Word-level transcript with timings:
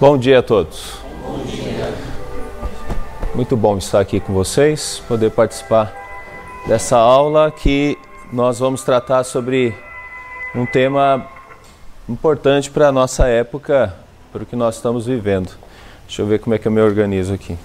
Bom 0.00 0.16
dia 0.16 0.38
a 0.38 0.42
todos. 0.44 0.92
Bom 1.20 1.38
dia. 1.38 1.92
Muito 3.34 3.56
bom 3.56 3.76
estar 3.76 3.98
aqui 3.98 4.20
com 4.20 4.32
vocês, 4.32 5.02
poder 5.08 5.32
participar 5.32 5.92
dessa 6.68 6.96
aula 6.96 7.50
que 7.50 7.98
nós 8.32 8.60
vamos 8.60 8.84
tratar 8.84 9.24
sobre 9.24 9.74
um 10.54 10.64
tema 10.64 11.26
importante 12.08 12.70
para 12.70 12.86
a 12.86 12.92
nossa 12.92 13.26
época, 13.26 13.92
para 14.30 14.44
o 14.44 14.46
que 14.46 14.54
nós 14.54 14.76
estamos 14.76 15.04
vivendo. 15.04 15.50
Deixa 16.06 16.22
eu 16.22 16.26
ver 16.28 16.38
como 16.38 16.54
é 16.54 16.60
que 16.60 16.68
eu 16.68 16.72
me 16.72 16.80
organizo 16.80 17.34
aqui. 17.34 17.58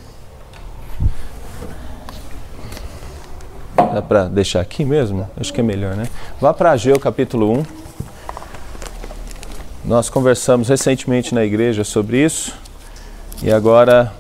Dá 3.76 4.02
para 4.02 4.24
deixar 4.26 4.62
aqui 4.62 4.84
mesmo? 4.84 5.30
Acho 5.40 5.54
que 5.54 5.60
é 5.60 5.64
melhor, 5.64 5.96
né? 5.96 6.08
Vá 6.42 6.52
para 6.52 6.72
Ageu 6.72 7.00
capítulo 7.00 7.60
1. 7.60 7.83
Nós 9.86 10.10
conversamos 10.10 10.70
recentemente 10.70 11.36
na 11.36 11.44
igreja 11.44 11.84
sobre 11.84 12.24
isso 12.24 12.54
e 13.42 13.52
agora 13.52 14.14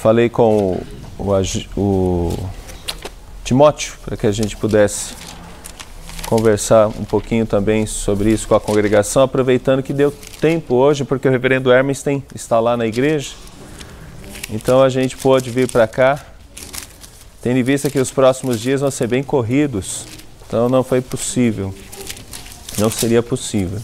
falei 0.00 0.28
com 0.28 0.80
o, 1.18 1.24
o, 1.24 1.76
o 1.76 2.50
Timóteo 3.42 3.94
para 4.04 4.16
que 4.16 4.28
a 4.28 4.30
gente 4.30 4.56
pudesse 4.56 5.14
conversar 6.26 6.86
um 6.86 7.04
pouquinho 7.04 7.44
também 7.44 7.86
sobre 7.86 8.30
isso 8.30 8.46
com 8.46 8.54
a 8.54 8.60
congregação, 8.60 9.24
aproveitando 9.24 9.82
que 9.82 9.92
deu 9.92 10.12
tempo 10.40 10.76
hoje, 10.76 11.04
porque 11.04 11.26
o 11.26 11.30
reverendo 11.30 11.72
Hermes 11.72 12.00
tem, 12.00 12.22
está 12.32 12.60
lá 12.60 12.76
na 12.76 12.86
igreja. 12.86 13.32
Então 14.48 14.80
a 14.80 14.88
gente 14.88 15.16
pôde 15.16 15.50
vir 15.50 15.68
para 15.68 15.88
cá, 15.88 16.24
tendo 17.42 17.58
em 17.58 17.64
vista 17.64 17.90
que 17.90 17.98
os 17.98 18.12
próximos 18.12 18.60
dias 18.60 18.80
vão 18.80 18.92
ser 18.92 19.08
bem 19.08 19.24
corridos, 19.24 20.06
então 20.46 20.68
não 20.68 20.84
foi 20.84 21.00
possível, 21.00 21.74
não 22.78 22.88
seria 22.88 23.24
possível. 23.24 23.80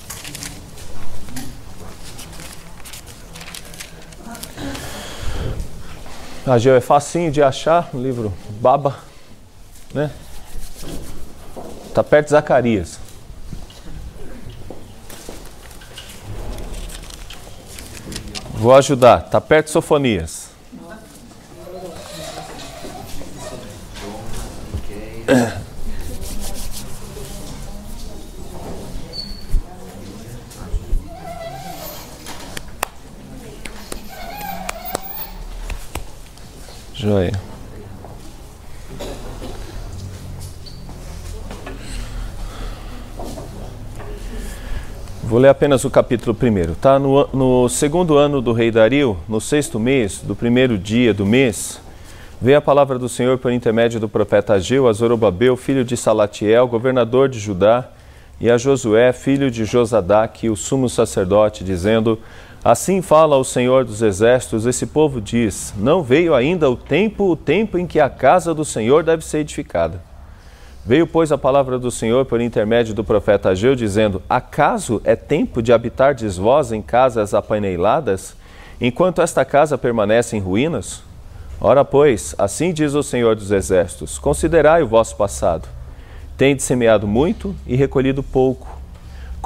Ageu 6.46 6.76
é 6.76 6.80
facinho 6.80 7.32
de 7.32 7.42
achar, 7.42 7.90
um 7.92 8.00
livro 8.00 8.32
baba, 8.60 8.96
né? 9.92 10.12
Está 11.88 12.04
perto 12.04 12.26
de 12.26 12.30
Zacarias. 12.30 13.00
Vou 18.54 18.72
ajudar, 18.76 19.24
está 19.26 19.40
perto 19.40 19.66
de 19.66 19.72
Sofonias. 19.72 20.50
Joia. 36.96 37.32
Vou 45.22 45.38
ler 45.38 45.48
apenas 45.48 45.84
o 45.84 45.90
capítulo 45.90 46.34
primeiro. 46.34 46.74
Tá 46.74 46.98
no, 46.98 47.28
no 47.34 47.68
segundo 47.68 48.16
ano 48.16 48.40
do 48.40 48.52
rei 48.52 48.70
Dario, 48.70 49.18
no 49.28 49.42
sexto 49.42 49.78
mês, 49.78 50.22
do 50.22 50.34
primeiro 50.34 50.78
dia 50.78 51.12
do 51.12 51.26
mês, 51.26 51.78
veio 52.40 52.56
a 52.56 52.62
palavra 52.62 52.98
do 52.98 53.10
Senhor 53.10 53.36
por 53.36 53.52
intermédio 53.52 54.00
do 54.00 54.08
profeta 54.08 54.54
Ageu 54.54 54.88
a 54.88 54.92
Zorobabel, 54.94 55.54
filho 55.54 55.84
de 55.84 55.98
Salatiel, 55.98 56.66
governador 56.66 57.28
de 57.28 57.38
Judá, 57.38 57.90
e 58.40 58.50
a 58.50 58.56
Josué, 58.56 59.12
filho 59.12 59.50
de 59.50 59.66
Josadaque, 59.66 60.48
o 60.48 60.56
sumo 60.56 60.88
sacerdote, 60.88 61.62
dizendo: 61.62 62.18
Assim 62.68 63.00
fala 63.00 63.36
o 63.36 63.44
Senhor 63.44 63.84
dos 63.84 64.02
Exércitos: 64.02 64.66
esse 64.66 64.86
povo 64.86 65.20
diz: 65.20 65.72
Não 65.76 66.02
veio 66.02 66.34
ainda 66.34 66.68
o 66.68 66.74
tempo, 66.74 67.30
o 67.30 67.36
tempo 67.36 67.78
em 67.78 67.86
que 67.86 68.00
a 68.00 68.10
casa 68.10 68.52
do 68.52 68.64
Senhor 68.64 69.04
deve 69.04 69.24
ser 69.24 69.38
edificada. 69.38 70.02
Veio, 70.84 71.06
pois, 71.06 71.30
a 71.30 71.38
palavra 71.38 71.78
do 71.78 71.92
Senhor 71.92 72.24
por 72.24 72.40
intermédio 72.40 72.92
do 72.92 73.04
profeta 73.04 73.50
Ageu, 73.50 73.76
dizendo: 73.76 74.20
Acaso 74.28 75.00
é 75.04 75.14
tempo 75.14 75.62
de 75.62 75.72
habitardes 75.72 76.36
vós 76.36 76.72
em 76.72 76.82
casas 76.82 77.34
apaineladas, 77.34 78.34
enquanto 78.80 79.22
esta 79.22 79.44
casa 79.44 79.78
permanece 79.78 80.36
em 80.36 80.40
ruínas? 80.40 81.04
Ora, 81.60 81.84
pois, 81.84 82.34
assim 82.36 82.72
diz 82.72 82.94
o 82.94 83.02
Senhor 83.04 83.36
dos 83.36 83.52
Exércitos: 83.52 84.18
Considerai 84.18 84.82
o 84.82 84.88
vosso 84.88 85.14
passado. 85.14 85.68
Tendes 86.36 86.64
semeado 86.64 87.06
muito 87.06 87.54
e 87.64 87.76
recolhido 87.76 88.24
pouco 88.24 88.75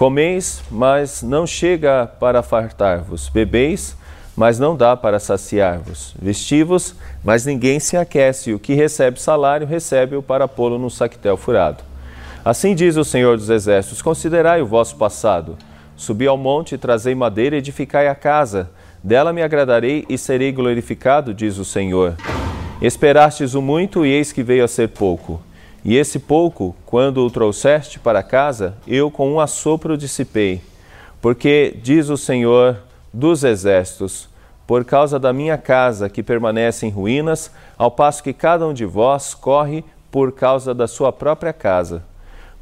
Comeis, 0.00 0.62
mas 0.70 1.22
não 1.22 1.46
chega 1.46 2.06
para 2.06 2.42
fartar-vos. 2.42 3.28
Bebeis, 3.28 3.94
mas 4.34 4.58
não 4.58 4.74
dá 4.74 4.96
para 4.96 5.20
saciar-vos. 5.20 6.14
Vestivos, 6.18 6.94
mas 7.22 7.44
ninguém 7.44 7.78
se 7.78 7.98
aquece. 7.98 8.54
O 8.54 8.58
que 8.58 8.72
recebe 8.72 9.20
salário, 9.20 9.66
recebe-o 9.66 10.22
para 10.22 10.48
pô-lo 10.48 10.78
num 10.78 10.88
saquetel 10.88 11.36
furado. 11.36 11.84
Assim 12.42 12.74
diz 12.74 12.96
o 12.96 13.04
Senhor 13.04 13.36
dos 13.36 13.50
Exércitos: 13.50 14.00
Considerai 14.00 14.62
o 14.62 14.66
vosso 14.66 14.96
passado. 14.96 15.58
Subi 15.98 16.26
ao 16.26 16.38
monte, 16.38 16.78
trazei 16.78 17.14
madeira, 17.14 17.58
edificai 17.58 18.08
a 18.08 18.14
casa. 18.14 18.70
Dela 19.04 19.34
me 19.34 19.42
agradarei 19.42 20.06
e 20.08 20.16
serei 20.16 20.50
glorificado, 20.50 21.34
diz 21.34 21.58
o 21.58 21.64
Senhor. 21.66 22.16
Esperastes 22.80 23.52
o 23.52 23.60
muito, 23.60 24.06
e 24.06 24.12
eis 24.12 24.32
que 24.32 24.42
veio 24.42 24.64
a 24.64 24.68
ser 24.68 24.88
pouco. 24.88 25.42
E 25.84 25.96
esse 25.96 26.18
pouco, 26.18 26.76
quando 26.84 27.24
o 27.24 27.30
trouxeste 27.30 27.98
para 27.98 28.22
casa, 28.22 28.76
eu 28.86 29.10
com 29.10 29.32
um 29.32 29.40
assopro 29.40 29.96
dissipei. 29.96 30.60
Porque, 31.20 31.76
diz 31.82 32.08
o 32.08 32.16
Senhor 32.16 32.78
dos 33.12 33.44
Exércitos, 33.44 34.28
por 34.66 34.84
causa 34.84 35.18
da 35.18 35.32
minha 35.32 35.58
casa 35.58 36.08
que 36.08 36.22
permanece 36.22 36.86
em 36.86 36.90
ruínas, 36.90 37.50
ao 37.76 37.90
passo 37.90 38.22
que 38.22 38.32
cada 38.32 38.66
um 38.66 38.72
de 38.72 38.84
vós 38.84 39.34
corre 39.34 39.84
por 40.10 40.32
causa 40.32 40.74
da 40.74 40.86
sua 40.86 41.12
própria 41.12 41.52
casa. 41.52 42.04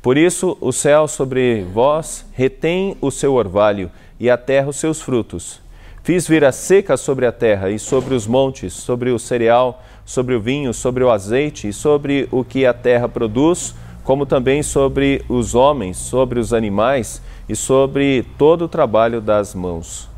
Por 0.01 0.17
isso, 0.17 0.57
o 0.61 0.73
céu 0.73 1.09
sobre 1.09 1.65
vós 1.73 2.25
retém 2.33 2.97
o 3.01 3.11
seu 3.11 3.35
orvalho 3.35 3.91
e 4.19 4.31
a 4.31 4.39
terra 4.39 4.69
os 4.69 4.77
seus 4.77 5.03
frutos. 5.03 5.61
Fiz 6.03 6.27
vir 6.27 6.45
a 6.45 6.53
seca 6.53 6.97
sobre 6.97 7.27
a 7.27 7.33
terra 7.33 7.69
e 7.69 7.79
sobre 7.79 8.15
os 8.15 8.27
montes, 8.27 8.73
sobre 8.73 9.11
o 9.11 9.19
cereal, 9.19 9.83
sobre 10.09 10.35
o 10.35 10.41
vinho, 10.41 10.73
sobre 10.73 11.05
o 11.05 11.11
azeite 11.11 11.69
e 11.69 11.73
sobre 11.73 12.27
o 12.33 12.43
que 12.43 12.65
a 12.65 12.73
terra 12.73 13.07
produz, 13.07 13.75
como 14.03 14.25
também 14.25 14.63
sobre 14.63 15.23
os 15.29 15.55
homens, 15.55 15.99
sobre 15.99 16.41
os 16.41 16.55
animais 16.55 17.21
e 17.47 17.55
sobre 17.55 18.25
todo 18.39 18.65
o 18.65 18.69
trabalho 18.69 19.21
das 19.21 19.55
mãos. 19.55 20.09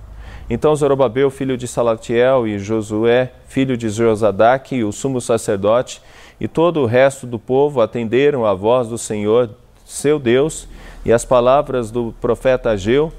Então 0.48 0.76
Zorobabel, 0.76 1.28
filho 1.28 1.56
de 1.56 1.66
Salatiel, 1.66 2.46
e 2.46 2.56
Josué, 2.56 3.32
filho 3.48 3.76
de 3.76 3.88
Josadaque, 3.88 4.84
o 4.84 4.92
sumo 4.92 5.20
sacerdote, 5.20 6.00
e 6.40 6.46
todo 6.46 6.78
o 6.82 6.86
resto 6.86 7.26
do 7.26 7.38
povo 7.38 7.80
atenderam 7.80 8.46
à 8.46 8.54
voz 8.54 8.86
do 8.86 8.96
Senhor, 8.96 9.50
seu 9.84 10.20
Deus, 10.20 10.68
e 11.04 11.12
as 11.12 11.24
palavras 11.24 11.90
do 11.90 12.14
profeta 12.20 12.70
Ageu, 12.70 13.12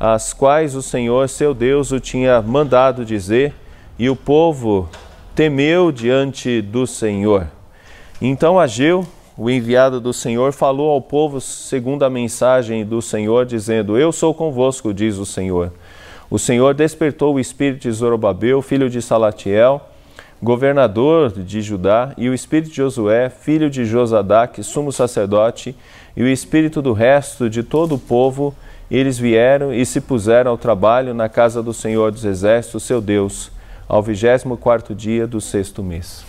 as 0.00 0.32
quais 0.32 0.74
o 0.74 0.80
Senhor, 0.80 1.28
seu 1.28 1.52
Deus, 1.52 1.92
o 1.92 2.00
tinha 2.00 2.40
mandado 2.40 3.04
dizer, 3.04 3.54
e 3.98 4.08
o 4.08 4.16
povo 4.16 4.88
temeu 5.34 5.90
diante 5.90 6.62
do 6.62 6.86
Senhor. 6.86 7.48
Então 8.22 8.58
Ageu, 8.58 9.04
o 9.36 9.50
enviado 9.50 10.00
do 10.00 10.12
Senhor, 10.12 10.52
falou 10.52 10.90
ao 10.90 11.02
povo 11.02 11.40
segundo 11.40 12.04
a 12.04 12.10
mensagem 12.10 12.84
do 12.84 13.02
Senhor, 13.02 13.44
dizendo: 13.44 13.98
Eu 13.98 14.12
sou 14.12 14.32
convosco, 14.32 14.94
diz 14.94 15.16
o 15.16 15.26
Senhor. 15.26 15.72
O 16.30 16.38
Senhor 16.38 16.72
despertou 16.72 17.34
o 17.34 17.40
espírito 17.40 17.82
de 17.82 17.90
Zorobabel, 17.90 18.62
filho 18.62 18.88
de 18.88 19.02
Salatiel, 19.02 19.80
governador 20.40 21.32
de 21.32 21.60
Judá, 21.60 22.12
e 22.16 22.28
o 22.28 22.34
espírito 22.34 22.70
de 22.70 22.76
Josué, 22.76 23.28
filho 23.28 23.68
de 23.68 23.84
Josadaque, 23.84 24.62
sumo 24.62 24.92
sacerdote, 24.92 25.74
e 26.16 26.22
o 26.22 26.28
espírito 26.28 26.80
do 26.80 26.92
resto 26.92 27.50
de 27.50 27.62
todo 27.62 27.96
o 27.96 27.98
povo. 27.98 28.54
Eles 28.90 29.18
vieram 29.18 29.72
e 29.72 29.84
se 29.84 30.00
puseram 30.00 30.52
ao 30.52 30.58
trabalho 30.58 31.12
na 31.12 31.28
casa 31.28 31.62
do 31.62 31.74
Senhor 31.74 32.12
dos 32.12 32.24
Exércitos, 32.24 32.84
seu 32.84 33.00
Deus 33.00 33.53
ao 33.88 34.02
24 34.02 34.94
dia 34.94 35.26
do 35.26 35.40
sexto 35.40 35.82
mês. 35.82 36.24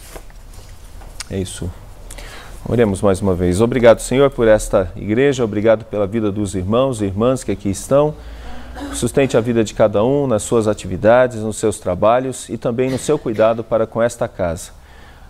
É 1.30 1.38
isso. 1.38 1.70
Oremos 2.68 3.02
mais 3.02 3.22
uma 3.22 3.36
vez. 3.36 3.62
Obrigado, 3.62 4.00
Senhor, 4.00 4.30
por 4.32 4.48
esta 4.48 4.92
igreja, 4.96 5.44
obrigado 5.44 5.86
pela 5.86 6.08
vida 6.08 6.32
dos 6.32 6.56
irmãos 6.56 7.02
e 7.02 7.06
irmãs 7.06 7.44
que 7.44 7.52
aqui 7.52 7.70
estão. 7.70 8.16
Sustente 8.94 9.38
a 9.38 9.42
vida 9.42 9.64
de 9.64 9.74
cada 9.74 10.04
um 10.04 10.28
nas 10.28 10.44
suas 10.44 10.68
atividades, 10.68 11.42
nos 11.42 11.58
seus 11.58 11.80
trabalhos 11.80 12.50
e 12.50 12.58
também 12.58 12.90
no 12.90 12.98
seu 12.98 13.18
cuidado 13.18 13.64
para 13.64 13.86
com 13.86 14.02
esta 14.02 14.28
casa. 14.28 14.72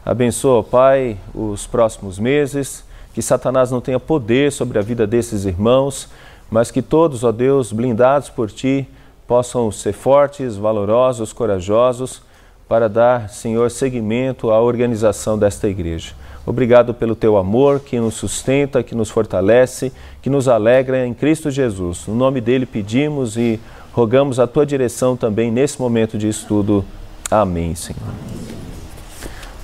Abençoa, 0.06 0.63
Pai, 0.63 1.18
os 1.33 1.68
próximos 1.68 2.18
meses, 2.18 2.83
que 3.13 3.21
Satanás 3.21 3.69
não 3.69 3.81
tenha 3.81 4.00
poder 4.00 4.51
sobre 4.51 4.80
a 4.80 4.81
vida 4.81 5.06
desses 5.06 5.45
irmãos, 5.45 6.07
mas 6.50 6.71
que 6.71 6.81
todos, 6.81 7.24
ó 7.24 7.31
Deus, 7.31 7.71
blindados 7.71 8.30
por 8.30 8.50
Ti, 8.50 8.88
possam 9.27 9.72
ser 9.72 9.94
fortes, 9.94 10.56
valorosos, 10.56 11.33
corajosos 11.33 12.22
para 12.68 12.89
dar, 12.89 13.30
Senhor, 13.30 13.69
seguimento 13.69 14.50
à 14.51 14.60
organização 14.60 15.38
desta 15.38 15.68
igreja. 15.68 16.13
Obrigado 16.45 16.94
pelo 16.94 17.16
teu 17.16 17.38
amor 17.38 17.80
que 17.80 18.00
nos 18.00 18.16
sustenta, 18.16 18.83
que 18.83 18.95
nos 18.95 19.10
fortalece, 19.10 19.92
que 20.22 20.30
nos 20.30 20.48
alegra 20.48 21.06
em 21.06 21.13
Cristo 21.13 21.50
Jesus. 21.50 22.06
No 22.07 22.16
nome 22.16 22.39
dele 22.39 22.66
pedimos 22.66 23.36
e 23.38 23.60
Rogamos 23.95 24.42
a 24.42 24.45
tua 24.45 24.66
direção 24.66 25.16
também 25.16 25.50
nesse 25.50 25.80
momento 25.80 26.18
de 26.18 26.28
estudo. 26.28 26.83
Amém, 27.31 27.74
Senhor. 27.75 28.01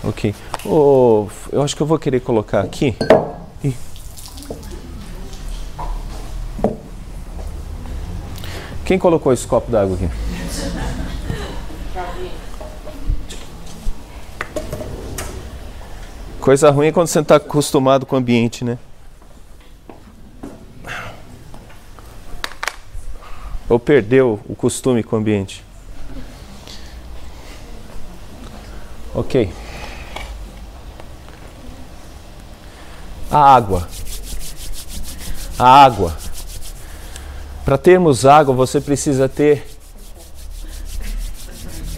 Ok. 0.01 0.33
Oh, 0.65 1.27
eu 1.51 1.61
acho 1.61 1.75
que 1.75 1.83
eu 1.83 1.85
vou 1.85 1.99
querer 1.99 2.21
colocar 2.21 2.61
aqui. 2.61 2.95
Quem 8.91 8.99
colocou 8.99 9.31
esse 9.31 9.47
copo 9.47 9.71
d'água 9.71 9.95
aqui? 9.95 10.09
Coisa 16.41 16.69
ruim 16.71 16.87
é 16.87 16.91
quando 16.91 17.07
você 17.07 17.19
não 17.19 17.21
está 17.21 17.37
acostumado 17.37 18.05
com 18.05 18.17
o 18.17 18.19
ambiente, 18.19 18.65
né? 18.65 18.77
Ou 23.69 23.79
perdeu 23.79 24.41
o 24.45 24.53
costume 24.53 25.03
com 25.03 25.15
o 25.15 25.19
ambiente. 25.19 25.63
Ok. 29.15 29.53
A 33.31 33.55
água. 33.55 33.87
A 35.57 35.85
água. 35.85 36.20
Para 37.71 37.77
termos 37.77 38.25
água, 38.25 38.53
você 38.53 38.81
precisa 38.81 39.29
ter. 39.29 39.65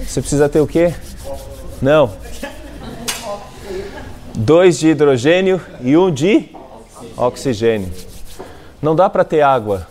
Você 0.05 0.21
precisa 0.21 0.47
ter 0.47 0.59
o 0.61 0.67
quê? 0.67 0.93
Não. 1.81 2.13
Dois 4.35 4.77
de 4.77 4.89
hidrogênio 4.89 5.59
e 5.81 5.97
um 5.97 6.11
de 6.11 6.51
oxigênio. 7.17 7.91
Não 8.83 8.95
dá 8.95 9.09
para 9.09 9.23
ter 9.23 9.41
água 9.41 9.87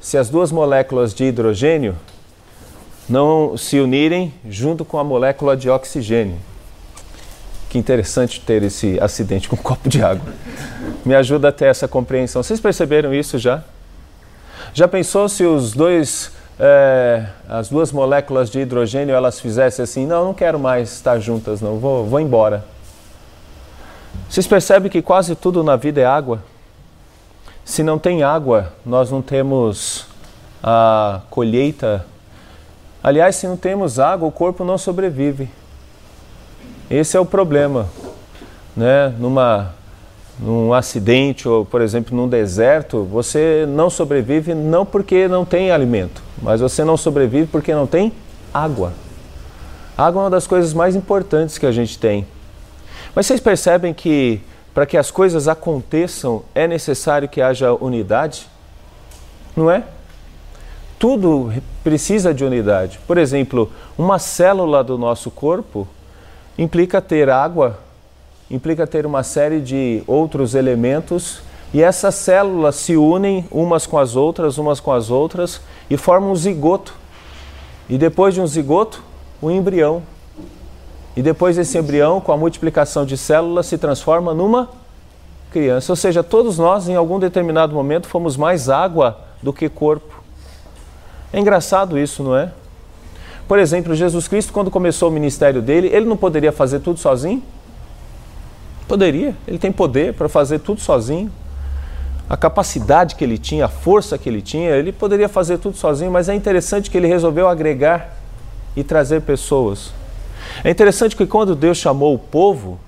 se 0.00 0.18
as 0.18 0.28
duas 0.28 0.50
moléculas 0.50 1.14
de 1.14 1.22
hidrogênio 1.22 1.96
não 3.08 3.56
se 3.56 3.78
unirem 3.78 4.34
junto 4.48 4.84
com 4.84 4.98
a 4.98 5.04
molécula 5.04 5.56
de 5.56 5.70
oxigênio. 5.70 6.36
Que 7.68 7.78
interessante 7.78 8.40
ter 8.40 8.64
esse 8.64 8.98
acidente 9.00 9.48
com 9.48 9.54
um 9.54 9.62
copo 9.62 9.88
de 9.88 10.02
água. 10.02 10.34
Me 11.04 11.14
ajuda 11.14 11.50
a 11.50 11.52
ter 11.52 11.66
essa 11.66 11.86
compreensão. 11.86 12.42
Vocês 12.42 12.58
perceberam 12.58 13.14
isso 13.14 13.38
já? 13.38 13.62
Já 14.72 14.86
pensou 14.86 15.28
se 15.28 15.44
os 15.44 15.72
dois, 15.72 16.30
é, 16.58 17.26
as 17.48 17.68
duas 17.68 17.90
moléculas 17.90 18.50
de 18.50 18.60
hidrogênio 18.60 19.14
elas 19.14 19.40
fizessem 19.40 19.82
assim? 19.82 20.06
Não, 20.06 20.24
não 20.24 20.34
quero 20.34 20.58
mais 20.58 20.92
estar 20.92 21.18
juntas, 21.18 21.60
não. 21.60 21.78
Vou, 21.78 22.06
vou 22.06 22.20
embora. 22.20 22.64
Vocês 24.28 24.46
percebem 24.46 24.90
que 24.90 25.02
quase 25.02 25.34
tudo 25.34 25.64
na 25.64 25.76
vida 25.76 26.00
é 26.00 26.06
água? 26.06 26.42
Se 27.64 27.82
não 27.82 27.98
tem 27.98 28.22
água, 28.22 28.72
nós 28.84 29.10
não 29.10 29.20
temos 29.20 30.06
a 30.62 31.20
colheita. 31.30 32.04
Aliás, 33.02 33.36
se 33.36 33.46
não 33.46 33.56
temos 33.56 33.98
água, 33.98 34.28
o 34.28 34.32
corpo 34.32 34.64
não 34.64 34.78
sobrevive. 34.78 35.48
Esse 36.90 37.16
é 37.16 37.20
o 37.20 37.26
problema. 37.26 37.88
Né? 38.76 39.08
Numa, 39.18 39.74
num 40.40 40.72
acidente 40.72 41.46
ou, 41.46 41.66
por 41.66 41.82
exemplo, 41.82 42.16
num 42.16 42.28
deserto, 42.28 43.04
você 43.04 43.66
não 43.68 43.90
sobrevive 43.90 44.54
não 44.54 44.86
porque 44.86 45.28
não 45.28 45.44
tem 45.44 45.70
alimento, 45.70 46.22
mas 46.40 46.60
você 46.60 46.82
não 46.82 46.96
sobrevive 46.96 47.46
porque 47.46 47.74
não 47.74 47.86
tem 47.86 48.12
água. 48.52 48.92
água 49.96 50.22
é 50.22 50.24
uma 50.24 50.30
das 50.30 50.46
coisas 50.46 50.72
mais 50.72 50.96
importantes 50.96 51.58
que 51.58 51.66
a 51.66 51.72
gente 51.72 51.98
tem. 51.98 52.26
Mas 53.14 53.26
vocês 53.26 53.40
percebem 53.40 53.92
que 53.92 54.40
para 54.72 54.86
que 54.86 54.96
as 54.96 55.10
coisas 55.10 55.48
aconteçam, 55.48 56.42
é 56.54 56.66
necessário 56.66 57.28
que 57.28 57.42
haja 57.42 57.72
unidade? 57.74 58.46
Não 59.56 59.70
é? 59.70 59.84
Tudo 60.98 61.52
precisa 61.82 62.32
de 62.32 62.44
unidade. 62.44 63.00
Por 63.06 63.18
exemplo, 63.18 63.70
uma 63.98 64.18
célula 64.18 64.84
do 64.84 64.96
nosso 64.96 65.30
corpo 65.30 65.88
implica 66.56 67.00
ter 67.00 67.28
água, 67.28 67.78
implica 68.50 68.86
ter 68.86 69.06
uma 69.06 69.22
série 69.22 69.60
de 69.60 70.02
outros 70.06 70.54
elementos 70.54 71.40
e 71.72 71.82
essas 71.82 72.16
células 72.16 72.74
se 72.74 72.96
unem 72.96 73.46
umas 73.50 73.86
com 73.86 73.96
as 73.96 74.16
outras, 74.16 74.58
umas 74.58 74.80
com 74.80 74.92
as 74.92 75.08
outras 75.10 75.60
e 75.88 75.96
formam 75.96 76.32
um 76.32 76.36
zigoto. 76.36 76.94
E 77.88 77.96
depois 77.96 78.34
de 78.34 78.40
um 78.40 78.46
zigoto, 78.46 79.02
um 79.40 79.50
embrião. 79.50 80.02
E 81.16 81.22
depois 81.22 81.58
esse 81.58 81.78
embrião, 81.78 82.20
com 82.20 82.32
a 82.32 82.36
multiplicação 82.36 83.04
de 83.04 83.16
células, 83.16 83.66
se 83.66 83.78
transforma 83.78 84.34
numa 84.34 84.68
criança. 85.52 85.92
Ou 85.92 85.96
seja, 85.96 86.22
todos 86.22 86.58
nós, 86.58 86.88
em 86.88 86.96
algum 86.96 87.18
determinado 87.18 87.74
momento, 87.74 88.08
fomos 88.08 88.36
mais 88.36 88.68
água 88.68 89.18
do 89.42 89.52
que 89.52 89.68
corpo. 89.68 90.22
É 91.32 91.38
engraçado 91.38 91.98
isso, 91.98 92.22
não 92.22 92.36
é? 92.36 92.52
Por 93.46 93.58
exemplo, 93.58 93.94
Jesus 93.94 94.28
Cristo, 94.28 94.52
quando 94.52 94.70
começou 94.70 95.08
o 95.08 95.12
ministério 95.12 95.60
dele, 95.60 95.88
ele 95.92 96.06
não 96.06 96.16
poderia 96.16 96.52
fazer 96.52 96.80
tudo 96.80 96.98
sozinho? 96.98 97.42
Poderia, 98.90 99.36
ele 99.46 99.56
tem 99.56 99.70
poder 99.70 100.14
para 100.14 100.28
fazer 100.28 100.58
tudo 100.58 100.80
sozinho. 100.80 101.30
A 102.28 102.36
capacidade 102.36 103.14
que 103.14 103.22
ele 103.22 103.38
tinha, 103.38 103.66
a 103.66 103.68
força 103.68 104.18
que 104.18 104.28
ele 104.28 104.42
tinha, 104.42 104.70
ele 104.70 104.90
poderia 104.90 105.28
fazer 105.28 105.58
tudo 105.58 105.76
sozinho, 105.76 106.10
mas 106.10 106.28
é 106.28 106.34
interessante 106.34 106.90
que 106.90 106.96
ele 106.96 107.06
resolveu 107.06 107.46
agregar 107.46 108.16
e 108.74 108.82
trazer 108.82 109.20
pessoas. 109.20 109.92
É 110.64 110.70
interessante 110.70 111.14
que 111.14 111.24
quando 111.24 111.54
Deus 111.54 111.78
chamou 111.78 112.12
o 112.12 112.18
povo, 112.18 112.80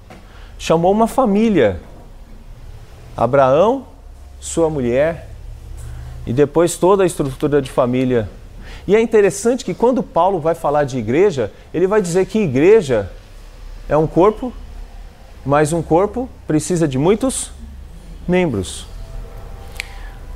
chamou 0.58 0.90
uma 0.90 1.06
família. 1.06 1.80
Abraão, 3.16 3.86
sua 4.40 4.68
mulher, 4.68 5.28
e 6.26 6.32
depois 6.32 6.76
toda 6.76 7.04
a 7.04 7.06
estrutura 7.06 7.62
de 7.62 7.70
família. 7.70 8.28
E 8.88 8.96
é 8.96 9.00
interessante 9.00 9.64
que 9.64 9.72
quando 9.72 10.02
Paulo 10.02 10.40
vai 10.40 10.56
falar 10.56 10.82
de 10.82 10.98
igreja, 10.98 11.52
ele 11.72 11.86
vai 11.86 12.02
dizer 12.02 12.26
que 12.26 12.40
igreja 12.40 13.08
é 13.88 13.96
um 13.96 14.08
corpo, 14.08 14.52
mas 15.44 15.72
um 15.72 15.82
corpo 15.82 16.28
precisa 16.46 16.86
de 16.86 16.98
muitos 16.98 17.50
membros. 18.26 18.86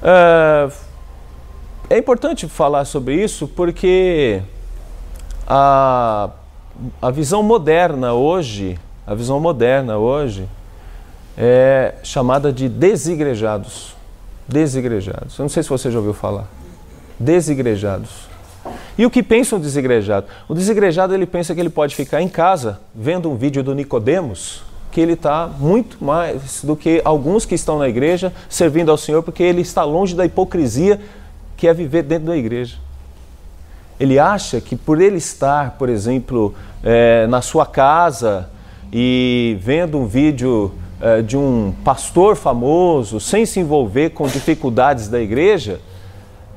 É, 0.03 0.69
é 1.91 1.99
importante 1.99 2.49
falar 2.49 2.85
sobre 2.85 3.14
isso 3.23 3.47
porque 3.47 4.43
a 5.47 6.31
a 7.00 7.11
visão 7.11 7.43
moderna 7.43 8.12
hoje, 8.12 8.79
a 9.06 9.14
visão 9.14 9.41
moderna 9.41 9.97
hoje 9.97 10.47
é 11.37 11.94
chamada 12.02 12.52
de 12.52 12.69
desigrejados. 12.69 13.94
Desigrejados. 14.47 15.38
Eu 15.38 15.44
não 15.44 15.49
sei 15.49 15.62
se 15.62 15.69
você 15.69 15.91
já 15.91 15.99
ouviu 15.99 16.14
falar. 16.14 16.47
Desigrejados. 17.19 18.29
E 18.99 19.05
o 19.05 19.11
que 19.11 19.23
pensa 19.23 19.56
um 19.56 19.61
desigrejado? 19.61 20.26
O 20.49 20.55
desigrejado 20.55 21.14
ele 21.14 21.26
pensa 21.26 21.54
que 21.54 21.61
ele 21.61 21.71
pode 21.71 21.95
ficar 21.95 22.21
em 22.21 22.28
casa 22.28 22.80
vendo 22.95 23.30
um 23.30 23.37
vídeo 23.37 23.62
do 23.62 23.75
Nicodemos, 23.75 24.62
que 24.97 25.00
ele 25.03 25.12
está 25.12 25.47
muito 25.47 26.03
mais 26.03 26.65
do 26.65 26.75
que 26.75 27.03
alguns 27.05 27.45
que 27.45 27.55
estão 27.55 27.79
na 27.79 27.87
igreja 27.87 28.33
servindo 28.49 28.91
ao 28.91 28.97
Senhor, 28.97 29.23
porque 29.23 29.43
ele 29.43 29.61
está 29.61 29.85
longe 29.85 30.17
da 30.17 30.25
hipocrisia 30.25 30.99
que 31.55 31.69
é 31.69 31.75
viver 31.75 32.03
dentro 32.03 32.29
da 32.29 32.35
igreja. 32.35 32.79
Ele 34.00 34.19
acha 34.19 34.59
que 34.59 34.75
por 34.75 34.99
ele 34.99 35.19
estar, 35.19 35.73
por 35.73 35.91
exemplo, 35.91 36.55
é, 36.83 37.26
na 37.26 37.43
sua 37.43 37.67
casa 37.67 38.49
e 38.91 39.59
vendo 39.61 39.99
um 39.99 40.07
vídeo 40.07 40.73
é, 40.99 41.21
de 41.21 41.37
um 41.37 41.75
pastor 41.85 42.35
famoso, 42.35 43.21
sem 43.21 43.45
se 43.45 43.61
envolver 43.61 44.12
com 44.12 44.26
dificuldades 44.26 45.09
da 45.09 45.21
igreja, 45.21 45.79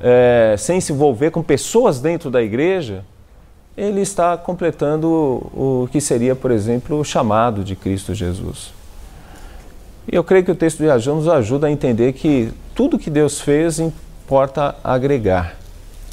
é, 0.00 0.54
sem 0.56 0.80
se 0.80 0.94
envolver 0.94 1.30
com 1.30 1.42
pessoas 1.42 2.00
dentro 2.00 2.30
da 2.30 2.42
igreja, 2.42 3.04
ele 3.76 4.00
está 4.00 4.36
completando 4.36 5.08
o, 5.08 5.88
que 5.90 6.00
seria, 6.00 6.34
por 6.34 6.50
exemplo, 6.50 6.98
o 6.98 7.04
chamado 7.04 7.64
de 7.64 7.74
Cristo 7.76 8.14
Jesus. 8.14 8.72
E 10.10 10.14
eu 10.14 10.24
creio 10.24 10.44
que 10.44 10.50
o 10.50 10.56
texto 10.56 10.78
de 10.78 10.90
Ajão 10.90 11.16
nos 11.16 11.28
ajuda 11.28 11.66
a 11.66 11.70
entender 11.70 12.12
que 12.12 12.52
tudo 12.74 12.98
que 12.98 13.10
Deus 13.10 13.40
fez 13.40 13.78
importa 13.78 14.76
agregar 14.82 15.60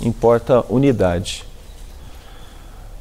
importa 0.01 0.63
unidade. 0.69 1.43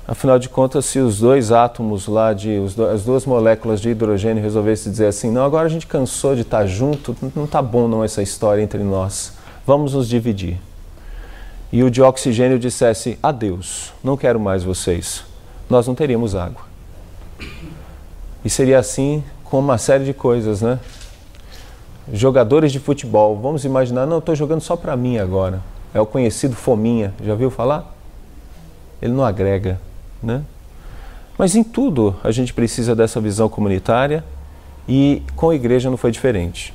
Afinal 0.08 0.38
de 0.38 0.48
contas, 0.48 0.84
se 0.84 1.00
os 1.00 1.18
dois 1.18 1.50
átomos 1.50 2.06
lá, 2.06 2.32
de, 2.32 2.58
as 2.92 3.02
duas 3.02 3.26
moléculas 3.26 3.80
de 3.80 3.90
hidrogênio 3.90 4.42
resolvessem 4.42 4.92
dizer 4.92 5.06
assim, 5.06 5.32
não, 5.32 5.44
agora 5.44 5.66
a 5.66 5.68
gente 5.68 5.86
cansou 5.86 6.34
de 6.36 6.42
estar 6.42 6.64
junto, 6.66 7.16
não 7.34 7.44
está 7.44 7.60
bom 7.60 7.88
não 7.88 8.04
essa 8.04 8.22
história 8.22 8.62
entre 8.62 8.84
nós, 8.84 9.32
vamos 9.66 9.94
nos 9.94 10.08
dividir. 10.08 10.60
E 11.72 11.82
o 11.82 11.90
de 11.90 12.00
oxigênio 12.00 12.58
dissesse, 12.58 13.18
adeus, 13.22 13.92
não 14.02 14.16
quero 14.16 14.38
mais 14.38 14.62
vocês, 14.62 15.24
nós 15.68 15.86
não 15.86 15.94
teríamos 15.94 16.34
água. 16.34 16.62
E 18.44 18.50
seria 18.50 18.78
assim 18.78 19.22
com 19.44 19.58
uma 19.58 19.78
série 19.78 20.04
de 20.04 20.12
coisas, 20.12 20.62
né? 20.62 20.78
Jogadores 22.12 22.70
de 22.70 22.78
futebol, 22.78 23.36
vamos 23.36 23.64
imaginar, 23.64 24.06
não, 24.06 24.18
estou 24.18 24.34
jogando 24.34 24.60
só 24.60 24.76
para 24.76 24.96
mim 24.96 25.18
agora 25.18 25.60
é 25.96 26.00
o 26.00 26.04
conhecido 26.04 26.54
fominha, 26.54 27.14
já 27.24 27.34
viu 27.34 27.50
falar? 27.50 27.94
Ele 29.00 29.14
não 29.14 29.24
agrega, 29.24 29.80
né? 30.22 30.42
Mas 31.38 31.56
em 31.56 31.64
tudo 31.64 32.14
a 32.22 32.30
gente 32.30 32.52
precisa 32.52 32.94
dessa 32.94 33.18
visão 33.18 33.48
comunitária 33.48 34.22
e 34.86 35.22
com 35.34 35.48
a 35.48 35.54
igreja 35.54 35.88
não 35.88 35.96
foi 35.96 36.10
diferente. 36.10 36.74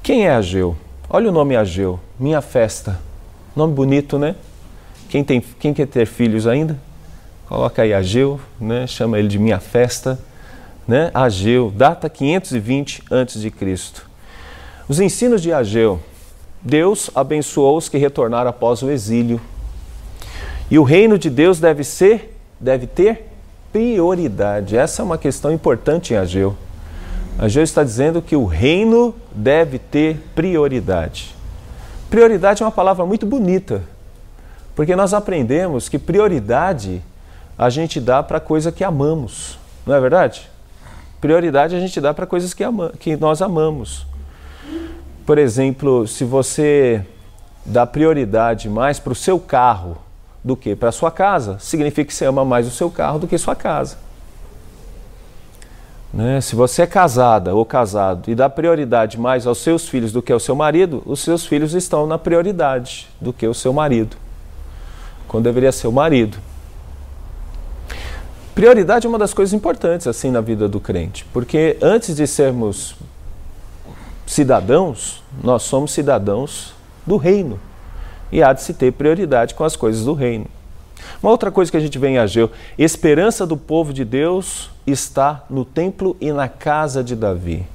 Quem 0.00 0.26
é 0.26 0.30
Ageu? 0.30 0.76
Olha 1.08 1.28
o 1.28 1.32
nome 1.32 1.56
Ageu, 1.56 1.98
minha 2.20 2.40
festa. 2.40 3.00
Nome 3.54 3.74
bonito, 3.74 4.16
né? 4.16 4.36
Quem, 5.08 5.24
tem, 5.24 5.40
quem 5.40 5.74
quer 5.74 5.86
ter 5.86 6.06
filhos 6.06 6.46
ainda? 6.46 6.78
Coloca 7.48 7.82
aí 7.82 7.92
Ageu, 7.92 8.40
né? 8.60 8.86
chama 8.86 9.18
ele 9.18 9.26
de 9.26 9.40
minha 9.40 9.58
festa. 9.58 10.16
Né? 10.86 11.10
Ageu, 11.12 11.72
data 11.74 12.08
520 12.08 13.02
a.C. 13.10 13.52
Os 14.88 15.00
ensinos 15.00 15.42
de 15.42 15.52
Ageu. 15.52 15.98
Deus 16.62 17.10
abençoou 17.12 17.76
os 17.76 17.88
que 17.88 17.98
retornaram 17.98 18.48
após 18.48 18.82
o 18.82 18.90
exílio. 18.90 19.40
E 20.70 20.78
o 20.78 20.84
reino 20.84 21.18
de 21.18 21.28
Deus 21.28 21.58
deve 21.58 21.82
ser, 21.82 22.36
deve 22.60 22.86
ter 22.86 23.26
prioridade. 23.72 24.76
Essa 24.76 25.02
é 25.02 25.04
uma 25.04 25.18
questão 25.18 25.52
importante 25.52 26.14
em 26.14 26.16
Ageu. 26.16 26.56
Ageu 27.36 27.64
está 27.64 27.82
dizendo 27.82 28.22
que 28.22 28.36
o 28.36 28.44
reino 28.44 29.12
deve 29.34 29.80
ter 29.80 30.18
prioridade. 30.36 31.39
Prioridade 32.10 32.60
é 32.60 32.66
uma 32.66 32.72
palavra 32.72 33.06
muito 33.06 33.24
bonita, 33.24 33.82
porque 34.74 34.96
nós 34.96 35.14
aprendemos 35.14 35.88
que 35.88 35.96
prioridade 35.96 37.00
a 37.56 37.70
gente 37.70 38.00
dá 38.00 38.20
para 38.20 38.40
coisa 38.40 38.72
que 38.72 38.82
amamos, 38.82 39.56
não 39.86 39.94
é 39.94 40.00
verdade? 40.00 40.50
Prioridade 41.20 41.76
a 41.76 41.78
gente 41.78 42.00
dá 42.00 42.12
para 42.12 42.26
coisas 42.26 42.52
que, 42.52 42.64
ama, 42.64 42.92
que 42.98 43.16
nós 43.16 43.40
amamos. 43.40 44.08
Por 45.24 45.38
exemplo, 45.38 46.08
se 46.08 46.24
você 46.24 47.06
dá 47.64 47.86
prioridade 47.86 48.68
mais 48.68 48.98
para 48.98 49.12
o 49.12 49.14
seu 49.14 49.38
carro 49.38 49.96
do 50.42 50.56
que 50.56 50.74
para 50.74 50.88
a 50.88 50.92
sua 50.92 51.12
casa, 51.12 51.58
significa 51.60 52.08
que 52.08 52.14
você 52.14 52.24
ama 52.24 52.44
mais 52.44 52.66
o 52.66 52.72
seu 52.72 52.90
carro 52.90 53.20
do 53.20 53.28
que 53.28 53.38
sua 53.38 53.54
casa. 53.54 53.96
Né? 56.12 56.40
Se 56.40 56.56
você 56.56 56.82
é 56.82 56.86
casada 56.86 57.54
ou 57.54 57.64
casado 57.64 58.30
e 58.30 58.34
dá 58.34 58.48
prioridade 58.50 59.18
mais 59.18 59.46
aos 59.46 59.58
seus 59.58 59.88
filhos 59.88 60.12
do 60.12 60.20
que 60.20 60.32
ao 60.32 60.40
seu 60.40 60.56
marido, 60.56 61.02
os 61.06 61.20
seus 61.20 61.46
filhos 61.46 61.72
estão 61.72 62.06
na 62.06 62.18
prioridade 62.18 63.08
do 63.20 63.32
que 63.32 63.46
o 63.46 63.54
seu 63.54 63.72
marido, 63.72 64.16
quando 65.28 65.44
deveria 65.44 65.70
ser 65.70 65.86
o 65.86 65.92
marido. 65.92 66.38
Prioridade 68.54 69.06
é 69.06 69.08
uma 69.08 69.18
das 69.18 69.32
coisas 69.32 69.52
importantes 69.52 70.06
assim 70.06 70.30
na 70.30 70.40
vida 70.40 70.68
do 70.68 70.80
crente, 70.80 71.24
porque 71.32 71.76
antes 71.80 72.16
de 72.16 72.26
sermos 72.26 72.96
cidadãos, 74.26 75.22
nós 75.42 75.62
somos 75.62 75.92
cidadãos 75.92 76.74
do 77.06 77.16
reino 77.16 77.58
e 78.32 78.42
há 78.42 78.52
de 78.52 78.62
se 78.62 78.74
ter 78.74 78.92
prioridade 78.92 79.54
com 79.54 79.64
as 79.64 79.76
coisas 79.76 80.04
do 80.04 80.12
reino. 80.12 80.46
Uma 81.22 81.30
outra 81.30 81.50
coisa 81.50 81.70
que 81.70 81.76
a 81.76 81.80
gente 81.80 81.98
vê 81.98 82.08
em 82.08 82.18
Ageu, 82.18 82.50
esperança 82.76 83.46
do 83.46 83.56
povo 83.56 83.92
de 83.92 84.04
Deus 84.04 84.70
está 84.90 85.44
no 85.48 85.64
templo 85.64 86.16
e 86.20 86.32
na 86.32 86.48
casa 86.48 87.02
de 87.02 87.14
Davi. 87.14 87.66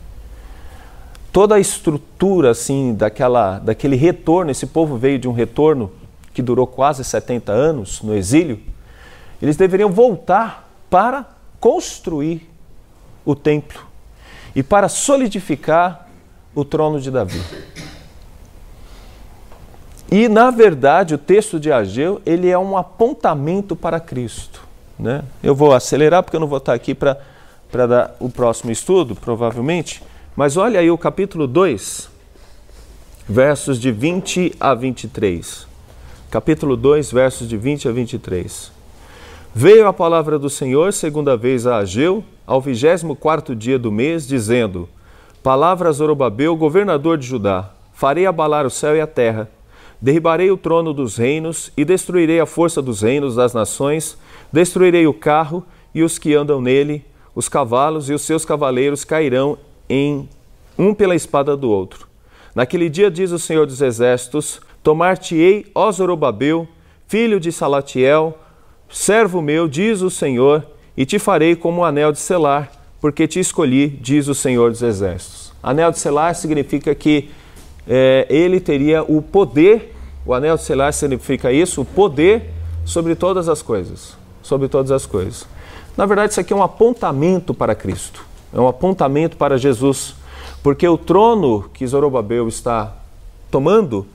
Toda 1.31 1.55
a 1.55 1.59
estrutura 1.59 2.51
assim 2.51 2.93
daquela, 2.93 3.59
daquele 3.59 3.95
retorno, 3.95 4.51
esse 4.51 4.67
povo 4.67 4.97
veio 4.97 5.19
de 5.19 5.27
um 5.27 5.33
retorno 5.33 5.91
que 6.33 6.41
durou 6.41 6.67
quase 6.67 7.03
70 7.03 7.51
anos 7.51 8.01
no 8.01 8.13
exílio, 8.13 8.59
eles 9.41 9.57
deveriam 9.57 9.91
voltar 9.91 10.69
para 10.89 11.25
construir 11.59 12.49
o 13.25 13.35
templo 13.35 13.81
e 14.55 14.63
para 14.63 14.87
solidificar 14.87 16.07
o 16.53 16.63
trono 16.63 17.01
de 17.01 17.11
Davi. 17.11 17.41
E, 20.11 20.29
na 20.29 20.51
verdade, 20.51 21.15
o 21.15 21.17
texto 21.17 21.59
de 21.59 21.71
Ageu 21.71 22.21
ele 22.25 22.49
é 22.49 22.57
um 22.57 22.77
apontamento 22.77 23.75
para 23.75 23.99
Cristo. 23.99 24.64
Né? 24.97 25.23
Eu 25.43 25.53
vou 25.53 25.73
acelerar 25.73 26.23
porque 26.23 26.35
eu 26.35 26.39
não 26.39 26.47
vou 26.47 26.57
estar 26.57 26.73
aqui 26.73 26.93
para 26.93 27.17
dar 27.71 28.15
o 28.19 28.29
próximo 28.29 28.71
estudo, 28.71 29.15
provavelmente. 29.15 30.01
Mas 30.35 30.57
olha 30.57 30.79
aí 30.79 30.89
o 30.89 30.97
capítulo 30.97 31.47
2, 31.47 32.09
versos 33.27 33.79
de 33.79 33.91
20 33.91 34.55
a 34.59 34.73
23. 34.73 35.67
Capítulo 36.29 36.75
2, 36.75 37.11
versos 37.11 37.47
de 37.47 37.57
20 37.57 37.87
a 37.87 37.91
23. 37.91 38.71
Veio 39.53 39.87
a 39.87 39.93
palavra 39.93 40.37
do 40.37 40.49
Senhor 40.49 40.91
segunda 40.91 41.37
vez 41.37 41.65
a 41.65 41.77
Ageu, 41.77 42.23
ao 42.45 42.59
vigésimo 42.59 43.15
quarto 43.15 43.55
dia 43.55 43.79
do 43.79 43.91
mês, 43.91 44.27
dizendo: 44.27 44.89
Palavra 45.41 45.91
Zorobabel, 45.91 46.55
governador 46.55 47.17
de 47.17 47.25
Judá: 47.25 47.71
Farei 47.93 48.25
abalar 48.25 48.65
o 48.65 48.69
céu 48.69 48.95
e 48.95 49.01
a 49.01 49.07
terra 49.07 49.49
Derribarei 50.01 50.51
o 50.51 50.57
trono 50.57 50.93
dos 50.93 51.17
reinos 51.17 51.71
e 51.75 51.85
destruirei 51.85 52.39
a 52.39 52.45
força 52.45 52.81
dos 52.81 53.01
reinos 53.01 53.35
das 53.35 53.53
nações, 53.53 54.17
destruirei 54.55 55.05
o 55.05 55.13
carro 55.13 55.65
e 55.93 56.01
os 56.01 56.17
que 56.17 56.33
andam 56.33 56.61
nele, 56.61 57.03
os 57.35 57.49
cavalos 57.49 58.09
e 58.09 58.13
os 58.13 58.21
seus 58.21 58.45
cavaleiros 58.45 59.03
cairão 59.03 59.57
em 59.89 60.29
um 60.77 60.93
pela 60.93 61.13
espada 61.13 61.57
do 61.57 61.69
outro. 61.69 62.07
Naquele 62.55 62.89
dia, 62.89 63.11
diz 63.11 63.31
o 63.31 63.37
Senhor 63.37 63.67
dos 63.67 63.81
Exércitos: 63.81 64.61
Tomar-te-ei, 64.81 65.65
ó 65.75 65.91
Zorobabel, 65.91 66.65
filho 67.05 67.37
de 67.37 67.51
Salatiel, 67.51 68.37
servo 68.89 69.41
meu, 69.41 69.67
diz 69.67 70.01
o 70.01 70.09
Senhor, 70.09 70.65
e 70.95 71.05
te 71.05 71.19
farei 71.19 71.53
como 71.53 71.81
um 71.81 71.83
anel 71.83 72.13
de 72.13 72.19
selar, 72.19 72.71
porque 73.01 73.27
te 73.27 73.41
escolhi, 73.41 73.89
diz 73.89 74.29
o 74.29 74.33
Senhor 74.33 74.71
dos 74.71 74.81
Exércitos. 74.81 75.51
Anel 75.61 75.91
de 75.91 75.99
selar 75.99 76.33
significa 76.33 76.95
que 76.95 77.29
é, 77.85 78.25
ele 78.29 78.61
teria 78.61 79.03
o 79.03 79.21
poder, 79.21 79.93
o 80.25 80.33
anel 80.33 80.57
celular 80.57 80.93
significa 80.93 81.51
isso, 81.51 81.81
o 81.81 81.85
poder 81.85 82.51
sobre 82.85 83.15
todas 83.15 83.49
as 83.49 83.61
coisas. 83.61 84.24
Sobre 84.45 84.67
todas 84.67 84.91
as 84.91 85.07
coisas. 85.07 85.47
Na 85.97 86.05
verdade, 86.05 86.33
isso 86.33 86.39
aqui 86.39 86.53
é 86.53 86.55
um 86.55 86.61
apontamento 86.61 87.51
para 87.51 87.73
Cristo, 87.73 88.23
é 88.53 88.59
um 88.59 88.67
apontamento 88.67 89.37
para 89.37 89.57
Jesus, 89.57 90.13
porque 90.61 90.87
o 90.87 90.99
trono 90.99 91.67
que 91.73 91.87
Zorobabel 91.87 92.47
está 92.47 92.93
tomando 93.49 94.05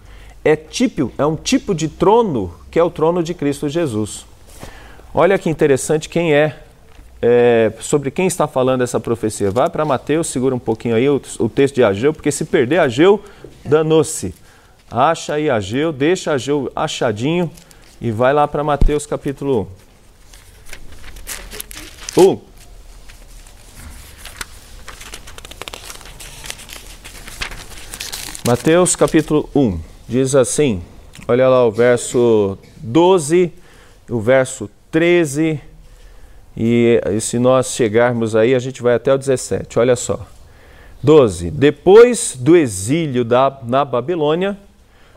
é 0.45 0.55
tipo, 0.55 1.11
é 1.19 1.27
um 1.27 1.35
tipo 1.35 1.75
de 1.75 1.89
trono 1.89 2.53
que 2.71 2.79
é 2.79 2.85
o 2.85 2.91
trono 2.91 3.25
de 3.25 3.35
Cristo 3.35 3.69
Jesus. 3.69 4.25
Olha 5.13 5.37
que 5.37 5.51
interessante 5.51 6.09
quem 6.09 6.33
é 6.33 6.63
é, 7.23 7.73
sobre 7.81 8.11
quem 8.11 8.27
está 8.27 8.47
falando 8.47 8.83
essa 8.83 8.99
profecia. 8.99 9.51
Vai 9.51 9.69
para 9.69 9.85
Mateus, 9.85 10.29
segura 10.29 10.55
um 10.55 10.59
pouquinho 10.59 10.95
aí 10.95 11.09
o, 11.09 11.21
o, 11.39 11.49
texto 11.49 11.75
de 11.75 11.85
Ageu, 11.85 12.13
porque 12.15 12.33
se 12.33 12.45
perder 12.45 12.79
Ageu, 12.79 13.23
danou-se. 13.65 14.35
Acha 14.91 15.35
aí 15.35 15.51
Ageu, 15.51 15.93
deixa 15.93 16.33
Ageu 16.33 16.71
achadinho 16.75 17.51
e 18.01 18.11
vai 18.11 18.33
lá 18.33 18.49
para 18.49 18.65
Mateus 18.65 19.07
capítulo 19.07 19.69
1. 19.87 19.90
1. 22.17 22.41
Mateus 28.47 28.97
capítulo 28.97 29.49
1 29.55 29.81
diz 30.09 30.35
assim: 30.35 30.83
olha 31.29 31.49
lá 31.49 31.65
o 31.65 31.71
verso 31.71 32.59
12, 32.79 33.53
o 34.09 34.21
verso 34.21 34.69
13 34.91 35.61
e, 36.57 37.01
e 37.13 37.21
se 37.21 37.39
nós 37.39 37.69
chegarmos 37.69 38.35
aí, 38.35 38.55
a 38.55 38.59
gente 38.59 38.83
vai 38.83 38.95
até 38.95 39.15
o 39.15 39.19
17. 39.19 39.79
Olha 39.79 39.97
só. 39.97 40.27
12. 41.03 41.51
Depois 41.51 42.37
do 42.39 42.57
exílio 42.57 43.25
da, 43.25 43.59
na 43.63 43.85
Babilônia, 43.85 44.59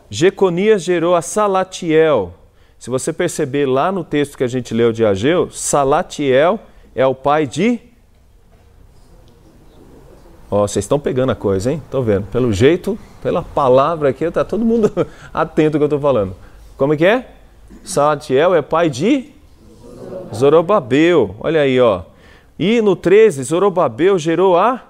Jeconias 0.08 0.82
gerou 0.82 1.14
a 1.14 1.20
Salatiel. 1.20 2.34
Se 2.78 2.88
você 2.88 3.12
perceber 3.12 3.66
lá 3.66 3.90
no 3.90 4.04
texto 4.04 4.38
que 4.38 4.44
a 4.44 4.48
gente 4.48 4.72
leu 4.72 4.92
de 4.92 5.04
Ageu, 5.04 5.50
Salatiel 5.50 6.60
é 6.94 7.06
o 7.06 7.14
pai 7.14 7.46
de. 7.46 7.80
Ó, 10.50 10.62
oh, 10.62 10.68
vocês 10.68 10.84
estão 10.84 11.00
pegando 11.00 11.30
a 11.30 11.34
coisa, 11.34 11.72
hein? 11.72 11.82
Estão 11.84 12.02
vendo? 12.02 12.26
Pelo 12.26 12.52
jeito, 12.52 12.98
pela 13.22 13.42
palavra 13.42 14.10
aqui, 14.10 14.24
está 14.24 14.44
todo 14.44 14.64
mundo 14.64 14.90
atento 15.32 15.76
ao 15.76 15.80
que 15.80 15.82
eu 15.82 15.86
estou 15.86 16.00
falando. 16.00 16.34
Como 16.76 16.94
é 16.94 16.96
que 16.96 17.04
é? 17.06 17.30
Salatiel 17.82 18.54
é 18.54 18.62
pai 18.62 18.88
de 18.88 19.32
Zorobabel, 20.34 21.34
olha 21.40 21.60
aí, 21.60 21.80
ó. 21.80 22.02
E 22.58 22.80
no 22.80 22.94
13, 22.94 23.42
Zorobabel 23.42 24.18
gerou 24.18 24.56
a 24.56 24.82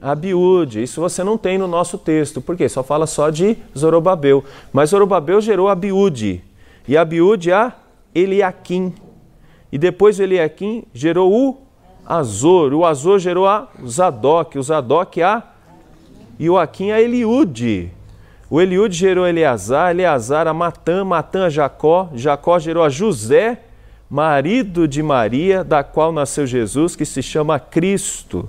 Abiúde. 0.00 0.82
Isso 0.82 1.00
você 1.00 1.22
não 1.22 1.36
tem 1.36 1.58
no 1.58 1.68
nosso 1.68 1.98
texto, 1.98 2.40
porque 2.40 2.68
só 2.68 2.82
fala 2.82 3.06
só 3.06 3.30
de 3.30 3.56
Zorobabel. 3.76 4.42
Mas 4.72 4.90
Zorobabel 4.90 5.40
gerou 5.40 5.68
Abiúde. 5.68 6.42
E 6.88 6.96
Abiúde 6.96 7.52
a 7.52 7.72
Eliaquim. 8.14 8.92
E 9.72 9.78
depois 9.78 10.18
o 10.18 10.22
Eliaquim 10.22 10.84
gerou 10.92 11.32
o 11.32 11.58
Azor. 12.06 12.72
O 12.72 12.84
Azor 12.84 13.18
gerou 13.18 13.46
a 13.46 13.68
Zadok. 13.86 14.58
O 14.58 14.62
Zadok 14.62 15.22
a 15.22 15.42
e 16.38 16.48
o 16.48 16.58
Aquim 16.58 16.90
a 16.90 17.00
Eliúde. 17.00 17.90
O 18.48 18.60
Eliúde 18.60 18.96
gerou 18.96 19.26
Eleazar, 19.26 19.90
Eleazar 19.90 20.48
a 20.48 20.54
Matã, 20.54 21.04
Matã 21.04 21.44
a 21.44 21.48
Jacó, 21.50 22.08
Jacó 22.14 22.58
gerou 22.58 22.82
a 22.82 22.88
José 22.88 23.60
marido 24.10 24.88
de 24.88 25.04
Maria, 25.04 25.62
da 25.62 25.84
qual 25.84 26.10
nasceu 26.10 26.44
Jesus, 26.44 26.96
que 26.96 27.04
se 27.04 27.22
chama 27.22 27.60
Cristo. 27.60 28.48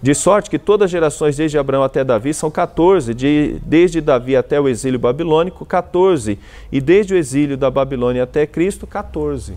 De 0.00 0.14
sorte 0.14 0.48
que 0.48 0.58
todas 0.58 0.86
as 0.86 0.90
gerações, 0.90 1.36
desde 1.36 1.58
Abraão 1.58 1.82
até 1.82 2.02
Davi, 2.02 2.32
são 2.32 2.50
14, 2.50 3.12
de, 3.12 3.60
desde 3.66 4.00
Davi 4.00 4.34
até 4.34 4.58
o 4.58 4.66
exílio 4.68 4.98
babilônico, 4.98 5.66
14, 5.66 6.38
e 6.72 6.80
desde 6.80 7.12
o 7.12 7.16
exílio 7.18 7.56
da 7.56 7.70
Babilônia 7.70 8.22
até 8.22 8.46
Cristo, 8.46 8.86
14. 8.86 9.54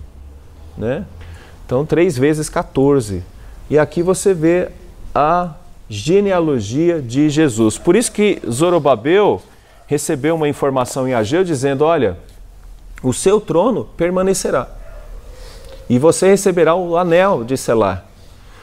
Né? 0.82 1.06
Então, 1.64 1.86
três 1.86 2.18
vezes 2.18 2.50
14. 2.50 3.24
E 3.70 3.78
aqui 3.78 4.02
você 4.02 4.34
vê 4.34 4.70
a 5.14 5.54
genealogia 5.88 7.00
de 7.00 7.30
Jesus. 7.30 7.78
Por 7.78 7.96
isso 7.96 8.12
que 8.12 8.42
Zorobabel 8.50 9.42
recebeu 9.86 10.34
uma 10.36 10.50
informação 10.50 11.08
em 11.08 11.14
Ageu 11.14 11.44
dizendo: 11.44 11.86
olha, 11.86 12.18
o 13.04 13.14
seu 13.14 13.40
trono 13.40 13.86
permanecerá. 13.96 14.68
E 15.88 16.00
você 16.00 16.28
receberá 16.30 16.74
o 16.74 16.98
anel 16.98 17.44
de 17.44 17.56
selar. 17.56 18.08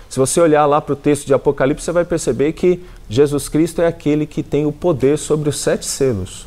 Se 0.09 0.19
você 0.19 0.41
olhar 0.41 0.67
lá 0.67 0.81
para 0.81 0.95
o 0.95 0.97
texto 0.97 1.25
de 1.25 1.35
Apocalipse, 1.35 1.85
você 1.85 1.93
vai 1.93 2.05
perceber 2.05 2.53
que 2.53 2.83
Jesus 3.09 3.49
Cristo 3.49 3.81
é 3.81 3.87
aquele 3.87 4.27
que 4.27 4.43
tem 4.43 4.67
o 4.67 4.73
poder 4.73 5.19
sobre 5.19 5.49
os 5.49 5.59
sete 5.59 5.87
selos. 5.87 6.47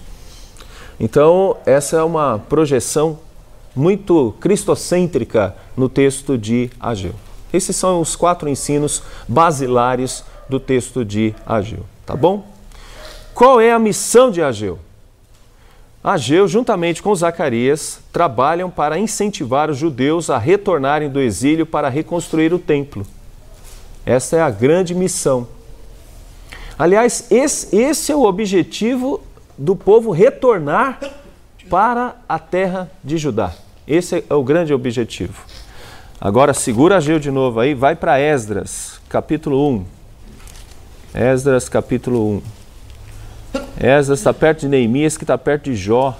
Então, 0.99 1.55
essa 1.65 1.97
é 1.97 2.03
uma 2.03 2.39
projeção 2.39 3.19
muito 3.75 4.33
cristocêntrica 4.39 5.55
no 5.75 5.87
texto 5.87 6.37
de 6.37 6.69
Ageu. 6.79 7.13
Esses 7.53 7.75
são 7.75 8.01
os 8.01 8.15
quatro 8.15 8.47
ensinos 8.49 9.03
basilares 9.27 10.23
do 10.49 10.59
texto 10.59 11.03
de 11.03 11.33
Ageu, 11.45 11.85
tá 12.05 12.15
bom? 12.15 12.45
Qual 13.33 13.59
é 13.59 13.71
a 13.71 13.79
missão 13.79 14.29
de 14.29 14.41
Ageu? 14.41 14.79
Ageu, 16.03 16.47
juntamente 16.47 17.03
com 17.03 17.13
Zacarias, 17.13 17.99
trabalham 18.11 18.69
para 18.69 18.97
incentivar 18.97 19.69
os 19.69 19.77
judeus 19.77 20.29
a 20.29 20.37
retornarem 20.37 21.09
do 21.09 21.19
exílio 21.19 21.65
para 21.65 21.89
reconstruir 21.89 22.53
o 22.53 22.59
templo. 22.59 23.05
Essa 24.05 24.37
é 24.37 24.41
a 24.41 24.49
grande 24.49 24.95
missão. 24.95 25.47
Aliás, 26.77 27.27
esse, 27.29 27.75
esse 27.75 28.11
é 28.11 28.15
o 28.15 28.23
objetivo 28.23 29.21
do 29.55 29.75
povo 29.75 30.09
retornar 30.09 30.99
para 31.71 32.17
a 32.27 32.37
terra 32.37 32.91
de 33.01 33.17
Judá. 33.17 33.53
Esse 33.87 34.25
é 34.29 34.33
o 34.33 34.43
grande 34.43 34.73
objetivo. 34.73 35.41
Agora 36.19 36.53
segura 36.53 36.97
Ageu 36.97 37.17
de 37.17 37.31
novo 37.31 37.61
aí, 37.61 37.73
vai 37.73 37.95
para 37.95 38.19
Esdras, 38.19 38.99
capítulo 39.07 39.69
1. 39.69 39.85
Esdras, 41.15 41.69
capítulo 41.69 42.29
1. 42.29 42.41
Esdras 43.79 44.19
está 44.19 44.33
perto 44.33 44.59
de 44.59 44.67
Neemias, 44.67 45.15
que 45.15 45.23
está 45.23 45.37
perto 45.37 45.71
de 45.71 45.75
Jó. 45.77 46.19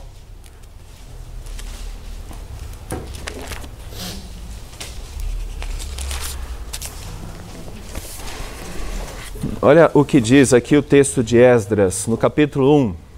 Olha 9.61 9.91
o 9.93 10.05
que 10.05 10.21
diz 10.21 10.53
aqui 10.53 10.77
o 10.77 10.81
texto 10.81 11.21
de 11.21 11.37
Esdras, 11.37 12.07
no 12.07 12.15
capítulo 12.15 12.73
1. 12.77 13.10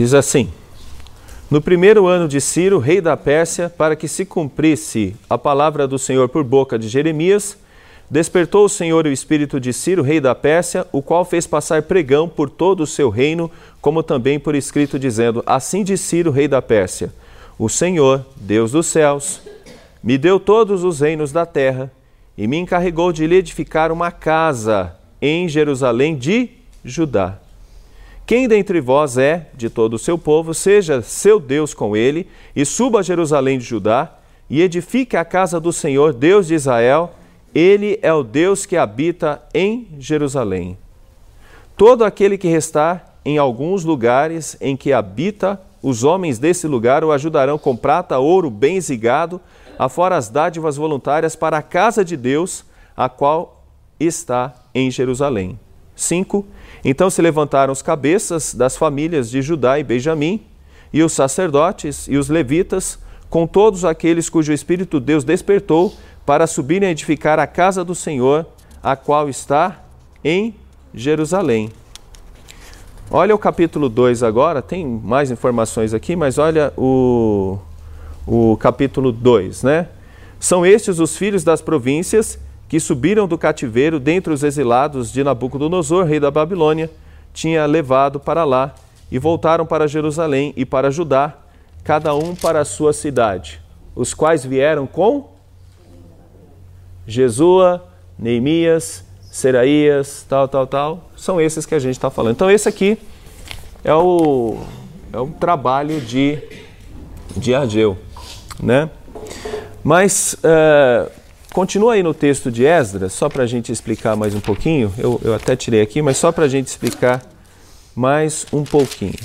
Diz 0.00 0.14
assim: 0.14 0.48
No 1.50 1.60
primeiro 1.60 2.06
ano 2.06 2.26
de 2.26 2.40
Ciro, 2.40 2.78
rei 2.78 3.02
da 3.02 3.18
Pérsia, 3.18 3.68
para 3.68 3.94
que 3.94 4.08
se 4.08 4.24
cumprisse 4.24 5.14
a 5.28 5.36
palavra 5.36 5.86
do 5.86 5.98
Senhor 5.98 6.26
por 6.30 6.42
boca 6.42 6.78
de 6.78 6.88
Jeremias, 6.88 7.58
despertou 8.08 8.64
o 8.64 8.68
Senhor 8.70 9.04
o 9.04 9.12
espírito 9.12 9.60
de 9.60 9.74
Ciro, 9.74 10.02
rei 10.02 10.18
da 10.18 10.34
Pérsia, 10.34 10.86
o 10.90 11.02
qual 11.02 11.22
fez 11.22 11.46
passar 11.46 11.82
pregão 11.82 12.26
por 12.26 12.48
todo 12.48 12.80
o 12.80 12.86
seu 12.86 13.10
reino, 13.10 13.50
como 13.78 14.02
também 14.02 14.40
por 14.40 14.54
escrito, 14.54 14.98
dizendo: 14.98 15.42
Assim 15.44 15.84
diz 15.84 16.00
Ciro, 16.00 16.30
rei 16.30 16.48
da 16.48 16.62
Pérsia: 16.62 17.12
O 17.58 17.68
Senhor, 17.68 18.24
Deus 18.36 18.72
dos 18.72 18.86
céus, 18.86 19.42
me 20.02 20.16
deu 20.16 20.40
todos 20.40 20.82
os 20.82 21.00
reinos 21.00 21.30
da 21.30 21.44
terra 21.44 21.92
e 22.38 22.46
me 22.46 22.56
encarregou 22.56 23.12
de 23.12 23.26
lhe 23.26 23.36
edificar 23.36 23.92
uma 23.92 24.10
casa 24.10 24.96
em 25.20 25.46
Jerusalém 25.46 26.16
de 26.16 26.48
Judá. 26.82 27.38
Quem 28.30 28.46
dentre 28.46 28.80
vós 28.80 29.18
é 29.18 29.48
de 29.54 29.68
todo 29.68 29.94
o 29.94 29.98
seu 29.98 30.16
povo, 30.16 30.54
seja 30.54 31.02
seu 31.02 31.40
Deus 31.40 31.74
com 31.74 31.96
ele, 31.96 32.28
e 32.54 32.64
suba 32.64 33.00
a 33.00 33.02
Jerusalém 33.02 33.58
de 33.58 33.64
Judá, 33.64 34.18
e 34.48 34.62
edifique 34.62 35.16
a 35.16 35.24
casa 35.24 35.58
do 35.58 35.72
Senhor, 35.72 36.12
Deus 36.12 36.46
de 36.46 36.54
Israel, 36.54 37.10
ele 37.52 37.98
é 38.00 38.12
o 38.12 38.22
Deus 38.22 38.64
que 38.64 38.76
habita 38.76 39.42
em 39.52 39.88
Jerusalém. 39.98 40.78
Todo 41.76 42.04
aquele 42.04 42.38
que 42.38 42.46
restar 42.46 43.16
em 43.24 43.36
alguns 43.36 43.82
lugares 43.82 44.56
em 44.60 44.76
que 44.76 44.92
habita, 44.92 45.60
os 45.82 46.04
homens 46.04 46.38
desse 46.38 46.68
lugar 46.68 47.02
o 47.02 47.10
ajudarão 47.10 47.58
com 47.58 47.74
prata, 47.74 48.16
ouro, 48.20 48.48
bens 48.48 48.90
e 48.90 48.96
gado, 48.96 49.40
afora 49.76 50.16
as 50.16 50.28
dádivas 50.28 50.76
voluntárias 50.76 51.34
para 51.34 51.58
a 51.58 51.62
casa 51.62 52.04
de 52.04 52.16
Deus, 52.16 52.64
a 52.96 53.08
qual 53.08 53.64
está 53.98 54.54
em 54.72 54.88
Jerusalém. 54.88 55.58
5. 55.96 56.46
Então 56.84 57.10
se 57.10 57.20
levantaram 57.20 57.72
os 57.72 57.82
cabeças 57.82 58.54
das 58.54 58.76
famílias 58.76 59.30
de 59.30 59.42
Judá 59.42 59.78
e 59.78 59.84
Benjamim, 59.84 60.42
e 60.92 61.02
os 61.02 61.12
sacerdotes 61.12 62.08
e 62.08 62.16
os 62.16 62.28
levitas, 62.28 62.98
com 63.28 63.46
todos 63.46 63.84
aqueles 63.84 64.28
cujo 64.28 64.52
Espírito 64.52 64.98
Deus 64.98 65.22
despertou, 65.22 65.94
para 66.26 66.46
subirem 66.46 66.88
a 66.88 66.92
edificar 66.92 67.38
a 67.38 67.46
casa 67.46 67.84
do 67.84 67.94
Senhor, 67.94 68.46
a 68.82 68.96
qual 68.96 69.28
está 69.28 69.82
em 70.24 70.54
Jerusalém. 70.94 71.70
Olha 73.10 73.34
o 73.34 73.38
capítulo 73.38 73.88
2 73.88 74.22
agora, 74.22 74.62
tem 74.62 74.86
mais 74.86 75.30
informações 75.30 75.92
aqui, 75.92 76.14
mas 76.14 76.38
olha 76.38 76.72
o, 76.76 77.58
o 78.26 78.56
capítulo 78.56 79.10
2, 79.10 79.64
né? 79.64 79.88
São 80.38 80.64
estes 80.64 80.98
os 80.98 81.16
filhos 81.16 81.44
das 81.44 81.60
províncias 81.60 82.38
que 82.70 82.78
subiram 82.78 83.26
do 83.26 83.36
cativeiro 83.36 83.98
dentre 83.98 84.32
os 84.32 84.44
exilados 84.44 85.12
de 85.12 85.24
Nabucodonosor, 85.24 86.04
rei 86.04 86.20
da 86.20 86.30
Babilônia, 86.30 86.88
tinha 87.34 87.66
levado 87.66 88.20
para 88.20 88.44
lá, 88.44 88.76
e 89.10 89.18
voltaram 89.18 89.66
para 89.66 89.88
Jerusalém 89.88 90.54
e 90.56 90.64
para 90.64 90.88
Judá, 90.88 91.36
cada 91.82 92.14
um 92.14 92.32
para 92.32 92.60
a 92.60 92.64
sua 92.64 92.92
cidade, 92.92 93.60
os 93.92 94.14
quais 94.14 94.44
vieram 94.44 94.86
com 94.86 95.32
Jesua, 97.08 97.84
Neemias, 98.16 99.04
Seraías, 99.32 100.24
tal, 100.28 100.46
tal, 100.46 100.64
tal, 100.64 101.10
são 101.16 101.40
esses 101.40 101.66
que 101.66 101.74
a 101.74 101.78
gente 101.80 101.96
está 101.96 102.08
falando. 102.08 102.34
Então 102.34 102.48
esse 102.48 102.68
aqui 102.68 102.96
é 103.82 103.94
o, 103.94 104.58
é 105.12 105.18
o 105.18 105.26
trabalho 105.26 106.00
de, 106.00 106.38
de 107.36 107.52
Ageu, 107.52 107.98
né? 108.62 108.88
Mas 109.82 110.36
uh, 110.44 111.10
Continua 111.52 111.94
aí 111.94 112.02
no 112.02 112.14
texto 112.14 112.48
de 112.48 112.64
Esdras, 112.64 113.12
só 113.12 113.28
para 113.28 113.42
a 113.42 113.46
gente 113.46 113.72
explicar 113.72 114.14
mais 114.14 114.36
um 114.36 114.40
pouquinho. 114.40 114.94
Eu, 114.96 115.20
eu 115.24 115.34
até 115.34 115.56
tirei 115.56 115.80
aqui, 115.82 116.00
mas 116.00 116.16
só 116.16 116.30
para 116.30 116.44
a 116.44 116.48
gente 116.48 116.68
explicar 116.68 117.26
mais 117.92 118.46
um 118.52 118.62
pouquinho. 118.62 119.18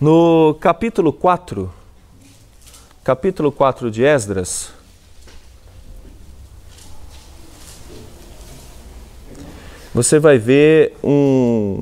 No 0.00 0.56
capítulo 0.60 1.12
4, 1.12 1.72
capítulo 3.04 3.52
4 3.52 3.92
de 3.92 4.02
Esdras, 4.02 4.72
você 9.94 10.18
vai 10.18 10.36
ver 10.36 10.96
um, 11.00 11.80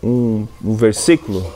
um, 0.00 0.46
um 0.64 0.76
versículo 0.76 1.52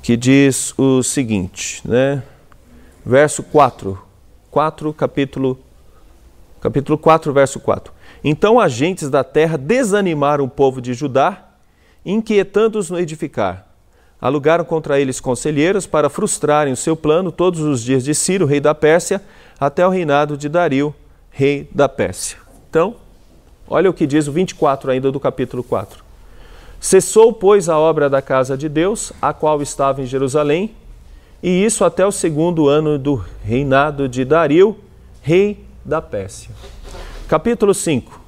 que 0.00 0.16
diz 0.16 0.72
o 0.78 1.02
seguinte, 1.02 1.82
né? 1.84 2.22
Verso 3.04 3.42
4 3.42 4.09
4, 4.50 4.92
capítulo, 4.92 5.58
capítulo 6.60 6.98
4, 6.98 7.32
verso 7.32 7.60
4. 7.60 7.92
Então 8.22 8.58
agentes 8.58 9.08
da 9.08 9.22
terra 9.22 9.56
desanimaram 9.56 10.44
o 10.44 10.48
povo 10.48 10.80
de 10.80 10.92
Judá, 10.92 11.48
inquietando-os 12.04 12.90
no 12.90 12.98
edificar. 12.98 13.66
Alugaram 14.20 14.64
contra 14.64 15.00
eles 15.00 15.20
conselheiros 15.20 15.86
para 15.86 16.10
frustrarem 16.10 16.72
o 16.72 16.76
seu 16.76 16.94
plano 16.94 17.32
todos 17.32 17.60
os 17.60 17.82
dias 17.82 18.04
de 18.04 18.14
Ciro, 18.14 18.44
rei 18.44 18.60
da 18.60 18.74
Pérsia, 18.74 19.22
até 19.58 19.86
o 19.86 19.90
reinado 19.90 20.36
de 20.36 20.48
Dario, 20.48 20.94
rei 21.30 21.68
da 21.72 21.88
Pérsia. 21.88 22.36
Então, 22.68 22.96
olha 23.66 23.88
o 23.88 23.94
que 23.94 24.06
diz 24.06 24.26
o 24.26 24.32
24 24.32 24.90
ainda 24.90 25.10
do 25.10 25.18
capítulo 25.18 25.62
4. 25.62 26.04
Cessou, 26.78 27.32
pois, 27.32 27.68
a 27.68 27.78
obra 27.78 28.10
da 28.10 28.20
casa 28.20 28.56
de 28.56 28.68
Deus, 28.68 29.12
a 29.22 29.32
qual 29.32 29.62
estava 29.62 30.02
em 30.02 30.06
Jerusalém, 30.06 30.74
e 31.42 31.64
isso 31.64 31.84
até 31.84 32.06
o 32.06 32.12
segundo 32.12 32.68
ano 32.68 32.98
do 32.98 33.24
reinado 33.42 34.08
de 34.08 34.24
Dario, 34.24 34.76
rei 35.22 35.64
da 35.84 36.02
Pérsia. 36.02 36.50
Capítulo 37.28 37.72
5. 37.72 38.20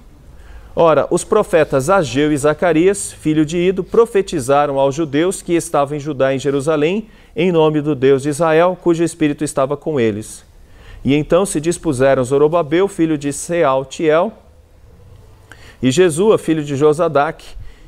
Ora, 0.75 1.07
os 1.11 1.23
profetas 1.23 1.91
Ageu 1.91 2.33
e 2.33 2.37
Zacarias, 2.37 3.13
filho 3.13 3.45
de 3.45 3.59
Ido, 3.59 3.85
profetizaram 3.85 4.79
aos 4.79 4.95
judeus 4.95 5.43
que 5.43 5.53
estavam 5.53 5.97
em 5.97 6.01
Judá 6.01 6.35
em 6.35 6.39
Jerusalém, 6.39 7.09
em 7.37 7.53
nome 7.53 7.83
do 7.83 7.95
Deus 7.95 8.23
de 8.23 8.31
Israel, 8.31 8.79
cujo 8.81 9.05
espírito 9.05 9.45
estava 9.45 9.77
com 9.77 10.01
eles. 10.01 10.45
E 11.05 11.15
então 11.15 11.45
se 11.45 11.61
dispuseram 11.61 12.25
Zorobabel, 12.25 12.89
filho 12.89 13.19
de 13.19 13.33
Sealtiel, 13.33 14.33
e 15.83 15.91
Jesua, 15.91 16.39
filho 16.39 16.65
de 16.65 16.77
Josadac, 16.77 17.45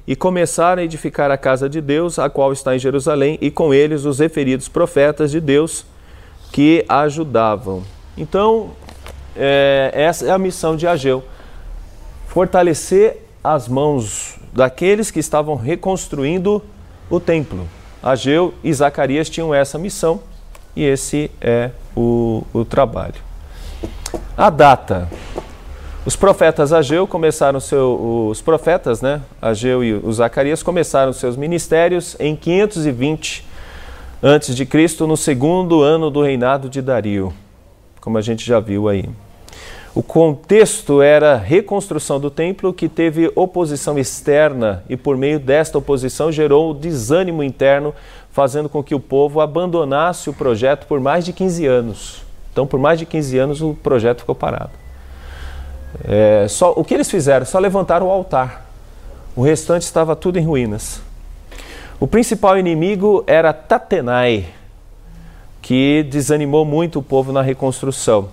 e 0.07 0.15
começaram 0.15 0.83
a 0.83 0.85
edificar 0.85 1.31
a 1.31 1.37
casa 1.37 1.69
de 1.69 1.81
Deus, 1.81 2.19
a 2.19 2.29
qual 2.29 2.53
está 2.53 2.75
em 2.75 2.79
Jerusalém, 2.79 3.39
e 3.41 3.51
com 3.51 3.73
eles 3.73 4.05
os 4.05 4.19
referidos 4.19 4.69
profetas 4.69 5.31
de 5.31 5.41
Deus 5.41 5.87
que 6.53 6.85
ajudavam. 6.89 7.83
Então, 8.17 8.71
é, 9.37 9.91
essa 9.95 10.27
é 10.27 10.31
a 10.31 10.39
missão 10.39 10.77
de 10.77 10.87
Ageu: 10.87 11.25
fortalecer 12.29 13.19
as 13.43 13.69
mãos 13.69 14.37
daqueles 14.53 15.11
que 15.11 15.19
estavam 15.19 15.57
reconstruindo 15.57 16.63
o 17.11 17.19
templo. 17.19 17.67
Ageu 18.03 18.55
e 18.63 18.73
Zacarias 18.73 19.31
tinham 19.31 19.55
essa 19.55 19.79
missão 19.79 20.21
e 20.77 20.85
esse 20.85 21.31
é 21.41 21.71
o, 21.97 22.45
o 22.53 22.65
trabalho. 22.65 23.15
A 24.37 24.51
data. 24.51 25.09
Os 26.07 26.17
profetas 26.17 26.71
Ageu 26.71 27.07
começaram 27.07 27.59
seu, 27.59 28.29
os 28.29 28.43
profetas, 28.43 29.01
né, 29.01 29.23
Ageu 29.41 29.83
e 29.83 29.95
o 29.95 30.13
Zacarias 30.13 30.63
começaram 30.63 31.15
seus 31.15 31.35
ministérios 31.35 32.15
em 32.21 32.37
520 32.37 33.47
antes 34.23 34.55
de 34.55 34.67
Cristo, 34.67 35.07
no 35.07 35.17
segundo 35.17 35.81
ano 35.81 36.11
do 36.11 36.21
reinado 36.21 36.69
de 36.69 36.83
Dario, 36.83 37.33
como 38.03 38.19
a 38.19 38.21
gente 38.21 38.45
já 38.45 38.61
viu 38.61 38.87
aí. 38.87 39.09
O 39.95 40.03
contexto 40.03 41.01
era 41.01 41.33
a 41.33 41.39
reconstrução 41.39 42.21
do 42.21 42.31
templo 42.31 42.75
que 42.75 42.87
teve 42.87 43.33
oposição 43.35 43.99
externa 43.99 44.85
e 44.91 44.99
por 44.99 45.17
meio 45.17 45.41
desta 45.41 45.79
oposição 45.79 46.31
gerou 46.31 46.75
desânimo 46.75 47.43
interno, 47.43 47.95
fazendo 48.31 48.69
com 48.69 48.83
que 48.83 48.95
o 48.95 49.01
povo 49.01 49.41
abandonasse 49.41 50.29
o 50.29 50.35
projeto 50.35 50.87
por 50.87 51.01
mais 51.01 51.25
de 51.25 51.33
15 51.33 51.65
anos. 51.65 52.23
Então, 52.53 52.67
por 52.67 52.79
mais 52.79 52.99
de 52.99 53.07
15 53.07 53.39
anos 53.39 53.63
o 53.63 53.73
projeto 53.73 54.19
ficou 54.21 54.35
parado. 54.35 54.84
É, 56.03 56.47
só, 56.49 56.73
o 56.73 56.83
que 56.83 56.95
eles 56.95 57.11
fizeram? 57.11 57.47
Só 57.47 57.59
levantaram 57.59 58.09
o 58.09 58.11
altar. 58.11 58.67
O 59.37 59.43
restante 59.43 59.83
estava 59.83 60.17
tudo 60.17 60.39
em 60.39 60.45
ruínas. 60.45 61.01
O 62.01 62.07
principal 62.07 62.59
inimigo 62.59 63.23
era 63.27 63.53
Tatenai, 63.53 64.47
que 65.63 66.03
desanimou 66.11 66.65
muito 66.65 66.99
o 66.99 67.03
povo 67.03 67.33
na 67.33 67.43
reconstrução. 67.43 68.29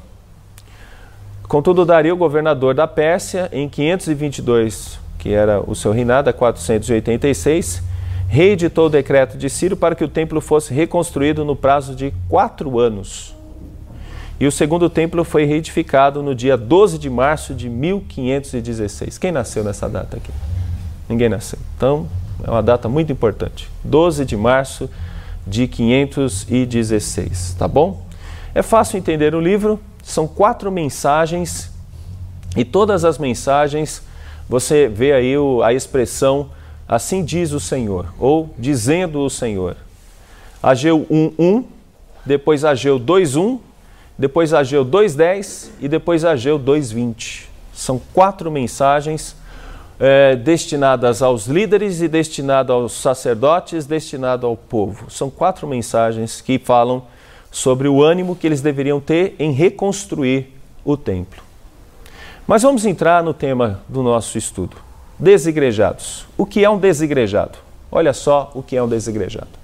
Contudo, 1.48 1.86
Dario, 1.86 2.16
governador 2.16 2.74
da 2.74 2.88
Pérsia, 2.88 3.50
em 3.52 3.68
522, 3.68 5.00
que 5.20 5.34
era 5.34 5.60
o 5.60 5.76
seu 5.76 5.92
reinado, 5.92 6.30
a 6.30 6.34
486, 6.34 7.84
reeditou 8.28 8.88
o 8.88 8.90
decreto 8.90 9.38
de 9.38 9.50
Ciro 9.50 9.76
para 9.76 9.94
que 9.94 10.04
o 10.04 10.08
templo 10.08 10.40
fosse 10.40 10.74
reconstruído 10.74 11.44
no 11.44 11.56
prazo 11.56 11.94
de 11.94 12.14
quatro 12.30 12.80
anos. 12.80 13.36
E 14.42 14.48
o 14.48 14.52
segundo 14.52 14.90
templo 14.90 15.24
foi 15.24 15.46
reedificado 15.46 16.24
no 16.24 16.34
dia 16.34 16.58
12 16.58 16.98
de 16.98 17.12
março 17.12 17.54
de 17.54 17.70
1516. 17.70 19.20
Quem 19.20 19.32
nasceu 19.32 19.64
nessa 19.64 19.88
data 19.88 20.18
aqui? 20.18 20.32
Ninguém 21.08 21.30
nasceu. 21.30 21.60
Então, 21.78 22.08
é 22.44 22.50
uma 22.50 22.64
data 22.64 22.90
muito 22.90 23.12
importante. 23.12 23.70
12 23.84 24.26
de 24.26 24.36
março 24.36 24.90
de 25.46 25.68
516, 25.68 27.54
tá 27.54 27.68
bom? 27.68 28.04
É 28.56 28.64
fácil 28.64 28.98
entender 28.98 29.36
o 29.36 29.40
livro, 29.40 29.80
são 30.02 30.28
quatro 30.28 30.72
mensagens 30.72 31.72
e 32.58 32.66
todas 32.66 33.06
as 33.06 33.20
mensagens 33.20 34.02
você 34.50 34.88
vê 34.88 35.14
aí 35.14 35.36
a 35.64 35.72
expressão 35.72 36.50
assim 36.88 37.24
diz 37.24 37.52
o 37.52 37.60
Senhor 37.60 38.12
ou 38.18 38.52
dizendo 38.58 39.20
o 39.20 39.30
Senhor. 39.30 39.78
Ageu 40.64 41.06
1:1, 41.12 41.64
depois 42.26 42.66
Ageu 42.66 43.00
2:1, 43.00 43.60
depois 44.18 44.54
Ageu 44.54 44.86
2:10 44.86 45.72
e 45.80 45.88
depois 45.88 46.24
Ageu 46.26 46.60
2:20. 46.60 47.50
São 47.74 48.00
quatro 48.14 48.52
mensagens 48.52 49.36
é, 50.00 50.36
destinadas 50.36 51.22
aos 51.22 51.46
líderes 51.46 52.02
e 52.02 52.08
destinadas 52.08 52.74
aos 52.74 52.94
sacerdotes, 52.94 53.86
destinado 53.86 54.48
ao 54.48 54.58
povo. 54.58 55.12
São 55.12 55.30
quatro 55.30 55.68
mensagens 55.68 56.42
que 56.42 56.58
falam 56.58 57.04
sobre 57.52 57.88
o 57.88 58.02
ânimo 58.02 58.36
que 58.36 58.48
eles 58.48 58.62
deveriam 58.62 59.00
ter 59.00 59.36
em 59.38 59.52
reconstruir 59.52 60.54
o 60.84 60.98
templo. 60.98 61.44
Mas 62.48 62.64
vamos 62.64 62.86
entrar 62.86 63.24
no 63.24 63.34
tema 63.34 63.82
do 63.88 64.02
nosso 64.02 64.38
estudo. 64.38 64.76
Desigrejados. 65.20 66.26
O 66.36 66.46
que 66.46 66.66
é 66.66 66.70
um 66.70 66.80
desigrejado? 66.80 67.60
Olha 67.92 68.12
só 68.12 68.52
o 68.56 68.64
que 68.64 68.76
é 68.76 68.82
um 68.82 68.88
desigrejado. 68.88 69.61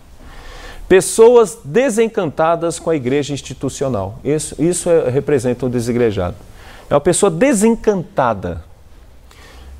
Pessoas 0.87 1.59
desencantadas 1.63 2.79
com 2.79 2.89
a 2.89 2.95
igreja 2.95 3.33
institucional. 3.33 4.19
Isso, 4.23 4.55
isso 4.57 4.89
é, 4.89 5.09
representa 5.09 5.65
um 5.65 5.69
desigrejado. 5.69 6.35
É 6.89 6.93
uma 6.93 7.01
pessoa 7.01 7.29
desencantada 7.29 8.63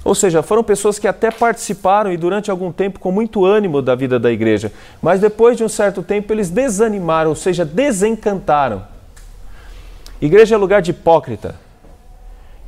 ou 0.07 0.15
seja, 0.15 0.41
foram 0.41 0.63
pessoas 0.63 0.97
que 0.97 1.05
até 1.05 1.29
participaram 1.29 2.13
e 2.13 2.15
durante 2.15 2.49
algum 2.49 2.71
tempo 2.71 2.97
com 2.97 3.11
muito 3.11 3.43
ânimo 3.43 3.81
da 3.81 3.93
vida 3.93 4.17
da 4.17 4.31
igreja, 4.31 4.71
mas 5.01 5.19
depois 5.19 5.57
de 5.57 5.65
um 5.65 5.67
certo 5.67 6.01
tempo 6.01 6.31
eles 6.31 6.49
desanimaram, 6.49 7.31
ou 7.31 7.35
seja, 7.35 7.65
desencantaram. 7.65 8.85
Igreja 10.21 10.55
é 10.55 10.57
lugar 10.57 10.81
de 10.81 10.91
hipócrita. 10.91 11.55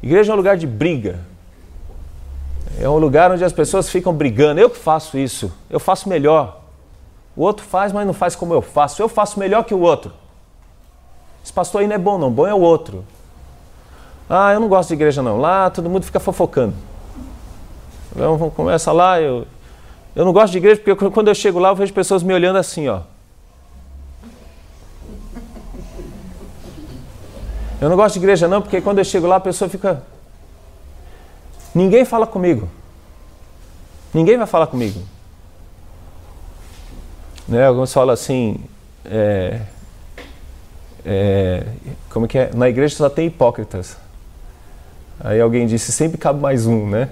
Igreja 0.03 0.33
é 0.33 0.33
um 0.33 0.35
lugar 0.35 0.57
de 0.57 0.67
briga. 0.67 1.21
É 2.77 2.89
um 2.89 2.97
lugar 2.97 3.31
onde 3.31 3.45
as 3.45 3.53
pessoas 3.53 3.89
ficam 3.89 4.13
brigando. 4.13 4.59
Eu 4.59 4.69
que 4.69 4.77
faço 4.77 5.17
isso, 5.17 5.49
eu 5.69 5.79
faço 5.79 6.09
melhor. 6.09 6.58
O 7.39 7.43
outro 7.43 7.65
faz, 7.65 7.93
mas 7.93 8.05
não 8.05 8.13
faz 8.13 8.35
como 8.35 8.53
eu 8.53 8.61
faço. 8.61 9.01
Eu 9.01 9.07
faço 9.07 9.39
melhor 9.39 9.63
que 9.63 9.73
o 9.73 9.79
outro. 9.79 10.11
Esse 11.41 11.53
pastor 11.53 11.79
aí 11.79 11.87
não 11.87 11.95
é 11.95 11.97
bom, 11.97 12.17
não. 12.17 12.29
Bom 12.29 12.45
é 12.45 12.53
o 12.53 12.59
outro. 12.59 13.05
Ah, 14.29 14.51
eu 14.51 14.59
não 14.59 14.67
gosto 14.67 14.89
de 14.89 14.95
igreja, 14.95 15.21
não. 15.21 15.37
Lá 15.37 15.69
todo 15.69 15.89
mundo 15.89 16.03
fica 16.03 16.19
fofocando. 16.19 16.73
Então, 18.13 18.49
começa 18.49 18.91
lá, 18.91 19.21
eu, 19.21 19.47
eu 20.13 20.25
não 20.25 20.33
gosto 20.33 20.51
de 20.51 20.57
igreja 20.57 20.81
porque 20.83 21.09
quando 21.09 21.29
eu 21.29 21.33
chego 21.33 21.59
lá 21.59 21.69
eu 21.69 21.77
vejo 21.77 21.93
pessoas 21.93 22.23
me 22.23 22.33
olhando 22.33 22.57
assim, 22.57 22.89
ó. 22.89 23.03
Eu 27.79 27.87
não 27.87 27.95
gosto 27.95 28.15
de 28.15 28.19
igreja 28.19 28.49
não, 28.49 28.61
porque 28.61 28.81
quando 28.81 28.97
eu 28.97 29.05
chego 29.05 29.25
lá 29.27 29.37
a 29.37 29.39
pessoa 29.39 29.69
fica. 29.69 30.03
Ninguém 31.73 32.03
fala 32.03 32.27
comigo. 32.27 32.67
Ninguém 34.13 34.37
vai 34.37 34.45
falar 34.45 34.67
comigo. 34.67 34.99
Né? 37.49 37.65
Alguns 37.65 37.91
falam 37.91 38.13
assim. 38.13 38.57
É, 39.03 39.59
é, 41.03 41.65
como 42.09 42.27
que 42.27 42.37
é? 42.37 42.51
Na 42.53 42.69
igreja 42.69 42.95
só 42.95 43.09
tem 43.09 43.27
hipócritas. 43.27 43.97
Aí 45.19 45.41
alguém 45.41 45.65
disse: 45.65 45.91
sempre 45.91 46.17
cabe 46.17 46.39
mais 46.39 46.67
um, 46.67 46.87
né? 46.87 47.09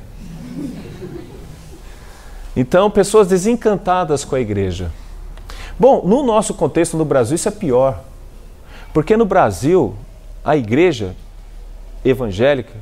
Então, 2.56 2.90
pessoas 2.90 3.28
desencantadas 3.28 4.24
com 4.24 4.36
a 4.36 4.40
igreja. 4.40 4.92
Bom, 5.80 6.04
no 6.06 6.24
nosso 6.24 6.54
contexto 6.54 6.98
no 6.98 7.06
Brasil, 7.06 7.36
isso 7.36 7.48
é 7.48 7.52
pior. 7.52 8.04
Porque 8.94 9.16
no 9.18 9.26
Brasil, 9.26 9.96
a 10.44 10.56
igreja 10.56 11.16
evangélica 12.04 12.74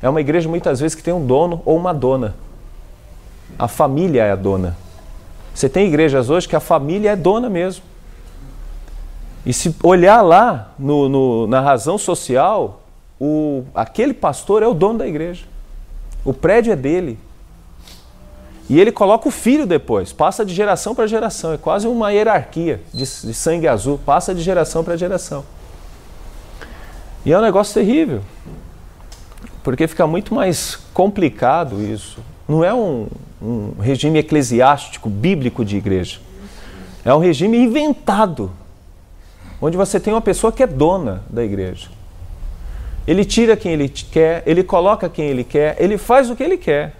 é 0.00 0.08
uma 0.08 0.20
igreja 0.20 0.48
muitas 0.48 0.80
vezes 0.80 0.96
que 0.96 1.02
tem 1.02 1.14
um 1.14 1.24
dono 1.24 1.62
ou 1.64 1.76
uma 1.76 1.92
dona. 1.92 2.34
A 3.58 3.68
família 3.68 4.24
é 4.24 4.32
a 4.32 4.36
dona. 4.36 4.76
Você 5.54 5.68
tem 5.68 5.86
igrejas 5.86 6.30
hoje 6.30 6.48
que 6.48 6.56
a 6.56 6.60
família 6.60 7.10
é 7.10 7.16
dona 7.16 7.48
mesmo. 7.48 7.82
E 9.44 9.52
se 9.52 9.74
olhar 9.82 10.22
lá 10.22 10.72
no, 10.78 11.08
no, 11.08 11.46
na 11.46 11.60
razão 11.60 11.98
social, 11.98 12.82
o, 13.20 13.64
aquele 13.74 14.14
pastor 14.14 14.62
é 14.62 14.66
o 14.66 14.74
dono 14.74 14.98
da 14.98 15.06
igreja. 15.06 15.44
O 16.24 16.32
prédio 16.32 16.72
é 16.72 16.76
dele, 16.76 17.18
e 18.68 18.80
ele 18.80 18.90
coloca 18.90 19.28
o 19.28 19.30
filho 19.30 19.66
depois, 19.66 20.12
passa 20.12 20.44
de 20.44 20.54
geração 20.54 20.94
para 20.94 21.06
geração. 21.06 21.52
É 21.52 21.58
quase 21.58 21.86
uma 21.86 22.10
hierarquia 22.10 22.80
de, 22.92 23.04
de 23.04 23.34
sangue 23.34 23.68
azul, 23.68 23.98
passa 23.98 24.34
de 24.34 24.40
geração 24.40 24.82
para 24.82 24.96
geração. 24.96 25.44
E 27.22 27.32
é 27.32 27.38
um 27.38 27.42
negócio 27.42 27.74
terrível, 27.74 28.22
porque 29.62 29.86
fica 29.86 30.06
muito 30.06 30.34
mais 30.34 30.76
complicado 30.94 31.82
isso. 31.82 32.20
Não 32.48 32.64
é 32.64 32.74
um, 32.74 33.06
um 33.40 33.80
regime 33.80 34.18
eclesiástico, 34.18 35.08
bíblico 35.08 35.64
de 35.64 35.76
igreja. 35.76 36.20
É 37.04 37.14
um 37.14 37.18
regime 37.18 37.58
inventado, 37.58 38.50
onde 39.60 39.76
você 39.76 39.98
tem 39.98 40.12
uma 40.12 40.20
pessoa 40.20 40.52
que 40.52 40.62
é 40.62 40.66
dona 40.66 41.22
da 41.28 41.42
igreja. 41.42 41.88
Ele 43.06 43.24
tira 43.24 43.56
quem 43.56 43.72
ele 43.72 43.88
quer, 43.88 44.42
ele 44.46 44.62
coloca 44.62 45.08
quem 45.08 45.26
ele 45.26 45.42
quer, 45.42 45.76
ele 45.80 45.98
faz 45.98 46.30
o 46.30 46.36
que 46.36 46.42
ele 46.42 46.56
quer. 46.56 46.94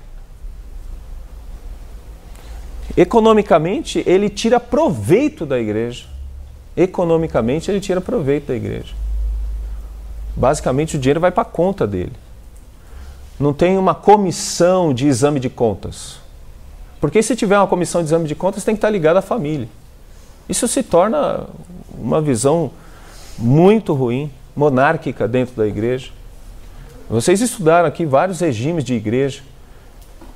Economicamente, 2.97 4.03
ele 4.05 4.29
tira 4.29 4.59
proveito 4.59 5.47
da 5.47 5.59
igreja. 5.59 6.05
Economicamente, 6.77 7.71
ele 7.71 7.81
tira 7.81 8.01
proveito 8.01 8.49
da 8.49 8.55
igreja. 8.55 8.95
Basicamente, 10.37 10.97
o 10.97 10.99
dinheiro 10.99 11.21
vai 11.21 11.31
para 11.31 11.43
a 11.43 11.47
conta 11.47 11.87
dele. 11.87 12.13
Não 13.38 13.53
tem 13.53 13.77
uma 13.77 13.95
comissão 13.95 14.92
de 14.92 15.07
exame 15.07 15.40
de 15.40 15.51
contas. 15.51 16.21
Porque 17.01 17.23
se 17.23 17.35
tiver 17.35 17.59
uma 17.59 17.66
comissão 17.66 18.01
de 18.01 18.09
exame 18.09 18.29
de 18.29 18.35
contas, 18.35 18.64
tem 18.64 18.75
que 18.75 18.79
estar 18.79 18.90
ligado 18.90 19.16
à 19.16 19.23
família. 19.23 19.68
Isso 20.49 20.68
se 20.68 20.83
torna 20.83 21.47
uma 21.99 22.21
visão 22.21 22.71
muito 23.38 23.92
ruim, 23.95 24.31
monárquica 24.55 25.27
dentro 25.27 25.57
da 25.57 25.66
igreja. 25.66 26.11
Vocês 27.09 27.40
estudaram 27.40 27.88
aqui 27.88 28.05
vários 28.07 28.40
regimes 28.40 28.85
de 28.85 28.95
igreja. 28.95 29.42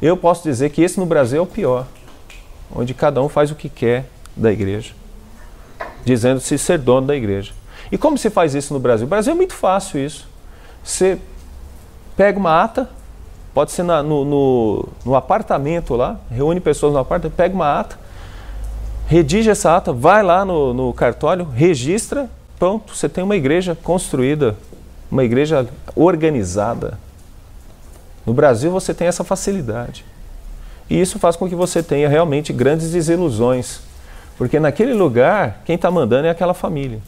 Eu 0.03 0.17
posso 0.17 0.43
dizer 0.43 0.71
que 0.71 0.83
esse 0.83 0.99
no 0.99 1.07
Brasil 1.07 1.39
é 1.39 1.43
o 1.43 1.47
pior 1.47 1.87
onde 2.75 2.95
cada 2.95 3.23
um 3.23 3.29
faz 3.29 3.51
o 3.51 3.55
que 3.55 3.69
quer 3.69 4.07
da 4.35 4.53
igreja, 4.53 4.93
dizendo-se 6.05 6.59
ser 6.59 6.79
dono 6.79 7.07
da 7.07 7.17
igreja. 7.17 7.53
E 7.91 7.97
como 7.97 8.19
se 8.19 8.31
faz 8.31 8.55
isso 8.55 8.75
no 8.75 8.81
Brasil? 8.81 9.07
No 9.07 9.11
Brasil 9.11 9.33
é 9.33 9.37
muito 9.37 9.55
fácil 9.55 10.05
isso. 10.05 10.29
Você 10.83 11.19
pega 12.17 12.39
uma 12.39 12.63
ata, 12.63 12.89
pode 13.53 13.73
ser 13.73 13.83
na, 13.83 14.03
no, 14.03 14.25
no, 14.25 14.89
no, 15.05 15.15
apartamento 15.15 15.95
lá, 15.95 16.19
reúne 16.31 16.61
pessoas 16.61 16.93
no 16.93 16.99
apartamento, 16.99 17.37
pega 17.37 17.55
uma 17.55 17.81
ata, 17.81 17.99
redige 19.07 19.51
essa 19.51 19.77
ata, 19.77 19.93
vai 19.93 20.23
lá 20.23 20.45
no, 20.45 20.73
no 20.73 20.93
cartório, 20.93 21.45
registra, 21.45 22.29
pronto, 22.59 22.95
você 22.95 23.09
tem 23.09 23.23
uma 23.23 23.37
igreja 23.37 23.77
construída, 23.83 24.57
uma 25.11 25.25
igreja 25.25 25.69
organizada. 25.95 26.99
No 28.25 28.35
Brasil 28.35 28.71
você 28.71 28.93
tem 28.93 29.07
essa 29.07 29.23
facilidade. 29.23 30.05
E 30.89 31.01
isso 31.01 31.19
faz 31.19 31.37
com 31.37 31.49
que 31.49 31.55
você 31.55 31.83
tenha 31.83 32.09
realmente 32.09 32.53
grandes 32.53 32.91
desilusões. 32.91 33.81
Porque 34.37 34.61
naquele 34.61 34.93
lugar, 34.93 35.63
quem 35.65 35.77
está 35.77 35.91
mandando 35.91 36.27
é 36.27 36.31
aquela 36.31 36.55
família. 36.55 37.01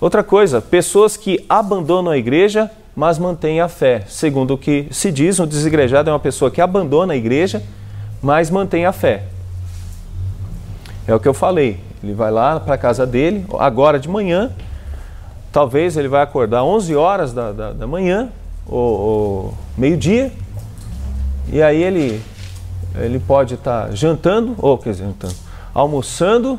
Outra 0.00 0.22
coisa, 0.22 0.60
pessoas 0.60 1.16
que 1.16 1.44
abandonam 1.48 2.12
a 2.12 2.18
igreja, 2.18 2.70
mas 2.98 3.16
mantêm 3.16 3.60
a 3.60 3.68
fé. 3.68 4.02
Segundo 4.08 4.54
o 4.54 4.58
que 4.58 4.88
se 4.90 5.12
diz, 5.12 5.38
um 5.38 5.46
desigrejado 5.46 6.10
é 6.10 6.12
uma 6.12 6.18
pessoa 6.18 6.50
que 6.50 6.60
abandona 6.60 7.12
a 7.12 7.16
igreja, 7.16 7.62
mas 8.20 8.50
mantém 8.50 8.86
a 8.86 8.90
fé. 8.90 9.22
É 11.06 11.14
o 11.14 11.20
que 11.20 11.28
eu 11.28 11.32
falei. 11.32 11.78
Ele 12.02 12.12
vai 12.12 12.32
lá 12.32 12.58
para 12.58 12.74
a 12.74 12.78
casa 12.78 13.06
dele, 13.06 13.46
agora 13.56 14.00
de 14.00 14.08
manhã, 14.08 14.50
talvez 15.52 15.96
ele 15.96 16.08
vai 16.08 16.22
acordar 16.22 16.64
11 16.64 16.96
horas 16.96 17.32
da, 17.32 17.52
da, 17.52 17.72
da 17.72 17.86
manhã, 17.86 18.30
ou, 18.66 19.00
ou 19.00 19.54
meio-dia, 19.76 20.32
e 21.52 21.62
aí 21.62 21.80
ele, 21.80 22.20
ele 22.96 23.20
pode 23.20 23.54
estar 23.54 23.86
tá 23.86 23.94
jantando, 23.94 24.56
ou 24.58 24.76
quer 24.76 24.90
dizer, 24.90 25.04
jantando, 25.04 25.36
almoçando, 25.72 26.58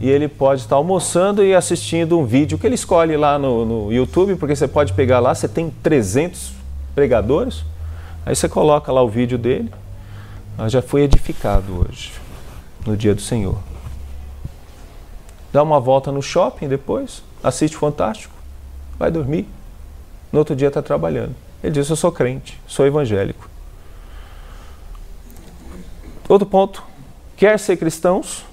e 0.00 0.08
ele 0.08 0.28
pode 0.28 0.62
estar 0.62 0.76
almoçando 0.76 1.44
e 1.44 1.54
assistindo 1.54 2.18
um 2.18 2.24
vídeo 2.24 2.58
que 2.58 2.66
ele 2.66 2.74
escolhe 2.74 3.16
lá 3.16 3.38
no, 3.38 3.64
no 3.64 3.92
YouTube, 3.92 4.36
porque 4.36 4.54
você 4.54 4.66
pode 4.66 4.92
pegar 4.92 5.20
lá, 5.20 5.34
você 5.34 5.48
tem 5.48 5.70
300 5.82 6.52
pregadores, 6.94 7.64
aí 8.26 8.34
você 8.34 8.48
coloca 8.48 8.90
lá 8.92 9.02
o 9.02 9.08
vídeo 9.08 9.38
dele, 9.38 9.72
ah, 10.58 10.68
já 10.68 10.82
foi 10.82 11.02
edificado 11.02 11.86
hoje, 11.86 12.12
no 12.86 12.96
dia 12.96 13.14
do 13.14 13.20
Senhor. 13.20 13.58
Dá 15.52 15.62
uma 15.62 15.78
volta 15.78 16.10
no 16.10 16.20
shopping 16.20 16.68
depois, 16.68 17.22
assiste 17.42 17.76
Fantástico, 17.76 18.34
vai 18.98 19.10
dormir, 19.10 19.46
no 20.32 20.40
outro 20.40 20.56
dia 20.56 20.68
está 20.68 20.82
trabalhando. 20.82 21.34
Ele 21.62 21.72
diz: 21.72 21.88
Eu 21.88 21.96
sou 21.96 22.12
crente, 22.12 22.60
sou 22.66 22.86
evangélico. 22.86 23.48
Outro 26.28 26.46
ponto: 26.46 26.82
quer 27.36 27.58
ser 27.58 27.76
cristãos, 27.76 28.44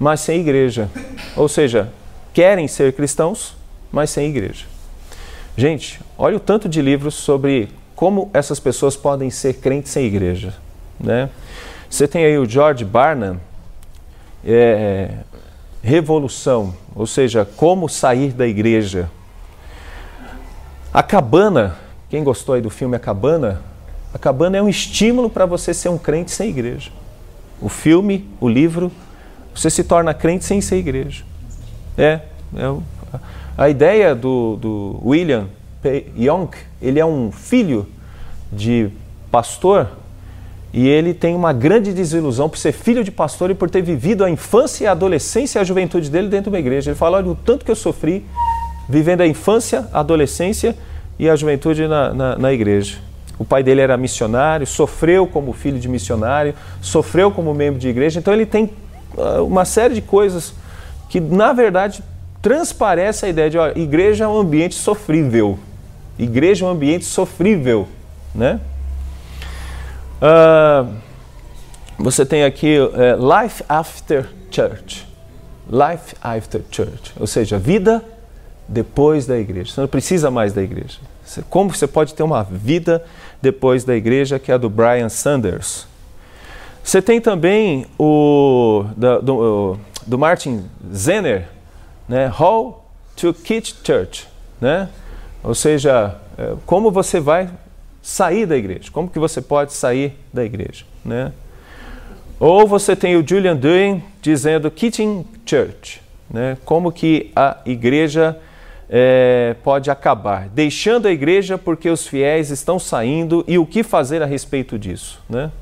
mas 0.00 0.20
sem 0.20 0.40
igreja. 0.40 0.88
Ou 1.36 1.46
seja, 1.46 1.92
querem 2.32 2.66
ser 2.66 2.94
cristãos, 2.94 3.54
mas 3.92 4.08
sem 4.08 4.30
igreja. 4.30 4.64
Gente, 5.56 6.00
olha 6.16 6.38
o 6.38 6.40
tanto 6.40 6.70
de 6.70 6.80
livros 6.80 7.14
sobre 7.14 7.68
como 7.94 8.30
essas 8.32 8.58
pessoas 8.58 8.96
podem 8.96 9.28
ser 9.28 9.54
crentes 9.54 9.92
sem 9.92 10.06
igreja. 10.06 10.54
Né? 10.98 11.28
Você 11.88 12.08
tem 12.08 12.24
aí 12.24 12.38
o 12.38 12.48
George 12.48 12.82
Barnum, 12.82 13.36
é, 14.42 15.10
Revolução, 15.82 16.74
ou 16.94 17.06
seja, 17.06 17.44
como 17.44 17.88
sair 17.88 18.32
da 18.32 18.46
igreja. 18.46 19.10
A 20.92 21.02
cabana, 21.02 21.76
quem 22.08 22.24
gostou 22.24 22.54
aí 22.54 22.60
do 22.60 22.70
filme 22.70 22.96
A 22.96 22.98
Cabana? 22.98 23.62
A 24.12 24.18
cabana 24.18 24.56
é 24.56 24.62
um 24.62 24.68
estímulo 24.68 25.30
para 25.30 25.46
você 25.46 25.72
ser 25.72 25.88
um 25.88 25.98
crente 25.98 26.30
sem 26.30 26.50
igreja. 26.50 26.90
O 27.60 27.68
filme, 27.68 28.28
o 28.40 28.48
livro, 28.48 28.90
você 29.54 29.70
se 29.70 29.84
torna 29.84 30.14
crente 30.14 30.44
sem 30.44 30.60
ser 30.60 30.76
igreja. 30.76 31.24
É, 31.96 32.20
é 32.56 32.74
a 33.56 33.68
ideia 33.68 34.14
do, 34.14 34.56
do 34.56 35.02
William 35.04 35.48
P. 35.82 36.06
Young, 36.16 36.50
ele 36.80 36.98
é 36.98 37.04
um 37.04 37.30
filho 37.30 37.86
de 38.52 38.90
pastor 39.30 39.88
e 40.72 40.88
ele 40.88 41.12
tem 41.12 41.34
uma 41.34 41.52
grande 41.52 41.92
desilusão 41.92 42.48
por 42.48 42.58
ser 42.58 42.72
filho 42.72 43.02
de 43.02 43.10
pastor 43.10 43.50
e 43.50 43.54
por 43.54 43.68
ter 43.68 43.82
vivido 43.82 44.24
a 44.24 44.30
infância, 44.30 44.88
a 44.88 44.92
adolescência 44.92 45.58
e 45.58 45.60
a 45.60 45.64
juventude 45.64 46.08
dele 46.08 46.28
dentro 46.28 46.44
de 46.44 46.56
uma 46.56 46.60
igreja. 46.60 46.90
Ele 46.90 46.98
fala: 46.98 47.18
olha 47.18 47.28
o 47.28 47.34
tanto 47.34 47.64
que 47.64 47.70
eu 47.70 47.76
sofri 47.76 48.24
vivendo 48.88 49.20
a 49.20 49.26
infância, 49.26 49.88
a 49.92 50.00
adolescência 50.00 50.76
e 51.18 51.28
a 51.28 51.36
juventude 51.36 51.86
na, 51.86 52.14
na, 52.14 52.36
na 52.36 52.52
igreja. 52.52 52.98
O 53.38 53.44
pai 53.44 53.62
dele 53.62 53.80
era 53.80 53.96
missionário, 53.96 54.66
sofreu 54.66 55.26
como 55.26 55.52
filho 55.52 55.78
de 55.78 55.88
missionário, 55.88 56.54
sofreu 56.80 57.30
como 57.30 57.54
membro 57.54 57.80
de 57.80 57.88
igreja, 57.88 58.20
então 58.20 58.34
ele 58.34 58.44
tem 58.44 58.70
uma 59.46 59.64
série 59.64 59.94
de 59.94 60.02
coisas 60.02 60.54
que, 61.08 61.20
na 61.20 61.52
verdade, 61.52 62.02
transparece 62.40 63.26
a 63.26 63.28
ideia 63.28 63.50
de, 63.50 63.58
olha, 63.58 63.78
igreja 63.78 64.24
é 64.24 64.28
um 64.28 64.38
ambiente 64.38 64.74
sofrível. 64.74 65.58
Igreja 66.18 66.64
é 66.64 66.68
um 66.68 66.70
ambiente 66.70 67.04
sofrível, 67.04 67.88
né? 68.34 68.60
Uh, 70.20 70.94
você 71.98 72.24
tem 72.24 72.44
aqui 72.44 72.78
uh, 72.78 73.42
Life 73.42 73.64
After 73.68 74.28
Church. 74.50 75.06
Life 75.70 76.14
After 76.20 76.62
Church, 76.70 77.12
ou 77.18 77.26
seja, 77.26 77.58
vida 77.58 78.04
depois 78.66 79.26
da 79.26 79.38
igreja. 79.38 79.72
Você 79.72 79.80
não 79.80 79.88
precisa 79.88 80.30
mais 80.30 80.52
da 80.52 80.62
igreja. 80.62 80.98
Como 81.48 81.72
você 81.72 81.86
pode 81.86 82.14
ter 82.14 82.22
uma 82.22 82.42
vida 82.42 83.04
depois 83.40 83.84
da 83.84 83.94
igreja, 83.94 84.38
que 84.38 84.50
é 84.50 84.54
a 84.54 84.58
do 84.58 84.68
Brian 84.68 85.08
Sanders. 85.08 85.86
Você 86.90 87.00
tem 87.00 87.20
também 87.20 87.86
o 87.96 88.84
do, 89.22 89.78
do 90.08 90.18
Martin 90.18 90.64
Zenner, 90.92 91.46
né? 92.08 92.28
How 92.36 92.84
to 93.14 93.32
Quit 93.32 93.76
Church, 93.84 94.26
né? 94.60 94.88
Ou 95.44 95.54
seja, 95.54 96.16
é, 96.36 96.54
como 96.66 96.90
você 96.90 97.20
vai 97.20 97.48
sair 98.02 98.44
da 98.44 98.56
igreja, 98.56 98.90
como 98.90 99.08
que 99.08 99.20
você 99.20 99.40
pode 99.40 99.72
sair 99.72 100.14
da 100.32 100.44
igreja, 100.44 100.84
né? 101.04 101.30
Ou 102.40 102.66
você 102.66 102.96
tem 102.96 103.14
o 103.14 103.24
Julian 103.24 103.54
Dewey 103.54 104.02
dizendo 104.20 104.68
Quitting 104.68 105.24
Church, 105.46 106.02
né? 106.28 106.58
Como 106.64 106.90
que 106.90 107.30
a 107.36 107.58
igreja 107.64 108.36
é, 108.88 109.54
pode 109.62 109.92
acabar, 109.92 110.48
deixando 110.48 111.06
a 111.06 111.12
igreja 111.12 111.56
porque 111.56 111.88
os 111.88 112.04
fiéis 112.04 112.50
estão 112.50 112.80
saindo 112.80 113.44
e 113.46 113.58
o 113.58 113.64
que 113.64 113.84
fazer 113.84 114.24
a 114.24 114.26
respeito 114.26 114.76
disso, 114.76 115.22
né? 115.30 115.52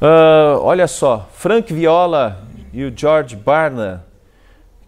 Uh, 0.00 0.58
olha 0.60 0.86
só, 0.88 1.28
Frank 1.34 1.72
Viola 1.72 2.42
e 2.72 2.84
o 2.84 2.92
George 2.94 3.36
Barna, 3.36 4.04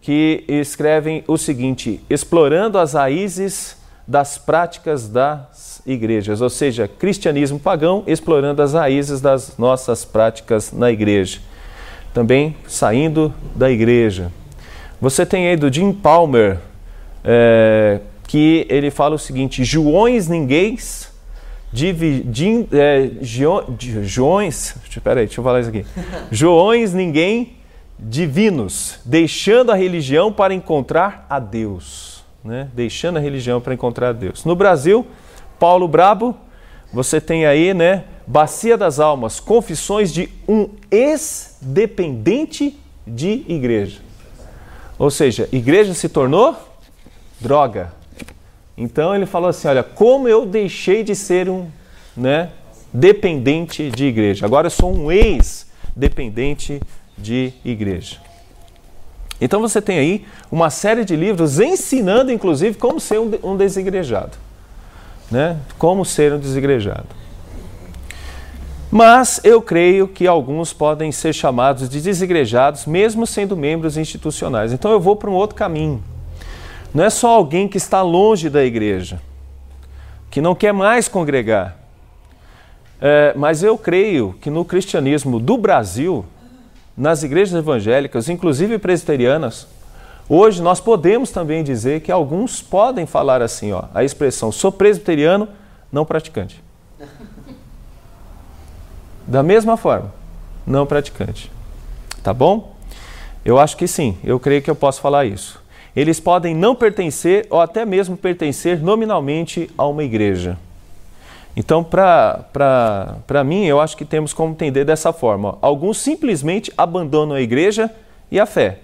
que 0.01 0.43
escrevem 0.47 1.23
o 1.27 1.37
seguinte: 1.37 2.01
explorando 2.09 2.77
as 2.77 2.93
raízes 2.93 3.77
das 4.07 4.37
práticas 4.37 5.07
das 5.07 5.81
igrejas, 5.85 6.41
ou 6.41 6.49
seja, 6.49 6.87
cristianismo 6.87 7.59
pagão 7.59 8.03
explorando 8.07 8.61
as 8.61 8.73
raízes 8.73 9.21
das 9.21 9.57
nossas 9.57 10.05
práticas 10.05 10.71
na 10.71 10.91
igreja. 10.91 11.39
Também 12.13 12.55
saindo 12.67 13.33
da 13.55 13.69
igreja. 13.69 14.31
Você 14.99 15.25
tem 15.25 15.47
aí 15.47 15.55
do 15.55 15.71
Jim 15.71 15.93
Palmer, 15.93 16.57
é, 17.23 17.99
que 18.27 18.65
ele 18.69 18.91
fala 18.91 19.15
o 19.15 19.19
seguinte: 19.19 19.63
Joões 19.63 20.27
ninguéis 20.27 21.11
dividindo, 21.71 22.69
é, 22.77 23.11
joões, 23.21 24.75
espera 24.89 25.19
aí, 25.19 25.25
deixa 25.25 25.39
eu 25.39 25.43
falar 25.43 25.59
isso 25.59 25.69
aqui. 25.69 25.85
Joões 26.31 26.93
ninguém 26.93 27.57
divinos, 27.99 28.99
deixando 29.03 29.71
a 29.71 29.75
religião 29.75 30.31
para 30.31 30.53
encontrar 30.53 31.25
a 31.29 31.39
Deus, 31.39 32.23
né? 32.43 32.69
Deixando 32.73 33.17
a 33.17 33.19
religião 33.19 33.59
para 33.59 33.73
encontrar 33.73 34.09
a 34.09 34.13
Deus. 34.13 34.45
No 34.45 34.55
Brasil, 34.55 35.05
Paulo 35.59 35.87
Brabo, 35.87 36.37
você 36.93 37.19
tem 37.19 37.45
aí, 37.45 37.73
né, 37.73 38.05
Bacia 38.25 38.77
das 38.77 38.99
Almas, 38.99 39.39
confissões 39.39 40.13
de 40.13 40.29
um 40.47 40.69
ex-dependente 40.91 42.77
de 43.05 43.43
igreja. 43.47 43.99
Ou 44.99 45.09
seja, 45.09 45.47
igreja 45.51 45.93
se 45.93 46.09
tornou 46.09 46.55
droga, 47.39 47.93
então 48.77 49.15
ele 49.15 49.25
falou 49.25 49.49
assim: 49.49 49.67
olha, 49.67 49.83
como 49.83 50.27
eu 50.27 50.45
deixei 50.45 51.03
de 51.03 51.15
ser 51.15 51.49
um 51.49 51.67
né, 52.15 52.49
dependente 52.91 53.91
de 53.91 54.05
igreja. 54.05 54.45
Agora 54.45 54.67
eu 54.67 54.71
sou 54.71 54.93
um 54.93 55.11
ex-dependente 55.11 56.81
de 57.17 57.53
igreja. 57.63 58.17
Então 59.39 59.61
você 59.61 59.79
tem 59.79 59.99
aí 59.99 60.25
uma 60.51 60.71
série 60.71 61.05
de 61.05 61.15
livros 61.15 61.59
ensinando, 61.59 62.31
inclusive, 62.31 62.75
como 62.77 62.99
ser 62.99 63.19
um 63.19 63.55
desigrejado. 63.55 64.35
Né? 65.29 65.57
Como 65.77 66.03
ser 66.03 66.33
um 66.33 66.39
desigrejado. 66.39 67.05
Mas 68.89 69.41
eu 69.43 69.61
creio 69.61 70.07
que 70.07 70.25
alguns 70.25 70.73
podem 70.73 71.11
ser 71.11 71.33
chamados 71.33 71.89
de 71.89 72.01
desigrejados, 72.01 72.85
mesmo 72.85 73.27
sendo 73.27 73.55
membros 73.55 73.97
institucionais. 73.97 74.71
Então 74.71 74.91
eu 74.91 74.99
vou 74.99 75.15
para 75.15 75.29
um 75.29 75.33
outro 75.33 75.55
caminho. 75.55 76.01
Não 76.93 77.03
é 77.03 77.09
só 77.09 77.29
alguém 77.29 77.67
que 77.67 77.77
está 77.77 78.01
longe 78.01 78.49
da 78.49 78.63
igreja, 78.63 79.21
que 80.31 80.41
não 80.41 80.55
quer 80.55 80.73
mais 80.73 81.07
congregar. 81.07 81.77
É, 82.99 83.33
mas 83.35 83.61
eu 83.61 83.77
creio 83.77 84.35
que 84.41 84.49
no 84.49 84.65
cristianismo 84.65 85.39
do 85.39 85.57
Brasil, 85.57 86.25
nas 86.95 87.23
igrejas 87.23 87.57
evangélicas, 87.57 88.29
inclusive 88.29 88.79
presbiterianas, 88.79 89.67
hoje 90.27 90.61
nós 90.61 90.79
podemos 90.79 91.29
também 91.29 91.63
dizer 91.63 92.01
que 92.01 92.11
alguns 92.11 92.61
podem 92.61 93.05
falar 93.05 93.41
assim, 93.41 93.71
ó, 93.71 93.83
a 93.93 94.03
expressão 94.03 94.51
sou 94.51 94.71
presbiteriano, 94.71 95.47
não 95.91 96.05
praticante. 96.05 96.63
Da 99.29 99.43
mesma 99.43 99.75
forma, 99.75 100.13
não 100.65 100.85
praticante. 100.85 101.51
Tá 102.23 102.33
bom? 102.33 102.73
Eu 103.43 103.59
acho 103.59 103.75
que 103.75 103.85
sim, 103.85 104.17
eu 104.23 104.39
creio 104.39 104.61
que 104.61 104.71
eu 104.71 104.75
posso 104.75 105.01
falar 105.01 105.25
isso 105.25 105.61
eles 105.97 106.19
podem 106.19 106.53
não 106.53 106.75
pertencer 106.75 107.47
ou 107.49 107.59
até 107.59 107.83
mesmo 107.83 108.15
pertencer 108.15 108.79
nominalmente 108.79 109.67
a 109.75 109.87
uma 109.87 110.03
igreja. 110.03 110.55
Então, 111.55 111.83
para 111.83 113.43
mim, 113.43 113.65
eu 113.65 113.81
acho 113.81 113.97
que 113.97 114.05
temos 114.05 114.31
como 114.31 114.51
entender 114.53 114.85
dessa 114.85 115.11
forma. 115.11 115.57
Alguns 115.59 115.97
simplesmente 115.97 116.71
abandonam 116.77 117.35
a 117.35 117.41
igreja 117.41 117.89
e 118.29 118.39
a 118.39 118.45
fé. 118.45 118.77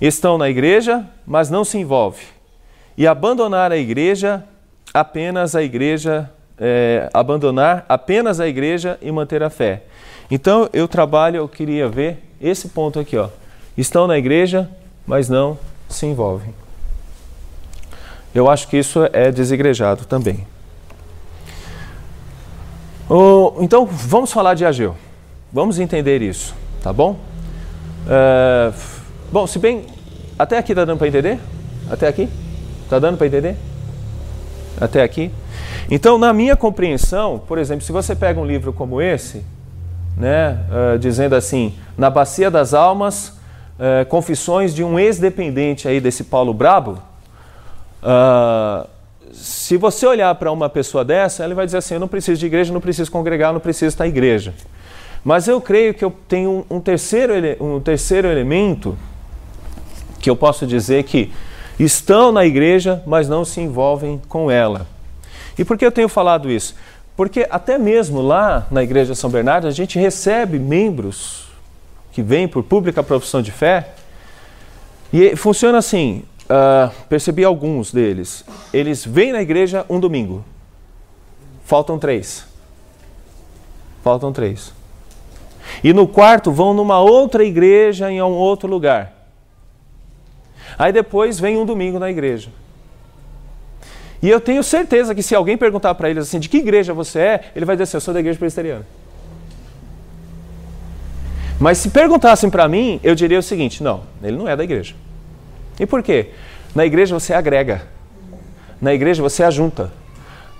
Estão 0.00 0.36
na 0.36 0.50
igreja, 0.50 1.06
mas 1.24 1.48
não 1.48 1.64
se 1.64 1.78
envolvem. 1.78 2.26
E 2.98 3.06
abandonar 3.06 3.70
a 3.70 3.76
igreja, 3.76 4.42
apenas 4.92 5.54
a 5.54 5.62
igreja, 5.62 6.28
é, 6.58 7.08
abandonar 7.14 7.86
apenas 7.88 8.40
a 8.40 8.48
igreja 8.48 8.98
e 9.00 9.12
manter 9.12 9.40
a 9.40 9.50
fé. 9.50 9.84
Então, 10.28 10.68
eu 10.72 10.88
trabalho, 10.88 11.36
eu 11.36 11.48
queria 11.48 11.88
ver 11.88 12.18
esse 12.40 12.70
ponto 12.70 12.98
aqui, 12.98 13.16
ó. 13.16 13.28
Estão 13.78 14.08
na 14.08 14.18
igreja, 14.18 14.68
mas 15.06 15.28
não 15.28 15.56
se 15.92 16.06
envolvem. 16.06 16.54
Eu 18.34 18.50
acho 18.50 18.66
que 18.68 18.78
isso 18.78 19.00
é 19.12 19.30
desigrejado 19.30 20.04
também. 20.06 20.46
Oh, 23.08 23.54
então, 23.60 23.84
vamos 23.84 24.32
falar 24.32 24.54
de 24.54 24.64
Ageu. 24.64 24.96
Vamos 25.52 25.78
entender 25.78 26.22
isso, 26.22 26.54
tá 26.82 26.92
bom? 26.92 27.18
É, 28.08 28.72
bom, 29.30 29.46
se 29.46 29.58
bem. 29.58 29.84
Até 30.38 30.56
aqui 30.56 30.72
está 30.72 30.84
dando 30.84 30.98
para 30.98 31.08
entender? 31.08 31.38
Até 31.90 32.08
aqui? 32.08 32.28
Está 32.84 32.98
dando 32.98 33.18
para 33.18 33.26
entender? 33.26 33.56
Até 34.80 35.02
aqui? 35.02 35.30
Então, 35.90 36.16
na 36.16 36.32
minha 36.32 36.56
compreensão, 36.56 37.38
por 37.38 37.58
exemplo, 37.58 37.84
se 37.84 37.92
você 37.92 38.16
pega 38.16 38.40
um 38.40 38.46
livro 38.46 38.72
como 38.72 39.02
esse, 39.02 39.44
né, 40.16 40.58
uh, 40.70 40.98
dizendo 40.98 41.34
assim, 41.34 41.74
na 41.98 42.08
bacia 42.08 42.50
das 42.50 42.72
almas, 42.72 43.38
uh, 43.78 44.06
confissões 44.06 44.74
de 44.74 44.82
um 44.82 44.98
ex-dependente 44.98 45.88
aí 45.88 46.00
desse 46.00 46.24
Paulo 46.24 46.52
Brabo, 46.52 47.02
uh, 48.02 48.86
se 49.32 49.76
você 49.76 50.06
olhar 50.06 50.34
para 50.34 50.52
uma 50.52 50.68
pessoa 50.68 51.04
dessa, 51.04 51.42
ela 51.42 51.54
vai 51.54 51.64
dizer 51.64 51.78
assim: 51.78 51.94
eu 51.94 52.00
não 52.00 52.08
preciso 52.08 52.38
de 52.38 52.46
igreja, 52.46 52.72
não 52.72 52.80
preciso 52.80 53.10
congregar, 53.10 53.52
não 53.52 53.60
preciso 53.60 53.88
estar 53.88 54.06
em 54.06 54.10
igreja. 54.10 54.54
Mas 55.24 55.46
eu 55.46 55.60
creio 55.60 55.94
que 55.94 56.04
eu 56.04 56.12
tenho 56.28 56.66
um 56.68 56.80
terceiro, 56.80 57.32
um 57.60 57.80
terceiro 57.80 58.28
elemento 58.28 58.96
que 60.20 60.28
eu 60.28 60.36
posso 60.36 60.66
dizer 60.66 61.04
que 61.04 61.32
estão 61.78 62.32
na 62.32 62.44
igreja, 62.44 63.02
mas 63.06 63.28
não 63.28 63.44
se 63.44 63.60
envolvem 63.60 64.20
com 64.28 64.50
ela. 64.50 64.86
E 65.58 65.64
por 65.64 65.78
que 65.78 65.84
eu 65.84 65.92
tenho 65.92 66.08
falado 66.08 66.50
isso? 66.50 66.74
Porque 67.16 67.46
até 67.50 67.78
mesmo 67.78 68.20
lá 68.20 68.66
na 68.70 68.82
Igreja 68.82 69.14
São 69.14 69.30
Bernardo, 69.30 69.66
a 69.66 69.70
gente 69.70 69.98
recebe 69.98 70.58
membros 70.58 71.51
que 72.12 72.22
vêm 72.22 72.46
por 72.46 72.62
pública 72.62 73.02
profissão 73.02 73.42
de 73.42 73.50
fé. 73.50 73.88
E 75.12 75.34
funciona 75.34 75.78
assim: 75.78 76.22
uh, 76.44 76.92
percebi 77.08 77.44
alguns 77.44 77.92
deles. 77.92 78.44
Eles 78.72 79.04
vêm 79.04 79.32
na 79.32 79.42
igreja 79.42 79.84
um 79.88 79.98
domingo. 79.98 80.44
Faltam 81.64 81.98
três. 81.98 82.46
Faltam 84.04 84.32
três. 84.32 84.72
E 85.82 85.92
no 85.92 86.06
quarto 86.06 86.52
vão 86.52 86.74
numa 86.74 87.00
outra 87.00 87.44
igreja 87.44 88.10
em 88.10 88.20
um 88.20 88.32
outro 88.32 88.68
lugar. 88.68 89.12
Aí 90.78 90.92
depois 90.92 91.38
vem 91.38 91.56
um 91.56 91.64
domingo 91.64 91.98
na 91.98 92.10
igreja. 92.10 92.50
E 94.22 94.28
eu 94.28 94.40
tenho 94.40 94.62
certeza 94.62 95.14
que 95.14 95.22
se 95.22 95.34
alguém 95.34 95.56
perguntar 95.56 95.94
para 95.94 96.08
eles 96.08 96.28
assim, 96.28 96.38
de 96.38 96.48
que 96.48 96.58
igreja 96.58 96.94
você 96.94 97.18
é, 97.18 97.40
ele 97.56 97.64
vai 97.64 97.74
dizer 97.74 97.84
assim, 97.84 97.96
eu 97.96 98.00
sou 98.00 98.14
da 98.14 98.20
igreja 98.20 98.38
presbiteriana. 98.38 98.86
Mas 101.62 101.78
se 101.78 101.90
perguntassem 101.90 102.50
para 102.50 102.66
mim, 102.66 102.98
eu 103.04 103.14
diria 103.14 103.38
o 103.38 103.42
seguinte, 103.42 103.84
não, 103.84 104.02
ele 104.20 104.36
não 104.36 104.48
é 104.48 104.56
da 104.56 104.64
igreja. 104.64 104.96
E 105.78 105.86
por 105.86 106.02
quê? 106.02 106.30
Na 106.74 106.84
igreja 106.84 107.16
você 107.16 107.32
agrega. 107.32 107.86
Na 108.80 108.92
igreja 108.92 109.22
você 109.22 109.44
ajunta. 109.44 109.92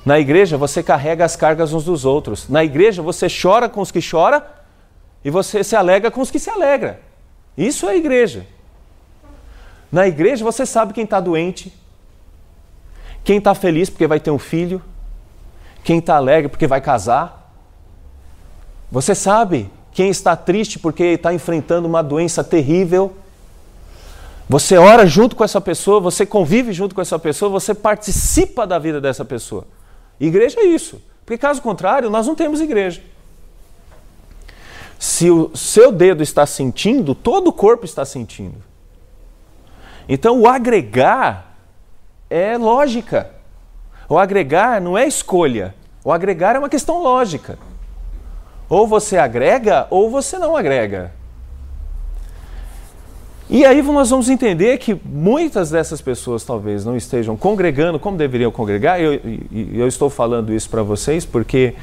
Na 0.07 0.21
igreja 0.21 0.57
você 0.57 0.81
carrega 0.81 1.25
as 1.25 1.35
cargas 1.35 1.73
uns 1.73 1.83
dos 1.83 2.05
outros. 2.05 2.49
Na 2.49 2.63
igreja 2.63 3.03
você 3.03 3.27
chora 3.27 3.69
com 3.69 3.81
os 3.81 3.91
que 3.91 3.99
chora 4.01 4.47
e 5.25 5.29
você 5.29 5.65
se 5.65 5.75
alegra 5.75 6.09
com 6.09 6.21
os 6.21 6.31
que 6.31 6.39
se 6.39 6.49
alegra. 6.49 7.01
Isso 7.59 7.89
é 7.89 7.97
igreja. 7.97 8.47
Na 9.91 10.07
igreja 10.07 10.45
você 10.45 10.65
sabe 10.65 10.93
quem 10.93 11.03
está 11.03 11.19
doente, 11.19 11.77
quem 13.25 13.39
está 13.39 13.57
feliz 13.57 13.91
porque 13.91 14.07
vai 14.07 14.21
ter 14.21 14.31
um 14.31 14.39
filho, 14.39 14.81
quem 15.83 15.99
está 15.99 16.15
alegre 16.15 16.49
porque 16.49 16.69
vai 16.69 16.81
casar. 16.81 17.53
Você 18.89 19.17
sabe 19.17 19.69
quem 19.93 20.09
está 20.11 20.35
triste 20.35 20.79
porque 20.79 21.05
está 21.05 21.33
enfrentando 21.35 21.87
uma 21.87 22.03
doença 22.03 22.43
terrível. 22.43 23.15
Você 24.49 24.77
ora 24.77 25.07
junto 25.07 25.37
com 25.37 25.45
essa 25.45 25.61
pessoa, 25.61 26.01
você 26.01 26.27
convive 26.27 26.73
junto 26.73 26.95
com 26.95 27.01
essa 27.01 27.19
pessoa, 27.19 27.51
você 27.51 27.75
participa 27.75 28.67
da 28.67 28.79
vida 28.79 29.01
dessa 29.01 29.25
pessoa. 29.25 29.67
Igreja 30.19 30.61
é 30.61 30.65
isso. 30.65 31.01
Porque 31.25 31.39
caso 31.39 31.63
contrário, 31.63 32.11
nós 32.11 32.27
não 32.27 32.35
temos 32.35 32.61
igreja. 32.61 33.03
Se 34.99 35.31
o 35.31 35.51
seu 35.57 35.91
dedo 35.91 36.23
está 36.23 36.47
sentindo, 36.47 37.15
todo 37.15 37.49
o 37.49 37.53
corpo 37.53 37.85
está 37.85 38.05
sentindo. 38.05 38.57
Então 40.09 40.41
o 40.41 40.47
agregar 40.47 41.57
é 42.29 42.57
lógica. 42.57 43.31
O 44.09 44.19
agregar 44.19 44.81
não 44.81 44.97
é 44.97 45.07
escolha. 45.07 45.75
O 46.05 46.13
agregar 46.13 46.57
é 46.57 46.59
uma 46.59 46.69
questão 46.69 47.03
lógica. 47.03 47.59
Ou 48.73 48.87
você 48.87 49.19
agrega 49.19 49.87
ou 49.91 50.09
você 50.09 50.39
não 50.39 50.57
agrega. 50.57 51.13
E 53.51 53.67
aí 53.67 53.83
nós 53.83 54.09
vamos 54.09 54.31
entender 54.31 54.79
que 54.79 54.99
muitas 55.05 55.69
dessas 55.69 56.01
pessoas 56.01 56.43
talvez 56.43 56.83
não 56.83 56.97
estejam 56.97 57.37
congregando 57.37 57.99
como 57.99 58.17
deveriam 58.17 58.51
congregar. 58.51 58.99
Eu, 58.99 59.21
eu, 59.75 59.87
estou 59.87 60.09
falando 60.09 60.55
isso 60.55 60.71
para 60.71 60.83
vocês 60.83 61.27
porque 61.27 61.75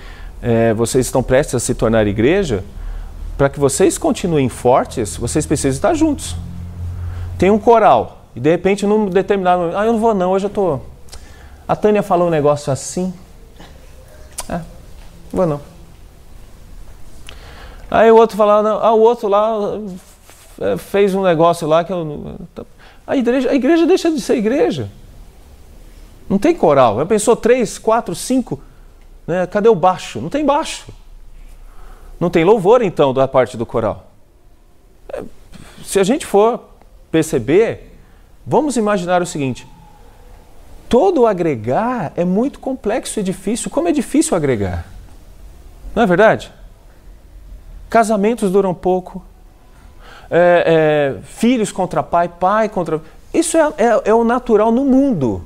é, 0.42 0.74
vocês 0.74 1.06
estão 1.06 1.22
prestes 1.22 1.54
a 1.54 1.60
se 1.60 1.76
tornar 1.76 2.08
igreja. 2.08 2.64
Para 3.38 3.50
que 3.50 3.60
vocês 3.60 4.00
continuem 4.00 4.50
fortes, 4.50 5.16
vocês 5.16 5.46
precisam 5.46 5.76
estar 5.76 5.94
juntos. 5.94 6.36
Tem 7.38 7.52
um 7.52 7.60
coral 7.60 8.26
e 8.36 8.40
de 8.40 8.50
repente 8.50 8.88
num 8.88 9.06
determinado 9.06 9.62
momento, 9.62 9.78
ah, 9.78 9.86
eu 9.86 9.94
não 9.94 10.00
vou 10.00 10.16
não, 10.16 10.32
hoje 10.32 10.46
eu 10.46 10.50
estou... 10.50 10.84
A 11.68 11.76
Tânia 11.76 12.02
falou 12.02 12.30
um 12.30 12.32
negócio 12.32 12.74
assim. 12.74 13.14
É, 14.50 14.54
não 14.54 14.64
vou 15.32 15.46
não. 15.46 15.79
Aí 17.90 18.12
o 18.12 18.16
outro 18.16 18.38
falava, 18.38 18.80
ah, 18.82 18.94
o 18.94 19.00
outro 19.00 19.28
lá 19.28 19.80
é, 20.62 20.78
fez 20.78 21.16
um 21.16 21.24
negócio 21.24 21.68
lá 21.68 21.84
que 21.84 21.92
eu. 21.92 22.36
A 23.08 23.18
igreja, 23.18 23.50
a 23.50 23.56
igreja 23.56 23.86
deixa 23.88 24.12
de 24.12 24.22
ser 24.22 24.38
igreja. 24.38 24.90
Não 26.30 26.38
tem 26.38 26.54
coral. 26.54 26.98
Já 26.98 27.06
pensou 27.06 27.36
três, 27.36 27.80
quatro, 27.80 28.14
cinco? 28.14 28.62
Né? 29.26 29.48
Cadê 29.48 29.68
o 29.68 29.76
baixo? 29.76 30.22
Não 30.22 30.30
tem 30.30 30.46
baixo. 30.46 30.88
Não 32.20 32.30
tem 32.30 32.44
louvor, 32.44 32.84
então, 32.84 33.14
da 33.14 33.28
parte 33.28 33.58
do 33.58 33.66
coral. 33.66 34.12
É, 35.12 35.24
se 35.84 36.00
a 36.00 36.04
gente 36.04 36.26
for 36.26 36.62
perceber, 37.10 37.96
vamos 38.46 38.78
imaginar 38.78 39.24
o 39.24 39.26
seguinte: 39.26 39.66
todo 40.88 41.26
agregar 41.26 42.14
é 42.16 42.24
muito 42.24 42.60
complexo 42.60 43.20
e 43.20 43.24
difícil. 43.24 43.72
Como 43.72 43.88
é 43.88 43.92
difícil 43.92 44.38
agregar? 44.38 44.86
Não 45.96 46.04
é 46.04 46.06
verdade? 46.06 46.52
Casamentos 47.90 48.52
duram 48.52 48.74
pouco, 48.74 49.24
é, 50.30 51.16
é, 51.18 51.24
filhos 51.24 51.72
contra 51.72 52.04
pai, 52.04 52.28
pai 52.28 52.70
contra. 52.70 53.02
Isso 53.34 53.58
é, 53.58 53.74
é, 53.78 54.02
é 54.06 54.14
o 54.14 54.24
natural 54.24 54.72
no 54.72 54.86
mundo. 54.86 55.44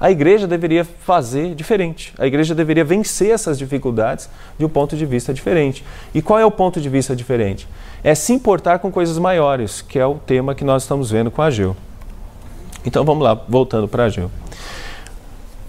A 0.00 0.10
igreja 0.10 0.46
deveria 0.46 0.84
fazer 0.84 1.54
diferente. 1.54 2.12
A 2.18 2.26
igreja 2.26 2.54
deveria 2.54 2.84
vencer 2.84 3.30
essas 3.30 3.58
dificuldades 3.58 4.28
de 4.58 4.64
um 4.64 4.68
ponto 4.68 4.96
de 4.96 5.06
vista 5.06 5.32
diferente. 5.32 5.84
E 6.14 6.20
qual 6.20 6.38
é 6.38 6.44
o 6.44 6.50
ponto 6.50 6.80
de 6.80 6.88
vista 6.88 7.14
diferente? 7.14 7.68
É 8.02 8.14
se 8.14 8.32
importar 8.32 8.80
com 8.80 8.90
coisas 8.90 9.18
maiores, 9.18 9.80
que 9.80 9.98
é 9.98 10.06
o 10.06 10.16
tema 10.16 10.54
que 10.54 10.64
nós 10.64 10.82
estamos 10.82 11.10
vendo 11.10 11.30
com 11.30 11.40
a 11.40 11.50
Gil. 11.50 11.76
Então 12.84 13.04
vamos 13.04 13.22
lá, 13.22 13.34
voltando 13.48 13.88
para 13.88 14.04
a 14.04 14.08
Gil. 14.08 14.30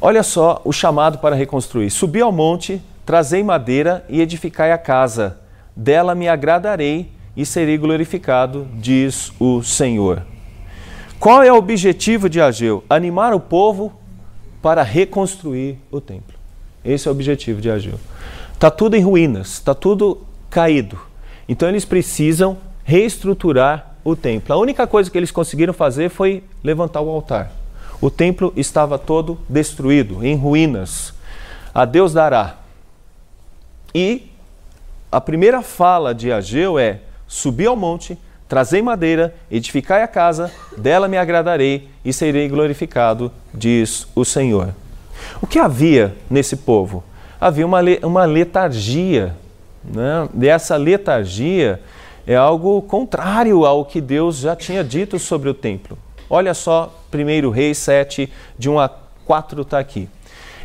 Olha 0.01 0.23
só 0.23 0.61
o 0.65 0.73
chamado 0.73 1.19
para 1.19 1.35
reconstruir. 1.35 1.89
Subi 1.89 2.19
ao 2.19 2.31
monte, 2.31 2.81
trazei 3.05 3.43
madeira 3.43 4.03
e 4.09 4.21
edificai 4.21 4.71
a 4.71 4.77
casa. 4.77 5.37
Dela 5.75 6.15
me 6.15 6.27
agradarei 6.27 7.11
e 7.35 7.45
serei 7.45 7.77
glorificado, 7.77 8.67
diz 8.75 9.31
o 9.39 9.61
Senhor. 9.61 10.23
Qual 11.19 11.43
é 11.43 11.51
o 11.51 11.57
objetivo 11.57 12.29
de 12.29 12.39
Ageu? 12.39 12.83
Animar 12.89 13.33
o 13.33 13.39
povo 13.39 13.93
para 14.61 14.83
reconstruir 14.83 15.77
o 15.91 15.99
templo. 15.99 16.35
Esse 16.83 17.07
é 17.07 17.11
o 17.11 17.13
objetivo 17.13 17.59
de 17.59 17.69
Ageu. 17.69 17.99
Está 18.53 18.71
tudo 18.71 18.95
em 18.95 19.01
ruínas, 19.01 19.53
está 19.53 19.75
tudo 19.75 20.21
caído. 20.49 20.99
Então 21.47 21.67
eles 21.67 21.83
precisam 21.83 22.57
reestruturar 22.83 23.95
o 24.03 24.15
templo. 24.15 24.53
A 24.53 24.57
única 24.57 24.87
coisa 24.87 25.09
que 25.09 25.17
eles 25.17 25.31
conseguiram 25.31 25.73
fazer 25.73 26.09
foi 26.09 26.43
levantar 26.63 27.01
o 27.01 27.09
altar. 27.09 27.51
O 27.99 28.09
templo 28.09 28.53
estava 28.55 28.97
todo 28.97 29.39
destruído, 29.49 30.23
em 30.23 30.35
ruínas. 30.35 31.13
A 31.73 31.85
Deus 31.85 32.13
dará. 32.13 32.57
E 33.93 34.31
a 35.15 35.21
primeira 35.21 35.61
fala 35.61 36.13
de 36.13 36.29
Ageu 36.29 36.77
é: 36.77 36.99
Subi 37.25 37.65
ao 37.65 37.73
monte, 37.73 38.17
trazei 38.49 38.81
madeira, 38.81 39.33
edificai 39.49 40.03
a 40.03 40.09
casa, 40.09 40.51
dela 40.75 41.07
me 41.07 41.17
agradarei 41.17 41.87
e 42.03 42.11
serei 42.11 42.49
glorificado, 42.49 43.31
diz 43.53 44.05
o 44.13 44.25
Senhor. 44.25 44.75
O 45.41 45.47
que 45.47 45.57
havia 45.57 46.13
nesse 46.29 46.57
povo? 46.57 47.01
Havia 47.39 47.65
uma, 47.65 47.79
uma 48.03 48.25
letargia. 48.25 49.33
Né? 49.85 50.27
E 50.37 50.49
essa 50.49 50.75
letargia 50.75 51.79
é 52.27 52.35
algo 52.35 52.81
contrário 52.81 53.65
ao 53.65 53.85
que 53.85 54.01
Deus 54.01 54.39
já 54.39 54.53
tinha 54.53 54.83
dito 54.83 55.17
sobre 55.17 55.47
o 55.47 55.53
templo. 55.53 55.97
Olha 56.29 56.53
só, 56.53 56.93
1 57.13 57.49
Reis 57.51 57.77
7, 57.77 58.29
de 58.59 58.69
1 58.69 58.79
a 58.81 58.89
4 59.23 59.61
está 59.61 59.79
aqui. 59.79 60.09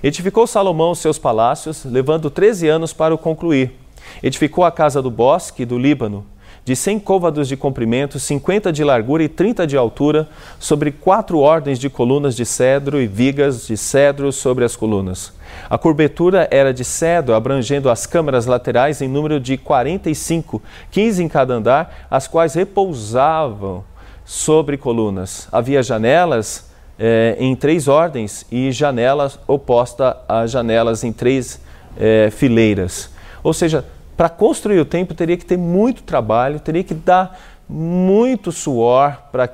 Edificou 0.03 0.45
Salomão 0.45 0.93
seus 0.93 1.21
palácios, 1.21 1.85
levando 1.85 2.29
13 2.29 2.67
anos 2.67 2.93
para 2.93 3.15
o 3.15 3.19
concluir. 3.19 3.79
Edificou 4.23 4.65
a 4.65 4.71
casa 4.71 5.01
do 5.01 5.11
bosque 5.11 5.65
do 5.65 5.79
Líbano, 5.79 6.25
de 6.65 6.77
100 6.77 7.01
côvados 7.01 7.49
de 7.49 7.57
comprimento, 7.57 8.19
50 8.19 8.73
de 8.73 8.85
largura 8.85 9.23
e 9.23 9.29
30 9.29 9.67
de 9.67 9.77
altura, 9.77 10.29
sobre 10.59 10.93
quatro 10.93 11.39
ordens 11.39 11.79
de 11.79 11.89
colunas 11.89 12.37
de 12.37 12.45
cedro 12.45 13.01
e 13.01 13.07
vigas 13.07 13.67
de 13.67 13.77
cedro 13.77 14.31
sobre 14.31 14.65
as 14.65 14.77
colunas. 14.77 15.33
A 15.69 15.79
cobertura 15.79 16.47
era 16.51 16.73
de 16.73 16.85
cedro, 16.85 17.35
abrangendo 17.35 17.91
as 17.91 18.07
câmaras 18.07 18.47
laterais 18.47 19.01
em 19.01 19.09
número 19.09 19.41
de 19.41 19.57
45, 19.57 20.63
15 20.91 21.23
em 21.25 21.29
cada 21.29 21.55
andar, 21.55 22.07
as 22.11 22.29
quais 22.29 22.55
repousavam 22.55 23.85
sobre 24.25 24.77
colunas. 24.77 25.49
Havia 25.51 25.83
janelas 25.83 26.71
é, 26.99 27.37
em 27.41 27.57
três 27.57 27.89
ordens 27.89 28.47
e 28.53 28.71
janelas 28.71 29.39
oposta 29.49 30.19
a 30.29 30.47
janelas 30.47 31.03
em 31.03 31.13
três 31.13 31.61
é, 31.99 32.31
fileiras. 32.31 33.11
Ou 33.43 33.55
seja, 33.55 33.85
para 34.21 34.29
construir 34.29 34.79
o 34.79 34.85
templo 34.85 35.17
teria 35.17 35.35
que 35.35 35.47
ter 35.47 35.57
muito 35.57 36.03
trabalho, 36.03 36.61
teria 36.61 36.85
que 36.85 36.93
dar 36.93 37.41
muito 37.67 38.53
suor 38.53 39.17
para 39.33 39.45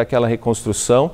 aquela 0.00 0.26
reconstrução 0.26 1.10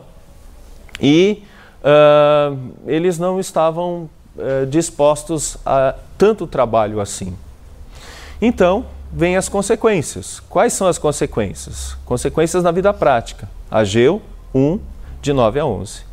e 1.00 1.42
uh, 1.82 2.56
eles 2.86 3.18
não 3.18 3.40
estavam 3.40 4.08
uh, 4.36 4.64
dispostos 4.66 5.56
a 5.66 5.96
tanto 6.16 6.46
trabalho 6.46 7.00
assim. 7.00 7.36
Então, 8.40 8.86
vêm 9.12 9.36
as 9.36 9.48
consequências. 9.48 10.38
Quais 10.38 10.72
são 10.72 10.86
as 10.86 10.96
consequências? 10.96 11.96
Consequências 12.04 12.62
na 12.62 12.70
vida 12.70 12.94
prática. 12.94 13.48
Ageu 13.68 14.22
1, 14.54 14.78
de 15.20 15.32
9 15.32 15.58
a 15.58 15.66
11. 15.66 16.04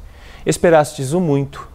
Esperastes 0.44 1.14
o 1.14 1.22
muito, 1.22 1.70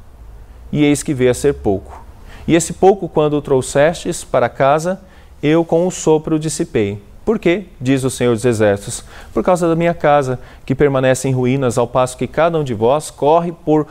e 0.72 0.82
eis 0.82 1.04
que 1.04 1.14
veio 1.14 1.30
a 1.30 1.34
ser 1.34 1.54
pouco. 1.54 2.03
E 2.46 2.54
esse 2.54 2.74
pouco, 2.74 3.08
quando 3.08 3.34
o 3.34 3.42
trouxestes 3.42 4.22
para 4.22 4.48
casa, 4.48 5.00
eu 5.42 5.64
com 5.64 5.86
o 5.86 5.90
sopro 5.90 6.38
dissipei. 6.38 7.02
Por 7.24 7.38
quê? 7.38 7.66
Diz 7.80 8.04
o 8.04 8.10
Senhor 8.10 8.34
dos 8.34 8.44
Exércitos. 8.44 9.02
Por 9.32 9.42
causa 9.42 9.66
da 9.66 9.74
minha 9.74 9.94
casa, 9.94 10.38
que 10.66 10.74
permanece 10.74 11.26
em 11.26 11.32
ruínas, 11.32 11.78
ao 11.78 11.86
passo 11.86 12.18
que 12.18 12.26
cada 12.26 12.58
um 12.58 12.64
de 12.64 12.74
vós 12.74 13.10
corre 13.10 13.50
por, 13.50 13.86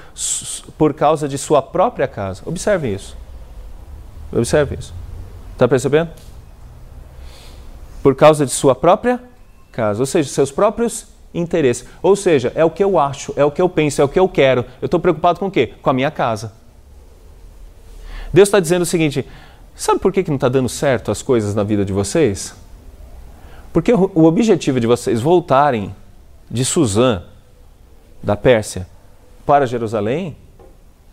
por 0.78 0.94
causa 0.94 1.28
de 1.28 1.38
sua 1.38 1.62
própria 1.62 2.08
casa. 2.08 2.44
Observe 2.46 2.94
isso. 2.94 3.18
Observe 4.32 4.78
isso. 4.80 4.94
Está 5.54 5.68
percebendo? 5.68 6.12
Por 8.04 8.14
causa 8.16 8.46
de 8.46 8.52
sua 8.52 8.76
própria 8.76 9.20
casa, 9.72 10.02
ou 10.02 10.06
seja, 10.06 10.30
seus 10.30 10.52
próprios 10.52 11.08
interesse. 11.34 11.86
Ou 12.04 12.16
seja, 12.16 12.52
é 12.54 12.64
o 12.64 12.70
que 12.70 12.84
eu 12.84 13.00
acho, 13.00 13.34
é 13.36 13.44
o 13.44 13.50
que 13.50 13.62
eu 13.62 13.68
penso, 13.68 14.02
é 14.02 14.06
o 14.06 14.10
que 14.10 14.20
eu 14.20 14.30
quero. 14.30 14.66
Eu 14.80 14.86
estou 14.86 15.00
preocupado 15.00 15.40
com 15.40 15.48
o 15.48 15.52
quê? 15.52 15.74
Com 15.82 15.90
a 15.90 15.94
minha 15.94 16.12
casa. 16.12 16.54
Deus 18.34 18.48
está 18.48 18.60
dizendo 18.60 18.82
o 18.82 18.86
seguinte: 18.86 19.26
sabe 19.76 20.00
por 20.00 20.12
que, 20.12 20.24
que 20.24 20.30
não 20.30 20.36
está 20.36 20.50
dando 20.50 20.68
certo 20.68 21.12
as 21.12 21.22
coisas 21.22 21.54
na 21.54 21.64
vida 21.64 21.86
de 21.86 21.94
vocês? 21.94 22.56
Porque 23.72 23.94
o 23.94 24.24
objetivo 24.24 24.80
de 24.80 24.88
vocês 24.88 25.22
voltarem 25.22 25.96
de 26.50 26.64
Suzã, 26.66 27.24
da 28.22 28.36
Pérsia, 28.36 28.88
para 29.46 29.66
Jerusalém, 29.66 30.38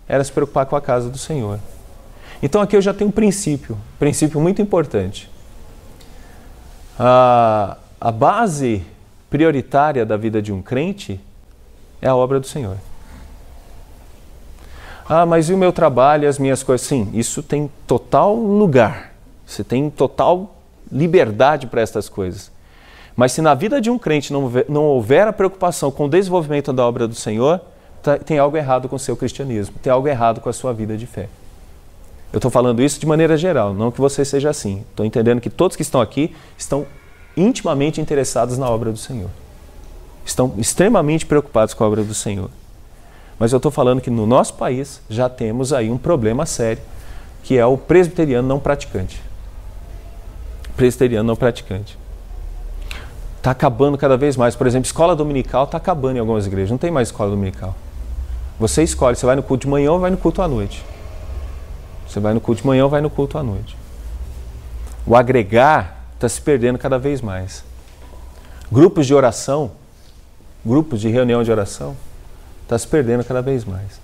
era 0.07 0.23
se 0.23 0.33
preocupar 0.33 0.67
com 0.67 0.77
a 0.77 0.81
casa 0.81 1.09
do 1.09 1.17
Senhor. 1.17 1.59
Então 2.43 2.61
aqui 2.61 2.77
eu 2.77 2.83
já 2.83 2.93
tenho 2.93 3.09
um 3.09 3.13
princípio, 3.13 3.79
princípio 3.99 4.41
muito 4.41 4.61
importante. 4.61 5.31
A, 6.99 7.79
a 8.01 8.11
base 8.11 8.85
prioritária 9.31 10.05
da 10.05 10.17
vida 10.17 10.43
de 10.43 10.53
um 10.53 10.61
crente 10.61 11.21
é 12.03 12.09
a 12.09 12.17
obra 12.17 12.41
do 12.41 12.47
Senhor. 12.47 12.77
Ah, 15.13 15.27
mas 15.27 15.51
e 15.51 15.53
o 15.53 15.59
meu 15.59 15.73
trabalho, 15.73 16.29
as 16.29 16.39
minhas 16.39 16.63
coisas? 16.63 16.87
Sim, 16.87 17.11
isso 17.13 17.43
tem 17.43 17.69
total 17.85 18.33
lugar. 18.33 19.13
Você 19.45 19.65
tem 19.65 19.91
total 19.91 20.55
liberdade 20.91 21.67
para 21.67 21.81
essas 21.81 22.09
coisas. 22.09 22.53
Mas 23.17 23.33
se 23.33 23.43
na 23.43 23.53
vida 23.53 23.81
de 23.81 23.91
um 23.91 23.99
crente 23.99 24.33
não, 24.33 24.49
não 24.69 24.85
houver 24.85 25.27
a 25.27 25.33
preocupação 25.33 25.91
com 25.91 26.05
o 26.05 26.09
desenvolvimento 26.09 26.73
da 26.73 26.87
obra 26.87 27.09
do 27.09 27.17
Senhor, 27.17 27.61
tá, 28.01 28.19
tem 28.19 28.39
algo 28.39 28.57
errado 28.57 28.89
com 28.89 28.95
o 28.95 29.01
seu 29.01 29.17
cristianismo, 29.17 29.75
tem 29.83 29.93
algo 29.93 30.07
errado 30.07 30.41
com 30.41 30.49
a 30.49 30.53
sua 30.53 30.73
vida 30.73 30.97
de 30.97 31.09
fé. 31.09 31.29
Eu 32.33 32.39
estou 32.39 32.49
falando 32.49 32.81
isso 32.81 33.01
de 33.01 33.07
maneira 33.07 33.37
geral, 33.37 33.75
não 33.75 33.91
que 33.91 34.01
você 34.01 34.25
seja 34.25 34.49
assim. 34.49 34.85
Estou 34.91 35.05
entendendo 35.05 35.41
que 35.41 35.51
todos 35.51 35.77
que 35.77 35.83
estão 35.83 36.01
aqui 36.01 36.37
estão 36.57 36.87
intimamente 37.37 38.01
interessados 38.01 38.57
na 38.59 38.71
obra 38.71 38.93
do 38.93 38.99
Senhor. 38.99 39.31
Estão 40.25 40.55
extremamente 40.57 41.27
preocupados 41.27 41.75
com 41.75 41.83
a 41.83 41.89
obra 41.89 42.05
do 42.05 42.15
Senhor. 42.15 42.49
Mas 43.41 43.53
eu 43.53 43.57
estou 43.57 43.73
falando 43.73 44.03
que 44.03 44.11
no 44.11 44.27
nosso 44.27 44.53
país 44.53 45.01
já 45.09 45.27
temos 45.27 45.73
aí 45.73 45.91
um 45.91 45.97
problema 45.97 46.45
sério, 46.45 46.83
que 47.43 47.57
é 47.57 47.65
o 47.65 47.79
presbiteriano 47.79 48.47
não 48.47 48.61
praticante. 48.61 49.23
Presbiteriano 50.77 51.27
não 51.27 51.35
praticante. 51.35 51.99
Está 53.39 53.53
acabando 53.53 53.97
cada 53.97 54.19
vez 54.19 54.37
mais. 54.37 54.55
Por 54.55 54.67
exemplo, 54.67 54.85
escola 54.85 55.17
dominical 55.17 55.65
está 55.65 55.79
acabando 55.79 56.17
em 56.17 56.19
algumas 56.19 56.47
igrejas. 56.47 56.71
Não 56.71 56.77
tem 56.77 56.91
mais 56.91 57.09
escola 57.09 57.31
dominical. 57.31 57.75
Você 58.59 58.83
escolhe, 58.83 59.17
você 59.17 59.25
vai 59.25 59.37
no 59.37 59.43
culto 59.43 59.63
de 59.63 59.69
manhã 59.69 59.93
ou 59.93 59.99
vai 59.99 60.11
no 60.11 60.19
culto 60.19 60.43
à 60.43 60.47
noite. 60.47 60.85
Você 62.07 62.21
vai 62.21 62.35
no 62.35 62.43
culto 62.43 62.61
de 62.61 62.67
manhã 62.67 62.85
ou 62.85 62.91
vai 62.91 63.01
no 63.01 63.09
culto 63.09 63.39
à 63.39 63.43
noite. 63.43 63.75
O 65.07 65.17
agregar 65.17 66.05
está 66.15 66.29
se 66.29 66.43
perdendo 66.43 66.79
cada 66.79 66.99
vez 66.99 67.23
mais. 67.23 67.65
Grupos 68.71 69.07
de 69.07 69.15
oração, 69.15 69.71
grupos 70.63 71.01
de 71.01 71.09
reunião 71.09 71.43
de 71.43 71.51
oração, 71.51 71.97
está 72.71 72.79
se 72.79 72.87
perdendo 72.87 73.25
cada 73.25 73.43
vez 73.43 73.65
mais. 73.65 74.01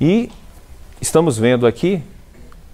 E 0.00 0.30
estamos 1.00 1.36
vendo 1.36 1.66
aqui 1.66 2.00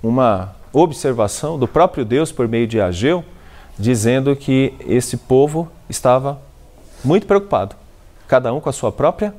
uma 0.02 0.54
observação 0.74 1.58
do 1.58 1.66
próprio 1.66 2.04
Deus 2.04 2.30
por 2.30 2.46
meio 2.46 2.66
de 2.66 2.78
Ageu, 2.78 3.24
dizendo 3.78 4.36
que 4.36 4.74
esse 4.86 5.16
povo 5.16 5.72
estava 5.88 6.38
muito 7.02 7.26
preocupado, 7.26 7.74
cada 8.28 8.52
um 8.52 8.60
com 8.60 8.68
a 8.68 8.72
sua 8.72 8.92
própria 8.92 9.34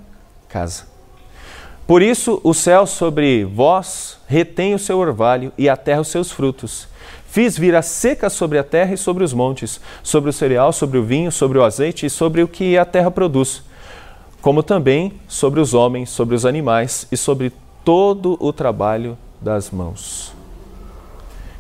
casa. 0.50 0.86
Por 1.86 2.02
isso, 2.02 2.42
o 2.44 2.54
céu 2.54 2.88
sobre 2.88 3.46
vós 3.46 4.18
retém 4.26 4.74
o 4.74 4.80
seu 4.80 4.98
orvalho 4.98 5.54
e 5.56 5.70
a 5.70 5.78
terra 5.78 6.02
os 6.02 6.08
seus 6.08 6.32
frutos. 6.32 6.88
Fiz 7.28 7.56
vir 7.56 7.76
a 7.76 7.84
seca 7.84 8.32
sobre 8.32 8.58
a 8.58 8.64
terra 8.64 8.96
e 8.96 8.98
sobre 8.98 9.24
os 9.24 9.32
montes, 9.32 9.80
sobre 10.02 10.32
o 10.32 10.34
cereal, 10.34 10.74
sobre 10.74 10.98
o 10.98 11.04
vinho, 11.04 11.32
sobre 11.32 11.60
o 11.60 11.64
azeite 11.64 12.08
e 12.08 12.10
sobre 12.10 12.42
o 12.42 12.48
que 12.48 12.78
a 12.78 12.86
terra 12.86 13.12
produz, 13.12 13.62
como 14.44 14.62
também 14.62 15.14
sobre 15.26 15.62
os 15.62 15.74
homens, 15.74 16.10
sobre 16.10 16.36
os 16.36 16.46
animais 16.46 17.08
e 17.10 17.16
sobre 17.16 17.54
todo 17.84 18.38
o 18.42 18.52
trabalho 18.52 19.18
das 19.40 19.72
mãos. 19.72 20.34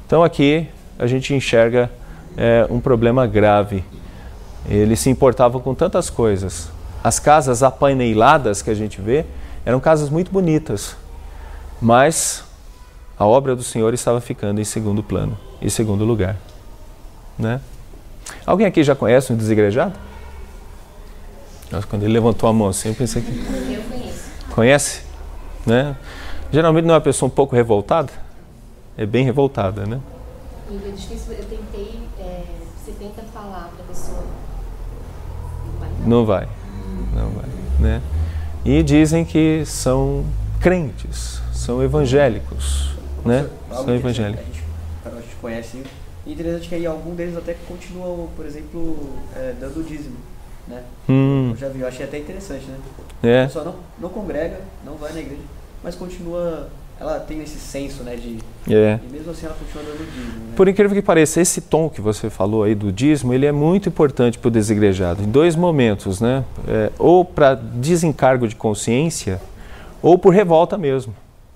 Então 0.05 0.21
aqui 0.21 0.67
a 0.99 1.07
gente 1.07 1.33
enxerga 1.33 1.89
é, 2.35 2.67
um 2.69 2.81
problema 2.81 3.25
grave. 3.25 3.85
Eles 4.69 4.99
se 4.99 5.09
importavam 5.09 5.61
com 5.61 5.73
tantas 5.73 6.09
coisas. 6.09 6.69
As 7.01 7.19
casas 7.19 7.63
apaineladas 7.63 8.61
que 8.61 8.69
a 8.69 8.75
gente 8.75 8.99
vê 8.99 9.25
eram 9.65 9.79
casas 9.79 10.09
muito 10.09 10.29
bonitas, 10.29 10.97
mas 11.81 12.43
a 13.17 13.25
obra 13.25 13.55
do 13.55 13.63
Senhor 13.63 13.93
estava 13.93 14.19
ficando 14.19 14.59
em 14.59 14.65
segundo 14.65 15.01
plano 15.01 15.37
em 15.61 15.69
segundo 15.69 16.03
lugar. 16.03 16.35
Né? 17.39 17.61
Alguém 18.45 18.67
aqui 18.67 18.83
já 18.83 18.93
conhece 18.93 19.31
um 19.31 19.37
desigrejado? 19.37 19.93
Nossa, 21.73 21.87
quando 21.87 22.03
ele 22.03 22.13
levantou 22.13 22.47
a 22.47 22.53
mão 22.53 22.67
assim, 22.67 22.89
eu 22.89 22.95
pensei 22.95 23.21
que. 23.21 23.31
Eu 23.31 23.81
conheço. 23.89 24.31
Conhece? 24.51 25.01
Né? 25.65 25.97
Geralmente 26.51 26.85
não 26.85 26.93
é 26.93 26.97
uma 26.97 27.01
pessoa 27.01 27.27
um 27.27 27.33
pouco 27.33 27.55
revoltada? 27.55 28.13
É 28.95 29.07
bem 29.07 29.25
revoltada, 29.25 29.85
né? 29.85 29.99
É 30.69 30.91
difícil, 30.91 31.33
eu 31.33 31.45
tentei, 31.45 31.99
é, 32.19 32.43
você 32.77 32.91
tenta 32.91 33.23
falar 33.33 33.71
para 33.75 33.83
a 33.83 33.87
pessoa. 33.87 34.23
Não 36.05 36.25
vai. 36.25 36.47
Não 37.15 37.29
vai. 37.31 37.45
Né? 37.79 38.01
E 38.63 38.83
dizem 38.83 39.25
que 39.25 39.63
são 39.65 40.23
crentes, 40.59 41.41
são 41.51 41.83
evangélicos. 41.83 42.91
Né? 43.25 43.49
São 43.71 43.95
evangélicos 43.95 44.63
conhece. 45.43 45.83
E 46.25 46.31
interessante 46.31 46.69
que 46.69 46.75
aí 46.75 46.85
algum 46.85 47.13
deles 47.13 47.35
até 47.35 47.53
continua, 47.67 48.29
por 48.33 48.45
exemplo, 48.45 48.97
é, 49.35 49.53
dando 49.59 49.85
dízimo. 49.85 50.15
Né? 50.67 50.81
Hum. 51.09 51.49
Eu 51.51 51.57
já 51.57 51.69
vi, 51.69 51.81
eu 51.81 51.87
achei 51.87 52.05
até 52.05 52.17
interessante, 52.17 52.65
né? 52.65 52.77
É. 53.21 53.43
A 53.43 53.45
pessoa 53.47 53.65
não, 53.65 53.75
não 53.99 54.09
congrega, 54.09 54.61
não 54.85 54.95
vai 54.95 55.11
na 55.13 55.19
igreja, 55.19 55.41
mas 55.83 55.95
continua. 55.95 56.69
Ela 56.99 57.19
tem 57.19 57.41
esse 57.41 57.59
senso, 57.59 58.03
né? 58.03 58.15
De, 58.15 58.37
é. 58.73 58.99
E 59.03 59.11
mesmo 59.11 59.31
assim 59.31 59.45
ela 59.45 59.55
continua 59.55 59.83
dando 59.83 60.05
dízimo. 60.09 60.45
Né? 60.45 60.53
Por 60.55 60.67
incrível 60.67 60.95
que 60.95 61.01
pareça, 61.01 61.41
esse 61.41 61.59
tom 61.59 61.89
que 61.89 61.99
você 61.99 62.29
falou 62.29 62.63
aí 62.63 62.75
do 62.75 62.91
dízimo, 62.91 63.33
ele 63.33 63.45
é 63.45 63.51
muito 63.51 63.89
importante 63.89 64.37
para 64.37 64.47
o 64.47 64.51
desigrejado, 64.51 65.21
em 65.21 65.29
dois 65.29 65.55
momentos, 65.55 66.21
né? 66.21 66.45
É, 66.67 66.91
ou 66.97 67.25
para 67.25 67.55
desencargo 67.55 68.47
de 68.47 68.55
consciência, 68.55 69.41
ou 70.01 70.17
por 70.17 70.33
revolta 70.33 70.77
mesmo. 70.77 71.13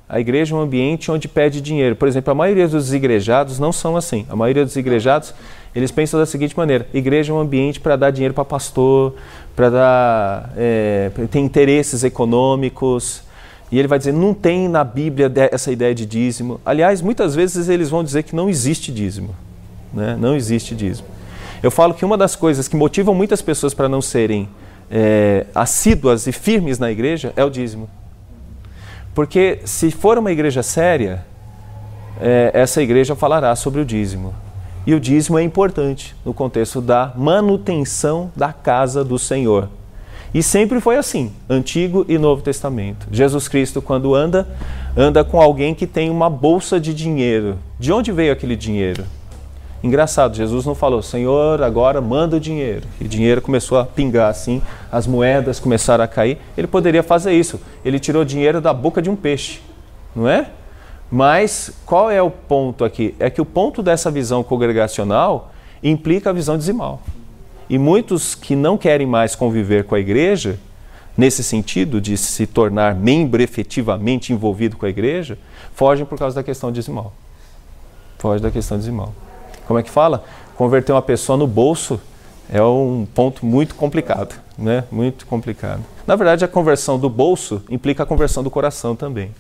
A 0.09 0.19
igreja 0.21 0.55
é 0.55 0.57
um 0.57 0.61
ambiente 0.61 1.11
onde 1.11 1.27
pede 1.27 1.59
dinheiro. 1.59 1.95
Por 1.95 2.07
exemplo, 2.07 2.31
a 2.31 2.35
maioria 2.35 2.67
dos 2.67 2.93
igrejados 2.93 3.59
não 3.59 3.73
são 3.73 3.97
assim. 3.97 4.25
A 4.29 4.35
maioria 4.37 4.63
dos 4.63 4.75
igrejados, 4.77 5.33
eles 5.75 5.91
pensam 5.91 6.17
da 6.17 6.25
seguinte 6.25 6.55
maneira: 6.55 6.87
igreja 6.93 7.33
é 7.33 7.35
um 7.35 7.39
ambiente 7.39 7.79
para 7.79 7.97
dar 7.97 8.11
dinheiro 8.11 8.33
para 8.33 8.45
pastor, 8.45 9.15
para 9.55 9.69
dar. 9.69 10.53
É, 10.55 11.11
tem 11.29 11.43
interesses 11.43 12.03
econômicos. 12.03 13.21
E 13.69 13.77
ele 13.77 13.87
vai 13.87 13.97
dizer: 13.97 14.13
não 14.13 14.33
tem 14.33 14.69
na 14.69 14.83
Bíblia 14.83 15.29
essa 15.51 15.73
ideia 15.73 15.93
de 15.93 16.05
dízimo. 16.05 16.61
Aliás, 16.65 17.01
muitas 17.01 17.35
vezes 17.35 17.67
eles 17.67 17.89
vão 17.89 18.01
dizer 18.01 18.23
que 18.23 18.33
não 18.33 18.49
existe 18.49 18.93
dízimo. 18.93 19.35
Né? 19.93 20.17
Não 20.17 20.37
existe 20.37 20.73
dízimo. 20.73 21.07
Eu 21.61 21.69
falo 21.71 21.93
que 21.93 22.05
uma 22.05 22.17
das 22.17 22.33
coisas 22.33 22.67
que 22.69 22.77
motivam 22.77 23.13
muitas 23.13 23.41
pessoas 23.41 23.73
para 23.73 23.89
não 23.89 24.01
serem 24.01 24.47
é, 24.89 25.47
assíduas 25.53 26.27
e 26.27 26.31
firmes 26.31 26.79
na 26.79 26.89
igreja 26.89 27.33
é 27.35 27.43
o 27.43 27.49
dízimo. 27.49 27.89
Porque 29.18 29.61
se 29.65 29.89
for 29.89 30.20
uma 30.20 30.32
igreja 30.32 30.61
séria, 30.61 31.26
é, 32.22 32.51
essa 32.53 32.84
igreja 32.84 33.15
falará 33.15 33.55
sobre 33.55 33.82
o 33.82 33.86
dízimo. 33.86 34.32
E 34.86 34.93
o 34.93 34.99
dízimo 34.99 35.39
é 35.39 35.41
importante 35.41 36.15
no 36.24 36.36
contexto 36.36 36.80
da 36.80 37.13
manutenção 37.15 38.32
da 38.36 38.53
casa 38.53 39.03
do 39.03 39.18
Senhor. 39.18 39.70
E 40.32 40.43
sempre 40.43 40.80
foi 40.80 40.97
assim, 40.97 41.32
Antigo 41.49 42.05
e 42.07 42.20
Novo 42.20 42.43
Testamento. 42.43 43.07
Jesus 43.11 43.47
Cristo, 43.47 43.82
quando 43.82 44.13
anda, 44.13 44.47
anda 44.95 45.24
com 45.24 45.41
alguém 45.41 45.74
que 45.74 45.88
tem 45.88 46.11
uma 46.11 46.30
bolsa 46.30 46.80
de 46.80 46.93
dinheiro. 46.93 47.57
De 47.80 47.91
onde 47.91 48.11
veio 48.11 48.32
aquele 48.32 48.55
dinheiro? 48.55 49.03
Engraçado, 49.84 50.36
Jesus 50.36 50.65
não 50.65 50.73
falou, 50.73 51.03
Senhor, 51.03 51.61
agora 51.61 52.01
manda 52.01 52.38
o 52.38 52.39
dinheiro. 52.39 52.88
E 52.99 53.05
o 53.05 53.07
dinheiro 53.07 53.41
começou 53.41 53.78
a 53.78 53.86
pingar 53.86 54.30
assim, 54.30 54.61
as 54.91 55.05
moedas 55.05 55.59
começaram 55.59 56.03
a 56.03 56.07
cair. 56.07 56.39
Ele 56.57 56.65
poderia 56.65 57.03
fazer 57.03 57.34
isso. 57.34 57.61
Ele 57.86 57.99
tirou 57.99 58.25
dinheiro 58.25 58.59
da 58.59 58.73
boca 58.73 59.01
de 59.01 59.09
um 59.09 59.15
peixe, 59.15 59.61
não 60.15 60.28
é? 60.28 60.49
Mas 61.11 61.71
qual 61.86 62.09
é 62.09 62.21
o 62.21 62.32
ponto 62.32 62.84
aqui? 62.84 63.15
É 63.19 63.30
que 63.30 63.39
o 63.39 63.45
ponto 63.45 63.84
dessa 63.84 64.09
visão 64.09 64.43
congregacional 64.43 65.53
implica 65.84 66.32
a 66.32 66.34
visão 66.34 66.57
dizimal. 66.57 67.01
E 67.69 67.78
muitos 67.78 68.34
que 68.34 68.55
não 68.55 68.78
querem 68.78 69.05
mais 69.05 69.36
conviver 69.36 69.84
com 69.84 69.93
a 69.93 69.99
igreja, 69.99 70.59
nesse 71.15 71.43
sentido 71.43 72.01
de 72.01 72.17
se 72.17 72.47
tornar 72.47 72.95
membro 72.95 73.41
efetivamente 73.41 74.34
envolvido 74.34 74.75
com 74.75 74.86
a 74.88 74.89
igreja, 74.89 75.38
fogem 75.73 76.05
por 76.05 76.17
causa 76.17 76.36
da 76.36 76.43
questão 76.43 76.71
dizimal. 76.71 77.13
Foge 78.17 78.41
da 78.41 78.49
questão 78.49 78.78
dizimal 78.78 79.13
como 79.68 79.78
é 79.78 79.84
que 79.84 79.91
fala? 79.91 80.24
Converter 80.55 80.93
uma 80.93 81.01
pessoa 81.01 81.38
no 81.38 81.45
bolso 81.45 81.99
é 82.49 82.61
um 82.61 83.05
ponto 83.13 83.45
muito 83.45 83.76
complicado, 83.76 84.34
né? 84.57 84.86
Muito 84.89 85.26
complicado. 85.26 85.84
Na 86.07 86.15
verdade, 86.15 86.45
a 86.45 86.47
conversão 86.47 86.97
do 86.97 87.09
bolso 87.09 87.61
implica 87.70 88.03
a 88.03 88.05
conversão 88.05 88.41
do 88.41 88.49
coração 88.49 88.95
também. 88.95 89.32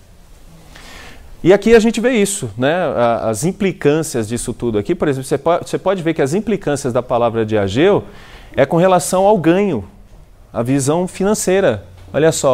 E 1.41 1.53
aqui 1.53 1.73
a 1.73 1.79
gente 1.79 2.01
vê 2.01 2.11
isso, 2.11 2.49
né? 2.57 2.75
As 3.21 3.45
implicâncias 3.45 4.27
disso 4.27 4.53
tudo 4.53 4.77
aqui, 4.77 4.93
por 4.93 5.07
exemplo, 5.07 5.27
você 5.63 5.77
pode, 5.77 6.03
ver 6.03 6.13
que 6.13 6.21
as 6.21 6.33
implicâncias 6.33 6.91
da 6.91 7.01
palavra 7.01 7.45
de 7.45 7.57
Ageu 7.57 8.03
é 8.53 8.65
com 8.65 8.75
relação 8.75 9.25
ao 9.25 9.37
ganho, 9.37 9.85
a 10.51 10.61
visão 10.61 11.07
financeira. 11.07 11.85
Olha 12.13 12.31
só, 12.33 12.51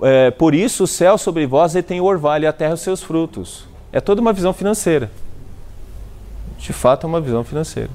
ó, 0.00 0.06
é, 0.06 0.30
por 0.30 0.54
isso 0.54 0.84
o 0.84 0.86
céu 0.86 1.18
sobre 1.18 1.46
vós 1.46 1.72
detém 1.72 2.00
o 2.00 2.04
orvalho 2.04 2.44
e 2.44 2.46
a 2.46 2.52
terra 2.52 2.74
os 2.74 2.80
seus 2.80 3.02
frutos. 3.02 3.64
É 3.92 4.00
toda 4.00 4.20
uma 4.20 4.32
visão 4.32 4.52
financeira 4.52 5.10
de 6.58 6.72
fato 6.72 7.06
é 7.06 7.08
uma 7.08 7.20
visão 7.20 7.44
financeira. 7.44 7.90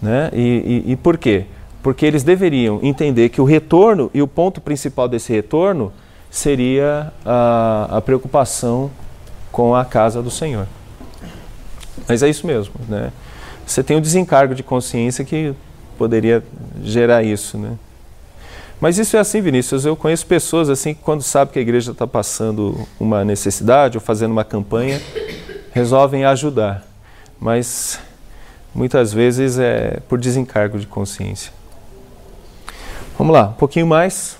Né? 0.00 0.30
E, 0.32 0.84
e, 0.86 0.92
e 0.92 0.96
por 0.96 1.16
quê? 1.16 1.44
Porque 1.82 2.04
eles 2.04 2.22
deveriam 2.22 2.80
entender 2.82 3.28
que 3.28 3.40
o 3.40 3.44
retorno, 3.44 4.10
e 4.12 4.22
o 4.22 4.28
ponto 4.28 4.60
principal 4.60 5.08
desse 5.08 5.32
retorno, 5.32 5.92
seria 6.30 7.12
a, 7.24 7.88
a 7.98 8.00
preocupação 8.00 8.90
com 9.52 9.74
a 9.74 9.84
casa 9.84 10.22
do 10.22 10.30
Senhor. 10.30 10.66
Mas 12.08 12.22
é 12.22 12.28
isso 12.28 12.46
mesmo. 12.46 12.74
Né? 12.88 13.12
Você 13.66 13.82
tem 13.82 13.96
um 13.96 14.00
desencargo 14.00 14.54
de 14.54 14.62
consciência 14.62 15.24
que 15.24 15.54
poderia 15.96 16.42
gerar 16.82 17.22
isso. 17.22 17.56
Né? 17.56 17.78
Mas 18.80 18.98
isso 18.98 19.16
é 19.16 19.20
assim, 19.20 19.40
Vinícius. 19.40 19.84
Eu 19.84 19.94
conheço 19.94 20.26
pessoas 20.26 20.68
assim 20.68 20.92
que, 20.92 21.00
quando 21.02 21.22
sabem 21.22 21.52
que 21.52 21.58
a 21.58 21.62
igreja 21.62 21.92
está 21.92 22.06
passando 22.06 22.86
uma 22.98 23.24
necessidade 23.24 23.96
ou 23.96 24.00
fazendo 24.00 24.32
uma 24.32 24.44
campanha, 24.44 25.00
resolvem 25.72 26.24
ajudar 26.24 26.93
mas 27.44 28.00
muitas 28.74 29.12
vezes 29.12 29.58
é 29.58 30.00
por 30.08 30.18
desencargo 30.18 30.78
de 30.78 30.86
consciência. 30.86 31.52
Vamos 33.18 33.34
lá, 33.34 33.48
um 33.48 33.52
pouquinho 33.52 33.86
mais. 33.86 34.38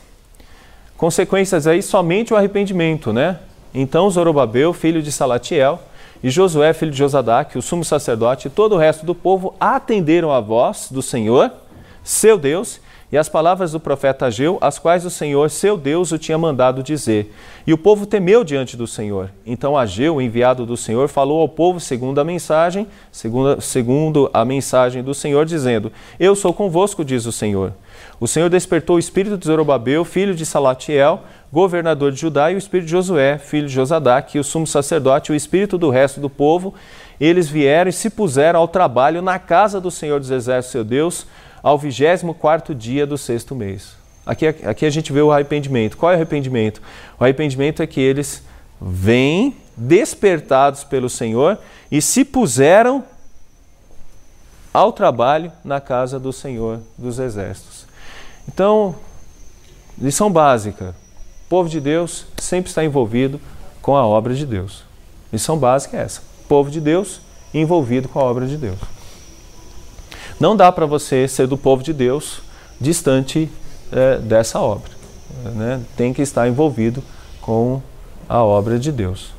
Consequências 0.96 1.66
aí 1.66 1.82
somente 1.82 2.32
o 2.32 2.36
arrependimento, 2.36 3.12
né? 3.12 3.40
Então 3.74 4.08
Zorobabel, 4.08 4.72
filho 4.72 5.02
de 5.02 5.12
Salatiel, 5.12 5.82
e 6.22 6.30
Josué, 6.30 6.72
filho 6.72 6.90
de 6.90 6.96
Josadac, 6.96 7.58
o 7.58 7.60
sumo 7.60 7.84
sacerdote, 7.84 8.48
e 8.48 8.50
todo 8.50 8.74
o 8.74 8.78
resto 8.78 9.04
do 9.04 9.14
povo 9.14 9.54
atenderam 9.60 10.32
a 10.32 10.40
voz 10.40 10.88
do 10.90 11.02
Senhor, 11.02 11.52
seu 12.02 12.38
Deus, 12.38 12.80
e 13.14 13.16
as 13.16 13.28
palavras 13.28 13.70
do 13.70 13.78
profeta 13.78 14.26
Ageu, 14.26 14.58
as 14.60 14.76
quais 14.76 15.04
o 15.04 15.10
Senhor, 15.10 15.48
seu 15.48 15.76
Deus, 15.76 16.10
o 16.10 16.18
tinha 16.18 16.36
mandado 16.36 16.82
dizer. 16.82 17.32
E 17.64 17.72
o 17.72 17.78
povo 17.78 18.06
temeu 18.06 18.42
diante 18.42 18.76
do 18.76 18.88
Senhor. 18.88 19.30
Então 19.46 19.78
Ageu, 19.78 20.20
enviado 20.20 20.66
do 20.66 20.76
Senhor, 20.76 21.06
falou 21.06 21.40
ao 21.40 21.48
povo 21.48 21.78
segundo 21.78 22.20
a 22.20 22.24
mensagem, 22.24 22.88
segundo, 23.12 23.60
segundo 23.60 24.28
a 24.34 24.44
mensagem 24.44 25.00
do 25.00 25.14
Senhor, 25.14 25.46
dizendo: 25.46 25.92
Eu 26.18 26.34
sou 26.34 26.52
convosco, 26.52 27.04
diz 27.04 27.24
o 27.24 27.30
Senhor. 27.30 27.72
O 28.18 28.26
Senhor 28.26 28.50
despertou 28.50 28.96
o 28.96 28.98
espírito 28.98 29.38
de 29.38 29.46
Zorobabel, 29.46 30.04
filho 30.04 30.34
de 30.34 30.44
Salatiel, 30.44 31.22
governador 31.52 32.10
de 32.10 32.20
Judá, 32.20 32.50
e 32.50 32.56
o 32.56 32.58
espírito 32.58 32.86
de 32.86 32.90
Josué, 32.90 33.38
filho 33.38 33.68
de 33.68 33.74
Josadac, 33.74 34.36
e 34.36 34.40
o 34.40 34.42
sumo 34.42 34.66
sacerdote, 34.66 35.30
e 35.30 35.34
o 35.34 35.36
espírito 35.36 35.78
do 35.78 35.88
resto 35.88 36.18
do 36.18 36.28
povo. 36.28 36.74
Eles 37.20 37.48
vieram 37.48 37.90
e 37.90 37.92
se 37.92 38.10
puseram 38.10 38.58
ao 38.58 38.66
trabalho 38.66 39.22
na 39.22 39.38
casa 39.38 39.80
do 39.80 39.88
Senhor 39.88 40.18
dos 40.18 40.32
Exércitos, 40.32 40.72
seu 40.72 40.82
Deus, 40.82 41.28
ao 41.64 41.78
24 41.78 42.74
dia 42.74 43.06
do 43.06 43.16
sexto 43.16 43.54
mês. 43.54 43.96
Aqui, 44.26 44.46
aqui 44.46 44.84
a 44.84 44.90
gente 44.90 45.10
vê 45.10 45.22
o 45.22 45.32
arrependimento. 45.32 45.96
Qual 45.96 46.12
é 46.12 46.14
o 46.14 46.16
arrependimento? 46.16 46.82
O 47.18 47.24
arrependimento 47.24 47.82
é 47.82 47.86
que 47.86 48.02
eles 48.02 48.42
vêm 48.78 49.56
despertados 49.74 50.84
pelo 50.84 51.08
Senhor 51.08 51.58
e 51.90 52.02
se 52.02 52.22
puseram 52.22 53.02
ao 54.74 54.92
trabalho 54.92 55.50
na 55.64 55.80
casa 55.80 56.20
do 56.20 56.34
Senhor 56.34 56.80
dos 56.98 57.18
Exércitos. 57.18 57.86
Então, 58.46 58.94
lição 59.96 60.30
básica: 60.30 60.94
o 61.46 61.48
povo 61.48 61.68
de 61.70 61.80
Deus 61.80 62.26
sempre 62.36 62.68
está 62.68 62.84
envolvido 62.84 63.40
com 63.80 63.96
a 63.96 64.06
obra 64.06 64.34
de 64.34 64.44
Deus. 64.44 64.84
Lição 65.32 65.56
básica 65.56 65.96
é 65.96 66.02
essa: 66.02 66.20
o 66.44 66.46
povo 66.46 66.70
de 66.70 66.80
Deus 66.80 67.22
envolvido 67.54 68.06
com 68.06 68.18
a 68.18 68.24
obra 68.24 68.46
de 68.46 68.58
Deus. 68.58 68.93
Não 70.38 70.56
dá 70.56 70.70
para 70.72 70.86
você 70.86 71.28
ser 71.28 71.46
do 71.46 71.56
povo 71.56 71.82
de 71.82 71.92
Deus 71.92 72.40
distante 72.80 73.50
é, 73.92 74.18
dessa 74.18 74.60
obra. 74.60 74.90
Né? 75.54 75.80
Tem 75.96 76.12
que 76.12 76.22
estar 76.22 76.48
envolvido 76.48 77.02
com 77.40 77.80
a 78.28 78.42
obra 78.42 78.78
de 78.78 78.90
Deus. 78.90 79.32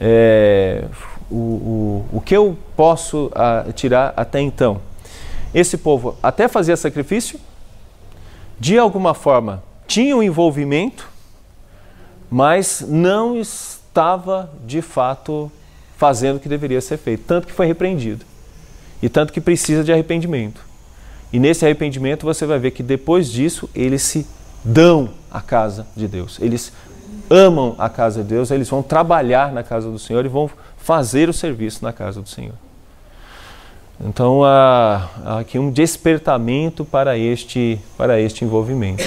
É, 0.00 0.84
o, 1.30 1.34
o, 1.34 2.06
o 2.12 2.20
que 2.20 2.36
eu 2.36 2.56
posso 2.76 3.30
a, 3.34 3.72
tirar 3.72 4.12
até 4.16 4.40
então? 4.40 4.80
Esse 5.52 5.76
povo 5.76 6.16
até 6.22 6.48
fazia 6.48 6.76
sacrifício, 6.76 7.38
de 8.58 8.78
alguma 8.78 9.14
forma 9.14 9.62
tinha 9.86 10.16
um 10.16 10.22
envolvimento, 10.22 11.08
mas 12.30 12.84
não 12.86 13.36
estava 13.36 14.48
de 14.64 14.80
fato 14.80 15.50
fazendo 15.96 16.36
o 16.36 16.40
que 16.40 16.48
deveria 16.48 16.80
ser 16.80 16.96
feito, 16.96 17.24
tanto 17.26 17.48
que 17.48 17.52
foi 17.52 17.66
repreendido. 17.66 18.24
E 19.02 19.08
tanto 19.08 19.32
que 19.32 19.40
precisa 19.40 19.82
de 19.82 19.92
arrependimento. 19.92 20.60
E 21.32 21.38
nesse 21.38 21.64
arrependimento 21.64 22.24
você 22.24 22.44
vai 22.44 22.58
ver 22.58 22.72
que 22.72 22.82
depois 22.82 23.30
disso 23.30 23.68
eles 23.74 24.02
se 24.02 24.26
dão 24.64 25.10
à 25.30 25.40
casa 25.40 25.86
de 25.96 26.08
Deus. 26.08 26.38
Eles 26.40 26.72
amam 27.28 27.76
a 27.78 27.88
casa 27.88 28.22
de 28.22 28.28
Deus, 28.28 28.50
eles 28.50 28.68
vão 28.68 28.82
trabalhar 28.82 29.52
na 29.52 29.62
casa 29.62 29.88
do 29.90 29.98
Senhor 29.98 30.24
e 30.24 30.28
vão 30.28 30.50
fazer 30.76 31.28
o 31.28 31.32
serviço 31.32 31.84
na 31.84 31.92
casa 31.92 32.20
do 32.20 32.28
Senhor. 32.28 32.54
Então 34.02 34.42
há, 34.44 35.08
aqui 35.38 35.58
um 35.58 35.70
despertamento 35.70 36.84
para 36.84 37.16
este, 37.18 37.78
para 37.96 38.20
este 38.20 38.44
envolvimento. 38.44 39.04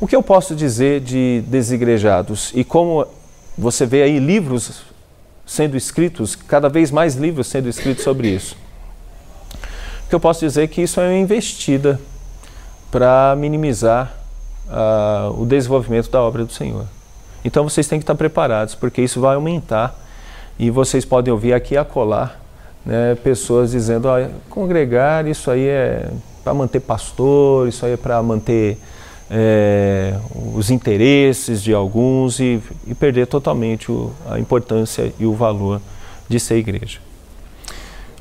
O 0.00 0.06
que 0.06 0.14
eu 0.14 0.22
posso 0.22 0.54
dizer 0.54 1.00
de 1.00 1.42
desigrejados 1.46 2.52
e 2.54 2.64
como 2.64 3.06
você 3.56 3.84
vê 3.84 4.02
aí 4.02 4.18
livros 4.18 4.82
sendo 5.46 5.76
escritos, 5.76 6.34
cada 6.34 6.68
vez 6.68 6.90
mais 6.90 7.16
livros 7.16 7.46
sendo 7.46 7.68
escritos 7.68 8.02
sobre 8.02 8.28
isso. 8.28 8.56
O 10.06 10.08
que 10.08 10.14
eu 10.14 10.20
posso 10.20 10.40
dizer 10.40 10.64
é 10.64 10.66
que 10.66 10.82
isso 10.82 11.00
é 11.00 11.08
uma 11.08 11.18
investida 11.18 12.00
para 12.90 13.34
minimizar 13.36 14.14
uh, 14.68 15.40
o 15.40 15.46
desenvolvimento 15.46 16.10
da 16.10 16.20
obra 16.20 16.44
do 16.44 16.52
Senhor. 16.52 16.86
Então 17.44 17.68
vocês 17.68 17.86
têm 17.86 17.98
que 17.98 18.04
estar 18.04 18.14
preparados, 18.14 18.74
porque 18.74 19.02
isso 19.02 19.20
vai 19.20 19.34
aumentar 19.34 19.98
e 20.58 20.70
vocês 20.70 21.04
podem 21.04 21.32
ouvir 21.32 21.52
aqui 21.52 21.76
a 21.76 21.84
colar 21.84 22.40
né, 22.84 23.16
pessoas 23.22 23.72
dizendo: 23.72 24.08
oh, 24.08 24.30
congregar, 24.50 25.26
isso 25.26 25.50
aí 25.50 25.66
é 25.66 26.10
para 26.42 26.54
manter 26.54 26.80
pastor, 26.80 27.68
isso 27.68 27.84
aí 27.86 27.92
é 27.92 27.96
para 27.96 28.22
manter 28.22 28.78
é, 29.36 30.14
os 30.54 30.70
interesses 30.70 31.60
de 31.60 31.74
alguns 31.74 32.38
e, 32.38 32.60
e 32.86 32.94
perder 32.94 33.26
totalmente 33.26 33.90
o, 33.90 34.12
a 34.30 34.38
importância 34.38 35.12
e 35.18 35.26
o 35.26 35.34
valor 35.34 35.80
de 36.28 36.38
ser 36.38 36.56
igreja. 36.56 37.00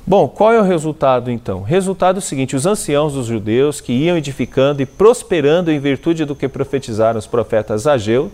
Bom, 0.05 0.27
qual 0.27 0.51
é 0.51 0.59
o 0.59 0.63
resultado 0.63 1.29
então? 1.29 1.61
Resultado 1.61 2.15
é 2.15 2.19
o 2.19 2.21
seguinte: 2.21 2.55
os 2.55 2.65
anciãos 2.65 3.13
dos 3.13 3.27
judeus 3.27 3.79
que 3.79 3.93
iam 3.93 4.17
edificando 4.17 4.81
e 4.81 4.87
prosperando 4.87 5.71
em 5.71 5.79
virtude 5.79 6.25
do 6.25 6.35
que 6.35 6.47
profetizaram 6.47 7.19
os 7.19 7.27
profetas 7.27 7.85
Ageu 7.85 8.31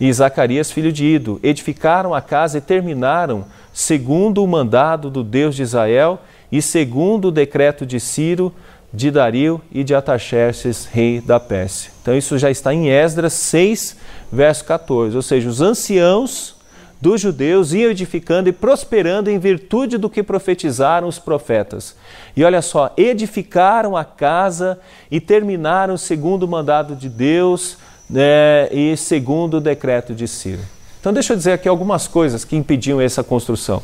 e 0.00 0.12
Zacarias, 0.12 0.72
filho 0.72 0.92
de 0.92 1.04
Ido, 1.04 1.38
edificaram 1.40 2.12
a 2.12 2.20
casa 2.20 2.58
e 2.58 2.60
terminaram 2.60 3.44
segundo 3.72 4.42
o 4.42 4.48
mandado 4.48 5.08
do 5.08 5.22
Deus 5.22 5.54
de 5.54 5.62
Israel 5.62 6.20
e 6.50 6.60
segundo 6.60 7.28
o 7.28 7.32
decreto 7.32 7.86
de 7.86 8.00
Ciro, 8.00 8.52
de 8.92 9.10
Dario 9.10 9.60
e 9.70 9.84
de 9.84 9.94
Ataxerxes, 9.94 10.86
rei 10.86 11.20
da 11.20 11.38
Pérsia. 11.38 11.90
Então 12.00 12.16
isso 12.16 12.38
já 12.38 12.50
está 12.50 12.72
em 12.72 12.88
Esdras 12.88 13.34
6, 13.34 13.96
verso 14.32 14.64
14, 14.64 15.14
ou 15.14 15.22
seja, 15.22 15.48
os 15.48 15.60
anciãos 15.60 16.56
dos 17.00 17.20
judeus 17.20 17.72
iam 17.72 17.90
edificando 17.90 18.48
e 18.48 18.52
prosperando 18.52 19.30
em 19.30 19.38
virtude 19.38 19.96
do 19.98 20.10
que 20.10 20.22
profetizaram 20.22 21.06
os 21.06 21.18
profetas. 21.18 21.94
E 22.36 22.42
olha 22.44 22.60
só, 22.60 22.92
edificaram 22.96 23.96
a 23.96 24.04
casa 24.04 24.78
e 25.10 25.20
terminaram 25.20 25.96
segundo 25.96 26.42
o 26.42 26.48
mandado 26.48 26.96
de 26.96 27.08
Deus 27.08 27.76
né, 28.08 28.68
e 28.72 28.96
segundo 28.96 29.58
o 29.58 29.60
decreto 29.60 30.14
de 30.14 30.26
Ciro. 30.26 30.62
Então, 31.00 31.12
deixa 31.12 31.32
eu 31.32 31.36
dizer 31.36 31.52
aqui 31.52 31.68
algumas 31.68 32.08
coisas 32.08 32.44
que 32.44 32.56
impediam 32.56 33.00
essa 33.00 33.22
construção. 33.22 33.82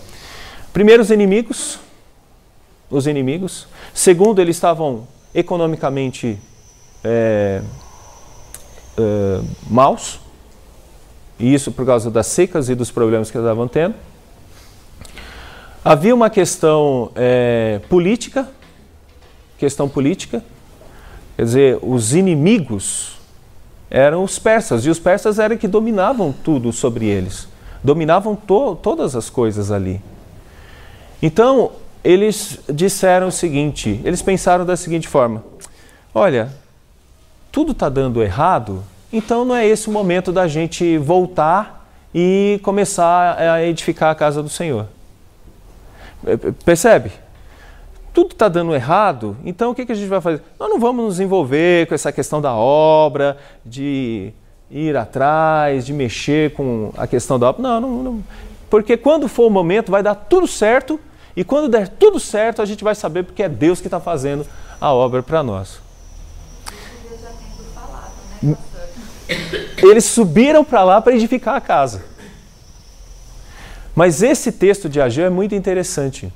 Primeiro, 0.73 1.03
os 1.03 1.11
inimigos. 1.11 1.79
Os 2.91 3.07
inimigos. 3.07 3.69
Segundo, 3.95 4.41
eles 4.41 4.57
estavam 4.57 5.07
economicamente 5.33 6.37
é, 7.05 7.63
é, 8.99 9.41
maus. 9.71 10.19
E 11.39 11.55
isso 11.55 11.71
por 11.71 11.87
causa 11.87 12.11
das 12.11 12.27
secas 12.27 12.69
e 12.69 12.75
dos 12.75 12.91
problemas 12.91 13.31
que 13.31 13.37
eles 13.37 13.47
estavam 13.47 13.69
tendo. 13.69 13.95
Havia 15.85 16.13
uma 16.13 16.29
questão 16.29 17.13
é, 17.15 17.81
política, 17.89 18.49
questão 19.59 19.89
política, 19.89 20.43
quer 21.37 21.45
dizer, 21.45 21.79
os 21.81 22.15
inimigos 22.15 23.19
eram 23.91 24.25
os 24.25 24.39
persas, 24.39 24.85
e 24.87 24.91
os 24.91 24.99
persas 24.99 25.39
eram 25.39 25.57
que 25.57 25.69
dominavam 25.69 26.33
tudo 26.33 26.73
sobre 26.73 27.07
eles, 27.07 27.47
dominavam 27.83 28.35
to 28.35 28.77
todas 28.77 29.15
as 29.15 29.31
coisas 29.31 29.71
ali. 29.71 30.01
Então, 31.23 31.73
eles 32.05 32.61
disseram 32.69 33.29
o 33.29 33.33
seguinte: 33.33 34.01
eles 34.05 34.21
pensaram 34.21 34.65
da 34.65 34.77
seguinte 34.77 35.09
forma: 35.09 35.43
olha, 36.15 36.53
tudo 37.51 37.73
está 37.73 37.89
dando 37.89 38.23
errado, 38.23 38.85
então 39.13 39.45
não 39.45 39.57
é 39.57 39.67
esse 39.67 39.89
o 39.89 39.93
momento 39.93 40.31
da 40.31 40.47
gente 40.47 40.99
voltar 40.99 41.89
e 42.15 42.61
começar 42.63 43.39
a 43.39 43.65
edificar 43.65 44.11
a 44.11 44.15
casa 44.15 44.43
do 44.43 44.49
Senhor. 44.49 44.87
Percebe? 46.65 47.11
Tudo 48.13 48.31
está 48.31 48.49
dando 48.49 48.73
errado, 48.75 49.37
então 49.45 49.73
o 49.73 49.75
que, 49.75 49.85
que 49.85 49.91
a 49.91 49.95
gente 49.95 50.09
vai 50.09 50.21
fazer? 50.21 50.41
Nós 50.61 50.69
não 50.69 50.79
vamos 50.79 51.05
nos 51.05 51.21
envolver 51.21 51.89
com 51.89 51.95
essa 51.97 52.13
questão 52.13 52.41
da 52.41 52.55
obra, 52.55 53.37
de 53.67 54.33
ir 54.71 54.97
atrás, 54.97 55.85
de 55.85 55.93
mexer 55.93 56.53
com 56.53 56.93
a 56.97 57.09
questão 57.09 57.41
da 57.41 57.49
obra. 57.49 57.61
Não, 57.61 57.81
não, 57.81 58.03
não. 58.05 58.25
Porque 58.71 58.97
quando 58.97 59.27
for 59.27 59.47
o 59.47 59.51
momento, 59.51 59.91
vai 59.91 60.01
dar 60.01 60.15
tudo 60.15 60.47
certo, 60.47 61.01
e 61.37 61.43
quando 61.43 61.69
der 61.69 61.89
tudo 61.89 62.21
certo, 62.21 62.63
a 62.63 62.65
gente 62.65 62.85
vai 62.85 62.95
saber 62.95 63.25
porque 63.25 63.43
é 63.43 63.49
Deus 63.49 63.81
que 63.81 63.87
está 63.89 63.99
fazendo 63.99 64.47
a 64.81 64.93
obra 64.93 65.23
para 65.23 65.43
nós. 65.43 65.81
Eles 69.79 70.05
subiram 70.05 70.65
para 70.65 70.85
lá 70.85 71.01
para 71.01 71.15
edificar 71.15 71.57
a 71.57 71.61
casa. 71.61 72.05
Mas 73.95 74.23
esse 74.23 74.53
texto 74.53 74.89
de 74.89 75.01
Ageu 75.01 75.27
é 75.27 75.31
muito 75.31 75.55
interessante. 75.55 76.33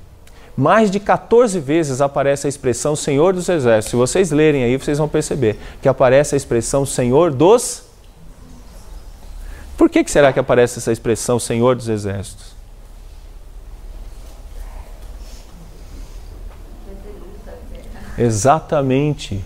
Mais 0.56 0.90
de 0.90 0.98
14 0.98 1.60
vezes 1.60 2.00
aparece 2.00 2.46
a 2.46 2.48
expressão 2.48 2.96
Senhor 2.96 3.32
dos 3.32 3.48
Exércitos. 3.48 3.90
Se 3.90 3.96
vocês 3.96 4.30
lerem 4.30 4.64
aí, 4.64 4.76
vocês 4.76 4.98
vão 4.98 5.08
perceber 5.08 5.56
que 5.80 5.88
aparece 5.88 6.34
a 6.34 6.36
expressão 6.36 6.84
Senhor 6.84 7.32
dos. 7.32 7.84
Por 9.76 9.88
que, 9.88 10.02
que 10.02 10.10
será 10.10 10.32
que 10.32 10.40
aparece 10.40 10.78
essa 10.78 10.90
expressão 10.90 11.38
Senhor 11.38 11.76
dos 11.76 11.88
Exércitos? 11.88 12.57
Exatamente. 18.18 19.44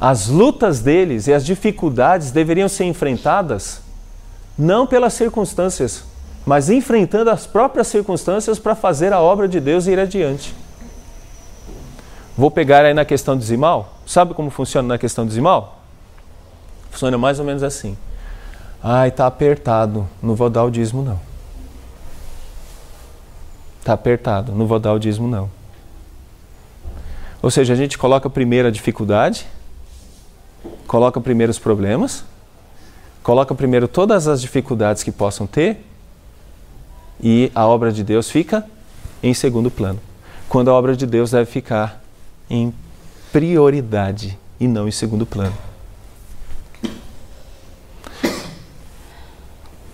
As 0.00 0.26
lutas 0.26 0.80
deles 0.80 1.26
e 1.26 1.32
as 1.32 1.44
dificuldades 1.44 2.30
deveriam 2.30 2.68
ser 2.68 2.84
enfrentadas 2.84 3.80
não 4.58 4.86
pelas 4.86 5.14
circunstâncias, 5.14 6.04
mas 6.44 6.68
enfrentando 6.68 7.30
as 7.30 7.46
próprias 7.46 7.86
circunstâncias 7.86 8.58
para 8.58 8.74
fazer 8.74 9.12
a 9.12 9.20
obra 9.20 9.46
de 9.46 9.60
Deus 9.60 9.86
ir 9.86 9.98
adiante. 9.98 10.54
Vou 12.36 12.50
pegar 12.50 12.84
aí 12.84 12.94
na 12.94 13.04
questão 13.04 13.36
dizimal. 13.36 13.98
Sabe 14.06 14.34
como 14.34 14.50
funciona 14.50 14.88
na 14.88 14.98
questão 14.98 15.26
dizimal? 15.26 15.80
Funciona 16.90 17.16
mais 17.18 17.38
ou 17.38 17.44
menos 17.44 17.62
assim. 17.62 17.96
Ai, 18.82 19.08
está 19.08 19.26
apertado, 19.26 20.08
não 20.22 20.34
vou 20.34 20.48
dar 20.48 20.64
o 20.64 20.70
dízimo 20.70 21.02
não. 21.02 21.20
Está 23.78 23.92
apertado, 23.92 24.52
não 24.52 24.66
vou 24.66 24.78
dar 24.78 24.94
o 24.94 24.98
dízimo 24.98 25.28
não. 25.28 25.50
Ou 27.42 27.50
seja, 27.50 27.72
a 27.72 27.76
gente 27.76 27.96
coloca 27.96 28.28
primeiro 28.28 28.68
a 28.68 28.70
dificuldade, 28.70 29.46
coloca 30.86 31.20
primeiro 31.20 31.50
os 31.50 31.58
problemas, 31.58 32.24
coloca 33.22 33.54
primeiro 33.54 33.88
todas 33.88 34.28
as 34.28 34.40
dificuldades 34.40 35.02
que 35.02 35.10
possam 35.10 35.46
ter 35.46 35.84
e 37.22 37.50
a 37.54 37.66
obra 37.66 37.92
de 37.92 38.02
Deus 38.02 38.30
fica 38.30 38.66
em 39.22 39.32
segundo 39.32 39.70
plano. 39.70 40.00
Quando 40.48 40.70
a 40.70 40.74
obra 40.74 40.96
de 40.96 41.06
Deus 41.06 41.30
deve 41.30 41.50
ficar 41.50 42.02
em 42.48 42.74
prioridade 43.32 44.38
e 44.58 44.66
não 44.66 44.88
em 44.88 44.90
segundo 44.90 45.24
plano. 45.24 45.54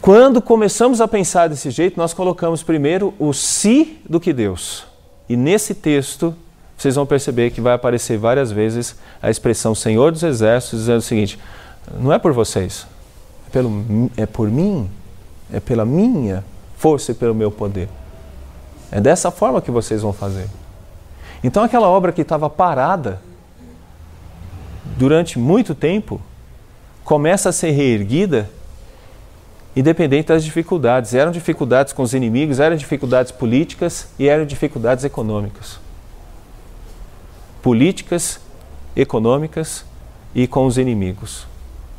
Quando 0.00 0.40
começamos 0.40 1.00
a 1.00 1.08
pensar 1.08 1.48
desse 1.48 1.70
jeito, 1.70 1.96
nós 1.96 2.14
colocamos 2.14 2.62
primeiro 2.62 3.12
o 3.18 3.32
si 3.32 3.98
do 4.08 4.20
que 4.20 4.32
Deus. 4.32 4.86
E 5.28 5.36
nesse 5.36 5.74
texto, 5.74 6.34
vocês 6.76 6.94
vão 6.94 7.06
perceber 7.06 7.50
que 7.50 7.60
vai 7.60 7.74
aparecer 7.74 8.18
várias 8.18 8.52
vezes 8.52 8.96
a 9.22 9.30
expressão 9.30 9.74
Senhor 9.74 10.12
dos 10.12 10.22
Exércitos, 10.22 10.80
dizendo 10.80 10.98
o 10.98 11.02
seguinte: 11.02 11.38
não 11.98 12.12
é 12.12 12.18
por 12.18 12.32
vocês, 12.32 12.86
é, 13.46 13.50
pelo, 13.50 14.10
é 14.16 14.26
por 14.26 14.50
mim, 14.50 14.90
é 15.52 15.58
pela 15.58 15.86
minha 15.86 16.44
força 16.76 17.12
e 17.12 17.14
pelo 17.14 17.34
meu 17.34 17.50
poder. 17.50 17.88
É 18.92 19.00
dessa 19.00 19.30
forma 19.30 19.62
que 19.62 19.70
vocês 19.70 20.02
vão 20.02 20.12
fazer. 20.12 20.48
Então, 21.42 21.62
aquela 21.62 21.88
obra 21.88 22.12
que 22.12 22.22
estava 22.22 22.48
parada 22.50 23.20
durante 24.96 25.38
muito 25.38 25.74
tempo 25.74 26.20
começa 27.04 27.48
a 27.48 27.52
ser 27.52 27.70
reerguida 27.70 28.50
independente 29.74 30.28
das 30.28 30.44
dificuldades. 30.44 31.14
Eram 31.14 31.30
dificuldades 31.30 31.92
com 31.92 32.02
os 32.02 32.14
inimigos, 32.14 32.60
eram 32.60 32.76
dificuldades 32.76 33.32
políticas 33.32 34.08
e 34.18 34.28
eram 34.28 34.46
dificuldades 34.46 35.04
econômicas 35.04 35.85
políticas, 37.66 38.38
econômicas 38.94 39.84
e 40.32 40.46
com 40.46 40.66
os 40.66 40.78
inimigos. 40.78 41.48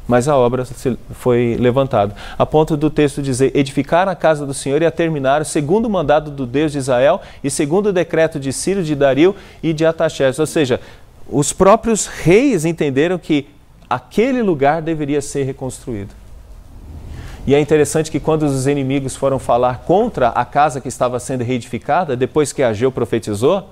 Mas 0.08 0.30
a 0.30 0.38
obra 0.38 0.66
foi 1.12 1.58
levantada. 1.60 2.16
A 2.40 2.46
ponto 2.46 2.78
do 2.78 2.90
texto 2.90 3.22
dizer: 3.22 3.52
edificar 3.54 4.08
a 4.08 4.16
casa 4.16 4.46
do 4.46 4.54
Senhor 4.54 4.82
e 4.82 4.86
a 4.86 4.92
terminar, 4.92 5.46
segundo 5.46 5.88
o 5.88 5.90
mandado 5.90 6.32
do 6.32 6.46
Deus 6.46 6.72
de 6.72 6.78
Israel 6.78 7.20
e 7.44 7.52
segundo 7.52 7.88
o 7.88 7.92
decreto 7.92 8.40
de 8.40 8.54
Ciro, 8.54 8.82
de 8.82 8.96
Dario 8.96 9.36
e 9.62 9.74
de 9.74 9.86
Ataxés. 9.86 10.40
Ou 10.40 10.46
seja, 10.46 10.80
os 11.30 11.52
próprios 11.52 12.08
reis 12.08 12.64
entenderam 12.64 13.18
que 13.18 13.50
aquele 13.90 14.42
lugar 14.42 14.82
deveria 14.82 15.20
ser 15.20 15.44
reconstruído. 15.44 16.16
E 17.46 17.54
é 17.54 17.60
interessante 17.60 18.10
que 18.10 18.22
quando 18.22 18.44
os 18.44 18.68
inimigos 18.68 19.18
foram 19.18 19.38
falar 19.38 19.80
contra 19.80 20.30
a 20.30 20.46
casa 20.46 20.80
que 20.80 20.88
estava 20.88 21.20
sendo 21.20 21.44
reedificada, 21.44 22.16
depois 22.16 22.54
que 22.54 22.64
Ageu 22.64 22.90
profetizou, 22.90 23.68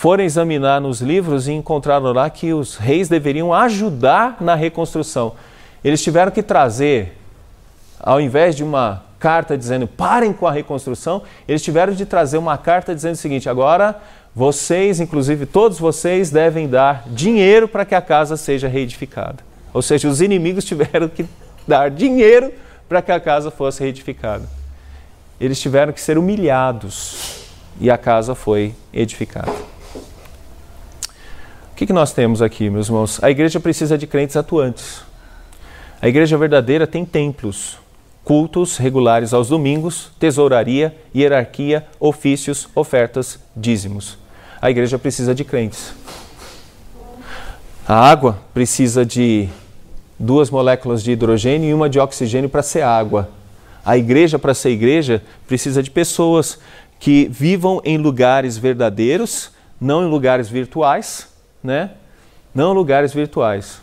foram 0.00 0.24
examinar 0.24 0.80
nos 0.80 1.02
livros 1.02 1.46
e 1.46 1.52
encontraram 1.52 2.10
lá 2.14 2.30
que 2.30 2.54
os 2.54 2.76
reis 2.76 3.06
deveriam 3.06 3.52
ajudar 3.52 4.38
na 4.40 4.54
reconstrução. 4.54 5.34
Eles 5.84 6.02
tiveram 6.02 6.32
que 6.32 6.42
trazer, 6.42 7.18
ao 8.00 8.18
invés 8.18 8.56
de 8.56 8.64
uma 8.64 9.02
carta 9.18 9.58
dizendo 9.58 9.86
parem 9.86 10.32
com 10.32 10.46
a 10.46 10.52
reconstrução, 10.52 11.20
eles 11.46 11.62
tiveram 11.62 11.92
de 11.92 12.06
trazer 12.06 12.38
uma 12.38 12.56
carta 12.56 12.94
dizendo 12.94 13.12
o 13.12 13.18
seguinte: 13.18 13.46
agora 13.46 14.00
vocês, 14.34 15.00
inclusive 15.00 15.44
todos 15.44 15.78
vocês, 15.78 16.30
devem 16.30 16.66
dar 16.66 17.04
dinheiro 17.06 17.68
para 17.68 17.84
que 17.84 17.94
a 17.94 18.00
casa 18.00 18.38
seja 18.38 18.68
reedificada. 18.68 19.40
Ou 19.70 19.82
seja, 19.82 20.08
os 20.08 20.22
inimigos 20.22 20.64
tiveram 20.64 21.10
que 21.10 21.26
dar 21.68 21.90
dinheiro 21.90 22.50
para 22.88 23.02
que 23.02 23.12
a 23.12 23.20
casa 23.20 23.50
fosse 23.50 23.82
reedificada. 23.82 24.48
Eles 25.38 25.60
tiveram 25.60 25.92
que 25.92 26.00
ser 26.00 26.16
humilhados 26.16 27.44
e 27.78 27.90
a 27.90 27.98
casa 27.98 28.34
foi 28.34 28.74
edificada 28.94 29.69
que, 31.80 31.86
que 31.86 31.92
nós 31.94 32.12
temos 32.12 32.42
aqui, 32.42 32.68
meus 32.68 32.88
irmãos? 32.88 33.18
A 33.24 33.30
igreja 33.30 33.58
precisa 33.58 33.96
de 33.96 34.06
crentes 34.06 34.36
atuantes. 34.36 35.00
A 36.02 36.06
igreja 36.08 36.36
verdadeira 36.36 36.86
tem 36.86 37.06
templos, 37.06 37.78
cultos 38.22 38.76
regulares 38.76 39.32
aos 39.32 39.48
domingos, 39.48 40.10
tesouraria, 40.20 40.94
hierarquia, 41.16 41.86
ofícios, 41.98 42.68
ofertas, 42.74 43.38
dízimos. 43.56 44.18
A 44.60 44.70
igreja 44.70 44.98
precisa 44.98 45.34
de 45.34 45.42
crentes. 45.42 45.94
A 47.88 47.94
água 47.94 48.38
precisa 48.52 49.02
de 49.02 49.48
duas 50.18 50.50
moléculas 50.50 51.02
de 51.02 51.12
hidrogênio 51.12 51.70
e 51.70 51.72
uma 51.72 51.88
de 51.88 51.98
oxigênio 51.98 52.50
para 52.50 52.62
ser 52.62 52.82
água. 52.82 53.30
A 53.82 53.96
igreja, 53.96 54.38
para 54.38 54.52
ser 54.52 54.68
igreja, 54.68 55.22
precisa 55.48 55.82
de 55.82 55.90
pessoas 55.90 56.58
que 56.98 57.26
vivam 57.30 57.80
em 57.86 57.96
lugares 57.96 58.58
verdadeiros, 58.58 59.50
não 59.80 60.04
em 60.04 60.10
lugares 60.10 60.46
virtuais, 60.46 61.29
né? 61.62 61.90
Não 62.54 62.72
lugares 62.72 63.12
virtuais. 63.12 63.80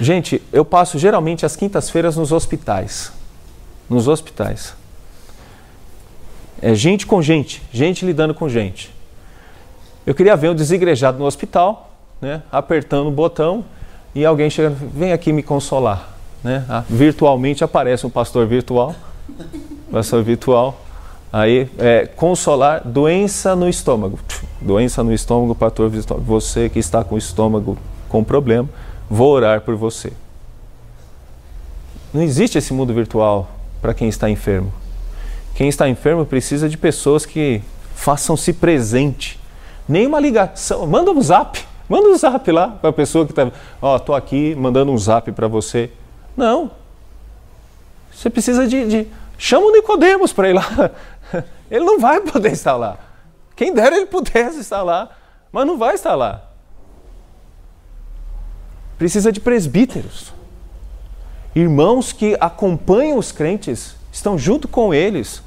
Gente, 0.00 0.40
eu 0.52 0.64
passo 0.64 0.98
geralmente 0.98 1.44
as 1.44 1.56
quintas-feiras 1.56 2.16
nos 2.16 2.32
hospitais. 2.32 3.12
Nos 3.88 4.06
hospitais. 4.06 4.74
É 6.60 6.74
gente 6.74 7.06
com 7.06 7.22
gente, 7.22 7.62
gente 7.72 8.04
lidando 8.04 8.34
com 8.34 8.48
gente. 8.48 8.92
Eu 10.06 10.14
queria 10.14 10.36
ver 10.36 10.50
um 10.50 10.54
desigrejado 10.54 11.18
no 11.18 11.24
hospital, 11.24 11.90
né, 12.20 12.42
apertando 12.50 13.08
o 13.08 13.12
botão 13.12 13.64
e 14.14 14.24
alguém 14.24 14.50
chega, 14.50 14.70
vem 14.70 15.12
aqui 15.12 15.32
me 15.32 15.42
consolar. 15.42 16.16
Né? 16.42 16.64
Ah, 16.68 16.84
virtualmente 16.88 17.62
aparece 17.62 18.06
um 18.06 18.10
pastor 18.10 18.46
virtual, 18.46 18.94
pastor 19.90 20.22
virtual, 20.22 20.80
aí 21.32 21.68
é, 21.78 22.06
consolar 22.06 22.86
doença 22.86 23.54
no 23.54 23.68
estômago, 23.68 24.18
doença 24.60 25.02
no 25.02 25.12
estômago, 25.12 25.54
pastor 25.54 25.90
você 25.90 26.68
que 26.68 26.78
está 26.78 27.04
com 27.04 27.14
o 27.14 27.18
estômago 27.18 27.76
com 28.08 28.24
problema, 28.24 28.68
vou 29.08 29.32
orar 29.32 29.60
por 29.60 29.76
você. 29.76 30.12
Não 32.12 32.22
existe 32.22 32.56
esse 32.56 32.72
mundo 32.72 32.94
virtual 32.94 33.50
para 33.82 33.92
quem 33.92 34.08
está 34.08 34.30
enfermo. 34.30 34.72
Quem 35.54 35.68
está 35.68 35.88
enfermo 35.88 36.24
precisa 36.24 36.68
de 36.68 36.76
pessoas 36.76 37.26
que 37.26 37.62
façam-se 37.94 38.52
presente. 38.52 39.38
Nem 39.88 40.06
uma 40.06 40.20
ligação, 40.20 40.86
manda 40.86 41.10
um 41.10 41.20
zap, 41.20 41.62
manda 41.88 42.08
um 42.08 42.16
zap 42.16 42.50
lá 42.50 42.68
para 42.68 42.90
a 42.90 42.92
pessoa 42.92 43.26
que 43.26 43.32
está, 43.32 43.50
ó, 43.82 43.98
tô 43.98 44.14
aqui 44.14 44.54
mandando 44.54 44.92
um 44.92 44.98
zap 44.98 45.30
para 45.32 45.48
você. 45.48 45.90
Não. 46.36 46.70
Você 48.14 48.30
precisa 48.30 48.66
de, 48.66 48.86
de 48.86 49.06
chama 49.36 49.66
o 49.66 49.72
Nicodemos 49.72 50.32
para 50.32 50.48
ir 50.50 50.52
lá. 50.54 50.90
Ele 51.70 51.84
não 51.84 51.98
vai 51.98 52.20
poder 52.20 52.52
estar 52.52 52.76
lá. 52.76 52.98
Quem 53.54 53.74
dera 53.74 53.96
ele 53.96 54.06
pudesse 54.06 54.60
estar 54.60 54.82
lá, 54.82 55.10
mas 55.50 55.66
não 55.66 55.76
vai 55.76 55.94
estar 55.94 56.14
lá. 56.14 56.44
Precisa 58.96 59.30
de 59.30 59.40
presbíteros. 59.40 60.32
Irmãos 61.54 62.12
que 62.12 62.36
acompanham 62.40 63.18
os 63.18 63.32
crentes, 63.32 63.96
estão 64.12 64.38
junto 64.38 64.68
com 64.68 64.92
eles, 64.92 65.42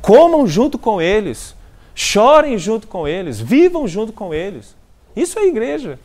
comam 0.00 0.46
junto 0.46 0.78
com 0.78 1.00
eles, 1.00 1.54
chorem 1.94 2.56
junto 2.58 2.86
com 2.86 3.08
eles, 3.08 3.40
vivam 3.40 3.86
junto 3.88 4.12
com 4.12 4.32
eles. 4.32 4.76
Isso 5.16 5.38
é 5.38 5.46
igreja. 5.46 5.98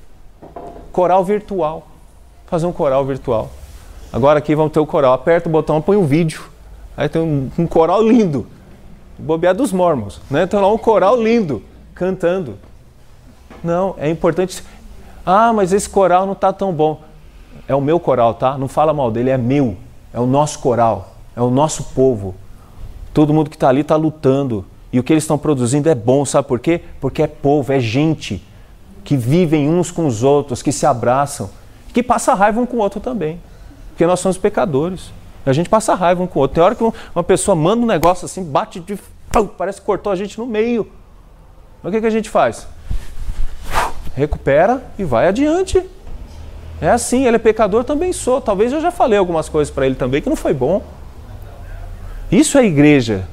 Coral 0.91 1.23
virtual. 1.23 1.87
Fazer 2.47 2.65
um 2.65 2.73
coral 2.73 3.05
virtual. 3.05 3.51
Agora 4.11 4.39
aqui 4.39 4.55
vamos 4.55 4.71
ter 4.71 4.79
o 4.79 4.85
coral. 4.85 5.13
Aperta 5.13 5.47
o 5.47 5.51
botão, 5.51 5.81
põe 5.81 5.97
um 5.97 6.05
vídeo. 6.05 6.43
Aí 6.95 7.09
tem 7.09 7.21
um, 7.21 7.49
um 7.57 7.67
coral 7.67 8.01
lindo. 8.01 8.47
Bobear 9.17 9.55
dos 9.55 9.71
mormons. 9.71 10.21
Né? 10.29 10.45
Tem 10.45 10.59
lá 10.59 10.71
um 10.71 10.77
coral 10.77 11.21
lindo, 11.21 11.61
cantando. 11.93 12.57
Não, 13.63 13.95
é 13.97 14.09
importante. 14.09 14.63
Ah, 15.25 15.53
mas 15.53 15.71
esse 15.71 15.89
coral 15.89 16.25
não 16.25 16.33
está 16.33 16.51
tão 16.51 16.73
bom. 16.73 17.01
É 17.67 17.73
o 17.73 17.81
meu 17.81 17.99
coral, 17.99 18.33
tá? 18.33 18.57
Não 18.57 18.67
fala 18.67 18.93
mal 18.93 19.09
dele, 19.11 19.29
é 19.29 19.37
meu. 19.37 19.77
É 20.13 20.19
o 20.19 20.25
nosso 20.25 20.59
coral. 20.59 21.13
É 21.35 21.41
o 21.41 21.49
nosso 21.49 21.83
povo. 21.95 22.35
Todo 23.13 23.33
mundo 23.33 23.49
que 23.49 23.55
está 23.55 23.69
ali 23.69 23.81
está 23.81 23.95
lutando. 23.95 24.65
E 24.91 24.99
o 24.99 25.03
que 25.03 25.13
eles 25.13 25.23
estão 25.23 25.37
produzindo 25.37 25.89
é 25.89 25.95
bom, 25.95 26.23
sabe 26.25 26.47
por 26.47 26.59
quê? 26.59 26.81
Porque 26.99 27.23
é 27.23 27.27
povo, 27.27 27.73
é 27.73 27.79
gente 27.79 28.43
que 29.03 29.17
vivem 29.17 29.69
uns 29.69 29.91
com 29.91 30.05
os 30.05 30.23
outros, 30.23 30.61
que 30.61 30.71
se 30.71 30.85
abraçam, 30.85 31.49
que 31.93 32.03
passa 32.03 32.33
raiva 32.33 32.59
um 32.59 32.65
com 32.65 32.77
o 32.77 32.79
outro 32.79 32.99
também. 32.99 33.39
Porque 33.89 34.05
nós 34.05 34.19
somos 34.19 34.37
pecadores. 34.37 35.11
A 35.45 35.51
gente 35.51 35.69
passa 35.69 35.93
raiva 35.93 36.23
um 36.23 36.27
com 36.27 36.39
o 36.39 36.41
outro. 36.41 36.55
Tem 36.55 36.63
hora 36.63 36.75
que 36.75 36.83
uma 36.83 37.23
pessoa 37.23 37.55
manda 37.55 37.83
um 37.83 37.85
negócio 37.85 38.25
assim, 38.25 38.43
bate 38.43 38.79
de. 38.79 38.97
Parece 39.57 39.81
que 39.81 39.85
cortou 39.85 40.11
a 40.11 40.15
gente 40.15 40.37
no 40.37 40.45
meio. 40.45 40.89
Mas 41.81 41.91
o 41.91 41.93
que, 41.93 42.01
que 42.01 42.07
a 42.07 42.11
gente 42.11 42.29
faz? 42.29 42.67
Recupera 44.15 44.83
e 44.97 45.03
vai 45.03 45.27
adiante. 45.27 45.83
É 46.79 46.89
assim, 46.89 47.25
ele 47.25 47.35
é 47.35 47.39
pecador, 47.39 47.83
também 47.83 48.13
sou. 48.13 48.39
Talvez 48.39 48.71
eu 48.71 48.81
já 48.81 48.91
falei 48.91 49.17
algumas 49.17 49.49
coisas 49.49 49.73
para 49.73 49.85
ele 49.85 49.95
também 49.95 50.21
que 50.21 50.29
não 50.29 50.35
foi 50.35 50.53
bom. 50.53 50.81
Isso 52.31 52.57
é 52.57 52.65
igreja. 52.65 53.27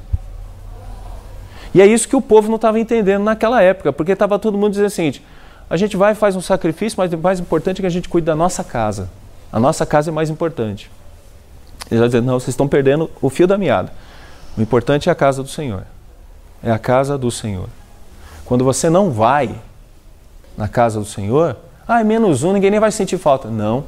E 1.73 1.81
é 1.81 1.85
isso 1.85 2.07
que 2.07 2.15
o 2.15 2.21
povo 2.21 2.49
não 2.49 2.57
estava 2.57 2.79
entendendo 2.79 3.23
naquela 3.23 3.61
época, 3.61 3.93
porque 3.93 4.11
estava 4.11 4.37
todo 4.37 4.57
mundo 4.57 4.71
dizendo 4.71 4.87
o 4.87 4.91
seguinte: 4.91 5.23
a 5.69 5.77
gente 5.77 5.95
vai 5.95 6.13
faz 6.13 6.35
um 6.35 6.41
sacrifício, 6.41 6.97
mas 6.97 7.11
o 7.13 7.17
mais 7.17 7.39
importante 7.39 7.79
é 7.79 7.81
que 7.81 7.87
a 7.87 7.91
gente 7.91 8.09
cuide 8.09 8.25
da 8.25 8.35
nossa 8.35 8.63
casa. 8.63 9.09
A 9.51 9.59
nossa 9.59 9.85
casa 9.85 10.11
é 10.11 10.13
mais 10.13 10.29
importante. 10.29 10.91
Ele 11.91 11.99
vai 11.99 12.07
dizer, 12.07 12.21
não, 12.21 12.39
vocês 12.39 12.49
estão 12.49 12.69
perdendo 12.69 13.11
o 13.21 13.29
fio 13.29 13.45
da 13.45 13.57
meada. 13.57 13.91
O 14.57 14.61
importante 14.61 15.09
é 15.09 15.11
a 15.11 15.15
casa 15.15 15.43
do 15.43 15.49
Senhor. 15.49 15.83
É 16.63 16.71
a 16.71 16.79
casa 16.79 17.17
do 17.17 17.29
Senhor. 17.29 17.67
Quando 18.45 18.63
você 18.63 18.89
não 18.89 19.11
vai 19.11 19.53
na 20.57 20.69
casa 20.69 20.99
do 20.99 21.05
Senhor, 21.05 21.57
ah, 21.85 21.99
é 21.99 22.03
menos 22.03 22.43
um, 22.43 22.53
ninguém 22.53 22.71
nem 22.71 22.79
vai 22.79 22.91
sentir 22.91 23.17
falta. 23.17 23.49
Não. 23.49 23.83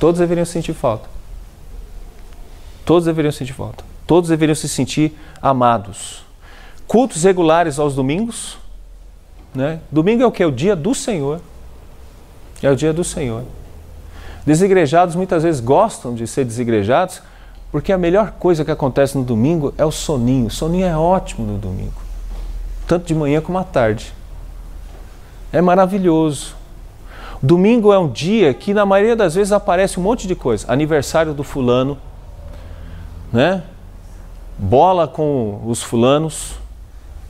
Todos 0.00 0.18
deveriam 0.18 0.44
sentir 0.44 0.74
falta. 0.74 1.08
Todos 2.84 3.04
deveriam 3.04 3.30
sentir 3.30 3.52
falta. 3.52 3.84
Todos 4.04 4.30
deveriam 4.30 4.54
se 4.54 4.68
sentir 4.68 5.16
amados. 5.40 6.24
Cultos 6.88 7.22
regulares 7.22 7.78
aos 7.78 7.94
domingos. 7.94 8.58
Né? 9.54 9.80
Domingo 9.92 10.22
é 10.22 10.26
o 10.26 10.32
que? 10.32 10.42
É 10.42 10.46
o 10.46 10.50
dia 10.50 10.74
do 10.74 10.94
Senhor. 10.94 11.40
É 12.62 12.70
o 12.70 12.74
dia 12.74 12.92
do 12.92 13.04
Senhor. 13.04 13.44
Desigrejados 14.44 15.14
muitas 15.14 15.42
vezes 15.42 15.60
gostam 15.60 16.14
de 16.14 16.26
ser 16.26 16.44
desigrejados 16.44 17.20
porque 17.70 17.92
a 17.92 17.98
melhor 17.98 18.32
coisa 18.32 18.64
que 18.64 18.70
acontece 18.70 19.16
no 19.16 19.24
domingo 19.24 19.74
é 19.76 19.84
o 19.84 19.90
soninho. 19.90 20.46
O 20.46 20.50
soninho 20.50 20.86
é 20.86 20.96
ótimo 20.96 21.46
no 21.46 21.58
domingo, 21.58 22.00
tanto 22.86 23.06
de 23.06 23.14
manhã 23.14 23.40
como 23.40 23.58
à 23.58 23.64
tarde. 23.64 24.12
É 25.52 25.60
maravilhoso. 25.60 26.56
Domingo 27.42 27.92
é 27.92 27.98
um 27.98 28.08
dia 28.08 28.52
que 28.52 28.74
na 28.74 28.84
maioria 28.84 29.14
das 29.14 29.34
vezes 29.34 29.52
aparece 29.52 30.00
um 30.00 30.02
monte 30.02 30.26
de 30.26 30.34
coisa. 30.34 30.70
Aniversário 30.70 31.32
do 31.32 31.44
fulano, 31.44 31.96
né? 33.32 33.62
Bola 34.58 35.06
com 35.06 35.62
os 35.64 35.82
fulanos. 35.82 36.54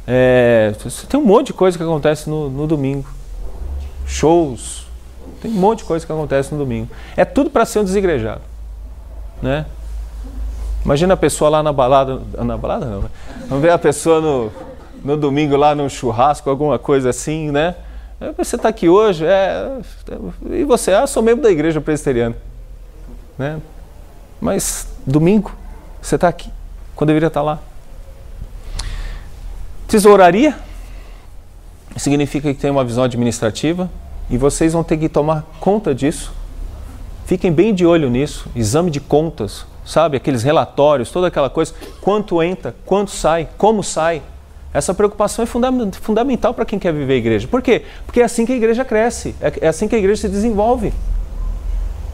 É, 0.07 0.73
tem 1.09 1.21
um 1.21 1.25
monte 1.25 1.49
de 1.49 1.53
coisa 1.53 1.77
que 1.77 1.83
acontece 1.83 2.31
no, 2.31 2.49
no 2.49 2.67
domingo. 2.67 3.07
Shows, 4.07 4.87
tem 5.43 5.51
um 5.51 5.55
monte 5.55 5.81
de 5.81 5.85
coisa 5.85 6.07
que 6.07 6.11
acontece 6.11 6.53
no 6.53 6.59
domingo. 6.59 6.89
É 7.15 7.25
tudo 7.27 7.51
para 7.51 7.67
ser 7.67 7.81
um 7.81 7.85
desigrejado. 7.85 8.41
Né? 9.43 9.67
Imagina 10.85 11.15
a 11.15 11.17
pessoa 11.17 11.51
lá 11.51 11.63
na 11.63 11.73
balada. 11.73 12.21
Na 12.39 12.57
balada 12.57 12.87
não, 12.87 13.03
né? 13.03 13.09
Vamos 13.49 13.63
ver 13.63 13.71
a 13.71 13.79
pessoa 13.79 14.21
no, 14.21 14.53
no 15.05 15.17
domingo 15.17 15.57
lá 15.57 15.75
no 15.75 15.89
churrasco, 15.89 16.49
alguma 16.49 16.79
coisa 16.79 17.11
assim, 17.11 17.51
né? 17.51 17.75
Você 18.37 18.57
está 18.57 18.69
aqui 18.69 18.89
hoje, 18.89 19.25
é, 19.25 19.79
e 20.51 20.65
você, 20.65 20.93
ah, 20.93 21.07
sou 21.07 21.23
membro 21.23 21.45
da 21.45 21.51
igreja 21.53 21.81
presbiteriana. 21.81 22.35
Né? 23.39 23.61
Mas 24.41 24.89
domingo, 25.07 25.53
você 26.03 26.17
está 26.17 26.27
aqui, 26.27 26.51
quando 26.97 27.09
deveria 27.09 27.29
estar 27.29 27.41
tá 27.41 27.47
lá. 27.47 27.59
Tesouraria 29.87 30.59
significa 31.97 32.53
que 32.53 32.61
tem 32.61 32.73
uma 32.73 32.85
visão 32.85 33.05
administrativa, 33.05 33.89
e 34.29 34.37
vocês 34.37 34.73
vão 34.73 34.83
ter 34.83 34.97
que 34.97 35.09
tomar 35.09 35.45
conta 35.61 35.95
disso. 35.95 36.33
Fiquem 37.25 37.53
bem 37.53 37.73
de 37.73 37.87
olho 37.87 38.11
nisso. 38.11 38.49
Exame 38.55 38.91
de 38.91 39.01
contas, 39.01 39.65
sabe? 39.89 40.19
Aqueles 40.19 40.43
relatórios, 40.43 41.11
toda 41.11 41.29
aquela 41.29 41.49
coisa. 41.49 41.73
Quanto 42.01 42.43
entra, 42.43 42.77
quanto 42.85 43.11
sai, 43.11 43.49
como 43.57 43.83
sai. 43.83 44.23
Essa 44.73 44.93
preocupação 44.93 45.43
é 45.43 45.47
fundamental 45.47 46.53
para 46.53 46.67
quem 46.67 46.79
quer 46.79 46.93
viver 46.93 47.15
a 47.15 47.17
igreja. 47.17 47.49
Por 47.49 47.63
quê? 47.63 47.85
Porque 48.05 48.21
é 48.21 48.25
assim 48.25 48.45
que 48.45 48.53
a 48.53 48.57
igreja 48.57 48.85
cresce, 48.85 49.35
é, 49.41 49.53
é 49.63 49.69
assim 49.69 49.89
que 49.89 49.97
a 49.97 49.99
igreja 49.99 50.21
se 50.21 50.29
desenvolve. 50.29 50.93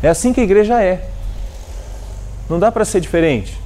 É 0.00 0.08
assim 0.08 0.32
que 0.32 0.40
a 0.40 0.44
igreja 0.44 0.80
é. 0.80 1.10
Não 2.48 2.60
dá 2.60 2.70
para 2.70 2.84
ser 2.84 3.00
diferente. 3.00 3.58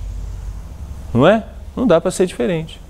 Não 1.13 1.29
é? 1.29 1.45
Não 1.77 1.87
dá 1.87 2.01
para 2.01 2.11
ser 2.11 2.25
diferente. 2.25 2.81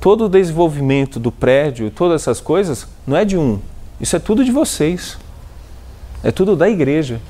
Todo 0.00 0.24
o 0.24 0.28
desenvolvimento 0.28 1.20
do 1.20 1.30
prédio, 1.30 1.90
todas 1.90 2.22
essas 2.22 2.40
coisas, 2.40 2.86
não 3.06 3.16
é 3.16 3.24
de 3.24 3.36
um, 3.36 3.60
isso 4.00 4.16
é 4.16 4.18
tudo 4.18 4.42
de 4.44 4.50
vocês. 4.50 5.18
É 6.22 6.30
tudo 6.30 6.56
da 6.56 6.68
igreja. 6.68 7.20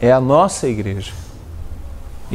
É 0.00 0.10
a 0.10 0.20
nossa 0.20 0.66
igreja. 0.66 1.12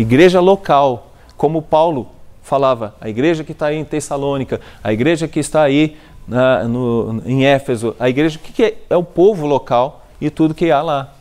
Igreja 0.01 0.39
local, 0.39 1.11
como 1.35 1.61
Paulo 1.61 2.07
falava, 2.41 2.95
a 3.01 3.09
igreja 3.09 3.43
que 3.43 3.51
está 3.51 3.67
aí 3.67 3.77
em 3.77 3.83
Tessalônica, 3.83 4.61
a 4.83 4.93
igreja 4.93 5.27
que 5.27 5.39
está 5.39 5.61
aí 5.61 5.97
na, 6.27 6.63
no, 6.63 7.21
em 7.25 7.45
Éfeso, 7.45 7.95
a 7.99 8.09
igreja, 8.09 8.39
que, 8.39 8.53
que 8.53 8.63
é? 8.63 8.77
é? 8.89 8.95
o 8.95 9.03
povo 9.03 9.45
local 9.45 10.05
e 10.21 10.29
tudo 10.29 10.53
que 10.53 10.71
há 10.71 10.81
lá. 10.81 11.13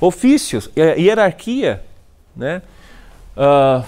Ofícios, 0.00 0.68
é, 0.74 1.00
hierarquia, 1.00 1.82
né? 2.36 2.60
Uh, 3.36 3.84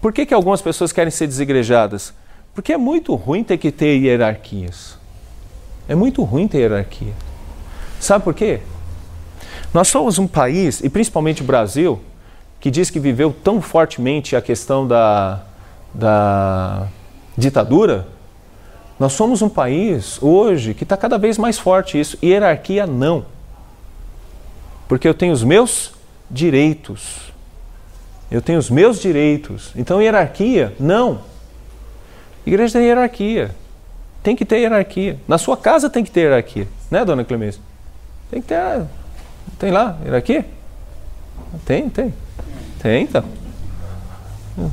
por 0.00 0.12
que, 0.12 0.24
que 0.24 0.34
algumas 0.34 0.62
pessoas 0.62 0.90
querem 0.90 1.10
ser 1.10 1.26
desigrejadas? 1.26 2.14
Porque 2.54 2.72
é 2.72 2.76
muito 2.76 3.14
ruim 3.14 3.44
ter 3.44 3.58
que 3.58 3.70
ter 3.70 3.96
hierarquias. 3.98 4.96
É 5.88 5.94
muito 5.94 6.22
ruim 6.24 6.48
ter 6.48 6.58
hierarquia. 6.58 7.12
Sabe 8.00 8.24
por 8.24 8.34
quê? 8.34 8.60
Nós 9.74 9.88
somos 9.88 10.18
um 10.18 10.26
país, 10.26 10.80
e 10.82 10.88
principalmente 10.88 11.42
o 11.42 11.44
Brasil, 11.44 12.00
que 12.60 12.70
diz 12.70 12.90
que 12.90 12.98
viveu 12.98 13.32
tão 13.32 13.60
fortemente 13.60 14.34
a 14.34 14.42
questão 14.42 14.86
da, 14.86 15.40
da 15.94 16.88
ditadura. 17.36 18.06
Nós 18.98 19.12
somos 19.12 19.42
um 19.42 19.48
país 19.48 20.20
hoje 20.20 20.74
que 20.74 20.82
está 20.82 20.96
cada 20.96 21.18
vez 21.18 21.38
mais 21.38 21.58
forte 21.58 22.00
isso. 22.00 22.18
Hierarquia 22.22 22.86
não. 22.86 23.24
Porque 24.88 25.06
eu 25.06 25.14
tenho 25.14 25.32
os 25.32 25.44
meus 25.44 25.92
direitos. 26.30 27.32
Eu 28.30 28.42
tenho 28.42 28.58
os 28.58 28.68
meus 28.68 29.00
direitos. 29.00 29.72
Então, 29.76 30.02
hierarquia, 30.02 30.74
não. 30.78 31.20
Igreja 32.44 32.78
tem 32.78 32.88
hierarquia. 32.88 33.54
Tem 34.22 34.34
que 34.34 34.44
ter 34.44 34.58
hierarquia. 34.58 35.18
Na 35.26 35.38
sua 35.38 35.56
casa 35.56 35.88
tem 35.88 36.04
que 36.04 36.10
ter 36.10 36.22
hierarquia. 36.22 36.68
Né, 36.90 37.04
dona 37.04 37.24
Clemência? 37.24 37.60
Tem 38.30 38.42
que 38.42 38.48
ter. 38.48 38.82
Tem 39.58 39.70
lá, 39.70 39.98
hierarquia? 40.04 40.44
Tem, 41.64 41.88
tem. 41.88 42.12
Tem, 42.80 43.04
então. 43.04 43.24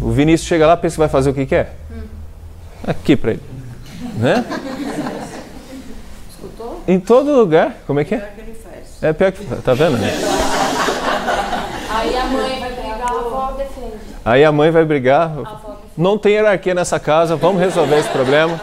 O 0.01 0.11
Vinícius 0.11 0.47
chega 0.47 0.65
lá, 0.65 0.75
pensa 0.75 0.95
que 0.95 0.99
vai 0.99 1.09
fazer 1.09 1.29
o 1.29 1.33
que 1.33 1.45
quer. 1.45 1.75
Aqui 2.85 3.15
para 3.15 3.31
ele. 3.31 3.41
Né? 4.17 4.45
Escutou? 6.29 6.83
Em 6.87 6.99
todo 6.99 7.35
lugar. 7.35 7.75
Como 7.85 7.99
é 7.99 8.03
que 8.03 8.15
é? 8.15 8.19
Pior 8.19 8.33
que 8.33 8.41
ele 8.41 8.53
faz. 8.55 9.03
É 9.03 9.13
pior 9.13 9.31
que. 9.31 9.43
Tá 9.61 9.73
vendo? 9.73 9.97
Aí 11.89 12.17
a 12.17 12.25
mãe 12.25 12.59
vai 12.59 12.71
brigar, 12.73 13.01
a 13.01 13.11
avó 13.11 13.51
defende. 13.57 13.97
Aí 14.23 14.43
a 14.43 14.51
mãe 14.51 14.71
vai 14.71 14.85
brigar. 14.85 15.31
Não 15.97 16.17
tem 16.17 16.33
hierarquia 16.33 16.73
nessa 16.73 16.99
casa, 16.99 17.35
vamos 17.35 17.61
resolver 17.61 17.97
esse 17.97 18.09
problema. 18.09 18.59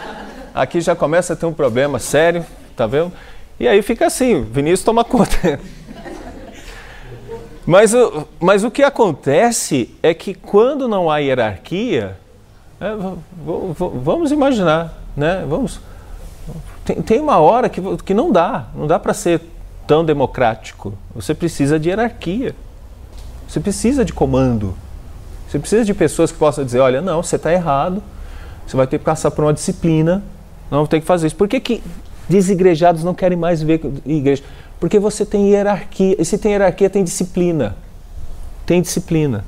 Aqui 0.53 0.79
já 0.81 0.95
começa 0.95 1.33
a 1.33 1.35
ter 1.35 1.45
um 1.45 1.53
problema 1.53 1.97
sério, 1.99 2.45
tá 2.75 2.85
vendo? 2.85 3.11
E 3.59 3.67
aí 3.67 3.81
fica 3.81 4.05
assim, 4.05 4.43
Vinícius 4.43 4.83
toma 4.83 5.03
conta. 5.03 5.59
Mas, 7.65 7.93
mas 8.39 8.63
o 8.63 8.71
que 8.71 8.83
acontece 8.83 9.95
é 10.03 10.13
que 10.13 10.33
quando 10.33 10.87
não 10.87 11.09
há 11.09 11.19
hierarquia, 11.19 12.17
é, 12.79 12.87
vamos 14.03 14.31
imaginar, 14.31 14.93
né? 15.15 15.45
Vamos, 15.47 15.79
tem, 16.83 17.01
tem 17.01 17.19
uma 17.19 17.37
hora 17.37 17.69
que, 17.69 17.81
que 18.03 18.13
não 18.13 18.31
dá, 18.31 18.67
não 18.75 18.85
dá 18.85 18.99
para 18.99 19.13
ser 19.13 19.41
tão 19.87 20.03
democrático. 20.03 20.93
Você 21.15 21.33
precisa 21.33 21.79
de 21.79 21.89
hierarquia. 21.89 22.55
Você 23.47 23.59
precisa 23.59 24.03
de 24.03 24.11
comando. 24.11 24.75
Você 25.47 25.59
precisa 25.59 25.85
de 25.85 25.93
pessoas 25.93 26.31
que 26.31 26.37
possam 26.37 26.65
dizer, 26.65 26.79
olha, 26.79 27.01
não, 27.01 27.21
você 27.21 27.35
está 27.35 27.53
errado, 27.53 28.01
você 28.65 28.75
vai 28.75 28.87
ter 28.87 28.97
que 28.97 29.05
passar 29.05 29.29
por 29.31 29.45
uma 29.45 29.53
disciplina, 29.53 30.23
não 30.71 30.87
tem 30.87 30.99
que 30.99 31.05
fazer 31.05 31.27
isso. 31.27 31.35
Por 31.35 31.47
que, 31.47 31.59
que 31.59 31.83
desigrejados 32.27 33.03
não 33.03 33.13
querem 33.13 33.37
mais 33.37 33.61
ver 33.61 33.79
igreja? 34.05 34.41
Porque 34.83 34.99
você 34.99 35.25
tem 35.25 35.49
hierarquia, 35.49 36.13
e 36.19 36.25
se 36.25 36.37
tem 36.37 36.51
hierarquia, 36.51 36.89
tem 36.89 37.05
disciplina. 37.05 37.73
Tem 38.65 38.81
disciplina. 38.81 39.45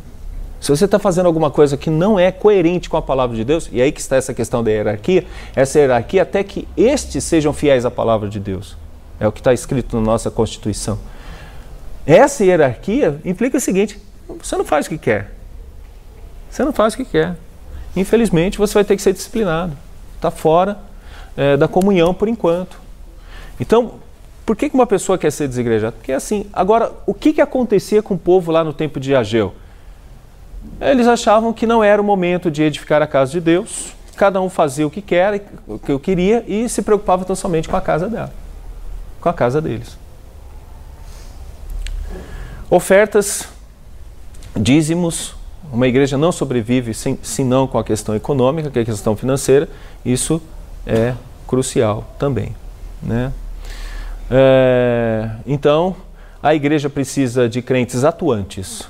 Se 0.61 0.69
você 0.69 0.85
está 0.85 0.97
fazendo 0.97 1.25
alguma 1.25 1.51
coisa 1.51 1.75
que 1.75 1.89
não 1.89 2.17
é 2.17 2.31
coerente 2.31 2.89
com 2.89 2.95
a 2.95 3.01
palavra 3.01 3.35
de 3.35 3.43
Deus, 3.43 3.67
e 3.69 3.81
aí 3.81 3.91
que 3.91 3.99
está 3.99 4.15
essa 4.15 4.33
questão 4.33 4.63
da 4.63 4.71
hierarquia, 4.71 5.25
essa 5.53 5.77
hierarquia 5.77 6.21
até 6.21 6.41
que 6.41 6.65
estes 6.77 7.21
sejam 7.25 7.51
fiéis 7.51 7.83
à 7.83 7.91
palavra 7.91 8.29
de 8.29 8.39
Deus. 8.39 8.77
É 9.19 9.27
o 9.27 9.31
que 9.33 9.41
está 9.41 9.53
escrito 9.53 9.97
na 9.97 10.01
nossa 10.01 10.31
Constituição. 10.31 10.97
Essa 12.05 12.45
hierarquia 12.45 13.19
implica 13.25 13.57
o 13.57 13.59
seguinte: 13.59 13.99
você 14.41 14.55
não 14.55 14.63
faz 14.63 14.85
o 14.85 14.89
que 14.89 14.97
quer. 14.97 15.33
Você 16.49 16.63
não 16.63 16.71
faz 16.71 16.93
o 16.93 16.97
que 16.97 17.03
quer. 17.03 17.35
Infelizmente, 17.93 18.57
você 18.57 18.73
vai 18.73 18.85
ter 18.85 18.95
que 18.95 19.01
ser 19.01 19.11
disciplinado. 19.11 19.75
Está 20.15 20.31
fora 20.31 20.77
é, 21.35 21.57
da 21.57 21.67
comunhão 21.67 22.13
por 22.13 22.29
enquanto. 22.29 22.79
Então, 23.59 24.04
por 24.45 24.55
que 24.55 24.69
uma 24.73 24.85
pessoa 24.85 25.17
quer 25.17 25.31
ser 25.31 25.47
desigrejada? 25.47 25.93
Porque 25.93 26.11
assim, 26.11 26.45
agora, 26.53 26.91
o 27.05 27.13
que, 27.13 27.33
que 27.33 27.41
acontecia 27.41 28.03
com 28.03 28.13
o 28.13 28.17
povo 28.17 28.51
lá 28.51 28.63
no 28.63 28.73
tempo 28.73 28.99
de 28.99 29.15
Ageu? 29.15 29.55
Eles 30.79 31.07
achavam 31.07 31.51
que 31.51 31.65
não 31.65 31.83
era 31.83 32.01
o 32.01 32.05
momento 32.05 32.51
de 32.51 32.61
edificar 32.61 33.01
a 33.01 33.07
casa 33.07 33.31
de 33.31 33.41
Deus, 33.41 33.93
cada 34.15 34.39
um 34.41 34.49
fazia 34.49 34.85
o 34.85 34.91
que 34.91 35.01
quer, 35.01 35.43
o 35.67 35.79
que 35.79 35.97
queria 35.99 36.43
e 36.47 36.69
se 36.69 36.81
preocupava 36.81 37.25
tão 37.25 37.35
somente 37.35 37.67
com 37.67 37.75
a 37.75 37.81
casa 37.81 38.07
dela, 38.07 38.33
com 39.19 39.29
a 39.29 39.33
casa 39.33 39.61
deles. 39.61 39.97
Ofertas, 42.69 43.47
dízimos, 44.55 45.35
uma 45.71 45.87
igreja 45.87 46.17
não 46.17 46.31
sobrevive 46.31 46.93
sem, 46.93 47.17
senão 47.21 47.67
com 47.67 47.77
a 47.77 47.83
questão 47.83 48.15
econômica, 48.15 48.69
que 48.69 48.79
é 48.79 48.81
a 48.83 48.85
questão 48.85 49.15
financeira, 49.15 49.67
isso 50.03 50.41
é 50.85 51.13
crucial 51.47 52.05
também. 52.19 52.55
Né? 53.01 53.31
É, 54.29 55.29
então, 55.45 55.95
a 56.41 56.53
igreja 56.53 56.89
precisa 56.89 57.47
de 57.47 57.61
crentes 57.61 58.03
atuantes. 58.03 58.87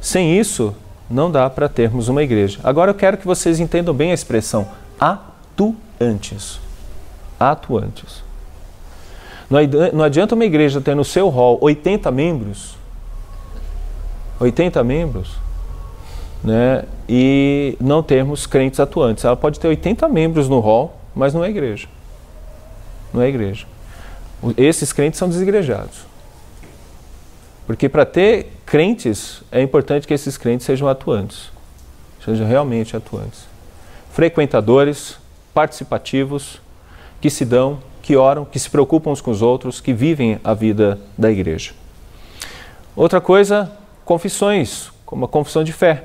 Sem 0.00 0.38
isso, 0.38 0.74
não 1.08 1.30
dá 1.30 1.48
para 1.48 1.68
termos 1.68 2.08
uma 2.08 2.22
igreja. 2.22 2.58
Agora 2.64 2.90
eu 2.90 2.94
quero 2.94 3.16
que 3.16 3.26
vocês 3.26 3.60
entendam 3.60 3.94
bem 3.94 4.10
a 4.10 4.14
expressão 4.14 4.68
atuantes. 4.98 6.58
Atuantes. 7.38 8.22
Não 9.92 10.02
adianta 10.02 10.34
uma 10.34 10.44
igreja 10.44 10.80
ter 10.80 10.96
no 10.96 11.04
seu 11.04 11.28
hall 11.28 11.58
80 11.60 12.10
membros, 12.10 12.74
80 14.40 14.82
membros, 14.82 15.36
né, 16.42 16.84
e 17.06 17.76
não 17.78 18.02
termos 18.02 18.46
crentes 18.46 18.80
atuantes. 18.80 19.24
Ela 19.24 19.36
pode 19.36 19.60
ter 19.60 19.68
80 19.68 20.08
membros 20.08 20.48
no 20.48 20.58
hall, 20.58 20.96
mas 21.14 21.34
não 21.34 21.44
é 21.44 21.50
igreja. 21.50 21.86
Não 23.12 23.20
é 23.20 23.28
igreja. 23.28 23.66
Esses 24.56 24.92
crentes 24.92 25.18
são 25.18 25.28
desigrejados. 25.28 26.06
Porque 27.66 27.88
para 27.88 28.04
ter 28.04 28.52
crentes, 28.66 29.42
é 29.52 29.62
importante 29.62 30.06
que 30.06 30.14
esses 30.14 30.36
crentes 30.36 30.66
sejam 30.66 30.88
atuantes. 30.88 31.50
Sejam 32.24 32.46
realmente 32.46 32.96
atuantes. 32.96 33.44
Frequentadores, 34.12 35.16
participativos, 35.54 36.60
que 37.20 37.30
se 37.30 37.44
dão 37.44 37.80
que 38.02 38.16
oram, 38.16 38.44
que 38.44 38.58
se 38.58 38.68
preocupam 38.68 39.10
uns 39.10 39.20
com 39.20 39.30
os 39.30 39.40
outros, 39.40 39.80
que 39.80 39.92
vivem 39.92 40.40
a 40.42 40.52
vida 40.52 40.98
da 41.16 41.30
igreja. 41.30 41.72
Outra 42.96 43.20
coisa, 43.20 43.70
confissões, 44.04 44.90
como 45.06 45.24
a 45.24 45.28
confissão 45.28 45.62
de 45.62 45.72
fé. 45.72 46.04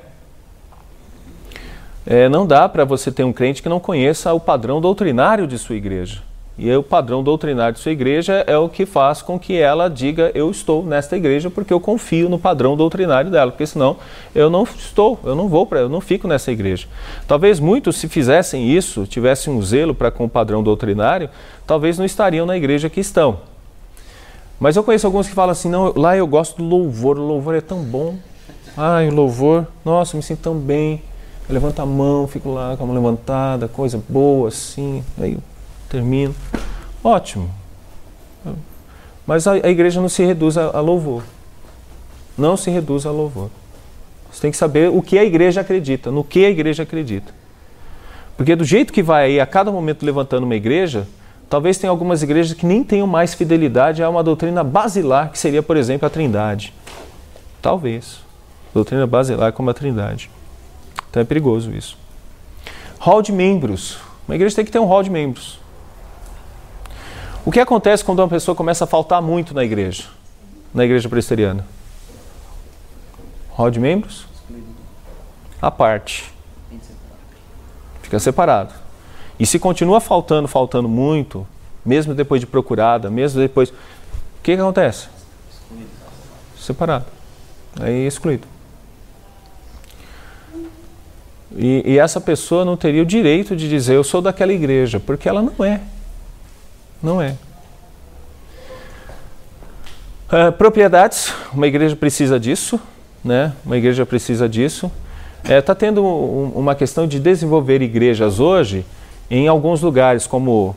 É, 2.06 2.28
não 2.28 2.46
dá 2.46 2.68
para 2.68 2.84
você 2.84 3.10
ter 3.10 3.24
um 3.24 3.32
crente 3.32 3.62
que 3.62 3.68
não 3.68 3.80
conheça 3.80 4.32
o 4.32 4.40
padrão 4.40 4.80
doutrinário 4.80 5.46
de 5.46 5.58
sua 5.58 5.74
igreja. 5.74 6.22
E 6.58 6.74
o 6.74 6.82
padrão 6.82 7.22
doutrinário 7.22 7.74
de 7.74 7.78
sua 7.78 7.92
igreja 7.92 8.42
é 8.44 8.58
o 8.58 8.68
que 8.68 8.84
faz 8.84 9.22
com 9.22 9.38
que 9.38 9.56
ela 9.56 9.88
diga: 9.88 10.32
Eu 10.34 10.50
estou 10.50 10.84
nesta 10.84 11.16
igreja 11.16 11.48
porque 11.48 11.72
eu 11.72 11.78
confio 11.78 12.28
no 12.28 12.36
padrão 12.36 12.76
doutrinário 12.76 13.30
dela, 13.30 13.52
porque 13.52 13.64
senão 13.64 13.96
eu 14.34 14.50
não 14.50 14.64
estou, 14.64 15.20
eu 15.22 15.36
não 15.36 15.48
vou 15.48 15.64
para, 15.64 15.78
eu 15.78 15.88
não 15.88 16.00
fico 16.00 16.26
nessa 16.26 16.50
igreja. 16.50 16.88
Talvez 17.28 17.60
muitos, 17.60 17.96
se 17.96 18.08
fizessem 18.08 18.68
isso, 18.68 19.06
tivessem 19.06 19.52
um 19.52 19.62
zelo 19.62 19.94
para 19.94 20.10
com 20.10 20.24
o 20.24 20.28
padrão 20.28 20.60
doutrinário, 20.60 21.30
talvez 21.64 21.96
não 21.96 22.04
estariam 22.04 22.44
na 22.44 22.56
igreja 22.56 22.90
que 22.90 22.98
estão. 22.98 23.38
Mas 24.58 24.74
eu 24.74 24.82
conheço 24.82 25.06
alguns 25.06 25.28
que 25.28 25.34
falam 25.34 25.52
assim: 25.52 25.70
Não, 25.70 25.92
lá 25.94 26.16
eu 26.16 26.26
gosto 26.26 26.56
do 26.56 26.64
louvor, 26.64 27.16
o 27.18 27.24
louvor 27.24 27.54
é 27.54 27.60
tão 27.60 27.84
bom. 27.84 28.16
Ai, 28.76 29.08
o 29.08 29.14
louvor, 29.14 29.64
nossa, 29.84 30.16
me 30.16 30.24
sinto 30.24 30.40
tão 30.40 30.56
bem. 30.56 31.00
Eu 31.48 31.54
levanto 31.54 31.78
a 31.78 31.86
mão, 31.86 32.26
fico 32.26 32.52
lá 32.52 32.76
com 32.76 32.82
a 32.82 32.86
mão 32.86 32.96
levantada, 32.96 33.68
coisa 33.68 34.02
boa 34.08 34.48
assim. 34.48 35.04
Aí 35.20 35.38
termino. 35.88 36.34
Ótimo. 37.02 37.50
Mas 39.26 39.46
a, 39.46 39.52
a 39.52 39.68
igreja 39.68 40.00
não 40.00 40.08
se 40.08 40.24
reduz 40.24 40.56
a, 40.56 40.76
a 40.76 40.80
louvor. 40.80 41.22
Não 42.36 42.56
se 42.56 42.70
reduz 42.70 43.04
a 43.04 43.10
louvor. 43.10 43.50
Você 44.30 44.42
tem 44.42 44.50
que 44.50 44.56
saber 44.56 44.90
o 44.90 45.02
que 45.02 45.18
a 45.18 45.24
igreja 45.24 45.60
acredita, 45.60 46.10
no 46.10 46.22
que 46.22 46.44
a 46.44 46.50
igreja 46.50 46.82
acredita. 46.82 47.32
Porque 48.36 48.54
do 48.54 48.64
jeito 48.64 48.92
que 48.92 49.02
vai 49.02 49.24
aí 49.24 49.40
a 49.40 49.46
cada 49.46 49.72
momento 49.72 50.06
levantando 50.06 50.44
uma 50.44 50.54
igreja, 50.54 51.08
talvez 51.50 51.76
tenha 51.76 51.90
algumas 51.90 52.22
igrejas 52.22 52.56
que 52.56 52.64
nem 52.64 52.84
tenham 52.84 53.06
mais 53.06 53.34
fidelidade 53.34 54.02
a 54.02 54.08
uma 54.08 54.22
doutrina 54.22 54.62
basilar, 54.62 55.30
que 55.30 55.38
seria, 55.38 55.62
por 55.62 55.76
exemplo, 55.76 56.06
a 56.06 56.10
Trindade. 56.10 56.72
Talvez. 57.60 58.20
Doutrina 58.72 59.06
basilar 59.06 59.52
como 59.52 59.70
a 59.70 59.74
Trindade. 59.74 60.30
Então 61.10 61.20
é 61.20 61.24
perigoso 61.24 61.72
isso. 61.72 61.98
Hall 62.98 63.22
de 63.22 63.32
membros. 63.32 63.98
Uma 64.28 64.36
igreja 64.36 64.56
tem 64.56 64.64
que 64.64 64.70
ter 64.70 64.78
um 64.78 64.86
hall 64.86 65.02
de 65.02 65.10
membros. 65.10 65.58
O 67.48 67.50
que 67.50 67.60
acontece 67.60 68.04
quando 68.04 68.18
uma 68.18 68.28
pessoa 68.28 68.54
começa 68.54 68.84
a 68.84 68.86
faltar 68.86 69.22
muito 69.22 69.54
na 69.54 69.64
igreja? 69.64 70.04
Na 70.74 70.84
igreja 70.84 71.08
presbiteriana? 71.08 71.64
Hall 73.52 73.70
de 73.70 73.80
membros? 73.80 74.26
A 75.58 75.70
parte. 75.70 76.30
Fica 78.02 78.18
separado. 78.18 78.74
E 79.40 79.46
se 79.46 79.58
continua 79.58 79.98
faltando, 79.98 80.46
faltando 80.46 80.90
muito, 80.90 81.46
mesmo 81.82 82.14
depois 82.14 82.38
de 82.38 82.46
procurada, 82.46 83.08
mesmo 83.08 83.40
depois. 83.40 83.70
O 83.70 83.74
que, 84.42 84.54
que 84.54 84.60
acontece? 84.60 85.08
Separado. 86.60 87.06
Aí 87.80 88.06
excluído. 88.06 88.46
E, 91.56 91.94
e, 91.94 91.98
essa 91.98 92.20
pessoa 92.20 92.62
não 92.62 92.76
teria 92.76 93.02
o 93.02 93.06
direito 93.06 93.56
de 93.56 93.70
dizer 93.70 93.94
eu 93.94 94.04
sou 94.04 94.20
daquela 94.20 94.52
igreja, 94.52 95.00
porque 95.00 95.26
ela 95.26 95.40
não 95.40 95.64
é. 95.64 95.80
Não 97.02 97.20
é. 97.22 97.36
Uh, 100.30 100.52
propriedades, 100.52 101.32
uma 101.52 101.66
igreja 101.66 101.96
precisa 101.96 102.38
disso, 102.38 102.78
né? 103.24 103.52
Uma 103.64 103.76
igreja 103.76 104.04
precisa 104.04 104.48
disso. 104.48 104.90
Está 105.42 105.72
é, 105.72 105.74
tendo 105.74 106.04
um, 106.04 106.52
uma 106.54 106.74
questão 106.74 107.06
de 107.06 107.18
desenvolver 107.18 107.80
igrejas 107.80 108.40
hoje 108.40 108.84
em 109.30 109.48
alguns 109.48 109.80
lugares, 109.80 110.26
como 110.26 110.74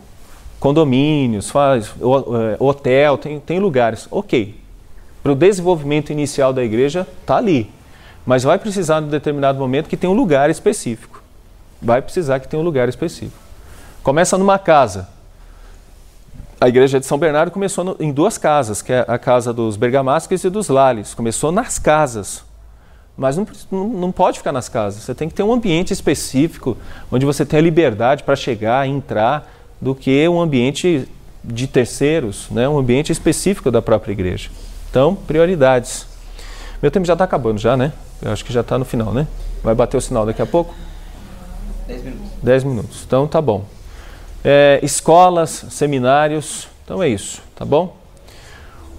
condomínios, 0.59 1.49
faz, 1.49 1.87
é, 1.87 2.55
hotel, 2.59 3.17
tem, 3.17 3.39
tem 3.39 3.59
lugares. 3.59 4.07
Ok. 4.11 4.55
Para 5.23 5.31
o 5.31 5.35
desenvolvimento 5.35 6.11
inicial 6.11 6.53
da 6.53 6.63
igreja, 6.63 7.07
está 7.21 7.37
ali. 7.37 7.69
Mas 8.25 8.43
vai 8.43 8.59
precisar, 8.59 9.01
em 9.01 9.07
determinado 9.07 9.59
momento, 9.59 9.89
que 9.89 9.97
tenha 9.97 10.11
um 10.11 10.15
lugar 10.15 10.49
específico. 10.49 11.21
Vai 11.81 12.01
precisar 12.01 12.39
que 12.39 12.47
tenha 12.47 12.61
um 12.61 12.65
lugar 12.65 12.87
específico. 12.87 13.37
Começa 14.03 14.37
numa 14.37 14.59
casa. 14.59 15.09
A 16.61 16.67
igreja 16.67 16.99
de 16.99 17.07
São 17.07 17.17
Bernardo 17.17 17.49
começou 17.49 17.83
no, 17.83 17.95
em 17.99 18.11
duas 18.11 18.37
casas, 18.37 18.83
que 18.83 18.93
é 18.93 19.03
a 19.07 19.17
casa 19.17 19.51
dos 19.51 19.75
Bergamasques 19.75 20.43
e 20.43 20.49
dos 20.49 20.69
Lales. 20.69 21.15
Começou 21.15 21.51
nas 21.51 21.79
casas. 21.79 22.43
Mas 23.17 23.35
não, 23.35 23.47
não, 23.71 24.11
pode 24.11 24.37
ficar 24.37 24.51
nas 24.51 24.69
casas. 24.69 25.01
Você 25.01 25.15
tem 25.15 25.27
que 25.27 25.33
ter 25.33 25.41
um 25.41 25.51
ambiente 25.51 25.91
específico, 25.91 26.77
onde 27.11 27.25
você 27.25 27.43
tem 27.47 27.57
a 27.57 27.63
liberdade 27.63 28.21
para 28.21 28.35
chegar, 28.35 28.87
entrar, 28.87 29.51
do 29.81 29.95
que 29.95 30.29
um 30.29 30.39
ambiente 30.39 31.09
de 31.43 31.65
terceiros, 31.65 32.47
né? 32.51 32.69
um 32.69 32.77
ambiente 32.77 33.11
específico 33.11 33.71
da 33.71 33.81
própria 33.81 34.11
igreja. 34.11 34.51
Então, 34.87 35.15
prioridades. 35.15 36.05
Meu 36.79 36.91
tempo 36.91 37.07
já 37.07 37.13
está 37.13 37.25
acabando 37.25 37.57
já, 37.57 37.75
né? 37.75 37.91
Eu 38.21 38.31
acho 38.31 38.45
que 38.45 38.53
já 38.53 38.61
está 38.61 38.77
no 38.77 38.85
final, 38.85 39.11
né? 39.11 39.25
Vai 39.63 39.73
bater 39.73 39.97
o 39.97 40.01
sinal 40.01 40.27
daqui 40.27 40.43
a 40.43 40.45
pouco? 40.45 40.75
Dez 41.87 42.03
minutos. 42.03 42.31
Dez 42.43 42.63
minutos. 42.63 43.03
Então 43.03 43.25
tá 43.25 43.41
bom. 43.41 43.65
É, 44.43 44.79
escolas, 44.81 45.65
seminários, 45.69 46.67
então 46.83 47.01
é 47.01 47.07
isso, 47.07 47.41
tá 47.55 47.63
bom? 47.63 47.95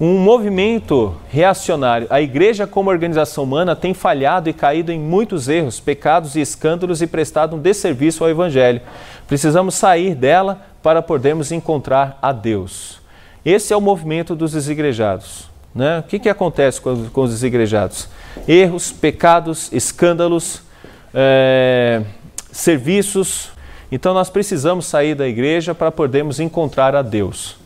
Um 0.00 0.18
movimento 0.18 1.14
reacionário. 1.28 2.06
A 2.10 2.20
igreja, 2.20 2.66
como 2.66 2.90
organização 2.90 3.44
humana, 3.44 3.76
tem 3.76 3.92
falhado 3.92 4.48
e 4.48 4.52
caído 4.52 4.90
em 4.90 4.98
muitos 4.98 5.48
erros, 5.48 5.78
pecados 5.78 6.34
e 6.34 6.40
escândalos 6.40 7.02
e 7.02 7.06
prestado 7.06 7.56
um 7.56 7.58
desserviço 7.58 8.24
ao 8.24 8.30
Evangelho. 8.30 8.80
Precisamos 9.28 9.74
sair 9.74 10.14
dela 10.14 10.62
para 10.82 11.02
podermos 11.02 11.52
encontrar 11.52 12.18
a 12.20 12.32
Deus. 12.32 13.00
Esse 13.44 13.72
é 13.72 13.76
o 13.76 13.80
movimento 13.80 14.34
dos 14.34 14.52
desigrejados. 14.52 15.50
Né? 15.74 16.00
O 16.00 16.02
que, 16.02 16.18
que 16.18 16.28
acontece 16.28 16.80
com, 16.80 17.08
com 17.10 17.22
os 17.22 17.30
desigrejados? 17.30 18.08
Erros, 18.46 18.92
pecados, 18.92 19.72
escândalos, 19.72 20.62
é, 21.14 22.02
serviços. 22.50 23.50
Então 23.92 24.12
nós 24.12 24.28
precisamos 24.28 24.86
sair 24.86 25.14
da 25.14 25.28
igreja 25.28 25.72
para 25.72 25.92
podermos 25.92 26.40
encontrar 26.40 26.96
a 26.96 27.02
Deus 27.02 27.62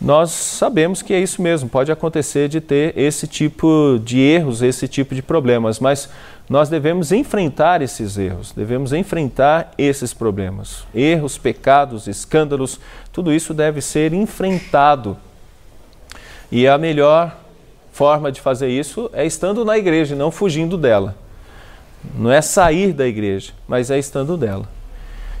nós 0.00 0.30
sabemos 0.30 1.02
que 1.02 1.12
é 1.12 1.18
isso 1.18 1.42
mesmo, 1.42 1.68
pode 1.68 1.90
acontecer 1.90 2.48
de 2.48 2.60
ter 2.60 2.96
esse 2.96 3.26
tipo 3.26 3.98
de 4.02 4.20
erros, 4.20 4.62
esse 4.62 4.86
tipo 4.86 5.12
de 5.12 5.20
problemas, 5.20 5.80
mas 5.80 6.08
nós 6.48 6.68
devemos 6.68 7.10
enfrentar 7.10 7.82
esses 7.82 8.16
erros, 8.16 8.52
devemos 8.52 8.92
enfrentar 8.92 9.72
esses 9.76 10.14
problemas. 10.14 10.84
Erros, 10.94 11.36
pecados, 11.36 12.06
escândalos, 12.06 12.78
tudo 13.12 13.32
isso 13.32 13.52
deve 13.52 13.80
ser 13.80 14.12
enfrentado. 14.12 15.16
E 16.50 16.68
a 16.68 16.78
melhor 16.78 17.36
forma 17.92 18.30
de 18.30 18.40
fazer 18.40 18.68
isso 18.68 19.10
é 19.12 19.26
estando 19.26 19.64
na 19.64 19.76
igreja, 19.76 20.14
não 20.14 20.30
fugindo 20.30 20.78
dela. 20.78 21.16
Não 22.16 22.30
é 22.30 22.40
sair 22.40 22.92
da 22.92 23.06
igreja, 23.06 23.52
mas 23.66 23.90
é 23.90 23.98
estando 23.98 24.36
dela. 24.36 24.77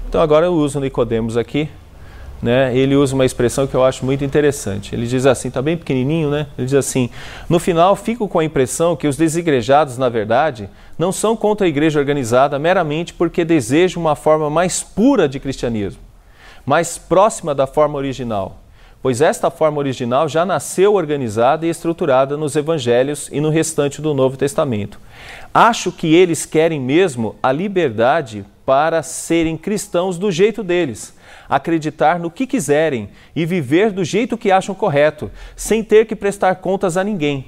Então 0.08 0.20
agora 0.20 0.46
eu 0.46 0.54
uso 0.54 0.80
Nicodemos 0.80 1.36
aqui 1.36 1.68
né, 2.40 2.76
ele 2.76 2.94
usa 2.94 3.14
uma 3.14 3.24
expressão 3.24 3.66
que 3.66 3.74
eu 3.74 3.84
acho 3.84 4.04
muito 4.04 4.24
interessante. 4.24 4.94
Ele 4.94 5.06
diz 5.06 5.26
assim, 5.26 5.48
está 5.48 5.60
bem 5.60 5.76
pequenininho, 5.76 6.30
né? 6.30 6.46
Ele 6.56 6.66
diz 6.66 6.74
assim: 6.74 7.10
no 7.48 7.58
final 7.58 7.96
fico 7.96 8.28
com 8.28 8.38
a 8.38 8.44
impressão 8.44 8.94
que 8.94 9.08
os 9.08 9.16
desigrejados, 9.16 9.98
na 9.98 10.08
verdade, 10.08 10.68
não 10.96 11.10
são 11.10 11.36
contra 11.36 11.66
a 11.66 11.68
igreja 11.68 11.98
organizada 11.98 12.58
meramente 12.58 13.12
porque 13.12 13.44
desejam 13.44 14.00
uma 14.00 14.14
forma 14.14 14.48
mais 14.48 14.82
pura 14.82 15.28
de 15.28 15.40
cristianismo, 15.40 16.00
mais 16.64 16.96
próxima 16.96 17.54
da 17.54 17.66
forma 17.66 17.98
original, 17.98 18.58
pois 19.02 19.20
esta 19.20 19.50
forma 19.50 19.78
original 19.78 20.28
já 20.28 20.46
nasceu 20.46 20.94
organizada 20.94 21.66
e 21.66 21.70
estruturada 21.70 22.36
nos 22.36 22.54
evangelhos 22.54 23.28
e 23.32 23.40
no 23.40 23.50
restante 23.50 24.00
do 24.00 24.14
Novo 24.14 24.36
Testamento. 24.36 25.00
Acho 25.52 25.90
que 25.90 26.14
eles 26.14 26.46
querem 26.46 26.80
mesmo 26.80 27.34
a 27.42 27.50
liberdade 27.50 28.44
para 28.68 29.02
serem 29.02 29.56
cristãos 29.56 30.18
do 30.18 30.30
jeito 30.30 30.62
deles 30.62 31.16
acreditar 31.48 32.18
no 32.18 32.30
que 32.30 32.46
quiserem 32.46 33.08
e 33.34 33.46
viver 33.46 33.90
do 33.90 34.04
jeito 34.04 34.36
que 34.36 34.50
acham 34.50 34.74
correto, 34.74 35.30
sem 35.56 35.82
ter 35.82 36.04
que 36.04 36.14
prestar 36.14 36.56
contas 36.56 36.98
a 36.98 37.02
ninguém. 37.02 37.46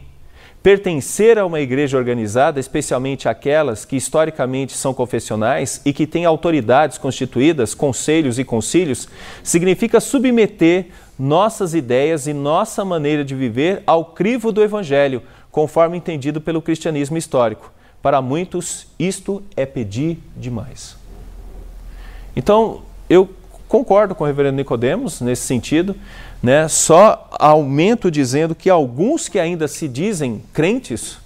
Pertencer 0.62 1.38
a 1.38 1.44
uma 1.44 1.60
igreja 1.60 1.98
organizada, 1.98 2.58
especialmente 2.58 3.28
aquelas 3.28 3.84
que 3.84 3.96
historicamente 3.96 4.72
são 4.72 4.94
confessionais 4.94 5.82
e 5.84 5.92
que 5.92 6.06
têm 6.06 6.24
autoridades 6.24 6.96
constituídas, 6.96 7.74
conselhos 7.74 8.38
e 8.38 8.44
concílios, 8.44 9.06
significa 9.42 10.00
submeter 10.00 10.86
nossas 11.18 11.74
ideias 11.74 12.26
e 12.26 12.32
nossa 12.32 12.82
maneira 12.82 13.22
de 13.22 13.34
viver 13.34 13.82
ao 13.86 14.06
crivo 14.06 14.50
do 14.50 14.62
Evangelho, 14.62 15.22
conforme 15.50 15.98
entendido 15.98 16.40
pelo 16.40 16.62
cristianismo 16.62 17.18
histórico. 17.18 17.70
Para 18.00 18.22
muitos, 18.22 18.86
isto 18.98 19.42
é 19.54 19.66
pedir 19.66 20.18
demais. 20.34 20.99
Então, 22.40 22.82
eu 23.08 23.28
Concordo 23.70 24.16
com 24.16 24.24
o 24.24 24.26
reverendo 24.26 24.56
Nicodemos 24.56 25.20
nesse 25.20 25.42
sentido, 25.42 25.94
né? 26.42 26.66
Só 26.66 27.28
aumento 27.38 28.10
dizendo 28.10 28.52
que 28.52 28.68
alguns 28.68 29.28
que 29.28 29.38
ainda 29.38 29.68
se 29.68 29.86
dizem 29.86 30.42
crentes 30.52 31.18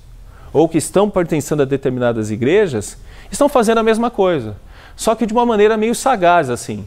ou 0.52 0.68
que 0.68 0.76
estão 0.76 1.08
pertencendo 1.08 1.62
a 1.62 1.64
determinadas 1.64 2.30
igrejas 2.30 2.98
estão 3.32 3.48
fazendo 3.48 3.78
a 3.78 3.82
mesma 3.82 4.10
coisa, 4.10 4.56
só 4.94 5.14
que 5.14 5.24
de 5.24 5.32
uma 5.32 5.46
maneira 5.46 5.78
meio 5.78 5.94
sagaz 5.94 6.50
assim, 6.50 6.86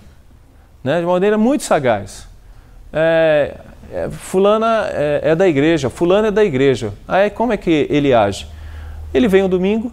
né? 0.84 1.00
De 1.00 1.06
uma 1.06 1.14
maneira 1.14 1.40
muito 1.40 1.64
sagaz. 1.64 2.28
É, 2.94 3.56
é, 3.92 4.10
fulana 4.12 4.86
é, 4.92 5.22
é, 5.24 5.36
da 5.36 5.48
igreja, 5.48 5.90
fulano 5.90 6.28
é 6.28 6.32
da 6.32 6.46
igreja. 6.46 6.94
Aí 7.08 7.32
como 7.32 7.52
é 7.52 7.58
que 7.58 7.88
ele 7.90 8.14
age? 8.14 8.48
Ele 9.12 9.28
vem 9.28 9.42
um 9.42 9.50
domingo, 9.50 9.92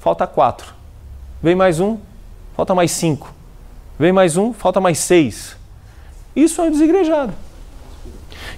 falta 0.00 0.26
quatro. 0.26 0.74
Vem 1.40 1.54
mais 1.54 1.78
um, 1.78 1.98
falta 2.56 2.74
mais 2.74 2.90
cinco. 2.90 3.37
Vem 3.98 4.12
mais 4.12 4.36
um, 4.36 4.52
falta 4.52 4.80
mais 4.80 4.98
seis. 4.98 5.56
Isso 6.36 6.62
é 6.62 6.70
desigrejado. 6.70 7.34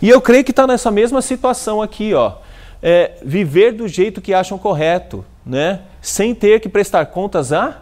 E 0.03 0.09
eu 0.09 0.21
creio 0.21 0.45
que 0.45 0.51
está 0.51 0.67
nessa 0.67 0.91
mesma 0.91 1.23
situação 1.23 1.81
aqui, 1.81 2.13
ó. 2.13 2.35
É, 2.83 3.19
viver 3.23 3.73
do 3.73 3.89
jeito 3.89 4.21
que 4.21 4.35
acham 4.35 4.59
correto, 4.59 5.25
né? 5.45 5.81
Sem 6.01 6.35
ter 6.35 6.61
que 6.61 6.69
prestar 6.69 7.07
contas 7.07 7.53
a 7.53 7.79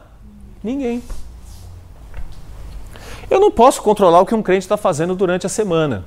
ninguém. 0.62 1.02
Eu 3.30 3.40
não 3.40 3.50
posso 3.50 3.82
controlar 3.82 4.20
o 4.20 4.26
que 4.26 4.34
um 4.34 4.42
crente 4.42 4.64
está 4.64 4.76
fazendo 4.76 5.14
durante 5.14 5.44
a 5.44 5.48
semana. 5.48 6.04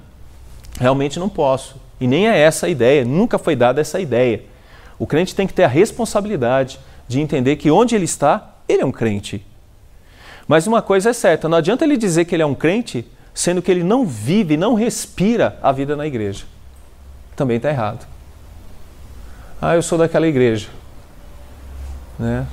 Realmente 0.79 1.19
não 1.19 1.29
posso. 1.29 1.75
E 1.99 2.07
nem 2.07 2.27
é 2.27 2.37
essa 2.37 2.65
a 2.65 2.69
ideia, 2.69 3.05
nunca 3.05 3.37
foi 3.37 3.55
dada 3.55 3.79
essa 3.79 3.99
ideia. 3.99 4.43
O 4.97 5.05
crente 5.05 5.35
tem 5.35 5.45
que 5.45 5.53
ter 5.53 5.63
a 5.63 5.67
responsabilidade 5.67 6.79
de 7.07 7.19
entender 7.19 7.57
que 7.57 7.69
onde 7.69 7.95
ele 7.95 8.05
está, 8.05 8.55
ele 8.67 8.81
é 8.81 8.85
um 8.85 8.91
crente. 8.91 9.45
Mas 10.47 10.67
uma 10.67 10.81
coisa 10.81 11.09
é 11.09 11.13
certa: 11.13 11.47
não 11.47 11.57
adianta 11.57 11.83
ele 11.83 11.97
dizer 11.97 12.25
que 12.25 12.35
ele 12.35 12.43
é 12.43 12.45
um 12.45 12.55
crente, 12.55 13.05
sendo 13.33 13.61
que 13.61 13.71
ele 13.71 13.83
não 13.83 14.05
vive, 14.05 14.57
não 14.57 14.73
respira 14.73 15.57
a 15.61 15.71
vida 15.71 15.95
na 15.95 16.05
igreja. 16.05 16.45
Também 17.35 17.57
está 17.57 17.69
errado. 17.69 18.05
Ah, 19.61 19.75
eu 19.75 19.81
sou 19.81 19.97
daquela 19.97 20.27
igreja. 20.27 20.67
Né? 22.17 22.45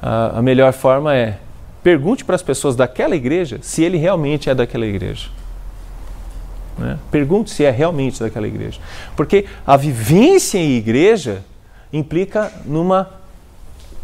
A, 0.00 0.38
a 0.38 0.42
melhor 0.42 0.72
forma 0.72 1.14
é 1.14 1.38
pergunte 1.82 2.24
para 2.24 2.34
as 2.34 2.42
pessoas 2.42 2.74
daquela 2.74 3.14
igreja 3.14 3.58
se 3.60 3.82
ele 3.82 3.98
realmente 3.98 4.48
é 4.48 4.54
daquela 4.54 4.86
igreja. 4.86 5.28
Né? 6.78 6.98
Pergunte 7.10 7.50
se 7.50 7.64
é 7.64 7.70
realmente 7.70 8.20
daquela 8.20 8.46
igreja. 8.46 8.80
Porque 9.16 9.46
a 9.66 9.76
vivência 9.76 10.58
em 10.58 10.72
igreja 10.72 11.44
implica 11.92 12.52
numa 12.64 13.10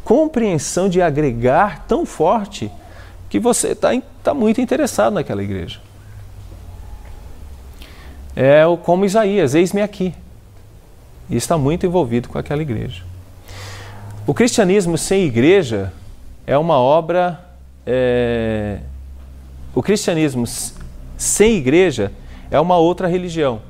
compreensão 0.04 0.88
de 0.88 1.00
agregar 1.00 1.84
tão 1.86 2.04
forte 2.04 2.70
que 3.30 3.38
você 3.38 3.68
está 3.68 3.90
tá 4.22 4.34
muito 4.34 4.60
interessado 4.60 5.14
naquela 5.14 5.42
igreja. 5.42 5.80
É 8.36 8.62
como 8.82 9.06
Isaías, 9.06 9.54
eis-me 9.54 9.80
aqui. 9.80 10.14
E 11.30 11.36
está 11.36 11.56
muito 11.56 11.86
envolvido 11.86 12.28
com 12.28 12.36
aquela 12.36 12.60
igreja. 12.60 13.02
O 14.26 14.34
cristianismo 14.34 14.98
sem 14.98 15.24
igreja 15.24 15.92
é 16.46 16.58
uma 16.58 16.76
obra 16.76 17.46
é, 17.86 18.78
o 19.74 19.82
cristianismo 19.82 20.44
sem 21.16 21.56
igreja 21.56 22.12
é 22.50 22.60
uma 22.60 22.76
outra 22.76 23.06
religião. 23.06 23.60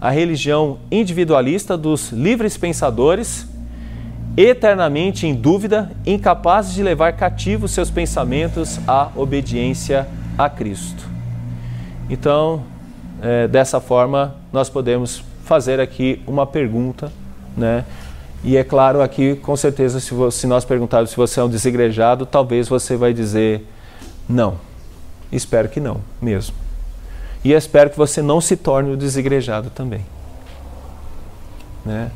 A 0.00 0.10
religião 0.10 0.78
individualista 0.90 1.76
dos 1.76 2.10
livres 2.10 2.56
pensadores, 2.56 3.46
eternamente 4.40 5.26
em 5.26 5.34
dúvida, 5.34 5.90
incapazes 6.06 6.72
de 6.72 6.80
levar 6.80 7.14
cativos 7.14 7.72
seus 7.72 7.90
pensamentos 7.90 8.78
à 8.86 9.08
obediência 9.16 10.06
a 10.38 10.48
Cristo. 10.48 11.04
Então, 12.08 12.62
é, 13.20 13.48
dessa 13.48 13.80
forma, 13.80 14.36
nós 14.52 14.70
podemos 14.70 15.24
fazer 15.44 15.80
aqui 15.80 16.22
uma 16.24 16.46
pergunta, 16.46 17.10
né? 17.56 17.84
E 18.44 18.56
é 18.56 18.62
claro 18.62 19.02
aqui, 19.02 19.34
com 19.34 19.56
certeza, 19.56 19.98
se, 19.98 20.14
se 20.30 20.46
nós 20.46 20.64
perguntarmos 20.64 21.10
se 21.10 21.16
você 21.16 21.40
é 21.40 21.42
um 21.42 21.48
desigrejado, 21.48 22.24
talvez 22.24 22.68
você 22.68 22.96
vai 22.96 23.12
dizer 23.12 23.66
não. 24.28 24.56
Espero 25.32 25.68
que 25.68 25.80
não, 25.80 26.00
mesmo. 26.22 26.54
E 27.44 27.52
espero 27.52 27.90
que 27.90 27.96
você 27.96 28.22
não 28.22 28.40
se 28.40 28.56
torne 28.56 28.90
um 28.90 28.96
desigrejado 28.96 29.68
também. 29.70 30.06
Né? 31.84 32.12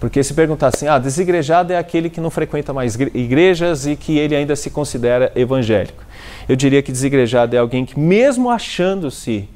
Porque 0.00 0.22
se 0.22 0.32
perguntar 0.32 0.68
assim, 0.68 0.86
ah, 0.86 0.98
desigrejado 0.98 1.72
é 1.72 1.76
aquele 1.76 2.08
que 2.08 2.20
não 2.20 2.30
frequenta 2.30 2.72
mais 2.72 2.94
igrejas 2.94 3.86
e 3.86 3.96
que 3.96 4.16
ele 4.16 4.36
ainda 4.36 4.54
se 4.54 4.70
considera 4.70 5.32
evangélico. 5.34 6.04
Eu 6.48 6.54
diria 6.54 6.82
que 6.82 6.92
desigrejado 6.92 7.56
é 7.56 7.58
alguém 7.58 7.84
que, 7.84 7.98
mesmo 7.98 8.48
achando-se 8.48 9.48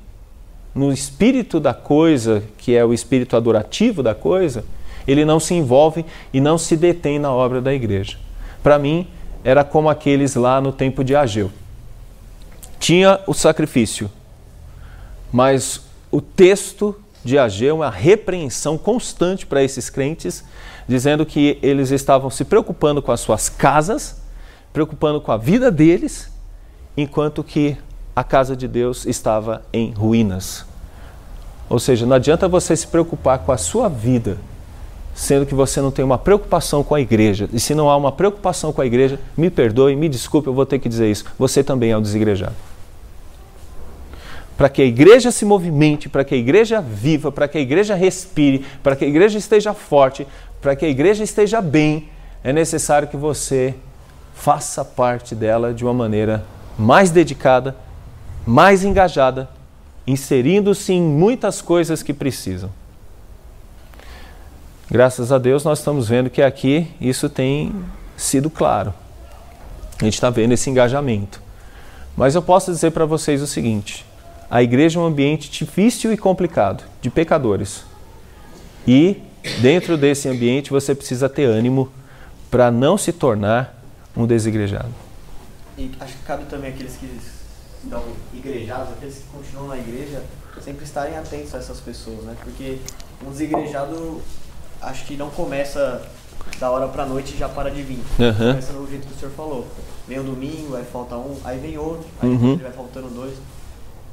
no 0.74 0.93
espírito 0.93 1.61
da 1.61 1.72
coisa, 1.72 2.43
que 2.59 2.74
é 2.74 2.84
o 2.84 2.93
espírito 2.93 3.36
adorativo 3.36 4.03
da 4.03 4.14
coisa, 4.14 4.64
ele 5.07 5.24
não 5.24 5.38
se 5.38 5.55
envolve 5.55 6.05
e 6.32 6.40
não 6.40 6.59
se 6.59 6.76
detém 6.76 7.18
na 7.18 7.32
obra 7.32 7.61
da 7.61 7.72
igreja. 7.72 8.18
Para 8.62 8.78
mim, 8.78 9.07
era 9.45 9.64
como 9.64 9.88
aqueles 9.88 10.34
lá 10.34 10.61
no 10.61 10.72
tempo 10.72 11.05
de 11.05 11.14
Ageu. 11.14 11.51
Tinha 12.78 13.20
o 13.26 13.34
sacrifício, 13.34 14.11
mas 15.32 15.82
o 16.11 16.20
texto 16.20 16.97
de 17.25 17.39
Ageu 17.39 17.77
uma 17.77 17.91
repreensão 17.91 18.77
constante 18.77 19.47
para 19.47 19.62
esses 19.62 19.89
crentes, 19.89 20.45
dizendo 20.89 21.25
que 21.25 21.59
eles 21.62 21.91
estavam 21.91 22.31
se 22.31 22.45
preocupando 22.45 23.01
com 23.01 23.12
as 23.12 23.20
suas 23.20 23.49
casas, 23.49 24.20
preocupando 24.73 25.20
com 25.20 25.31
a 25.31 25.37
vida 25.37 25.70
deles, 25.70 26.31
enquanto 26.97 27.45
que 27.45 27.77
a 28.14 28.25
casa 28.25 28.57
de 28.57 28.66
Deus 28.66 29.07
estava 29.07 29.62
em 29.73 29.93
ruínas. 29.93 30.64
Ou 31.68 31.79
seja, 31.79 32.05
não 32.05 32.16
adianta 32.16 32.49
você 32.49 32.77
se 32.77 32.87
preocupar 32.87 33.39
com 33.39 33.53
a 33.53 33.57
sua 33.57 33.89
vida, 33.89 34.37
sendo 35.14 35.47
que 35.47 35.55
você 35.55 35.81
não 35.81 35.91
tem 35.91 36.05
uma 36.05 36.18
preocupação 36.18 36.83
com 36.83 36.95
a 36.95 37.01
igreja. 37.01 37.49
E 37.53 37.61
se 37.61 37.75
não 37.75 37.89
há 37.89 37.97
uma 37.97 38.12
preocupação 38.12 38.73
com 38.73 38.81
a 38.81 38.87
igreja, 38.87 39.18
me 39.37 39.49
perdoe, 39.49 39.97
me 39.97 40.09
desculpe, 40.09 40.49
eu 40.49 40.55
vou 40.55 40.66
ter 40.66 40.79
que 40.79 40.89
dizer 40.89 41.11
isso. 41.11 41.25
Você 41.39 41.62
também 41.62 41.91
é 41.91 41.97
um 41.97 42.03
desigrejado. 42.03 42.55
Para 44.57 44.68
que 44.68 44.82
a 44.82 44.84
igreja 44.84 45.30
se 45.30 45.44
movimente, 45.44 46.09
para 46.09 46.24
que 46.24 46.34
a 46.34 46.38
igreja 46.38 46.80
viva, 46.80 47.32
para 47.32 47.48
que 47.48 47.59
a 47.59 47.61
igreja 47.61 47.94
respire, 47.94 48.64
para 48.82 48.94
que 48.94 49.05
a 49.05 49.09
igreja 49.09 49.38
esteja 49.38 49.72
forte, 49.74 50.26
para 50.61 50.76
que 50.76 50.84
a 50.84 50.88
igreja 50.88 51.24
esteja 51.24 51.61
bem, 51.61 52.09
é 52.44 52.53
necessário 52.53 53.09
que 53.09 53.16
você 53.16 53.74
faça 54.34 54.84
parte 54.84 55.34
dela 55.34 55.72
de 55.72 55.84
uma 55.84 55.94
maneira 55.94 56.44
mais 56.78 57.11
dedicada, 57.11 57.76
mais 58.46 58.84
engajada, 58.84 59.48
inserindo-se 60.07 60.92
em 60.92 61.03
muitas 61.03 61.62
coisas 61.62 62.03
que 62.03 62.12
precisam. 62.12 62.70
Graças 64.90 65.32
a 65.32 65.38
Deus, 65.38 65.64
nós 65.64 65.78
estamos 65.78 66.09
vendo 66.09 66.28
que 66.28 66.42
aqui 66.42 66.88
isso 67.00 67.28
tem 67.28 67.72
sido 68.16 68.50
claro. 68.50 68.92
A 70.00 70.05
gente 70.05 70.14
está 70.14 70.28
vendo 70.28 70.53
esse 70.53 70.68
engajamento. 70.68 71.40
Mas 72.16 72.34
eu 72.34 72.42
posso 72.42 72.70
dizer 72.70 72.90
para 72.90 73.07
vocês 73.07 73.40
o 73.40 73.46
seguinte: 73.46 74.05
a 74.53 74.62
igreja 74.62 75.00
é 75.00 75.03
um 75.03 75.07
ambiente 75.07 75.50
difícil 75.50 76.12
e 76.12 76.16
complicado, 76.18 76.84
de 77.00 77.09
pecadores. 77.09 77.84
E 78.86 79.22
dentro 79.62 79.96
desse 79.96 80.28
ambiente 80.28 80.68
você 80.68 80.94
precisa 80.94 81.26
ter 81.26 81.44
ânimo 81.44 81.90
para 82.50 82.70
não 82.70 82.98
se 82.98 83.14
tornar 83.14 83.82
um 84.14 84.26
desigrejado. 84.26 84.90
E 85.78 85.90
acho 85.98 86.12
que 86.18 86.24
cabe 86.24 86.44
também 86.44 86.70
aqueles 86.70 86.96
que 86.96 87.09
estão 87.82 88.05
igrejados, 88.34 88.92
aqueles 88.92 89.14
que 89.14 89.24
continuam 89.34 89.68
na 89.68 89.78
igreja, 89.78 90.22
sempre 90.61 90.84
estarem 90.84 91.16
atentos 91.16 91.55
a 91.55 91.59
essas 91.59 91.80
pessoas, 91.80 92.22
né? 92.24 92.36
Porque 92.44 92.76
um 93.26 93.30
desigrejado 93.30 94.20
acho 94.82 95.07
que 95.07 95.16
não 95.16 95.30
começa 95.30 96.07
da 96.61 96.70
hora 96.70 96.88
pra 96.88 97.07
noite 97.07 97.32
e 97.32 97.38
já 97.38 97.48
para 97.48 97.70
de 97.70 97.82
vir. 97.82 98.05
Uhum. 98.18 98.34
Começa 98.34 98.72
do 98.74 98.86
jeito 98.86 99.07
que 99.07 99.14
o 99.14 99.18
senhor 99.18 99.32
falou. 99.32 99.66
Vem 100.07 100.20
um 100.20 100.24
domingo, 100.24 100.76
aí 100.76 100.84
falta 100.84 101.16
um, 101.16 101.38
aí 101.42 101.59
vem 101.59 101.78
outro, 101.78 102.05
aí 102.20 102.28
uhum. 102.28 102.59
vai 102.59 102.70
faltando 102.70 103.09
dois. 103.09 103.32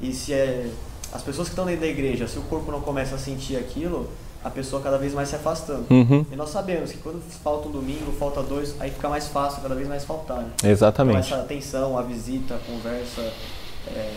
E 0.00 0.12
se 0.12 0.32
é. 0.32 0.70
As 1.12 1.22
pessoas 1.22 1.48
que 1.48 1.52
estão 1.52 1.66
dentro 1.66 1.80
da 1.80 1.88
igreja, 1.88 2.28
se 2.28 2.38
o 2.38 2.42
corpo 2.42 2.70
não 2.70 2.80
começa 2.80 3.16
a 3.16 3.18
sentir 3.18 3.56
aquilo, 3.56 4.08
a 4.44 4.48
pessoa 4.48 4.80
cada 4.80 4.96
vez 4.96 5.12
mais 5.12 5.28
se 5.28 5.36
afastando. 5.36 5.84
Uhum. 5.90 6.24
E 6.30 6.36
nós 6.36 6.50
sabemos 6.50 6.92
que 6.92 6.98
quando 6.98 7.20
falta 7.42 7.68
um 7.68 7.72
domingo, 7.72 8.12
falta 8.12 8.42
dois, 8.42 8.74
aí 8.80 8.90
fica 8.90 9.08
mais 9.08 9.26
fácil 9.26 9.60
cada 9.60 9.74
vez 9.74 9.88
mais 9.88 10.04
faltar. 10.04 10.38
Né? 10.38 10.50
Exatamente. 10.64 11.26
Então, 11.26 11.38
essa 11.38 11.44
atenção, 11.44 11.98
a 11.98 12.02
visita, 12.02 12.54
a 12.54 12.58
conversa, 12.58 13.22
é, 13.88 14.12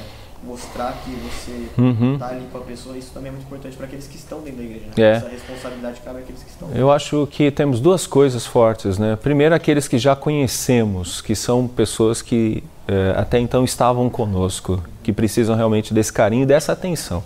mostrar 0.45 0.93
que 1.03 1.11
você 1.11 1.51
está 1.51 1.81
uhum. 1.81 2.17
Tá 2.17 2.27
ali 2.27 2.45
com 2.51 2.57
a 2.57 2.61
pessoa, 2.61 2.97
isso 2.97 3.11
também 3.13 3.29
é 3.29 3.31
muito 3.31 3.45
importante 3.45 3.75
para 3.75 3.85
aqueles 3.85 4.07
que 4.07 4.15
estão 4.15 4.39
dentro 4.41 4.57
da 4.57 4.63
igreja. 4.63 4.85
Né? 4.85 4.93
É. 4.97 5.11
Essa 5.11 5.29
responsabilidade 5.29 6.01
cabe 6.01 6.19
àqueles 6.19 6.43
que 6.43 6.49
estão. 6.49 6.69
Eu 6.73 6.91
acho 6.91 7.27
que 7.27 7.51
temos 7.51 7.79
duas 7.79 8.05
coisas 8.05 8.45
fortes, 8.45 8.97
né? 8.97 9.15
Primeiro, 9.15 9.55
aqueles 9.55 9.87
que 9.87 9.97
já 9.97 10.15
conhecemos, 10.15 11.21
que 11.21 11.35
são 11.35 11.67
pessoas 11.67 12.21
que 12.21 12.63
é, 12.87 13.13
até 13.17 13.39
então 13.39 13.63
estavam 13.63 14.09
conosco, 14.09 14.83
que 15.01 15.13
precisam 15.13 15.55
realmente 15.55 15.93
desse 15.93 16.11
carinho 16.11 16.45
dessa 16.45 16.71
atenção. 16.71 17.23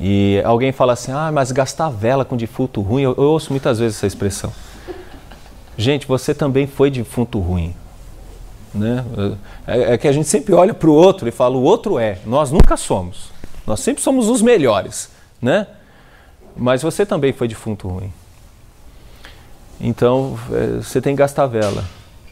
E 0.00 0.40
alguém 0.44 0.70
fala 0.70 0.92
assim, 0.92 1.10
ah, 1.10 1.30
mas 1.32 1.50
gastar 1.50 1.88
vela 1.88 2.24
com 2.24 2.36
defunto 2.36 2.80
ruim, 2.80 3.02
eu, 3.02 3.14
eu 3.16 3.24
ouço 3.24 3.52
muitas 3.52 3.78
vezes 3.78 3.96
essa 3.96 4.06
expressão. 4.06 4.52
Gente, 5.76 6.06
você 6.06 6.34
também 6.34 6.66
foi 6.66 6.90
defunto 6.90 7.38
ruim. 7.38 7.74
Né? 8.74 9.04
É, 9.66 9.94
é 9.94 9.98
que 9.98 10.06
a 10.06 10.12
gente 10.12 10.28
sempre 10.28 10.54
olha 10.54 10.74
para 10.74 10.88
o 10.88 10.92
outro 10.92 11.26
e 11.28 11.30
fala, 11.30 11.56
o 11.56 11.62
outro 11.62 11.98
é, 11.98 12.18
nós 12.26 12.50
nunca 12.50 12.76
somos. 12.76 13.30
Nós 13.66 13.80
sempre 13.80 14.02
somos 14.02 14.28
os 14.28 14.40
melhores, 14.40 15.10
né? 15.42 15.66
Mas 16.56 16.82
você 16.82 17.04
também 17.04 17.32
foi 17.32 17.46
defunto 17.46 17.88
ruim. 17.88 18.12
Então, 19.80 20.38
é, 20.50 20.82
você 20.82 21.00
tem 21.00 21.14
que 21.14 21.18
gastar 21.18 21.46
vela. 21.46 21.84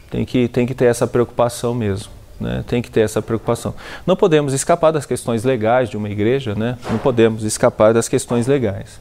Tem 0.09 0.25
que, 0.25 0.47
tem 0.47 0.65
que 0.65 0.73
ter 0.73 0.85
essa 0.85 1.07
preocupação 1.07 1.73
mesmo. 1.73 2.16
Né? 2.39 2.63
Tem 2.67 2.81
que 2.81 2.91
ter 2.91 3.01
essa 3.01 3.21
preocupação. 3.21 3.73
Não 4.05 4.15
podemos 4.15 4.53
escapar 4.53 4.91
das 4.91 5.05
questões 5.05 5.43
legais 5.43 5.89
de 5.89 5.97
uma 5.97 6.09
igreja, 6.09 6.53
né? 6.55 6.77
Não 6.89 6.97
podemos 6.97 7.43
escapar 7.43 7.93
das 7.93 8.07
questões 8.07 8.47
legais 8.47 8.99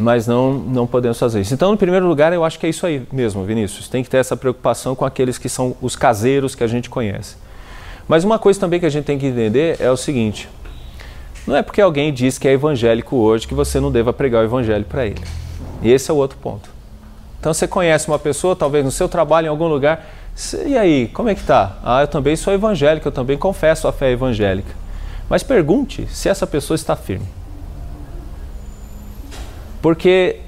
mas 0.00 0.26
não, 0.26 0.54
não 0.54 0.86
podemos 0.86 1.18
fazer 1.18 1.42
isso. 1.42 1.52
Então, 1.52 1.70
no 1.70 1.76
primeiro 1.76 2.08
lugar, 2.08 2.32
eu 2.32 2.42
acho 2.42 2.58
que 2.58 2.64
é 2.64 2.70
isso 2.70 2.86
aí 2.86 3.02
mesmo, 3.12 3.44
Vinícius. 3.44 3.86
Tem 3.86 4.02
que 4.02 4.08
ter 4.08 4.16
essa 4.16 4.34
preocupação 4.34 4.96
com 4.96 5.04
aqueles 5.04 5.36
que 5.36 5.48
são 5.48 5.76
os 5.80 5.94
caseiros 5.94 6.54
que 6.54 6.64
a 6.64 6.66
gente 6.66 6.88
conhece. 6.88 7.36
Mas 8.08 8.24
uma 8.24 8.38
coisa 8.38 8.58
também 8.58 8.80
que 8.80 8.86
a 8.86 8.90
gente 8.90 9.04
tem 9.04 9.18
que 9.18 9.26
entender 9.26 9.76
é 9.78 9.90
o 9.90 9.96
seguinte: 9.98 10.48
não 11.46 11.54
é 11.54 11.62
porque 11.62 11.82
alguém 11.82 12.12
diz 12.12 12.38
que 12.38 12.48
é 12.48 12.52
evangélico 12.52 13.14
hoje 13.16 13.46
que 13.46 13.54
você 13.54 13.78
não 13.78 13.92
deva 13.92 14.10
pregar 14.10 14.42
o 14.42 14.44
evangelho 14.46 14.86
para 14.86 15.04
ele. 15.04 15.22
E 15.82 15.92
esse 15.92 16.10
é 16.10 16.14
o 16.14 16.16
outro 16.16 16.38
ponto. 16.38 16.70
Então, 17.38 17.52
você 17.52 17.68
conhece 17.68 18.08
uma 18.08 18.18
pessoa, 18.18 18.56
talvez 18.56 18.84
no 18.84 18.90
seu 18.90 19.08
trabalho, 19.08 19.46
em 19.46 19.48
algum 19.48 19.68
lugar, 19.68 20.06
e 20.66 20.76
aí, 20.76 21.08
como 21.08 21.28
é 21.28 21.34
que 21.34 21.42
tá? 21.42 21.76
Ah, 21.82 22.02
eu 22.02 22.08
também 22.08 22.34
sou 22.36 22.52
evangélico, 22.52 23.06
eu 23.08 23.12
também 23.12 23.36
confesso 23.36 23.86
a 23.86 23.92
fé 23.92 24.10
evangélica. 24.10 24.74
Mas 25.28 25.42
pergunte 25.42 26.06
se 26.10 26.28
essa 26.28 26.46
pessoa 26.46 26.74
está 26.74 26.96
firme. 26.96 27.26
Porque 29.82 30.40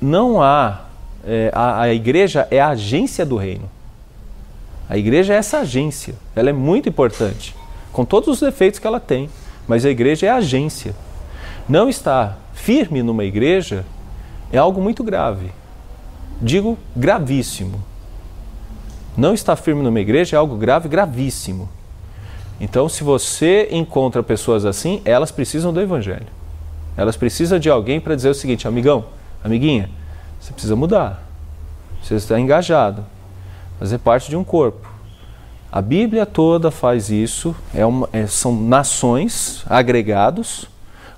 não 0.00 0.42
há. 0.42 0.84
É, 1.26 1.50
a, 1.52 1.82
a 1.82 1.92
igreja 1.92 2.46
é 2.50 2.60
a 2.60 2.68
agência 2.68 3.26
do 3.26 3.36
reino. 3.36 3.68
A 4.88 4.96
igreja 4.96 5.34
é 5.34 5.36
essa 5.36 5.58
agência. 5.58 6.14
Ela 6.34 6.50
é 6.50 6.52
muito 6.52 6.88
importante, 6.88 7.54
com 7.92 8.04
todos 8.04 8.28
os 8.28 8.40
defeitos 8.40 8.78
que 8.78 8.86
ela 8.86 9.00
tem. 9.00 9.28
Mas 9.66 9.84
a 9.84 9.90
igreja 9.90 10.26
é 10.26 10.30
a 10.30 10.36
agência. 10.36 10.94
Não 11.68 11.88
estar 11.88 12.38
firme 12.54 13.02
numa 13.02 13.24
igreja 13.24 13.84
é 14.52 14.58
algo 14.58 14.80
muito 14.80 15.04
grave. 15.04 15.50
Digo 16.40 16.78
gravíssimo. 16.96 17.82
Não 19.18 19.34
estar 19.34 19.56
firme 19.56 19.82
numa 19.82 19.98
igreja 19.98 20.36
é 20.36 20.38
algo 20.38 20.54
grave, 20.54 20.88
gravíssimo. 20.88 21.68
Então, 22.60 22.88
se 22.88 23.02
você 23.02 23.66
encontra 23.72 24.22
pessoas 24.22 24.64
assim, 24.64 25.02
elas 25.04 25.32
precisam 25.32 25.72
do 25.72 25.80
evangelho. 25.80 26.28
Elas 26.96 27.16
precisam 27.16 27.58
de 27.58 27.68
alguém 27.68 28.00
para 28.00 28.14
dizer 28.14 28.28
o 28.28 28.34
seguinte, 28.34 28.68
amigão, 28.68 29.06
amiguinha, 29.42 29.90
você 30.38 30.52
precisa 30.52 30.76
mudar. 30.76 31.26
Você 32.00 32.14
está 32.14 32.38
engajado. 32.38 33.04
Fazer 33.80 33.98
parte 33.98 34.30
de 34.30 34.36
um 34.36 34.44
corpo. 34.44 34.88
A 35.70 35.82
Bíblia 35.82 36.24
toda 36.24 36.70
faz 36.70 37.10
isso. 37.10 37.56
É 37.74 37.84
uma, 37.84 38.08
é, 38.12 38.24
são 38.28 38.54
nações 38.54 39.64
agregados. 39.68 40.66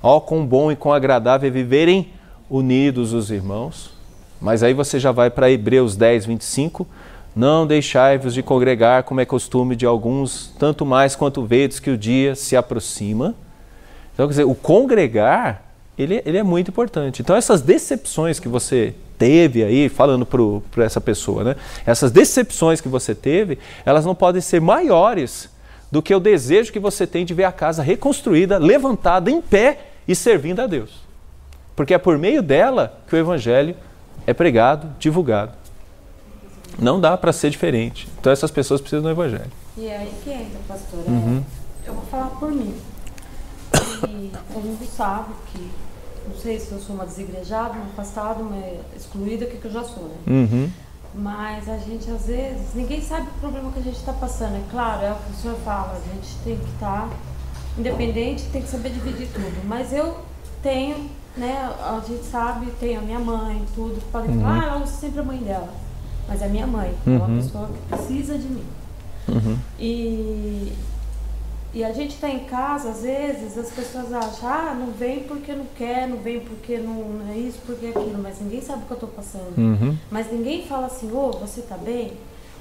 Ó, 0.02 0.16
oh, 0.16 0.20
com 0.22 0.44
bom 0.46 0.72
e 0.72 0.76
com 0.76 0.90
agradável 0.90 1.48
é 1.48 1.52
viverem 1.52 2.08
unidos 2.48 3.12
os 3.12 3.30
irmãos. 3.30 3.90
Mas 4.40 4.62
aí 4.62 4.72
você 4.72 4.98
já 4.98 5.12
vai 5.12 5.28
para 5.28 5.50
Hebreus 5.50 5.96
10, 5.96 6.24
25. 6.24 6.86
Não 7.34 7.66
deixai-vos 7.66 8.34
de 8.34 8.42
congregar, 8.42 9.04
como 9.04 9.20
é 9.20 9.24
costume 9.24 9.76
de 9.76 9.86
alguns, 9.86 10.52
tanto 10.58 10.84
mais 10.84 11.14
quanto 11.14 11.44
vedes 11.44 11.78
que 11.78 11.90
o 11.90 11.96
dia 11.96 12.34
se 12.34 12.56
aproxima. 12.56 13.34
Então, 14.12 14.26
quer 14.26 14.32
dizer, 14.32 14.44
o 14.44 14.54
congregar, 14.54 15.62
ele, 15.96 16.20
ele 16.26 16.38
é 16.38 16.42
muito 16.42 16.68
importante. 16.70 17.22
Então, 17.22 17.36
essas 17.36 17.62
decepções 17.62 18.40
que 18.40 18.48
você 18.48 18.94
teve 19.16 19.62
aí, 19.62 19.88
falando 19.88 20.26
para 20.26 20.84
essa 20.84 21.00
pessoa, 21.00 21.44
né? 21.44 21.56
Essas 21.86 22.10
decepções 22.10 22.80
que 22.80 22.88
você 22.88 23.14
teve, 23.14 23.58
elas 23.84 24.04
não 24.04 24.14
podem 24.14 24.40
ser 24.40 24.60
maiores 24.60 25.48
do 25.90 26.00
que 26.00 26.14
o 26.14 26.20
desejo 26.20 26.72
que 26.72 26.78
você 26.78 27.06
tem 27.06 27.24
de 27.24 27.34
ver 27.34 27.44
a 27.44 27.52
casa 27.52 27.82
reconstruída, 27.82 28.58
levantada 28.58 29.30
em 29.30 29.40
pé 29.40 29.78
e 30.08 30.14
servindo 30.14 30.60
a 30.60 30.66
Deus. 30.66 30.90
Porque 31.76 31.94
é 31.94 31.98
por 31.98 32.18
meio 32.18 32.42
dela 32.42 32.98
que 33.08 33.14
o 33.14 33.18
Evangelho 33.18 33.74
é 34.26 34.32
pregado, 34.32 34.88
divulgado. 34.98 35.59
Não 36.78 37.00
dá 37.00 37.16
para 37.16 37.32
ser 37.32 37.50
diferente. 37.50 38.08
Então 38.18 38.32
essas 38.32 38.50
pessoas 38.50 38.80
precisam 38.80 39.02
do 39.02 39.10
Evangelho. 39.10 39.50
E 39.76 39.86
é 39.86 39.98
aí 39.98 40.12
que 40.22 40.30
entra, 40.30 40.58
pastor. 40.66 41.00
É, 41.06 41.10
uhum. 41.10 41.44
Eu 41.84 41.94
vou 41.94 42.04
falar 42.04 42.30
por 42.30 42.50
mim. 42.50 42.74
E 44.08 44.32
todo 44.52 44.62
mundo 44.62 44.86
sabe 44.96 45.32
que, 45.52 45.70
não 46.28 46.36
sei 46.36 46.58
se 46.58 46.72
eu 46.72 46.78
sou 46.78 46.94
uma 46.94 47.06
desigrejada, 47.06 47.74
uma 47.74 47.86
afastada, 47.86 48.42
uma 48.42 48.62
excluída, 48.96 49.44
o 49.44 49.48
que, 49.48 49.56
que 49.56 49.64
eu 49.64 49.72
já 49.72 49.84
sou, 49.84 50.04
né? 50.04 50.16
Uhum. 50.26 50.70
Mas 51.14 51.68
a 51.68 51.76
gente, 51.76 52.10
às 52.10 52.26
vezes, 52.26 52.74
ninguém 52.74 53.02
sabe 53.02 53.28
o 53.28 53.40
problema 53.40 53.72
que 53.72 53.80
a 53.80 53.82
gente 53.82 53.96
está 53.96 54.12
passando. 54.12 54.56
É 54.56 54.62
claro, 54.70 55.04
é 55.04 55.12
o 55.12 55.16
que 55.16 55.30
o 55.32 55.34
senhor 55.34 55.56
fala, 55.64 55.92
a 55.92 56.14
gente 56.14 56.36
tem 56.44 56.56
que 56.56 56.70
estar 56.70 57.08
tá 57.08 57.10
independente, 57.76 58.44
tem 58.52 58.62
que 58.62 58.68
saber 58.68 58.90
dividir 58.90 59.28
tudo. 59.32 59.66
Mas 59.66 59.92
eu 59.92 60.16
tenho, 60.62 61.10
né, 61.36 61.72
a 61.80 62.00
gente 62.06 62.24
sabe, 62.24 62.66
tenho 62.78 63.00
a 63.00 63.02
minha 63.02 63.18
mãe, 63.18 63.64
tudo, 63.74 64.00
podem 64.12 64.36
uhum. 64.36 64.42
falar, 64.42 64.62
ah, 64.62 64.76
ela 64.76 64.86
sempre 64.86 65.20
a 65.20 65.22
mãe 65.22 65.38
dela. 65.38 65.72
Mas 66.30 66.40
é 66.42 66.48
minha 66.48 66.66
mãe, 66.66 66.94
uhum. 67.04 67.14
é 67.14 67.16
uma 67.16 67.26
uhum. 67.26 67.42
pessoa 67.42 67.66
que 67.66 67.96
precisa 67.96 68.38
de 68.38 68.46
mim. 68.46 68.64
Uhum. 69.28 69.58
E, 69.80 70.72
e 71.74 71.84
a 71.84 71.92
gente 71.92 72.14
está 72.14 72.30
em 72.30 72.44
casa, 72.44 72.90
às 72.90 73.02
vezes, 73.02 73.58
as 73.58 73.70
pessoas 73.70 74.12
acham, 74.12 74.48
ah, 74.48 74.76
não 74.78 74.92
vem 74.92 75.24
porque 75.24 75.52
não 75.52 75.66
quer, 75.76 76.06
não 76.06 76.18
vem 76.18 76.38
porque 76.38 76.78
não, 76.78 77.20
é 77.28 77.36
isso, 77.36 77.58
porque 77.66 77.86
é 77.86 77.88
aquilo, 77.90 78.22
mas 78.22 78.40
ninguém 78.40 78.60
sabe 78.60 78.84
o 78.84 78.86
que 78.86 78.92
eu 78.92 78.94
estou 78.94 79.08
passando. 79.08 79.58
Uhum. 79.58 79.96
Mas 80.08 80.30
ninguém 80.30 80.64
fala 80.64 80.86
assim, 80.86 81.10
ô, 81.10 81.30
oh, 81.30 81.38
você 81.38 81.60
está 81.60 81.76
bem? 81.76 82.12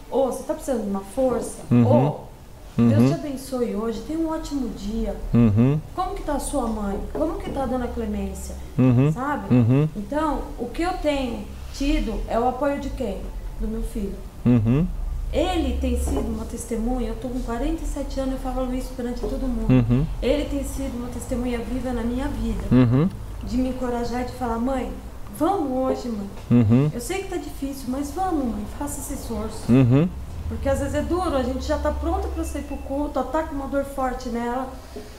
Ou 0.10 0.28
oh, 0.28 0.32
você 0.32 0.42
está 0.42 0.56
precisando 0.56 0.84
de 0.84 0.90
uma 0.90 1.02
força? 1.02 1.62
Ou 1.70 1.78
uhum. 1.78 2.08
oh, 2.08 2.30
Deus 2.76 3.04
te 3.04 3.10
uhum. 3.10 3.14
abençoe 3.14 3.76
hoje, 3.76 4.02
tenha 4.08 4.20
um 4.20 4.30
ótimo 4.30 4.70
dia. 4.70 5.16
Uhum. 5.32 5.80
Como 5.96 6.16
que 6.16 6.22
está 6.22 6.34
a 6.34 6.40
sua 6.40 6.66
mãe? 6.66 7.00
Como 7.14 7.40
que 7.40 7.50
está 7.50 7.64
a 7.64 7.66
dona 7.68 7.88
Clemência? 7.88 8.56
Uhum. 8.80 9.12
Sabe? 9.12 9.54
Uhum. 9.54 9.88
Então, 9.96 10.42
o 10.58 10.66
que 10.68 10.82
eu 10.82 10.94
tenho 10.94 11.46
tido 11.74 12.20
é 12.28 12.40
o 12.40 12.48
apoio 12.48 12.80
de 12.80 12.90
quem? 12.90 13.22
Do 13.60 13.68
meu 13.68 13.84
filho. 13.84 14.16
Uhum. 14.46 14.88
Ele 15.32 15.78
tem 15.80 16.00
sido 16.00 16.28
uma 16.28 16.46
testemunha, 16.46 17.10
eu 17.10 17.14
estou 17.14 17.30
com 17.30 17.40
47 17.42 18.20
anos 18.20 18.36
e 18.36 18.38
falo 18.40 18.74
isso 18.74 18.90
perante 18.96 19.20
todo 19.20 19.48
mundo. 19.48 19.70
Uhum. 19.70 20.06
Ele 20.22 20.46
tem 20.46 20.64
sido 20.64 20.98
uma 20.98 21.10
testemunha 21.10 21.60
viva 21.60 21.94
na 21.94 22.02
minha 22.02 22.28
vida. 22.28 22.64
Uhum. 22.72 23.08
De 23.44 23.58
me 23.58 23.70
encorajar 23.70 24.24
e 24.24 24.26
de 24.26 24.32
falar, 24.34 24.58
mãe, 24.58 24.92
vamos 25.38 25.72
hoje, 25.72 26.10
mãe. 26.10 26.30
Uhum. 26.50 26.90
Eu 26.92 27.00
sei 27.00 27.20
que 27.20 27.24
está 27.26 27.38
difícil, 27.38 27.86
mas 27.90 28.12
vamos, 28.12 28.46
mãe, 28.46 28.66
faça 28.80 29.00
esse 29.02 29.22
esforço. 29.22 29.72
Uhum. 29.72 30.10
Porque 30.48 30.68
às 30.68 30.80
vezes 30.80 30.96
é 30.96 31.02
duro, 31.04 31.36
a 31.36 31.44
gente 31.44 31.64
já 31.64 31.78
está 31.78 31.92
pronta 31.92 32.28
para 32.28 32.44
sair 32.44 32.64
para 32.64 32.76
o 32.76 32.80
culto, 32.80 33.20
está 33.20 33.44
com 33.44 33.56
uma 33.56 33.68
dor 33.68 33.86
forte 33.86 34.30
nela. 34.30 34.68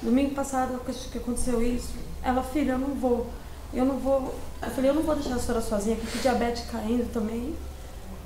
Domingo 0.03 0.35
passado 0.35 0.81
que 0.85 1.19
aconteceu 1.19 1.63
isso. 1.63 1.95
Ela, 2.21 2.43
filha, 2.43 2.73
eu 2.73 2.79
não 2.79 2.95
vou. 2.97 3.29
Eu 3.73 3.85
não 3.85 3.97
vou. 3.97 4.35
Eu 4.61 4.71
falei, 4.71 4.91
eu 4.91 4.95
não 4.95 5.03
vou 5.03 5.15
deixar 5.15 5.37
a 5.37 5.39
senhora 5.39 5.63
sozinha, 5.63 5.95
porque 5.95 6.19
diabetes 6.19 6.65
caindo 6.69 7.11
também. 7.13 7.55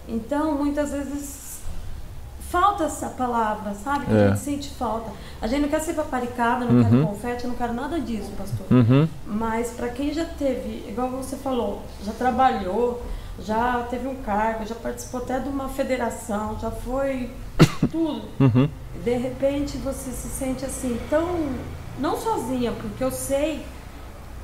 Então, 0.08 0.54
muitas 0.56 0.90
vezes 0.90 1.44
falta 2.54 2.84
essa 2.84 3.08
palavra, 3.08 3.74
sabe? 3.74 4.06
Que 4.06 4.12
é. 4.12 4.26
a 4.26 4.28
gente 4.28 4.38
sente 4.38 4.70
falta. 4.70 5.10
A 5.42 5.46
gente 5.48 5.62
não 5.62 5.68
quer 5.68 5.80
ser 5.80 5.94
paparicada, 5.94 6.64
não 6.64 6.76
uhum. 6.76 6.84
quer 6.84 7.04
confete, 7.04 7.46
não 7.48 7.54
quero 7.56 7.72
nada 7.72 8.00
disso, 8.00 8.30
pastor. 8.38 8.66
Uhum. 8.70 9.08
Mas 9.26 9.70
para 9.70 9.88
quem 9.88 10.14
já 10.14 10.24
teve, 10.24 10.88
igual 10.88 11.10
você 11.10 11.36
falou, 11.36 11.82
já 12.04 12.12
trabalhou, 12.12 13.02
já 13.40 13.84
teve 13.90 14.06
um 14.06 14.14
cargo, 14.16 14.64
já 14.64 14.76
participou 14.76 15.20
até 15.20 15.40
de 15.40 15.48
uma 15.48 15.68
federação, 15.68 16.56
já 16.60 16.70
foi 16.70 17.28
tudo. 17.90 18.22
Uhum. 18.38 18.68
De 19.02 19.16
repente 19.16 19.76
você 19.78 20.12
se 20.12 20.28
sente 20.28 20.64
assim, 20.64 20.96
tão. 21.10 21.26
não 21.98 22.16
sozinha, 22.16 22.70
porque 22.70 23.02
eu 23.02 23.10
sei 23.10 23.66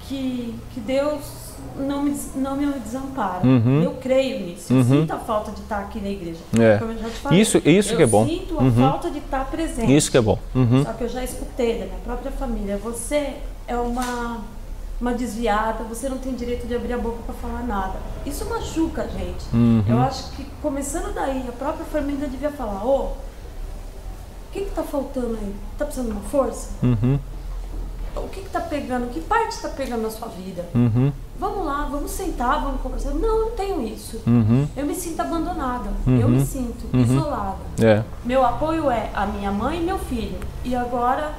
que, 0.01 0.59
que 0.75 0.81
Deus 0.81 1.40
não 1.77 2.03
me, 2.03 2.17
não 2.37 2.57
me 2.57 2.67
desampara. 2.79 3.47
Uhum. 3.47 3.83
Eu 3.83 3.93
creio 3.95 4.47
nisso. 4.47 4.73
Eu 4.73 4.79
uhum. 4.79 4.85
sinto 4.85 5.13
a 5.13 5.19
falta 5.19 5.51
de 5.53 5.61
estar 5.61 5.79
aqui 5.81 6.01
na 6.01 6.09
igreja. 6.09 6.41
É. 6.59 6.79
Como 6.79 6.93
eu 6.93 6.99
já 6.99 7.09
te 7.09 7.17
falei. 7.17 7.41
Isso, 7.41 7.59
isso 7.65 7.93
eu 7.93 7.97
que 7.97 8.03
é 8.03 8.07
bom. 8.07 8.23
Eu 8.23 8.29
sinto 8.29 8.59
a 8.59 8.63
uhum. 8.63 8.73
falta 8.73 9.11
de 9.11 9.19
estar 9.19 9.51
presente. 9.51 9.97
Isso 9.97 10.11
que 10.11 10.17
é 10.17 10.21
bom. 10.21 10.39
Uhum. 10.55 10.85
Só 10.85 10.93
que 10.93 11.05
eu 11.05 11.09
já 11.09 11.25
escutei 11.25 11.79
da 11.79 11.87
minha 11.87 11.99
própria 12.05 12.31
família. 12.33 12.77
Você 12.79 13.35
é 13.67 13.77
uma, 13.77 14.39
uma 15.01 15.15
desviada, 15.15 15.85
você 15.85 16.09
não 16.09 16.19
tem 16.19 16.35
direito 16.35 16.67
de 16.67 16.75
abrir 16.75 16.93
a 16.93 16.99
boca 16.99 17.19
para 17.25 17.35
falar 17.37 17.63
nada. 17.63 17.99
Isso 18.27 18.45
machuca 18.47 19.03
a 19.03 19.07
gente. 19.07 19.45
Uhum. 19.53 19.85
Eu 19.89 19.99
acho 20.01 20.31
que 20.33 20.45
começando 20.61 21.15
daí, 21.15 21.45
a 21.49 21.53
própria 21.53 21.85
família 21.87 22.29
devia 22.29 22.51
falar, 22.51 22.85
ô, 22.85 22.89
oh, 22.89 23.05
o 23.05 24.53
que 24.53 24.61
está 24.61 24.83
faltando 24.83 25.39
aí? 25.41 25.55
Está 25.73 25.85
precisando 25.85 26.09
de 26.09 26.13
uma 26.13 26.29
força? 26.29 26.71
Uhum. 26.83 27.19
O 28.17 28.29
que 28.29 28.41
está 28.41 28.61
pegando? 28.61 29.09
Que 29.13 29.21
parte 29.21 29.53
está 29.53 29.69
pegando 29.69 30.03
na 30.03 30.11
sua 30.11 30.27
vida? 30.27 30.67
Uhum. 31.41 31.49
Vamos 31.49 31.67
lá, 31.67 31.89
vamos 31.91 32.11
sentar, 32.11 32.63
vamos 32.63 32.81
conversar. 32.83 33.11
Não, 33.11 33.39
eu 33.39 33.45
não 33.47 33.51
tenho 33.53 33.83
isso. 33.83 34.21
Uhum. 34.27 34.69
Eu 34.77 34.87
me 34.87 34.95
sinto 34.95 35.21
abandonada. 35.21 35.91
Eu 36.07 36.29
me 36.29 36.39
uhum. 36.39 36.47
sinto 36.47 36.87
uhum. 36.93 37.01
isolada. 37.01 37.59
É. 37.81 38.05
Meu 38.25 38.45
apoio 38.45 38.91
é 38.91 39.11
a 39.15 39.27
minha 39.27 39.51
mãe 39.51 39.81
e 39.81 39.85
meu 39.85 39.99
filho. 39.99 40.39
E 40.65 40.77
agora, 40.77 41.33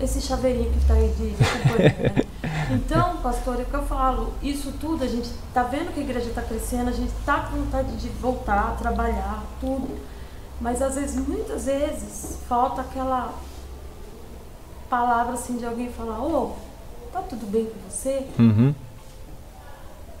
esse 0.00 0.20
chaveirinho 0.20 0.70
que 0.72 0.78
está 0.78 0.94
aí 0.94 1.08
de, 1.16 1.30
de 1.30 1.42
né? 1.82 2.24
Então, 2.70 3.16
pastor, 3.18 3.58
é 3.58 3.62
o 3.62 3.66
que 3.66 3.74
eu 3.74 3.86
falo. 3.86 4.32
Isso 4.42 4.72
tudo, 4.78 5.02
a 5.02 5.06
gente 5.06 5.30
está 5.48 5.62
vendo 5.62 5.92
que 5.92 6.00
a 6.00 6.02
igreja 6.02 6.28
está 6.28 6.42
crescendo, 6.42 6.90
a 6.90 6.92
gente 6.92 7.12
está 7.18 7.40
com 7.40 7.56
vontade 7.56 7.96
de 7.96 8.08
voltar, 8.10 8.76
trabalhar, 8.76 9.42
tudo. 9.60 9.88
Mas 10.60 10.82
às 10.82 10.96
vezes, 10.96 11.26
muitas 11.26 11.64
vezes, 11.64 12.38
falta 12.48 12.82
aquela 12.82 13.32
palavra 14.90 15.34
assim 15.34 15.56
de 15.56 15.64
alguém 15.64 15.90
falar, 15.90 16.20
ô, 16.20 16.52
oh, 16.52 17.10
tá 17.12 17.20
tudo 17.22 17.46
bem 17.46 17.66
com 17.66 17.88
você? 17.88 18.26
Uhum. 18.38 18.74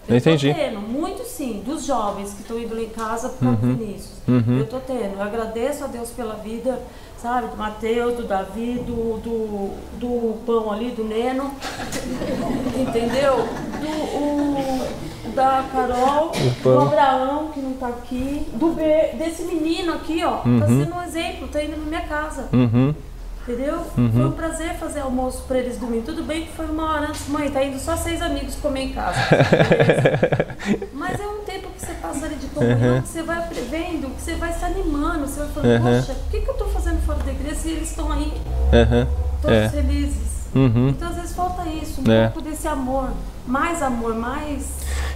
Eu 0.08 0.16
entendi. 0.16 0.48
tô 0.52 0.58
tendo, 0.58 0.80
muito 0.80 1.22
sim, 1.24 1.62
dos 1.64 1.84
jovens 1.84 2.32
que 2.32 2.40
estão 2.40 2.58
indo 2.58 2.74
lá 2.74 2.80
em 2.80 2.88
casa 2.88 3.28
para 3.28 3.48
uhum. 3.48 3.76
Vinícius. 3.76 4.14
Uhum. 4.26 4.58
Eu 4.58 4.66
tô 4.66 4.80
tendo. 4.80 5.16
Eu 5.16 5.22
agradeço 5.22 5.84
a 5.84 5.86
Deus 5.86 6.10
pela 6.10 6.34
vida, 6.34 6.80
sabe, 7.20 7.48
do 7.48 7.56
Mateus, 7.56 8.16
do 8.16 8.24
Davi, 8.24 8.82
do, 8.86 9.18
do, 9.18 9.70
do 9.98 10.38
pão 10.46 10.72
ali, 10.72 10.90
do 10.90 11.04
Neno. 11.04 11.52
Entendeu? 12.80 13.36
Do, 13.80 13.88
o, 14.16 15.08
da 15.34 15.64
Carol, 15.70 16.32
do 16.62 16.80
Abraão, 16.80 17.50
que 17.52 17.60
não 17.60 17.74
tá 17.74 17.88
aqui, 17.88 18.46
do 18.54 18.74
desse 19.16 19.42
menino 19.42 19.92
aqui, 19.92 20.24
ó. 20.24 20.38
Tá 20.38 20.48
uhum. 20.48 20.60
Tá 20.60 20.66
sendo 20.66 20.94
um 20.94 21.02
exemplo, 21.02 21.48
tá 21.48 21.62
indo 21.62 21.76
na 21.76 21.84
minha 21.84 22.02
casa. 22.02 22.48
Uhum. 22.52 22.94
Entendeu? 23.48 23.78
Uhum. 23.96 24.12
Foi 24.12 24.24
um 24.26 24.32
prazer 24.32 24.74
fazer 24.74 25.00
almoço 25.00 25.44
para 25.48 25.58
eles 25.58 25.78
domingo. 25.78 26.02
Tudo 26.04 26.22
bem 26.22 26.44
que 26.44 26.52
foi 26.52 26.66
uma 26.66 26.92
hora 26.92 27.08
antes, 27.08 27.26
mãe, 27.28 27.50
tá 27.50 27.64
indo 27.64 27.78
só 27.78 27.96
seis 27.96 28.20
amigos 28.20 28.56
comer 28.56 28.82
em 28.82 28.92
casa. 28.92 29.18
Mas 30.92 31.18
é 31.18 31.26
um 31.26 31.38
tempo 31.44 31.70
que 31.70 31.80
você 31.80 31.94
passa 31.94 32.26
ali 32.26 32.34
de 32.34 32.46
comunhão, 32.48 32.96
uhum. 32.96 33.02
que 33.02 33.08
você 33.08 33.22
vai 33.22 33.48
vendo, 33.70 34.14
que 34.14 34.20
você 34.20 34.34
vai 34.34 34.52
se 34.52 34.62
animando, 34.62 35.26
você 35.26 35.40
vai 35.40 35.48
falando, 35.48 35.82
uhum. 35.82 36.00
poxa, 36.00 36.12
o 36.12 36.30
que, 36.30 36.40
que 36.40 36.46
eu 36.48 36.52
estou 36.52 36.68
fazendo 36.68 37.00
fora 37.06 37.20
da 37.20 37.30
igreja 37.30 37.54
se 37.54 37.70
eles 37.70 37.88
estão 37.88 38.12
aí 38.12 38.34
todos 39.40 39.56
é. 39.56 39.68
felizes? 39.70 40.28
Uhum. 40.54 40.90
Então 40.90 41.08
às 41.08 41.16
vezes 41.16 41.34
falta 41.34 41.66
isso, 41.70 42.02
um 42.06 42.12
é. 42.12 42.28
pouco 42.28 42.46
desse 42.46 42.68
amor. 42.68 43.08
Mais 43.46 43.80
amor, 43.82 44.14
mais. 44.14 44.68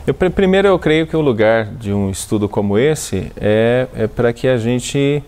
Eu, 0.07 0.15
primeiro 0.15 0.69
eu 0.69 0.79
creio 0.79 1.07
que 1.07 1.15
o 1.15 1.21
lugar 1.21 1.67
de 1.67 1.93
um 1.93 2.09
estudo 2.09 2.49
como 2.49 2.79
esse 2.79 3.31
é, 3.37 3.89
é 3.95 4.07
para 4.07 4.33
que 4.33 4.49
a 4.49 4.57
gente 4.57 5.23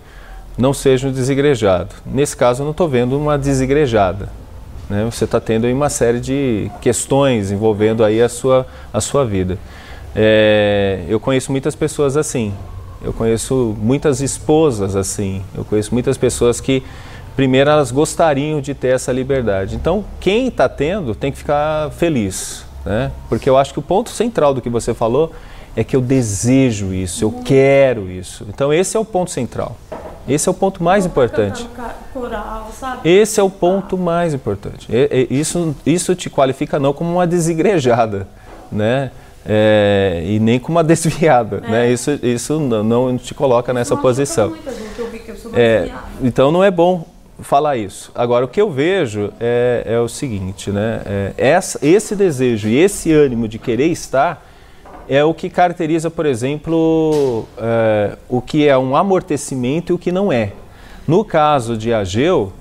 não 0.56 0.72
seja 0.72 1.08
um 1.08 1.12
desigrejado. 1.12 1.94
Nesse 2.06 2.36
caso, 2.36 2.62
eu 2.62 2.64
não 2.64 2.70
estou 2.70 2.88
vendo 2.88 3.18
uma 3.18 3.36
desigrejada. 3.36 4.28
Né? 4.88 5.04
Você 5.10 5.24
está 5.24 5.40
tendo 5.40 5.66
aí 5.66 5.72
uma 5.72 5.88
série 5.88 6.20
de 6.20 6.70
questões 6.80 7.50
envolvendo 7.50 8.04
aí 8.04 8.22
a 8.22 8.28
sua, 8.28 8.66
a 8.92 9.00
sua 9.00 9.24
vida. 9.24 9.58
É, 10.14 11.04
eu 11.08 11.18
conheço 11.18 11.50
muitas 11.50 11.74
pessoas 11.74 12.16
assim. 12.16 12.52
Eu 13.02 13.12
conheço 13.12 13.76
muitas 13.80 14.20
esposas 14.20 14.96
assim. 14.96 15.42
Eu 15.54 15.64
conheço 15.64 15.92
muitas 15.92 16.16
pessoas 16.16 16.60
que, 16.60 16.82
primeiro, 17.34 17.70
elas 17.70 17.90
gostariam 17.90 18.60
de 18.60 18.74
ter 18.74 18.88
essa 18.88 19.12
liberdade. 19.12 19.74
Então, 19.74 20.04
quem 20.20 20.48
está 20.48 20.68
tendo 20.68 21.14
tem 21.14 21.32
que 21.32 21.38
ficar 21.38 21.90
feliz. 21.90 22.64
Né? 22.84 23.10
Porque 23.28 23.48
eu 23.48 23.58
acho 23.58 23.72
que 23.72 23.78
o 23.78 23.82
ponto 23.82 24.10
central 24.10 24.54
do 24.54 24.60
que 24.60 24.70
você 24.70 24.94
falou 24.94 25.32
é 25.76 25.82
que 25.82 25.96
eu 25.96 26.00
desejo 26.00 26.94
isso, 26.94 27.24
eu 27.24 27.32
quero 27.44 28.08
isso. 28.08 28.46
Então, 28.48 28.72
esse 28.72 28.96
é 28.96 29.00
o 29.00 29.04
ponto 29.04 29.30
central. 29.30 29.76
Esse 30.28 30.48
é 30.48 30.50
o 30.50 30.54
ponto 30.54 30.82
mais 30.82 31.04
importante. 31.06 31.68
Esse 33.04 33.40
é 33.40 33.42
o 33.42 33.50
ponto 33.50 33.98
mais 33.98 34.34
importante. 34.34 34.88
Isso, 35.30 35.74
isso 35.84 36.14
te 36.14 36.30
qualifica 36.30 36.78
não 36.78 36.92
como 36.92 37.12
uma 37.12 37.26
desigrejada, 37.26 38.26
né? 38.70 39.10
é, 39.46 40.22
e 40.26 40.40
nem 40.40 40.58
com 40.58 40.72
uma 40.72 40.82
desviada, 40.84 41.60
é. 41.64 41.70
né? 41.70 41.92
Isso, 41.92 42.18
isso 42.22 42.58
não 42.58 43.16
te 43.16 43.34
coloca 43.34 43.72
nessa 43.72 43.96
posição. 43.96 44.54
É, 45.52 45.90
então 46.22 46.50
não 46.50 46.64
é 46.64 46.70
bom 46.70 47.06
falar 47.40 47.76
isso. 47.76 48.10
Agora 48.14 48.44
o 48.44 48.48
que 48.48 48.60
eu 48.60 48.70
vejo 48.70 49.32
é, 49.38 49.82
é 49.86 50.00
o 50.00 50.08
seguinte, 50.08 50.70
né? 50.70 51.02
É, 51.04 51.34
essa, 51.36 51.78
esse 51.82 52.16
desejo 52.16 52.68
e 52.68 52.76
esse 52.76 53.12
ânimo 53.12 53.46
de 53.46 53.58
querer 53.58 53.88
estar 53.88 54.44
é 55.08 55.24
o 55.24 55.34
que 55.34 55.48
caracteriza, 55.50 56.10
por 56.10 56.26
exemplo, 56.26 57.46
é, 57.58 58.16
o 58.28 58.40
que 58.40 58.66
é 58.66 58.76
um 58.76 58.96
amortecimento 58.96 59.92
e 59.92 59.94
o 59.94 59.98
que 59.98 60.10
não 60.10 60.32
é. 60.32 60.52
No 61.06 61.24
caso 61.24 61.76
de 61.76 61.92
Ageu, 61.92 62.52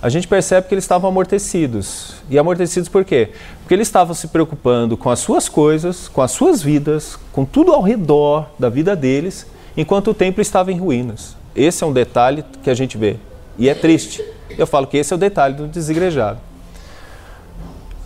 a 0.00 0.08
gente 0.08 0.28
percebe 0.28 0.68
que 0.68 0.74
eles 0.74 0.84
estavam 0.84 1.10
amortecidos. 1.10 2.14
E 2.30 2.38
amortecidos 2.38 2.88
por 2.88 3.04
quê? 3.04 3.30
Porque 3.60 3.74
eles 3.74 3.88
estavam 3.88 4.14
se 4.14 4.28
preocupando 4.28 4.96
com 4.96 5.10
as 5.10 5.18
suas 5.18 5.48
coisas, 5.48 6.08
com 6.08 6.22
as 6.22 6.30
suas 6.30 6.62
vidas, 6.62 7.18
com 7.32 7.44
tudo 7.44 7.72
ao 7.72 7.82
redor 7.82 8.46
da 8.58 8.68
vida 8.68 8.94
deles, 8.94 9.46
enquanto 9.76 10.10
o 10.10 10.14
templo 10.14 10.40
estava 10.40 10.70
em 10.70 10.78
ruínas. 10.78 11.36
Esse 11.54 11.82
é 11.82 11.86
um 11.86 11.92
detalhe 11.92 12.44
que 12.62 12.70
a 12.70 12.74
gente 12.74 12.96
vê. 12.96 13.16
E 13.58 13.68
é 13.68 13.74
triste. 13.74 14.22
Eu 14.56 14.66
falo 14.66 14.86
que 14.86 14.96
esse 14.96 15.12
é 15.12 15.16
o 15.16 15.18
detalhe 15.18 15.54
do 15.54 15.66
desigrejado. 15.66 16.38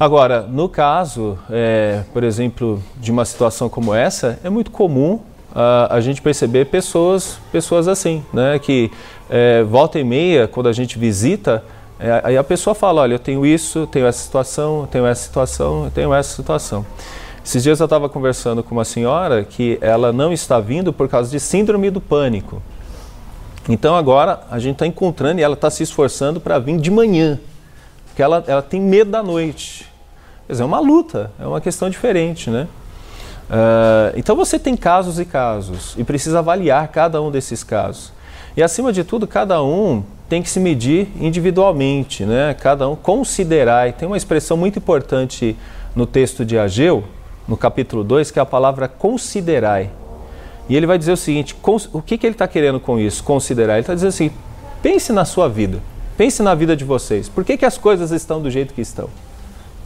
Agora, 0.03 0.43
no 0.43 0.69
caso, 0.69 1.39
é, 1.49 2.03
por 2.13 2.25
exemplo, 2.25 2.83
de 2.97 3.13
uma 3.13 3.25
situação 3.25 3.69
como 3.69 3.95
essa, 3.95 4.37
é 4.43 4.51
muito 4.51 4.73
comum 4.73 5.21
uh, 5.53 5.87
a 5.91 6.01
gente 6.01 6.21
perceber 6.21 6.65
pessoas, 6.65 7.39
pessoas 7.53 7.87
assim, 7.87 8.21
né, 8.33 8.59
que 8.59 8.91
é, 9.31 9.63
volta 9.63 10.01
e 10.01 10.03
meia, 10.03 10.49
quando 10.49 10.69
a 10.69 10.73
gente 10.73 10.99
visita, 10.99 11.63
é, 12.01 12.21
aí 12.25 12.37
a 12.37 12.43
pessoa 12.43 12.75
fala, 12.75 13.03
olha, 13.03 13.15
eu 13.15 13.19
tenho 13.21 13.47
isso, 13.47 13.87
tenho 13.87 14.05
essa 14.05 14.19
situação, 14.19 14.89
tenho 14.91 15.07
essa 15.07 15.23
situação, 15.23 15.89
tenho 15.95 16.13
essa 16.13 16.35
situação. 16.35 16.85
Esses 17.45 17.63
dias 17.63 17.79
eu 17.79 17.85
estava 17.85 18.09
conversando 18.09 18.61
com 18.65 18.75
uma 18.75 18.85
senhora 18.85 19.45
que 19.45 19.79
ela 19.81 20.13
não 20.13 20.33
está 20.33 20.59
vindo 20.59 20.93
por 20.93 21.09
causa 21.09 21.31
de 21.31 21.39
síndrome 21.39 21.91
do 21.91 22.01
pânico. 22.01 22.61
Então 23.69 23.95
agora 23.95 24.41
a 24.51 24.59
gente 24.59 24.73
está 24.73 24.87
encontrando 24.89 25.41
e 25.41 25.45
ela 25.45 25.55
está 25.55 25.71
se 25.71 25.85
esforçando 25.85 26.41
para 26.41 26.59
vir 26.59 26.77
de 26.79 26.91
manhã, 26.91 27.39
porque 28.07 28.21
ela, 28.21 28.43
ela 28.49 28.63
tem 28.63 28.81
medo 28.81 29.13
da 29.13 29.23
noite. 29.23 29.92
Quer 30.53 30.57
dizer, 30.57 30.65
é 30.65 30.67
uma 30.67 30.81
luta, 30.81 31.31
é 31.41 31.47
uma 31.47 31.63
questão 31.63 31.89
diferente, 31.89 32.51
né? 32.51 32.69
Uh, 33.49 34.13
então 34.15 34.37
você 34.37 34.59
tem 34.59 34.77
casos 34.77 35.19
e 35.19 35.25
casos 35.25 35.95
e 35.97 36.05
precisa 36.05 36.41
avaliar 36.41 36.89
cada 36.89 37.23
um 37.23 37.31
desses 37.31 37.65
casos. 37.65 38.13
E 38.55 38.63
acima 38.63 38.93
de 38.93 39.03
tudo, 39.03 39.27
cada 39.27 39.63
um 39.63 40.05
tem 40.29 40.43
que 40.43 40.51
se 40.51 40.61
medir 40.61 41.09
individualmente, 41.19 42.27
né? 42.27 42.53
Cada 42.61 42.87
um 42.87 42.95
considerar. 42.95 43.89
E 43.89 43.93
tem 43.93 44.07
uma 44.07 44.19
expressão 44.19 44.55
muito 44.55 44.79
importante 44.79 45.57
no 45.97 46.05
texto 46.05 46.45
de 46.45 46.59
Ageu, 46.59 47.03
no 47.49 47.57
capítulo 47.57 48.05
2, 48.05 48.31
que 48.31 48.39
é 48.39 48.43
a 48.43 48.45
palavra 48.45 48.87
considerai. 48.87 49.89
E 50.69 50.77
ele 50.77 50.87
vai 50.87 50.99
dizer 50.99 51.13
o 51.13 51.17
seguinte: 51.17 51.57
o 51.95 52.03
que, 52.03 52.19
que 52.19 52.27
ele 52.27 52.35
está 52.35 52.47
querendo 52.47 52.79
com 52.79 53.01
isso? 53.01 53.25
Considerar. 53.25 53.73
Ele 53.73 53.81
está 53.81 53.95
dizendo 53.95 54.11
assim: 54.11 54.31
pense 54.83 55.15
na 55.15 55.25
sua 55.25 55.49
vida, 55.49 55.79
pense 56.15 56.43
na 56.43 56.55
vida 56.55 56.77
de 56.77 56.85
vocês. 56.85 57.27
Por 57.27 57.43
que, 57.43 57.57
que 57.57 57.65
as 57.65 57.79
coisas 57.79 58.11
estão 58.11 58.39
do 58.43 58.51
jeito 58.51 58.75
que 58.75 58.83
estão? 58.83 59.09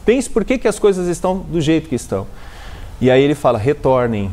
Pense 0.07 0.29
por 0.29 0.45
que, 0.45 0.57
que 0.57 0.69
as 0.69 0.79
coisas 0.79 1.05
estão 1.09 1.39
do 1.39 1.59
jeito 1.59 1.89
que 1.89 1.95
estão. 1.95 2.25
E 3.01 3.11
aí 3.11 3.21
ele 3.21 3.35
fala: 3.35 3.59
retornem. 3.59 4.31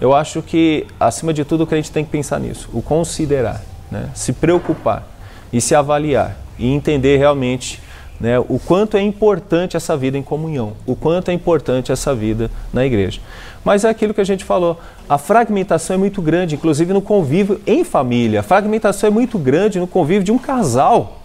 Eu 0.00 0.12
acho 0.12 0.42
que, 0.42 0.84
acima 0.98 1.32
de 1.32 1.44
tudo, 1.44 1.62
o 1.62 1.66
crente 1.66 1.92
tem 1.92 2.04
que 2.04 2.10
pensar 2.10 2.40
nisso, 2.40 2.68
o 2.72 2.82
considerar, 2.82 3.62
né? 3.88 4.10
se 4.16 4.32
preocupar 4.32 5.06
e 5.52 5.60
se 5.60 5.76
avaliar 5.76 6.36
e 6.58 6.66
entender 6.68 7.18
realmente 7.18 7.80
né, 8.18 8.36
o 8.40 8.58
quanto 8.58 8.96
é 8.96 9.00
importante 9.00 9.76
essa 9.76 9.96
vida 9.96 10.18
em 10.18 10.22
comunhão, 10.24 10.72
o 10.84 10.96
quanto 10.96 11.30
é 11.30 11.32
importante 11.32 11.92
essa 11.92 12.12
vida 12.12 12.50
na 12.72 12.84
igreja. 12.84 13.20
Mas 13.64 13.84
é 13.84 13.88
aquilo 13.88 14.12
que 14.12 14.20
a 14.20 14.24
gente 14.24 14.44
falou, 14.44 14.80
a 15.08 15.18
fragmentação 15.18 15.94
é 15.94 15.98
muito 16.00 16.20
grande, 16.20 16.56
inclusive 16.56 16.92
no 16.92 17.00
convívio 17.00 17.60
em 17.64 17.84
família. 17.84 18.40
A 18.40 18.42
fragmentação 18.42 19.06
é 19.06 19.10
muito 19.10 19.38
grande 19.38 19.78
no 19.78 19.86
convívio 19.86 20.24
de 20.24 20.32
um 20.32 20.38
casal. 20.38 21.20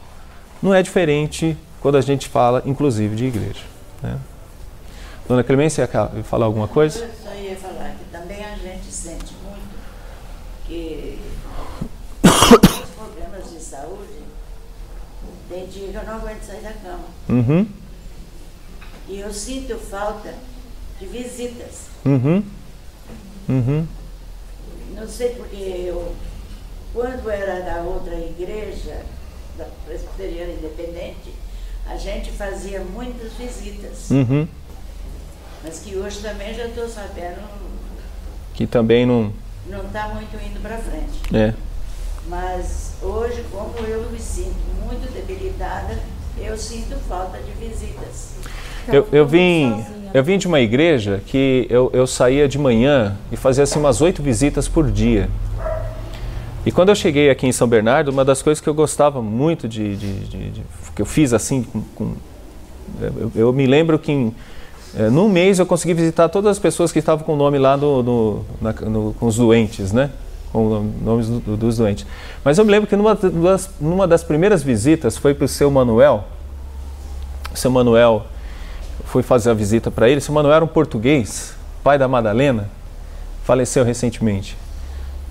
Não 0.61 0.71
é 0.71 0.83
diferente 0.83 1.57
quando 1.81 1.95
a 1.95 2.01
gente 2.01 2.27
fala, 2.27 2.61
inclusive, 2.63 3.15
de 3.15 3.25
igreja. 3.25 3.76
Né? 4.01 4.19
Dona 5.27 5.43
Clemência, 5.43 5.81
ia 5.81 6.23
falar 6.23 6.45
alguma 6.45 6.67
coisa? 6.67 6.99
Eu 6.99 7.11
só 7.23 7.35
ia 7.35 7.55
falar 7.55 7.95
que 7.97 8.05
também 8.11 8.43
a 8.45 8.55
gente 8.55 8.91
sente 8.91 9.33
muito 9.43 9.77
que 10.65 11.19
Tem 15.49 15.65
dia 15.67 15.87
que 15.87 15.95
eu 15.95 16.03
não 16.03 16.15
aguento 16.15 16.43
sair 16.43 16.61
da 16.61 16.73
cama. 16.73 17.05
Uhum. 17.29 17.67
E 19.07 19.19
eu 19.19 19.33
sinto 19.33 19.77
falta 19.77 20.33
de 20.99 21.05
visitas. 21.05 21.87
Uhum. 22.05 22.43
Uhum. 23.47 23.87
Não 24.93 25.07
sei 25.07 25.35
porque 25.35 25.55
eu, 25.55 26.13
quando 26.93 27.29
era 27.29 27.61
da 27.61 27.81
outra 27.81 28.15
igreja, 28.15 29.01
da 29.57 29.65
Presbiteriana 29.85 30.51
Independente, 30.51 31.33
a 31.89 31.95
gente 31.97 32.31
fazia 32.31 32.81
muitas 32.81 33.33
visitas. 33.33 34.09
Uhum. 34.11 34.47
Mas 35.63 35.79
que 35.79 35.95
hoje 35.95 36.19
também 36.19 36.53
já 36.53 36.65
estou 36.65 36.87
sabendo. 36.87 37.41
Que 38.53 38.67
também 38.67 39.05
não. 39.05 39.31
Não 39.67 39.85
está 39.85 40.09
muito 40.09 40.35
indo 40.35 40.61
para 40.61 40.77
frente. 40.77 41.35
É. 41.35 41.53
Mas 42.27 42.93
hoje, 43.01 43.43
como 43.51 43.73
eu 43.85 44.09
me 44.11 44.19
sinto 44.19 44.55
muito 44.85 45.11
debilitada, 45.13 45.97
eu 46.37 46.57
sinto 46.57 46.95
falta 47.07 47.37
de 47.39 47.51
visitas. 47.51 48.35
Eu, 48.87 49.07
eu, 49.11 49.27
vim, 49.27 49.83
eu 50.13 50.23
vim 50.23 50.37
de 50.37 50.47
uma 50.47 50.61
igreja 50.61 51.21
que 51.25 51.67
eu, 51.69 51.89
eu 51.93 52.07
saía 52.07 52.47
de 52.47 52.57
manhã 52.57 53.17
e 53.31 53.35
fazia 53.35 53.63
assim 53.63 53.79
umas 53.79 54.01
oito 54.01 54.21
visitas 54.21 54.67
por 54.67 54.89
dia. 54.89 55.29
E 56.67 56.71
quando 56.71 56.89
eu 56.89 56.95
cheguei 56.95 57.29
aqui 57.29 57.47
em 57.47 57.51
São 57.53 57.65
Bernardo, 57.65 58.09
uma 58.09 58.25
das 58.25 58.41
coisas 58.41 58.59
que 58.59 58.67
eu 58.67 58.73
gostava 58.73 59.21
muito 59.21 59.69
de, 59.69 59.95
de, 59.95 60.19
de, 60.25 60.49
de 60.49 60.63
que 60.93 61.01
eu 61.01 61.05
fiz 61.05 61.31
assim, 61.31 61.63
com, 61.63 61.81
com, 61.95 62.13
eu, 62.99 63.31
eu, 63.33 63.53
me 63.53 63.65
lembro 63.65 63.97
que 63.97 64.11
em, 64.11 64.35
é, 64.93 65.09
num 65.09 65.29
mês 65.29 65.59
eu 65.59 65.65
consegui 65.65 65.93
visitar 65.93 66.27
todas 66.27 66.51
as 66.51 66.59
pessoas 66.59 66.91
que 66.91 66.99
estavam 66.99 67.25
com 67.25 67.35
o 67.35 67.37
nome 67.37 67.57
lá 67.57 67.77
no, 67.77 68.03
no, 68.03 68.45
na, 68.59 68.73
no, 68.73 69.13
com 69.13 69.27
os 69.27 69.37
doentes, 69.37 69.93
né? 69.93 70.11
com 70.51 70.91
nomes 71.01 71.29
do, 71.29 71.55
dos 71.55 71.77
doentes. 71.77 72.05
Mas 72.43 72.57
eu 72.57 72.65
me 72.65 72.71
lembro 72.71 72.89
que 72.89 72.97
numa 72.97 73.15
das, 73.15 73.69
numa 73.79 74.05
das 74.05 74.25
primeiras 74.25 74.61
visitas 74.61 75.15
foi 75.15 75.33
para 75.33 75.45
o 75.45 75.47
seu 75.47 75.71
Manuel. 75.71 76.25
O 77.53 77.57
seu 77.57 77.71
Manuel 77.71 78.25
foi 79.05 79.23
fazer 79.23 79.51
a 79.51 79.53
visita 79.53 79.89
para 79.89 80.09
ele. 80.09 80.17
O 80.17 80.21
seu 80.21 80.33
Manuel 80.33 80.55
era 80.55 80.65
um 80.65 80.67
português, 80.67 81.55
pai 81.81 81.97
da 81.97 82.09
Madalena, 82.09 82.69
faleceu 83.45 83.85
recentemente. 83.85 84.57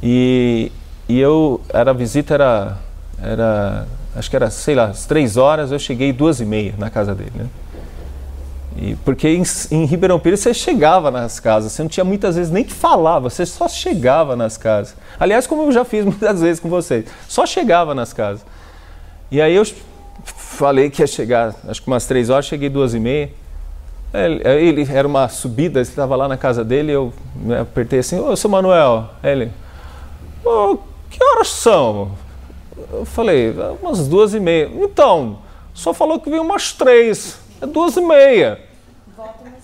E, 0.03 0.73
e 1.09 1.19
eu, 1.19 1.61
era 1.69 1.91
a 1.91 1.95
visita 1.95 2.35
era, 2.35 2.79
era, 3.23 3.87
acho 4.15 4.29
que 4.29 4.37
era, 4.37 4.51
sei 4.51 4.75
lá, 4.75 4.87
às 4.87 5.07
três 5.07 5.37
horas, 5.37 5.71
eu 5.71 5.79
cheguei 5.79 6.13
duas 6.13 6.41
e 6.41 6.45
meia 6.45 6.75
na 6.77 6.91
casa 6.91 7.15
dele, 7.15 7.33
né? 7.35 7.47
E, 8.79 8.95
porque 8.97 9.29
em, 9.29 9.43
em, 9.71 9.87
Ribeirão 9.87 10.19
Pires 10.19 10.41
você 10.41 10.53
chegava 10.53 11.11
nas 11.11 11.41
casas, 11.41 11.73
você 11.73 11.83
não 11.83 11.89
tinha 11.89 12.05
muitas 12.05 12.37
vezes 12.37 12.53
nem 12.53 12.63
que 12.63 12.75
falar, 12.75 13.19
você 13.19 13.47
só 13.47 13.69
chegava 13.69 14.37
nas 14.37 14.59
casas. 14.59 14.95
Aliás, 15.19 15.47
como 15.47 15.63
eu 15.63 15.73
já 15.73 15.85
fiz 15.85 16.05
muitas 16.07 16.41
vezes 16.41 16.61
com 16.61 16.69
vocês, 16.69 17.07
só 17.27 17.47
chegava 17.47 17.95
nas 17.95 18.13
casas. 18.13 18.45
E 19.31 19.41
aí 19.41 19.55
eu 19.55 19.65
falei 20.25 20.91
que 20.91 21.03
ia 21.03 21.07
chegar, 21.07 21.55
acho 21.67 21.81
que 21.81 21.89
umas 21.89 22.07
três 22.07 22.29
horas, 22.29 22.45
cheguei 22.45 22.69
duas 22.69 22.93
e 22.95 23.01
meia. 23.01 23.31
Ele, 24.13 24.43
ele 24.47 24.89
era 24.93 25.07
uma 25.07 25.29
subida, 25.29 25.81
ele 25.81 25.89
estava 25.89 26.15
lá 26.15 26.29
na 26.29 26.37
casa 26.37 26.65
dele, 26.65 26.93
eu 26.93 27.13
né, 27.35 27.61
apertei 27.61 27.99
assim, 28.01 28.21
ô, 28.21 28.37
seu 28.37 28.49
Manuel. 28.49 29.11
Ele, 29.23 29.51
ô, 30.45 30.79
que 31.17 31.25
horas 31.25 31.49
são? 31.49 32.13
Eu 32.93 33.05
falei, 33.05 33.55
umas 33.83 34.07
duas 34.07 34.35
e 34.35 34.41
meia. 34.41 34.71
Então, 34.75 35.39
só 35.73 35.95
falou 35.95 36.21
que 36.21 36.29
veio 36.29 36.43
umas 36.43 36.73
três, 36.73 37.39
é 37.61 37.67
duas 37.67 37.97
e 37.97 38.01
meia. 38.01 38.61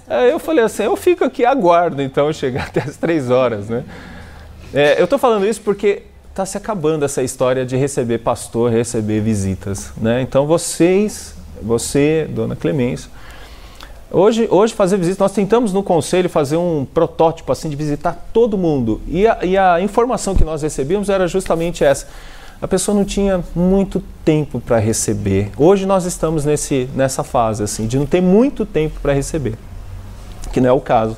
Aí 0.08 0.30
eu 0.30 0.38
falei 0.38 0.64
assim, 0.64 0.84
eu 0.84 0.96
fico 0.96 1.24
aqui, 1.24 1.44
aguardo 1.44 2.02
então 2.02 2.32
chegar 2.34 2.64
até 2.64 2.80
as 2.80 2.96
três 2.96 3.30
horas, 3.30 3.68
né? 3.68 3.84
É, 4.72 4.98
eu 4.98 5.04
estou 5.04 5.18
falando 5.18 5.46
isso 5.46 5.60
porque 5.60 6.02
está 6.30 6.46
se 6.46 6.56
acabando 6.56 7.04
essa 7.04 7.22
história 7.22 7.64
de 7.64 7.76
receber 7.76 8.18
pastor, 8.18 8.70
receber 8.70 9.20
visitas, 9.20 9.92
né? 9.98 10.22
Então 10.22 10.46
vocês, 10.46 11.34
você, 11.60 12.26
Dona 12.30 12.56
Clemência, 12.56 13.10
hoje, 14.12 14.46
hoje 14.50 14.74
fazer 14.74 14.96
visitas, 14.96 15.18
nós 15.18 15.32
tentamos 15.32 15.72
no 15.72 15.82
conselho 15.82 16.28
fazer 16.28 16.56
um 16.56 16.84
protótipo 16.84 17.50
assim 17.50 17.68
de 17.68 17.76
visitar 17.76 18.28
todo 18.32 18.56
mundo 18.58 19.00
e 19.08 19.26
a, 19.26 19.38
e 19.44 19.56
a 19.56 19.80
informação 19.80 20.34
que 20.34 20.44
nós 20.44 20.62
recebíamos 20.62 21.08
era 21.08 21.26
justamente 21.26 21.84
essa 21.84 22.06
a 22.60 22.68
pessoa 22.68 22.96
não 22.96 23.04
tinha 23.04 23.42
muito 23.56 24.00
tempo 24.24 24.60
para 24.60 24.78
receber. 24.78 25.50
Hoje 25.56 25.84
nós 25.84 26.04
estamos 26.04 26.44
nesse, 26.44 26.88
nessa 26.94 27.24
fase 27.24 27.64
assim, 27.64 27.88
de 27.88 27.98
não 27.98 28.06
ter 28.06 28.20
muito 28.20 28.64
tempo 28.64 29.00
para 29.00 29.12
receber 29.12 29.58
que 30.52 30.60
não 30.60 30.68
é 30.68 30.72
o 30.72 30.80
caso. 30.80 31.16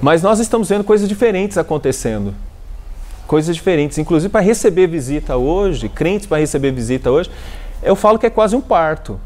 Mas 0.00 0.22
nós 0.22 0.38
estamos 0.38 0.68
vendo 0.68 0.84
coisas 0.84 1.08
diferentes 1.08 1.58
acontecendo. 1.58 2.34
Coisas 3.26 3.56
diferentes. 3.56 3.98
Inclusive, 3.98 4.30
para 4.30 4.40
receber 4.40 4.86
visita 4.86 5.36
hoje, 5.36 5.88
crentes 5.88 6.26
para 6.26 6.38
receber 6.38 6.70
visita 6.70 7.10
hoje, 7.10 7.30
eu 7.82 7.96
falo 7.96 8.18
que 8.18 8.26
é 8.26 8.30
quase 8.30 8.54
um 8.54 8.60
parto. 8.60 9.18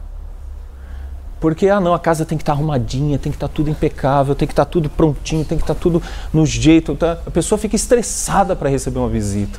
Porque, 1.41 1.69
ah 1.69 1.81
não, 1.81 1.95
a 1.95 1.99
casa 1.99 2.27
tem 2.27 2.37
que 2.37 2.43
estar 2.43 2.53
tá 2.53 2.59
arrumadinha, 2.59 3.19
tem 3.19 3.33
que 3.33 3.37
estar 3.37 3.49
tá 3.49 3.55
tudo 3.55 3.71
impecável, 3.71 4.35
tem 4.35 4.47
que 4.47 4.53
estar 4.53 4.67
tá 4.67 4.71
tudo 4.71 4.91
prontinho, 4.91 5.43
tem 5.43 5.57
que 5.57 5.65
estar 5.65 5.75
tá 5.75 5.81
tudo 5.81 6.03
no 6.33 6.45
jeito. 6.45 6.95
Tá? 6.95 7.19
A 7.27 7.31
pessoa 7.31 7.59
fica 7.59 7.75
estressada 7.75 8.55
para 8.55 8.69
receber 8.69 8.99
uma 8.99 9.09
visita. 9.09 9.59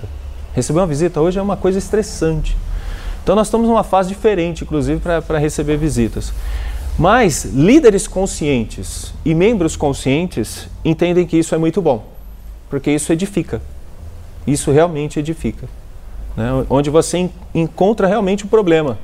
Receber 0.54 0.80
uma 0.80 0.88
visita 0.88 1.20
hoje 1.20 1.40
é 1.40 1.42
uma 1.42 1.58
coisa 1.58 1.80
estressante. 1.80 2.56
Então 3.24 3.36
nós 3.36 3.48
estamos 3.48 3.68
numa 3.68 3.84
fase 3.84 4.10
diferente, 4.10 4.64
inclusive, 4.64 5.02
para 5.02 5.40
receber 5.40 5.78
visitas. 5.78 6.32
Mas 7.00 7.46
líderes 7.46 8.08
conscientes 8.08 9.12
e 9.26 9.34
membros 9.34 9.76
conscientes 9.76 10.68
entendem 10.86 11.26
que 11.26 11.38
isso 11.38 11.56
é 11.56 11.58
muito 11.58 11.82
bom, 11.82 12.06
porque 12.70 12.92
isso 12.92 13.12
edifica. 13.12 13.60
Isso 14.46 14.72
realmente 14.72 15.20
edifica. 15.20 15.68
Né? 16.38 16.66
Onde 16.70 16.90
você 16.90 17.30
encontra 17.56 18.08
realmente 18.08 18.46
o 18.46 18.48
problema. 18.48 18.98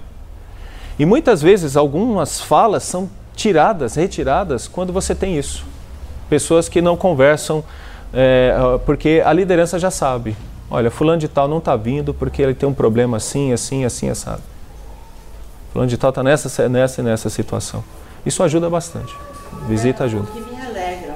E 0.99 1.05
muitas 1.05 1.41
vezes 1.41 1.77
algumas 1.77 2.41
falas 2.41 2.83
são 2.83 3.09
tiradas, 3.35 3.95
retiradas, 3.95 4.67
quando 4.67 4.91
você 4.91 5.13
tem 5.13 5.37
isso. 5.37 5.63
Pessoas 6.29 6.67
que 6.67 6.81
não 6.81 6.97
conversam, 6.97 7.63
é, 8.13 8.53
porque 8.85 9.21
a 9.23 9.31
liderança 9.31 9.77
já 9.77 9.91
sabe. 9.91 10.35
Olha, 10.69 10.89
fulano 10.91 11.19
de 11.19 11.27
tal 11.27 11.47
não 11.47 11.59
está 11.59 11.75
vindo 11.75 12.13
porque 12.13 12.41
ele 12.41 12.53
tem 12.53 12.67
um 12.67 12.73
problema 12.73 13.17
assim, 13.17 13.53
assim, 13.53 13.85
assim, 13.85 14.09
assado. 14.09 14.41
Fulano 15.71 15.89
de 15.89 15.97
tal 15.97 16.09
está 16.09 16.23
nessa, 16.23 16.67
nessa 16.67 17.01
e 17.01 17.03
nessa 17.03 17.29
situação. 17.29 17.83
Isso 18.25 18.41
ajuda 18.43 18.69
bastante. 18.69 19.15
Visita 19.67 20.03
ajuda. 20.03 20.29
O 20.29 20.33
que 20.33 20.41
me 20.41 20.59
alegra 20.59 21.15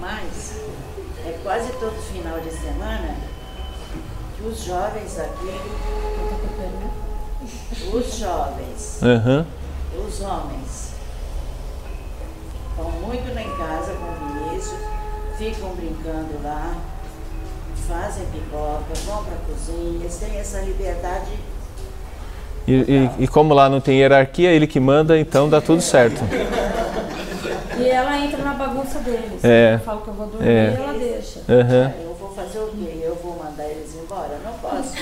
mais 0.00 0.60
é 1.26 1.38
quase 1.42 1.72
todo 1.72 1.94
final 2.12 2.38
de 2.38 2.50
semana 2.50 3.16
que 4.36 4.46
os 4.46 4.62
jovens 4.62 5.18
aqui, 5.18 5.50
os 7.92 8.18
jovens, 8.18 9.00
uhum. 9.02 9.44
os 10.06 10.20
homens, 10.20 10.92
vão 12.76 12.90
muito 12.90 13.34
lá 13.34 13.42
em 13.42 13.56
casa 13.56 13.92
com 13.92 14.06
o 14.06 14.48
Vinícius, 14.48 14.78
ficam 15.36 15.70
brincando 15.74 16.42
lá, 16.42 16.74
fazem 17.88 18.26
pipoca, 18.26 18.94
vão 19.06 19.24
para 19.24 19.34
a 19.34 19.38
cozinha, 19.48 20.00
eles 20.00 20.16
têm 20.16 20.38
essa 20.38 20.60
liberdade. 20.60 21.30
E, 22.66 22.74
e, 22.74 23.10
e, 23.24 23.28
como 23.28 23.52
lá 23.54 23.68
não 23.68 23.80
tem 23.80 23.98
hierarquia, 23.98 24.50
ele 24.50 24.66
que 24.66 24.78
manda, 24.78 25.18
então 25.18 25.48
dá 25.48 25.60
tudo 25.60 25.80
certo. 25.80 26.20
E 27.78 27.88
ela 27.88 28.18
entra 28.18 28.44
na 28.44 28.52
bagunça 28.52 28.98
deles. 29.00 29.42
É. 29.42 29.74
Eu 29.74 29.78
falo 29.80 30.02
que 30.02 30.08
eu 30.08 30.14
vou 30.14 30.26
dormir 30.26 30.48
é. 30.48 30.76
e 30.78 30.82
ela 30.82 30.92
deixa. 30.92 31.40
Uhum. 31.48 31.92
Eu 32.04 32.14
vou 32.14 32.30
fazer 32.34 32.58
o 32.58 32.66
quê? 32.68 33.00
Eu 33.02 33.14
vou 33.16 33.38
mandar 33.42 33.64
eles 33.64 33.96
embora? 34.00 34.38
Não 34.44 34.52
posso. 34.52 34.92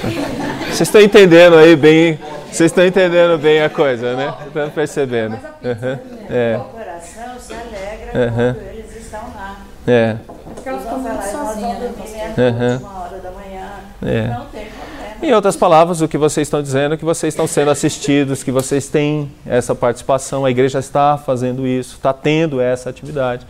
Vocês 0.67 0.81
estão 0.83 1.01
entendendo 1.01 1.57
aí 1.57 1.75
bem, 1.75 2.19
vocês 2.51 2.71
estão 2.73 2.87
entendendo 2.87 3.39
bem 3.39 3.63
a 3.63 3.71
coisa, 3.71 4.17
né? 4.17 4.35
Estão 4.47 4.71
percebendo. 4.71 5.35
Uhum. 5.35 5.99
É. 6.31 6.57
O 6.57 6.65
coração 6.65 7.39
se 7.39 7.53
alegra 7.53 8.29
uhum. 8.29 8.55
quando 8.55 8.69
eles 8.69 8.97
estão 8.97 9.21
lá. 9.35 9.59
É. 9.87 10.17
Porque 10.55 10.69
elas 10.69 10.83
ficam 10.83 10.99
muito 10.99 11.23
sozinhas, 11.23 11.79
né? 11.79 12.35
Uhum. 12.37 12.77
Uma 12.79 13.01
hora 13.03 13.19
da 13.19 13.31
manhã. 13.31 13.71
É. 14.03 14.29
Não 14.29 14.47
tem 14.47 14.67
problema. 14.67 14.89
Em 15.23 15.33
outras 15.33 15.57
palavras, 15.57 16.01
o 16.01 16.09
que 16.09 16.17
vocês 16.17 16.47
estão 16.47 16.63
dizendo 16.63 16.95
é 16.95 16.97
que 16.97 17.05
vocês 17.05 17.35
estão 17.35 17.47
sendo 17.47 17.71
assistidos, 17.71 18.43
que 18.43 18.53
vocês 18.53 18.89
têm 18.89 19.31
essa 19.45 19.75
participação, 19.75 20.45
a 20.45 20.51
igreja 20.51 20.79
está 20.79 21.19
fazendo 21.19 21.67
isso, 21.67 21.97
está 21.97 22.13
tendo 22.13 22.61
essa 22.61 22.89
atividade 22.89 23.47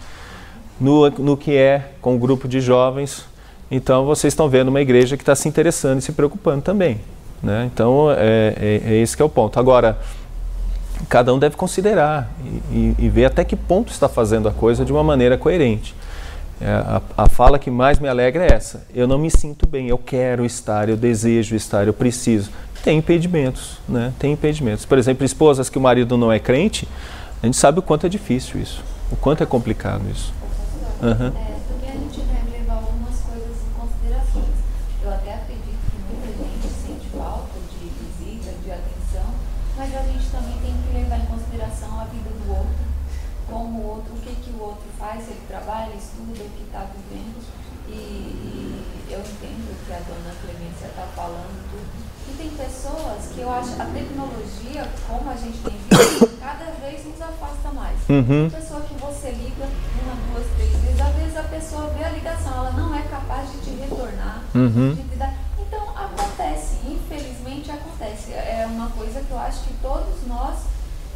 no, 0.80 1.10
no 1.10 1.36
que 1.36 1.54
é 1.56 1.90
com 2.00 2.16
o 2.16 2.18
grupo 2.18 2.48
de 2.48 2.60
jovens. 2.60 3.24
Então, 3.70 4.06
vocês 4.06 4.32
estão 4.32 4.48
vendo 4.48 4.68
uma 4.68 4.80
igreja 4.80 5.16
que 5.16 5.22
está 5.22 5.34
se 5.34 5.48
interessando 5.48 5.98
e 5.98 6.02
se 6.02 6.12
preocupando 6.12 6.62
também. 6.62 7.00
Né? 7.42 7.70
Então, 7.72 8.10
é, 8.10 8.54
é, 8.56 8.82
é 8.84 8.94
esse 8.96 9.16
que 9.16 9.22
é 9.22 9.24
o 9.24 9.28
ponto. 9.28 9.58
Agora, 9.58 9.98
cada 11.08 11.32
um 11.32 11.38
deve 11.38 11.56
considerar 11.56 12.30
e, 12.70 12.76
e, 12.76 12.94
e 12.98 13.08
ver 13.08 13.26
até 13.26 13.44
que 13.44 13.54
ponto 13.54 13.92
está 13.92 14.08
fazendo 14.08 14.48
a 14.48 14.52
coisa 14.52 14.84
de 14.84 14.92
uma 14.92 15.04
maneira 15.04 15.36
coerente. 15.38 15.94
É, 16.60 16.70
a, 16.70 17.00
a, 17.16 17.28
fala 17.28 17.58
que 17.58 17.70
mais 17.70 18.00
me 18.00 18.08
alegra 18.08 18.44
é 18.44 18.52
essa. 18.52 18.84
Eu 18.92 19.06
não 19.06 19.18
me 19.18 19.30
sinto 19.30 19.66
bem, 19.66 19.88
eu 19.88 19.98
quero 19.98 20.44
estar, 20.44 20.88
eu 20.88 20.96
desejo 20.96 21.54
estar, 21.54 21.86
eu 21.86 21.92
preciso. 21.92 22.50
Tem 22.82 22.98
impedimentos, 22.98 23.78
né? 23.88 24.12
Tem 24.18 24.32
impedimentos. 24.32 24.84
Por 24.84 24.98
exemplo, 24.98 25.24
esposas 25.24 25.68
que 25.68 25.78
o 25.78 25.80
marido 25.80 26.16
não 26.16 26.32
é 26.32 26.38
crente, 26.38 26.88
a 27.42 27.46
gente 27.46 27.56
sabe 27.56 27.78
o 27.78 27.82
quanto 27.82 28.06
é 28.06 28.08
difícil 28.08 28.60
isso, 28.60 28.82
o 29.10 29.16
quanto 29.16 29.42
é 29.42 29.46
complicado 29.46 30.02
isso. 30.10 30.32
Uhum. 31.00 31.57
Pessoas 52.58 53.32
que 53.34 53.40
eu 53.40 53.50
acho 53.50 53.70
a 53.80 53.84
tecnologia, 53.86 54.88
como 55.06 55.30
a 55.30 55.36
gente 55.36 55.58
tem 55.58 55.76
visto, 55.88 56.38
cada 56.40 56.70
vez 56.80 57.04
nos 57.04 57.20
afasta 57.20 57.70
mais. 57.72 57.96
Uhum. 58.08 58.50
Pessoa 58.50 58.80
que 58.82 58.94
você 58.94 59.30
liga 59.30 59.64
uma, 60.02 60.14
duas, 60.32 60.46
três 60.56 60.72
vezes, 60.76 61.00
às 61.00 61.14
vezes 61.14 61.36
a 61.36 61.42
pessoa 61.44 61.86
vê 61.90 62.04
a 62.04 62.10
ligação, 62.10 62.52
ela 62.52 62.72
não 62.72 62.94
é 62.94 63.02
capaz 63.02 63.50
de 63.52 63.58
te 63.58 63.70
retornar. 63.70 64.42
Uhum. 64.54 64.94
De 64.94 65.02
te 65.02 65.16
dar... 65.16 65.34
Então 65.58 65.96
acontece, 65.96 66.76
infelizmente 66.86 67.70
acontece. 67.70 68.32
É 68.32 68.66
uma 68.68 68.90
coisa 68.90 69.20
que 69.20 69.30
eu 69.30 69.38
acho 69.38 69.60
que 69.64 69.74
todos 69.82 70.26
nós 70.26 70.58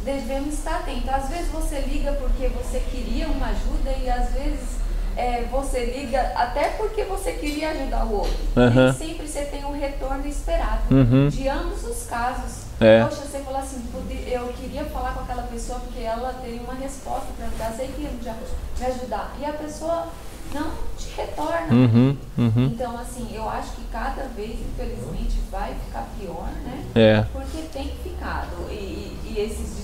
devemos 0.03 0.53
estar 0.53 0.77
atentos. 0.77 1.09
Às 1.09 1.29
vezes 1.29 1.51
você 1.51 1.79
liga 1.81 2.13
porque 2.13 2.47
você 2.49 2.79
queria 2.79 3.27
uma 3.27 3.47
ajuda 3.47 3.91
e 3.91 4.09
às 4.09 4.31
vezes 4.31 4.83
é, 5.15 5.45
você 5.51 5.85
liga 5.85 6.19
até 6.35 6.69
porque 6.69 7.03
você 7.03 7.33
queria 7.33 7.69
ajudar 7.71 8.05
o 8.05 8.15
outro. 8.19 8.37
Uhum. 8.55 8.83
Nem 8.85 8.93
sempre 8.93 9.27
você 9.27 9.45
tem 9.45 9.65
um 9.65 9.77
retorno 9.77 10.27
esperado. 10.27 10.93
Uhum. 10.93 11.29
De 11.29 11.47
ambos 11.47 11.83
os 11.83 12.05
casos. 12.05 12.63
É. 12.79 13.03
Poxa, 13.03 13.21
você 13.21 13.39
falou 13.39 13.59
assim, 13.59 13.83
eu 14.27 14.47
queria 14.53 14.83
falar 14.85 15.13
com 15.13 15.21
aquela 15.21 15.43
pessoa 15.43 15.79
porque 15.79 16.01
ela 16.01 16.33
teria 16.33 16.61
uma 16.61 16.73
resposta 16.73 17.27
para 17.37 17.47
me 17.47 17.55
dar, 17.55 17.71
sei 17.71 17.87
que 17.87 18.01
me 18.01 18.85
ajudar. 18.85 19.33
E 19.39 19.45
a 19.45 19.53
pessoa 19.53 20.07
não 20.53 20.71
te 20.97 21.09
retorna. 21.15 21.73
Uhum, 21.73 22.17
uhum. 22.37 22.65
Então, 22.65 22.97
assim, 22.97 23.29
eu 23.33 23.47
acho 23.49 23.71
que 23.71 23.83
cada 23.91 24.23
vez, 24.35 24.59
infelizmente, 24.59 25.39
vai 25.49 25.73
ficar 25.85 26.07
pior, 26.19 26.49
né? 26.63 26.83
É. 26.95 27.25
Porque 27.31 27.61
tem 27.71 27.95
ficado. 28.03 28.69
E, 28.69 29.17
e 29.25 29.35
esses 29.37 29.83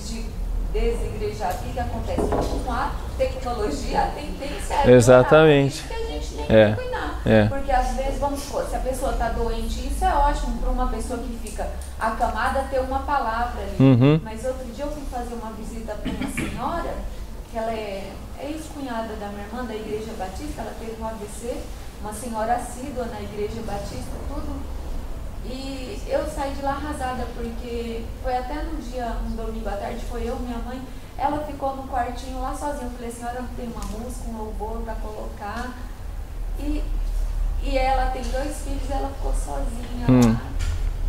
desigrejar, 0.72 1.54
o 1.54 1.72
que, 1.72 1.78
acontece? 1.78 2.20
Com 2.20 2.72
a 2.72 2.92
tecnologia, 3.16 4.02
a 4.02 4.06
tendência 4.08 4.74
é 4.74 4.90
Exatamente. 4.92 5.82
que 5.82 5.94
a 5.94 6.06
gente 6.06 6.34
tem 6.34 6.56
é. 6.56 6.70
que 6.70 6.82
cuidar. 6.82 7.20
É. 7.26 7.44
Porque 7.46 7.70
às 7.70 7.96
vezes, 7.96 8.18
vamos 8.18 8.40
supor, 8.40 8.66
se 8.68 8.76
a 8.76 8.80
pessoa 8.80 9.12
está 9.12 9.28
doente, 9.30 9.86
isso 9.86 10.04
é 10.04 10.14
ótimo 10.14 10.58
para 10.58 10.70
uma 10.70 10.88
pessoa 10.88 11.18
que 11.18 11.38
fica 11.48 11.68
acamada 11.98 12.64
ter 12.70 12.80
uma 12.80 13.00
palavra 13.00 13.62
ali. 13.62 13.76
Uhum. 13.78 14.20
Mas 14.22 14.44
outro 14.44 14.66
dia 14.66 14.84
eu 14.84 14.90
fui 14.90 15.02
fazer 15.10 15.34
uma 15.34 15.52
visita 15.52 15.94
para 15.94 16.10
uma 16.10 16.30
senhora, 16.30 16.94
que 17.50 17.58
ela 17.58 17.72
é 17.72 18.12
ex-cunhada 18.42 19.14
da 19.16 19.28
minha 19.28 19.44
irmã 19.46 19.64
da 19.64 19.74
Igreja 19.74 20.12
Batista, 20.18 20.62
ela 20.62 20.72
teve 20.78 21.00
um 21.00 21.06
AVC, 21.06 21.56
uma 22.00 22.12
senhora 22.12 22.54
assídua 22.54 23.06
na 23.06 23.20
Igreja 23.20 23.60
Batista, 23.66 24.16
tudo 24.28 24.79
e 25.50 26.02
eu 26.08 26.26
saí 26.26 26.52
de 26.52 26.62
lá 26.62 26.72
arrasada, 26.72 27.26
porque 27.34 28.04
foi 28.22 28.36
até 28.36 28.62
no 28.62 28.76
dia, 28.80 29.16
um 29.26 29.36
domingo 29.36 29.68
à 29.68 29.72
tarde, 29.72 30.04
foi 30.10 30.28
eu, 30.28 30.36
minha 30.36 30.58
mãe, 30.58 30.80
ela 31.18 31.44
ficou 31.44 31.76
no 31.76 31.84
quartinho 31.84 32.40
lá 32.40 32.54
sozinha. 32.54 32.84
Eu 32.84 32.90
falei, 32.90 33.10
senhora 33.10 33.42
não 33.42 33.48
tem 33.48 33.66
uma 33.66 33.84
música, 33.98 34.28
um 34.28 34.38
louvor 34.38 34.78
para 34.82 34.94
colocar. 34.94 35.76
E, 36.58 36.82
e 37.62 37.76
ela 37.76 38.10
tem 38.10 38.22
dois 38.22 38.56
filhos, 38.62 38.90
ela 38.90 39.10
ficou 39.10 39.32
sozinha 39.32 40.06
hum. 40.08 40.20
lá. 40.32 40.40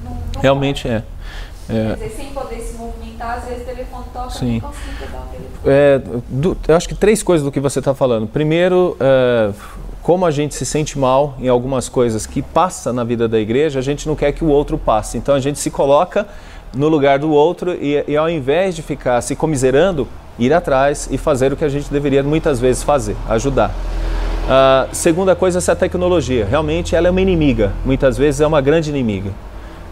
No, 0.03 0.09
no 0.35 0.41
Realmente 0.41 0.87
quarto. 0.87 1.05
é. 1.07 1.21
É. 1.69 1.95
Quer 1.95 2.07
dizer, 2.07 2.09
sem 2.09 2.33
poder 2.33 2.59
se 2.59 2.73
movimentar, 2.73 3.37
às 3.37 3.45
vezes 3.45 3.63
o 3.63 3.65
telefone 3.65 4.05
toca, 4.11 4.29
Sim. 4.31 4.59
não 4.59 4.69
consigo 4.69 4.97
pegar 4.99 5.19
o 5.19 5.27
telefone. 5.27 5.49
É, 5.65 6.01
do, 6.27 6.57
eu 6.67 6.75
acho 6.75 6.89
que 6.89 6.95
três 6.95 7.23
coisas 7.23 7.45
do 7.45 7.51
que 7.51 7.59
você 7.59 7.79
está 7.79 7.93
falando. 7.95 8.27
Primeiro, 8.27 8.97
é, 8.99 9.53
como 10.01 10.25
a 10.25 10.31
gente 10.31 10.55
se 10.55 10.65
sente 10.65 10.97
mal 10.97 11.35
em 11.39 11.47
algumas 11.47 11.87
coisas 11.87 12.25
que 12.25 12.41
passa 12.41 12.91
na 12.91 13.03
vida 13.03 13.27
da 13.27 13.39
igreja, 13.39 13.79
a 13.79 13.81
gente 13.81 14.07
não 14.07 14.15
quer 14.15 14.31
que 14.31 14.43
o 14.43 14.47
outro 14.47 14.77
passe. 14.77 15.17
Então 15.17 15.35
a 15.35 15.39
gente 15.39 15.59
se 15.59 15.69
coloca 15.69 16.27
no 16.75 16.87
lugar 16.87 17.19
do 17.19 17.31
outro 17.31 17.73
e, 17.73 18.03
e 18.07 18.17
ao 18.17 18.29
invés 18.29 18.75
de 18.75 18.81
ficar 18.81 19.21
se 19.21 19.35
comiserando, 19.35 20.07
ir 20.39 20.53
atrás 20.53 21.07
e 21.11 21.17
fazer 21.17 21.53
o 21.53 21.57
que 21.57 21.63
a 21.63 21.69
gente 21.69 21.91
deveria 21.91 22.23
muitas 22.23 22.59
vezes 22.59 22.81
fazer, 22.81 23.15
ajudar. 23.29 23.69
Uh, 23.69 24.89
segunda 24.91 25.35
coisa, 25.35 25.59
essa 25.59 25.75
tecnologia. 25.75 26.45
Realmente 26.49 26.95
ela 26.95 27.07
é 27.07 27.11
uma 27.11 27.21
inimiga, 27.21 27.71
muitas 27.85 28.17
vezes 28.17 28.41
é 28.41 28.47
uma 28.47 28.59
grande 28.59 28.89
inimiga. 28.89 29.31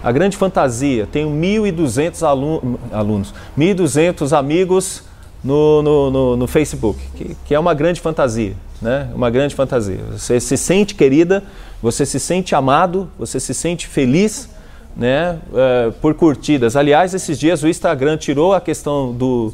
A 0.04 0.12
grande 0.12 0.38
fantasia, 0.38 1.08
tenho 1.12 1.30
1.200 1.30 2.26
alunos, 2.26 2.80
alunos 2.92 3.34
1.200 3.58 4.36
amigos 4.36 5.04
no, 5.44 5.84
no, 5.84 6.12
no, 6.12 6.38
no 6.38 6.48
Facebook, 6.48 7.00
que, 7.16 7.38
que 7.46 7.54
é 7.54 7.60
uma 7.60 7.74
grande 7.74 8.02
fantasia 8.02 8.56
né? 8.82 9.10
Uma 9.14 9.30
grande 9.30 9.56
fantasia. 9.56 10.00
Você 10.12 10.40
se 10.40 10.58
sente 10.58 10.96
querida, 10.96 11.44
você 11.82 12.06
se 12.06 12.20
sente 12.20 12.56
amado, 12.56 13.10
você 13.18 13.40
se 13.40 13.54
sente 13.54 13.88
feliz, 13.88 14.50
né? 14.96 15.38
Uh, 15.50 15.92
por 15.94 16.14
curtidas. 16.14 16.76
Aliás, 16.76 17.14
esses 17.14 17.40
dias 17.40 17.64
o 17.64 17.68
Instagram 17.68 18.18
tirou 18.18 18.54
a 18.54 18.62
questão 18.62 19.14
do 19.14 19.54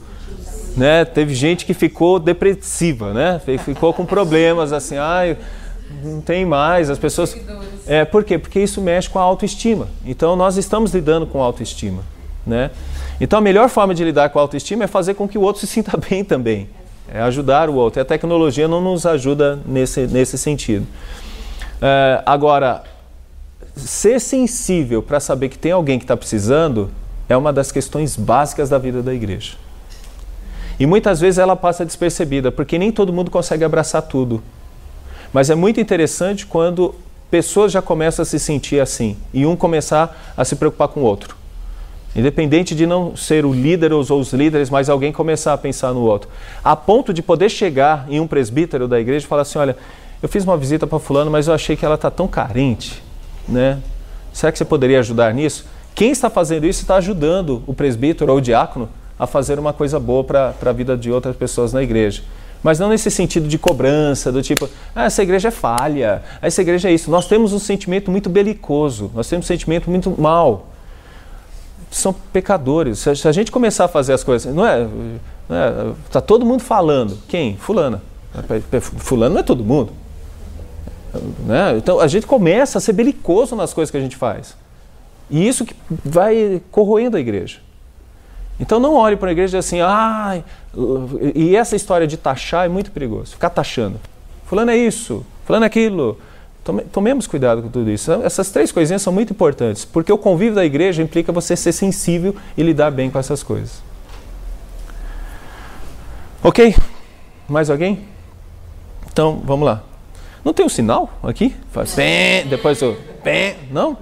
Né? 0.75 1.05
Teve 1.05 1.33
gente 1.33 1.65
que 1.65 1.73
ficou 1.73 2.19
depressiva, 2.19 3.13
né? 3.13 3.41
Ficou 3.63 3.93
com 3.93 4.05
problemas 4.05 4.73
assim, 4.73 4.97
ai, 4.97 5.37
não 6.03 6.21
tem 6.21 6.45
mais, 6.45 6.89
as 6.89 6.97
pessoas. 6.97 7.35
É, 7.87 8.03
por 8.03 8.23
quê? 8.23 8.37
Porque 8.37 8.59
isso 8.59 8.81
mexe 8.81 9.09
com 9.09 9.19
a 9.19 9.21
autoestima. 9.21 9.87
Então 10.05 10.35
nós 10.35 10.57
estamos 10.57 10.93
lidando 10.93 11.25
com 11.25 11.41
autoestima, 11.41 12.03
né? 12.45 12.71
Então 13.21 13.39
a 13.39 13.41
melhor 13.41 13.69
forma 13.69 13.93
de 13.93 14.03
lidar 14.03 14.29
com 14.29 14.39
a 14.39 14.41
autoestima 14.41 14.83
é 14.83 14.87
fazer 14.87 15.13
com 15.13 15.27
que 15.27 15.37
o 15.37 15.41
outro 15.41 15.61
se 15.61 15.67
sinta 15.67 15.95
bem 16.09 16.23
também. 16.23 16.67
É 17.13 17.21
ajudar 17.21 17.69
o 17.69 17.75
outro. 17.75 17.99
E 17.99 18.01
a 18.01 18.05
tecnologia 18.05 18.67
não 18.67 18.81
nos 18.81 19.05
ajuda 19.05 19.59
nesse, 19.65 20.07
nesse 20.07 20.37
sentido. 20.37 20.85
É, 21.81 22.21
agora, 22.25 22.83
ser 23.75 24.19
sensível 24.19 25.03
para 25.03 25.19
saber 25.19 25.49
que 25.49 25.57
tem 25.57 25.71
alguém 25.71 25.99
que 25.99 26.05
está 26.05 26.15
precisando 26.15 26.89
é 27.27 27.35
uma 27.35 27.51
das 27.51 27.71
questões 27.71 28.15
básicas 28.15 28.69
da 28.69 28.77
vida 28.77 29.01
da 29.01 29.13
igreja. 29.13 29.53
E 30.79 30.85
muitas 30.85 31.19
vezes 31.19 31.37
ela 31.37 31.55
passa 31.55 31.85
despercebida, 31.85 32.51
porque 32.51 32.77
nem 32.77 32.91
todo 32.91 33.13
mundo 33.13 33.31
consegue 33.31 33.63
abraçar 33.63 34.01
tudo. 34.01 34.43
Mas 35.31 35.49
é 35.49 35.55
muito 35.55 35.79
interessante 35.79 36.45
quando 36.45 36.95
pessoas 37.31 37.71
já 37.71 37.81
começam 37.81 38.23
a 38.23 38.25
se 38.25 38.39
sentir 38.39 38.79
assim 38.79 39.17
e 39.33 39.45
um 39.45 39.55
começar 39.55 40.33
a 40.37 40.45
se 40.45 40.55
preocupar 40.55 40.87
com 40.87 41.01
o 41.01 41.03
outro. 41.03 41.35
Independente 42.15 42.73
de 42.73 42.85
não 42.85 43.15
ser 43.15 43.45
o 43.45 43.53
líder 43.53 43.91
ou 43.91 43.99
os 43.99 44.31
líderes, 44.31 44.69
mas 44.69 44.89
alguém 44.89 45.11
começar 45.11 45.53
a 45.53 45.57
pensar 45.57 45.93
no 45.93 46.01
outro. 46.01 46.29
A 46.63 46.75
ponto 46.75 47.13
de 47.13 47.21
poder 47.21 47.49
chegar 47.49 48.05
em 48.09 48.19
um 48.19 48.27
presbítero 48.27 48.87
da 48.87 48.99
igreja 48.99 49.25
e 49.25 49.27
falar 49.27 49.41
assim: 49.41 49.59
olha, 49.59 49.75
eu 50.23 50.29
fiz 50.29 50.43
uma 50.45 50.55
visita 50.55 50.87
para 50.87 50.97
Fulano, 50.97 51.29
mas 51.29 51.47
eu 51.47 51.53
achei 51.53 51.75
que 51.75 51.85
ela 51.85 51.95
está 51.95 52.09
tão 52.09 52.27
carente. 52.27 53.03
Né? 53.47 53.79
Será 54.31 54.51
que 54.51 54.57
você 54.57 54.65
poderia 54.65 54.99
ajudar 54.99 55.33
nisso? 55.33 55.65
Quem 55.93 56.11
está 56.11 56.29
fazendo 56.29 56.65
isso 56.65 56.81
está 56.81 56.95
ajudando 56.95 57.63
o 57.67 57.73
presbítero 57.73 58.31
ou 58.31 58.37
o 58.37 58.41
diácono 58.41 58.89
a 59.19 59.27
fazer 59.27 59.59
uma 59.59 59.73
coisa 59.73 59.99
boa 59.99 60.23
para 60.23 60.53
a 60.65 60.71
vida 60.71 60.97
de 60.97 61.11
outras 61.11 61.35
pessoas 61.35 61.73
na 61.73 61.83
igreja. 61.83 62.21
Mas 62.63 62.79
não 62.79 62.89
nesse 62.89 63.11
sentido 63.11 63.47
de 63.47 63.57
cobrança, 63.57 64.31
do 64.31 64.41
tipo, 64.41 64.67
ah, 64.95 65.05
essa 65.05 65.21
igreja 65.21 65.49
é 65.49 65.51
falha, 65.51 66.23
essa 66.41 66.61
igreja 66.61 66.89
é 66.89 66.93
isso. 66.93 67.11
Nós 67.11 67.27
temos 67.27 67.53
um 67.53 67.59
sentimento 67.59 68.09
muito 68.09 68.29
belicoso, 68.29 69.11
nós 69.13 69.29
temos 69.29 69.45
um 69.45 69.47
sentimento 69.47 69.89
muito 69.89 70.09
mal. 70.19 70.67
São 71.95 72.11
pecadores. 72.11 72.99
Se 72.99 73.27
a 73.27 73.31
gente 73.31 73.49
começar 73.49 73.85
a 73.85 73.87
fazer 73.87 74.11
as 74.11 74.21
coisas, 74.21 74.53
não 74.53 74.67
é? 74.67 74.85
Está 76.05 76.19
é, 76.19 76.21
todo 76.21 76.45
mundo 76.45 76.61
falando. 76.61 77.17
Quem? 77.25 77.55
Fulana. 77.55 78.01
Fulano 78.97 79.35
não 79.35 79.39
é 79.39 79.43
todo 79.43 79.63
mundo. 79.63 79.93
Né? 81.45 81.77
Então 81.77 82.01
a 82.01 82.07
gente 82.07 82.27
começa 82.27 82.79
a 82.79 82.81
ser 82.81 82.91
belicoso 82.91 83.55
nas 83.55 83.73
coisas 83.73 83.89
que 83.89 83.95
a 83.95 84.01
gente 84.01 84.17
faz. 84.17 84.57
E 85.29 85.47
isso 85.47 85.63
que 85.63 85.73
vai 86.03 86.61
corroendo 86.69 87.15
a 87.15 87.19
igreja. 87.19 87.59
Então 88.59 88.77
não 88.77 88.95
olhe 88.95 89.15
para 89.15 89.29
a 89.29 89.31
igreja 89.31 89.57
assim, 89.57 89.79
ah, 89.79 90.41
e 91.33 91.55
essa 91.55 91.77
história 91.77 92.05
de 92.05 92.17
taxar 92.17 92.65
é 92.65 92.69
muito 92.69 92.91
perigoso, 92.91 93.31
ficar 93.31 93.49
taxando. 93.49 93.99
Fulano 94.45 94.71
é 94.71 94.77
isso, 94.77 95.25
fulano 95.45 95.63
é 95.63 95.67
aquilo. 95.67 96.19
Tomemos 96.91 97.27
cuidado 97.27 97.61
com 97.61 97.69
tudo 97.69 97.91
isso. 97.91 98.11
Essas 98.23 98.49
três 98.49 98.71
coisinhas 98.71 99.01
são 99.01 99.13
muito 99.13 99.31
importantes, 99.31 99.85
porque 99.85 100.11
o 100.11 100.17
convívio 100.17 100.55
da 100.55 100.65
igreja 100.65 101.03
implica 101.03 101.31
você 101.31 101.55
ser 101.55 101.71
sensível 101.71 102.35
e 102.57 102.63
lidar 102.63 102.91
bem 102.91 103.09
com 103.09 103.19
essas 103.19 103.43
coisas. 103.43 103.83
Ok? 106.43 106.75
Mais 107.47 107.69
alguém? 107.69 108.05
Então, 109.11 109.41
vamos 109.43 109.65
lá. 109.65 109.83
Não 110.43 110.53
tem 110.53 110.65
um 110.65 110.69
sinal 110.69 111.09
aqui? 111.23 111.55
Faz 111.71 111.93
pé, 111.93 112.43
depois 112.47 112.81
o 112.81 112.95
pé, 113.23 113.57
não? 113.71 113.97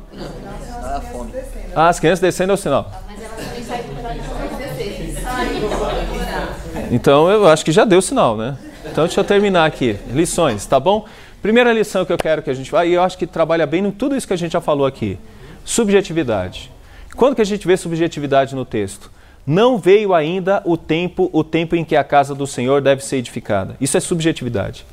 Ah, 1.75 1.89
as 1.89 1.99
crianças 1.99 2.19
descendo 2.19 2.51
é 2.51 2.55
o 2.55 2.57
sinal. 2.57 2.91
Então 6.91 7.29
eu 7.29 7.47
acho 7.47 7.65
que 7.65 7.71
já 7.71 7.85
deu 7.85 8.01
sinal, 8.01 8.37
né? 8.37 8.57
Então 8.85 9.05
deixa 9.05 9.19
eu 9.19 9.23
terminar 9.23 9.65
aqui. 9.65 9.97
Lições, 10.11 10.65
tá 10.65 10.79
bom? 10.79 11.05
Primeira 11.43 11.73
lição 11.73 12.05
que 12.05 12.13
eu 12.13 12.17
quero 12.17 12.41
que 12.41 12.49
a 12.49 12.53
gente 12.53 12.71
vá, 12.71 12.85
e 12.85 12.93
eu 12.93 13.03
acho 13.03 13.17
que 13.17 13.27
trabalha 13.27 13.67
bem 13.67 13.85
em 13.85 13.91
tudo 13.91 14.15
isso 14.15 14.25
que 14.25 14.31
a 14.31 14.37
gente 14.37 14.53
já 14.53 14.61
falou 14.61 14.85
aqui. 14.85 15.19
Subjetividade. 15.65 16.71
Quando 17.17 17.35
que 17.35 17.41
a 17.41 17.45
gente 17.45 17.67
vê 17.67 17.75
subjetividade 17.75 18.55
no 18.55 18.63
texto? 18.63 19.11
Não 19.45 19.77
veio 19.77 20.13
ainda 20.13 20.63
o 20.63 20.77
tempo, 20.77 21.29
o 21.33 21.43
tempo 21.43 21.75
em 21.75 21.83
que 21.83 21.97
a 21.97 22.03
casa 22.03 22.33
do 22.33 22.47
Senhor 22.47 22.81
deve 22.81 23.03
ser 23.03 23.17
edificada. 23.17 23.75
Isso 23.81 23.97
é 23.97 23.99
subjetividade. 23.99 24.85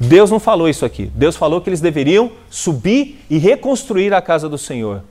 Deus 0.00 0.30
não 0.30 0.40
falou 0.40 0.66
isso 0.66 0.86
aqui. 0.86 1.12
Deus 1.14 1.36
falou 1.36 1.60
que 1.60 1.68
eles 1.68 1.82
deveriam 1.82 2.32
subir 2.48 3.22
e 3.28 3.36
reconstruir 3.36 4.14
a 4.14 4.22
casa 4.22 4.48
do 4.48 4.56
Senhor. 4.56 5.02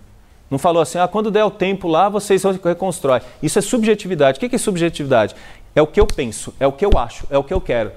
Não 0.50 0.58
falou 0.58 0.82
assim, 0.82 0.98
ah, 0.98 1.08
quando 1.08 1.30
der 1.30 1.46
o 1.46 1.52
tempo 1.52 1.88
lá, 1.88 2.10
vocês 2.10 2.42
reconstrói. 2.44 3.22
Isso 3.44 3.60
é 3.60 3.62
subjetividade. 3.62 4.40
O 4.40 4.50
que 4.50 4.56
é 4.56 4.58
subjetividade? 4.58 5.36
É 5.76 5.82
o 5.84 5.86
que 5.86 6.00
eu 6.00 6.08
penso, 6.08 6.56
é 6.60 6.66
o 6.66 6.72
que 6.72 6.84
eu 6.84 6.98
acho, 6.98 7.28
é 7.30 7.38
o 7.38 7.44
que 7.44 7.54
eu 7.54 7.62
quero. 7.62 7.92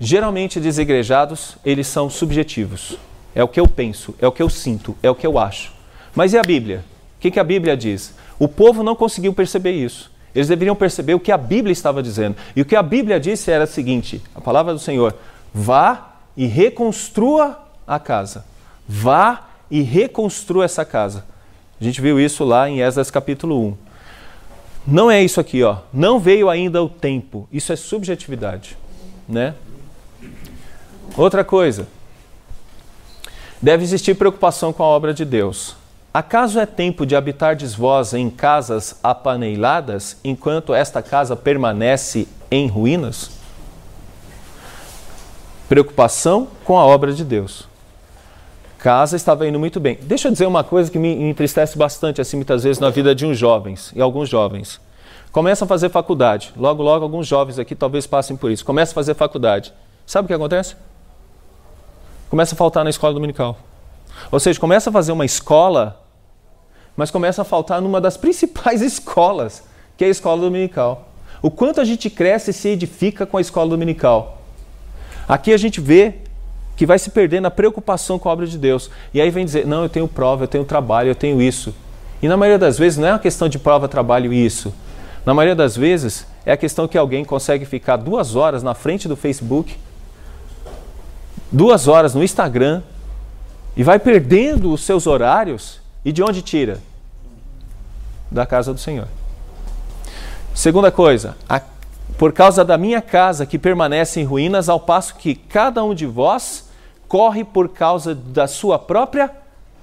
Geralmente, 0.00 0.60
desigrejados, 0.60 1.56
eles 1.64 1.86
são 1.86 2.10
subjetivos. 2.10 2.96
É 3.34 3.42
o 3.42 3.48
que 3.48 3.60
eu 3.60 3.68
penso, 3.68 4.14
é 4.20 4.26
o 4.26 4.32
que 4.32 4.42
eu 4.42 4.50
sinto, 4.50 4.96
é 5.02 5.10
o 5.10 5.14
que 5.14 5.26
eu 5.26 5.38
acho. 5.38 5.72
Mas 6.14 6.32
e 6.32 6.38
a 6.38 6.42
Bíblia? 6.42 6.84
O 7.16 7.20
que, 7.20 7.30
que 7.30 7.40
a 7.40 7.44
Bíblia 7.44 7.76
diz? 7.76 8.14
O 8.38 8.48
povo 8.48 8.82
não 8.82 8.94
conseguiu 8.94 9.32
perceber 9.32 9.72
isso. 9.72 10.10
Eles 10.34 10.48
deveriam 10.48 10.74
perceber 10.74 11.14
o 11.14 11.20
que 11.20 11.30
a 11.30 11.36
Bíblia 11.36 11.72
estava 11.72 12.02
dizendo. 12.02 12.36
E 12.56 12.62
o 12.62 12.64
que 12.64 12.74
a 12.74 12.82
Bíblia 12.82 13.20
disse 13.20 13.50
era 13.50 13.64
o 13.64 13.66
seguinte: 13.66 14.22
a 14.34 14.40
palavra 14.40 14.72
do 14.72 14.78
Senhor, 14.78 15.14
vá 15.52 16.16
e 16.36 16.46
reconstrua 16.46 17.58
a 17.86 17.98
casa. 17.98 18.44
Vá 18.88 19.48
e 19.70 19.82
reconstrua 19.82 20.64
essa 20.64 20.84
casa. 20.84 21.24
A 21.80 21.84
gente 21.84 22.00
viu 22.00 22.18
isso 22.20 22.44
lá 22.44 22.68
em 22.68 22.80
Esdras 22.80 23.10
capítulo 23.10 23.68
1. 23.68 23.76
Não 24.86 25.10
é 25.10 25.22
isso 25.22 25.40
aqui, 25.40 25.62
ó. 25.62 25.78
Não 25.92 26.18
veio 26.18 26.48
ainda 26.48 26.82
o 26.82 26.88
tempo. 26.88 27.48
Isso 27.52 27.72
é 27.72 27.76
subjetividade, 27.76 28.76
né? 29.28 29.54
Outra 31.16 31.44
coisa. 31.44 31.86
Deve 33.60 33.84
existir 33.84 34.14
preocupação 34.14 34.72
com 34.72 34.82
a 34.82 34.86
obra 34.86 35.14
de 35.14 35.24
Deus. 35.24 35.76
Acaso 36.12 36.58
é 36.58 36.66
tempo 36.66 37.06
de 37.06 37.16
habitar 37.16 37.56
vós 37.76 38.12
em 38.12 38.28
casas 38.28 38.98
apaneiladas, 39.02 40.18
enquanto 40.22 40.74
esta 40.74 41.02
casa 41.02 41.34
permanece 41.34 42.28
em 42.50 42.66
ruínas? 42.66 43.30
Preocupação 45.68 46.48
com 46.64 46.78
a 46.78 46.84
obra 46.84 47.12
de 47.12 47.24
Deus 47.24 47.72
casa 48.82 49.14
estava 49.14 49.46
indo 49.46 49.60
muito 49.60 49.78
bem. 49.78 49.96
Deixa 50.02 50.26
eu 50.26 50.32
dizer 50.32 50.44
uma 50.44 50.64
coisa 50.64 50.90
que 50.90 50.98
me 50.98 51.08
entristece 51.30 51.78
bastante, 51.78 52.20
assim, 52.20 52.36
muitas 52.36 52.64
vezes, 52.64 52.80
na 52.80 52.90
vida 52.90 53.14
de 53.14 53.24
uns 53.24 53.38
jovens, 53.38 53.92
e 53.94 54.00
alguns 54.00 54.28
jovens. 54.28 54.80
Começam 55.30 55.66
a 55.66 55.68
fazer 55.68 55.88
faculdade. 55.88 56.52
Logo, 56.56 56.82
logo, 56.82 57.04
alguns 57.04 57.28
jovens 57.28 57.60
aqui 57.60 57.76
talvez 57.76 58.08
passem 58.08 58.36
por 58.36 58.50
isso. 58.50 58.64
Começam 58.64 58.90
a 58.90 58.94
fazer 58.96 59.14
faculdade. 59.14 59.72
Sabe 60.04 60.24
o 60.24 60.28
que 60.28 60.34
acontece? 60.34 60.74
Começa 62.32 62.54
a 62.54 62.56
faltar 62.56 62.82
na 62.82 62.88
escola 62.88 63.12
dominical. 63.12 63.58
Ou 64.30 64.40
seja, 64.40 64.58
começa 64.58 64.88
a 64.88 64.92
fazer 64.92 65.12
uma 65.12 65.26
escola, 65.26 66.02
mas 66.96 67.10
começa 67.10 67.42
a 67.42 67.44
faltar 67.44 67.78
numa 67.82 68.00
das 68.00 68.16
principais 68.16 68.80
escolas, 68.80 69.62
que 69.98 70.02
é 70.02 70.06
a 70.06 70.10
escola 70.10 70.40
dominical. 70.40 71.10
O 71.42 71.50
quanto 71.50 71.78
a 71.78 71.84
gente 71.84 72.08
cresce 72.08 72.50
e 72.50 72.54
se 72.54 72.68
edifica 72.68 73.26
com 73.26 73.36
a 73.36 73.40
escola 73.42 73.68
dominical. 73.68 74.40
Aqui 75.28 75.52
a 75.52 75.58
gente 75.58 75.78
vê 75.78 76.14
que 76.74 76.86
vai 76.86 76.98
se 76.98 77.10
perder 77.10 77.42
na 77.42 77.50
preocupação 77.50 78.18
com 78.18 78.30
a 78.30 78.32
obra 78.32 78.46
de 78.46 78.56
Deus. 78.56 78.90
E 79.12 79.20
aí 79.20 79.28
vem 79.28 79.44
dizer: 79.44 79.66
não, 79.66 79.82
eu 79.82 79.90
tenho 79.90 80.08
prova, 80.08 80.44
eu 80.44 80.48
tenho 80.48 80.64
trabalho, 80.64 81.10
eu 81.10 81.14
tenho 81.14 81.42
isso. 81.42 81.74
E 82.22 82.28
na 82.28 82.36
maioria 82.38 82.58
das 82.58 82.78
vezes 82.78 82.98
não 82.98 83.08
é 83.08 83.12
uma 83.12 83.18
questão 83.18 83.46
de 83.46 83.58
prova, 83.58 83.88
trabalho 83.88 84.32
e 84.32 84.42
isso. 84.42 84.72
Na 85.26 85.34
maioria 85.34 85.54
das 85.54 85.76
vezes 85.76 86.26
é 86.46 86.52
a 86.52 86.56
questão 86.56 86.88
que 86.88 86.96
alguém 86.96 87.26
consegue 87.26 87.66
ficar 87.66 87.96
duas 87.96 88.34
horas 88.34 88.62
na 88.62 88.72
frente 88.72 89.06
do 89.06 89.16
Facebook, 89.16 89.76
duas 91.52 91.86
horas 91.86 92.14
no 92.14 92.24
Instagram, 92.24 92.82
e 93.76 93.82
vai 93.82 93.98
perdendo 93.98 94.72
os 94.72 94.82
seus 94.82 95.06
horários. 95.06 95.80
E 96.04 96.10
de 96.12 96.22
onde 96.22 96.42
tira? 96.42 96.80
Da 98.30 98.44
casa 98.44 98.72
do 98.72 98.80
Senhor. 98.80 99.06
Segunda 100.54 100.90
coisa, 100.90 101.36
a 101.48 101.60
por 102.18 102.32
causa 102.32 102.64
da 102.64 102.78
minha 102.78 103.02
casa 103.02 103.44
que 103.44 103.58
permanece 103.58 104.20
em 104.20 104.24
ruínas, 104.24 104.68
ao 104.68 104.78
passo 104.78 105.16
que 105.16 105.34
cada 105.34 105.82
um 105.82 105.92
de 105.92 106.06
vós 106.06 106.68
corre 107.08 107.42
por 107.42 107.68
causa 107.68 108.14
da 108.14 108.46
sua 108.46 108.78
própria 108.78 109.28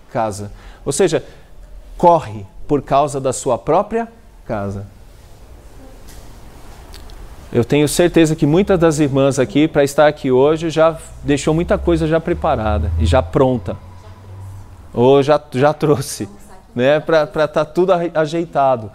casa. 0.09 0.51
Ou 0.85 0.93
seja, 0.93 1.21
corre 1.97 2.45
por 2.65 2.81
causa 2.81 3.19
da 3.19 3.33
sua 3.33 3.57
própria 3.57 4.07
casa. 4.45 4.85
Eu 7.51 7.65
tenho 7.65 7.87
certeza 7.87 8.35
que 8.35 8.45
muitas 8.45 8.77
das 8.79 8.99
irmãs 8.99 9.39
aqui, 9.39 9.67
para 9.67 9.83
estar 9.83 10.07
aqui 10.07 10.31
hoje, 10.31 10.69
já 10.69 10.97
deixou 11.23 11.53
muita 11.53 11.77
coisa 11.77 12.07
já 12.07 12.19
preparada 12.19 12.91
e 12.99 13.05
já 13.05 13.23
pronta. 13.23 13.75
Ou 14.93 15.23
já, 15.23 15.41
já 15.53 15.73
trouxe, 15.73 16.29
né? 16.75 16.99
Para 16.99 17.23
estar 17.23 17.47
tá 17.47 17.65
tudo 17.65 17.91
ajeitado. 18.13 18.91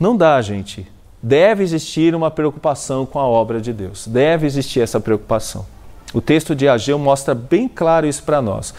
Não 0.00 0.16
dá, 0.16 0.40
gente 0.40 0.86
deve 1.22 1.62
existir 1.62 2.14
uma 2.14 2.30
preocupação 2.30 3.04
com 3.04 3.18
a 3.18 3.26
obra 3.26 3.60
de 3.60 3.72
Deus. 3.72 4.06
Deve 4.06 4.46
existir 4.46 4.80
essa 4.80 5.00
preocupação. 5.00 5.66
O 6.14 6.20
texto 6.20 6.54
de 6.54 6.66
Ageu 6.68 6.98
mostra 6.98 7.34
bem 7.34 7.68
claro 7.68 8.06
isso 8.06 8.22
para 8.22 8.40
nós. 8.40 8.72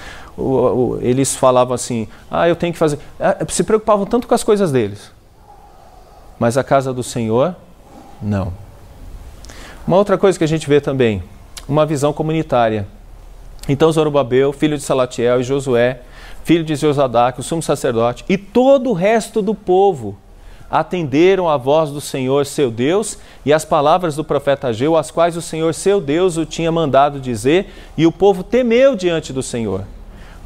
Eles 1.02 1.36
falavam 1.36 1.76
assim: 1.76 2.08
ah, 2.32 2.48
eu 2.48 2.56
tenho 2.56 2.74
que 2.74 2.80
fazer. 2.80 2.98
Ah, 3.20 3.38
se 3.48 3.64
preocupavam 3.64 4.06
tanto 4.06 4.28
com 4.28 4.34
as 4.34 4.44
coisas 4.44 4.72
deles. 4.72 5.12
Mas 6.40 6.58
a 6.58 6.64
casa 6.64 6.94
do 6.94 7.04
Senhor 7.04 7.56
Não. 8.22 8.54
Uma 9.90 9.98
outra 9.98 10.20
coisa 10.20 10.38
que 10.38 10.44
a 10.44 10.48
gente 10.48 10.70
vê 10.70 10.80
também, 10.80 11.24
uma 11.68 11.84
visão 11.84 12.14
comunitária. 12.14 12.86
Então 13.68 13.92
Zorobabel, 13.92 14.54
filho 14.54 14.78
de 14.78 14.84
Salatiel 14.84 15.42
e 15.42 15.44
Josué, 15.44 16.02
filho 16.44 16.64
de 16.64 16.76
Josadac, 16.76 17.40
o 17.40 17.42
sumo 17.42 17.64
sacerdote, 17.64 18.24
e 18.30 18.38
todo 18.38 18.92
o 18.92 18.94
resto 18.94 19.42
do 19.42 19.56
povo 19.56 20.16
atenderam 20.70 21.50
à 21.50 21.58
voz 21.58 21.90
do 21.90 22.00
Senhor 22.00 22.46
seu 22.46 22.70
Deus 22.70 23.18
e 23.44 23.52
às 23.52 23.66
palavras 23.66 24.16
do 24.16 24.24
profeta 24.24 24.68
Ageu, 24.68 24.96
as 24.96 25.10
quais 25.10 25.36
o 25.36 25.42
Senhor 25.42 25.74
seu 25.74 26.00
Deus 26.00 26.38
o 26.38 26.46
tinha 26.46 26.72
mandado 26.72 27.20
dizer, 27.20 27.74
e 27.98 28.06
o 28.06 28.12
povo 28.12 28.44
temeu 28.44 28.96
diante 28.96 29.34
do 29.34 29.42
Senhor. 29.42 29.86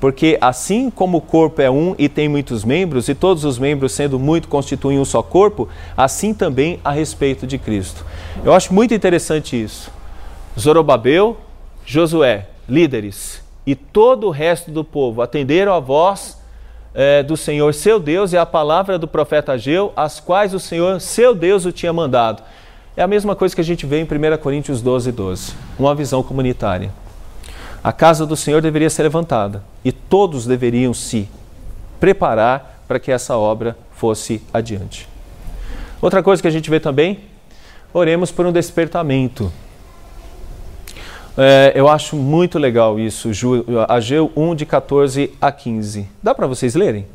Porque 0.03 0.37
assim 0.41 0.89
como 0.89 1.19
o 1.19 1.21
corpo 1.21 1.61
é 1.61 1.71
um 1.71 1.95
e 1.97 2.09
tem 2.09 2.27
muitos 2.27 2.65
membros, 2.65 3.07
e 3.07 3.15
todos 3.15 3.45
os 3.45 3.57
membros 3.57 3.93
sendo 3.93 4.19
muito 4.19 4.49
constituem 4.49 4.99
um 4.99 5.05
só 5.05 5.23
corpo, 5.23 5.69
assim 5.95 6.33
também 6.33 6.77
a 6.83 6.91
respeito 6.91 7.47
de 7.47 7.57
Cristo. 7.57 8.05
Eu 8.43 8.51
acho 8.51 8.73
muito 8.73 8.93
interessante 8.93 9.55
isso. 9.55 9.89
Zorobabel, 10.59 11.37
Josué, 11.85 12.47
líderes, 12.67 13.41
e 13.65 13.75
todo 13.75 14.27
o 14.27 14.29
resto 14.29 14.71
do 14.71 14.83
povo 14.83 15.21
atenderam 15.21 15.73
à 15.73 15.79
voz 15.79 16.37
é, 16.93 17.23
do 17.23 17.37
Senhor 17.37 17.73
seu 17.73 17.97
Deus 17.97 18.33
e 18.33 18.37
a 18.37 18.45
palavra 18.45 18.99
do 18.99 19.07
profeta 19.07 19.53
Ageu, 19.53 19.93
as 19.95 20.19
quais 20.19 20.53
o 20.53 20.59
Senhor 20.59 20.99
seu 20.99 21.33
Deus 21.33 21.65
o 21.65 21.71
tinha 21.71 21.93
mandado. 21.93 22.43
É 22.97 23.03
a 23.03 23.07
mesma 23.07 23.37
coisa 23.37 23.55
que 23.55 23.61
a 23.61 23.63
gente 23.63 23.85
vê 23.85 24.01
em 24.01 24.03
1 24.03 24.37
Coríntios 24.39 24.81
12, 24.81 25.13
12. 25.13 25.53
Uma 25.79 25.95
visão 25.95 26.21
comunitária. 26.21 26.91
A 27.83 27.91
casa 27.91 28.25
do 28.25 28.37
Senhor 28.37 28.61
deveria 28.61 28.89
ser 28.89 29.03
levantada 29.03 29.61
e 29.83 29.91
todos 29.91 30.45
deveriam 30.45 30.93
se 30.93 31.27
preparar 31.99 32.81
para 32.87 32.97
que 32.97 33.11
essa 33.11 33.37
obra 33.37 33.75
fosse 33.91 34.41
adiante. 34.53 35.07
Outra 36.01 36.23
coisa 36.23 36.41
que 36.41 36.47
a 36.47 36.51
gente 36.51 36.69
vê 36.69 36.79
também, 36.79 37.19
oremos 37.93 38.31
por 38.31 38.45
um 38.45 38.53
despertamento. 38.53 39.51
É, 41.37 41.73
eu 41.75 41.89
acho 41.89 42.15
muito 42.15 42.57
legal 42.57 42.99
isso, 42.99 43.31
Ageu 43.89 44.31
1, 44.35 44.55
de 44.55 44.65
14 44.65 45.33
a 45.41 45.51
15. 45.51 46.07
Dá 46.21 46.33
para 46.33 46.47
vocês 46.47 46.75
lerem? 46.75 47.05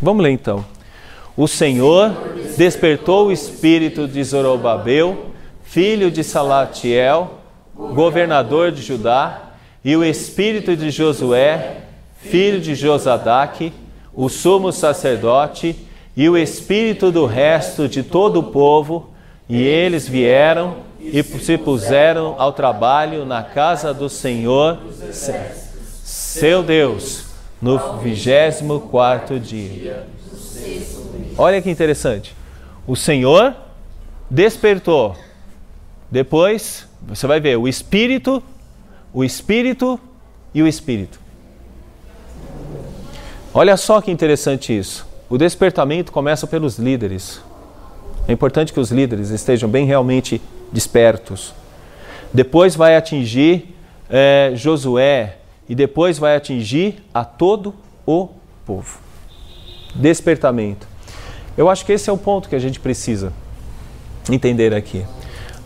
Vamos 0.00 0.22
ler 0.22 0.30
então. 0.30 0.64
O 1.36 1.46
Senhor 1.46 2.14
despertou 2.56 3.26
o 3.26 3.32
espírito 3.32 4.08
de 4.08 4.22
Zorobabel, 4.24 5.26
filho 5.64 6.10
de 6.10 6.22
Salatiel, 6.24 7.38
governador 7.74 8.70
de 8.70 8.82
Judá, 8.82 9.51
e 9.84 9.96
o 9.96 10.04
espírito 10.04 10.76
de 10.76 10.90
Josué, 10.90 11.78
filho 12.16 12.60
de 12.60 12.74
Josadaque, 12.74 13.72
o 14.14 14.28
sumo 14.28 14.72
sacerdote, 14.72 15.76
e 16.16 16.28
o 16.28 16.36
espírito 16.36 17.10
do 17.10 17.26
resto 17.26 17.88
de 17.88 18.02
todo 18.02 18.40
o 18.40 18.44
povo, 18.44 19.10
e 19.48 19.62
eles 19.62 20.06
vieram 20.06 20.76
e 21.00 21.22
se 21.22 21.58
puseram 21.58 22.36
ao 22.38 22.52
trabalho 22.52 23.24
na 23.24 23.42
casa 23.42 23.92
do 23.92 24.08
Senhor, 24.08 24.78
seu 26.04 26.62
Deus, 26.62 27.24
no 27.60 27.98
vigésimo 27.98 28.80
quarto 28.80 29.40
dia. 29.40 30.06
Olha 31.36 31.60
que 31.60 31.70
interessante. 31.70 32.36
O 32.86 32.94
Senhor 32.94 33.54
despertou. 34.30 35.16
Depois, 36.10 36.86
você 37.00 37.26
vai 37.26 37.40
ver 37.40 37.56
o 37.56 37.66
Espírito, 37.66 38.42
o 39.12 39.22
Espírito 39.22 39.98
e 40.54 40.62
o 40.62 40.66
Espírito. 40.66 41.20
Olha 43.54 43.76
só 43.76 44.00
que 44.00 44.10
interessante 44.10 44.76
isso. 44.76 45.06
O 45.28 45.36
despertamento 45.36 46.10
começa 46.10 46.46
pelos 46.46 46.78
líderes. 46.78 47.40
É 48.26 48.32
importante 48.32 48.72
que 48.72 48.80
os 48.80 48.90
líderes 48.90 49.30
estejam 49.30 49.68
bem 49.68 49.84
realmente 49.84 50.40
despertos. 50.72 51.54
Depois 52.32 52.74
vai 52.74 52.96
atingir 52.96 53.74
é, 54.08 54.52
Josué 54.54 55.36
e 55.68 55.74
depois 55.74 56.18
vai 56.18 56.36
atingir 56.36 57.02
a 57.12 57.24
todo 57.24 57.74
o 58.06 58.28
povo. 58.64 58.98
Despertamento. 59.94 60.86
Eu 61.56 61.68
acho 61.68 61.84
que 61.84 61.92
esse 61.92 62.08
é 62.08 62.12
o 62.12 62.16
ponto 62.16 62.48
que 62.48 62.56
a 62.56 62.58
gente 62.58 62.80
precisa 62.80 63.32
entender 64.30 64.74
aqui. 64.74 65.04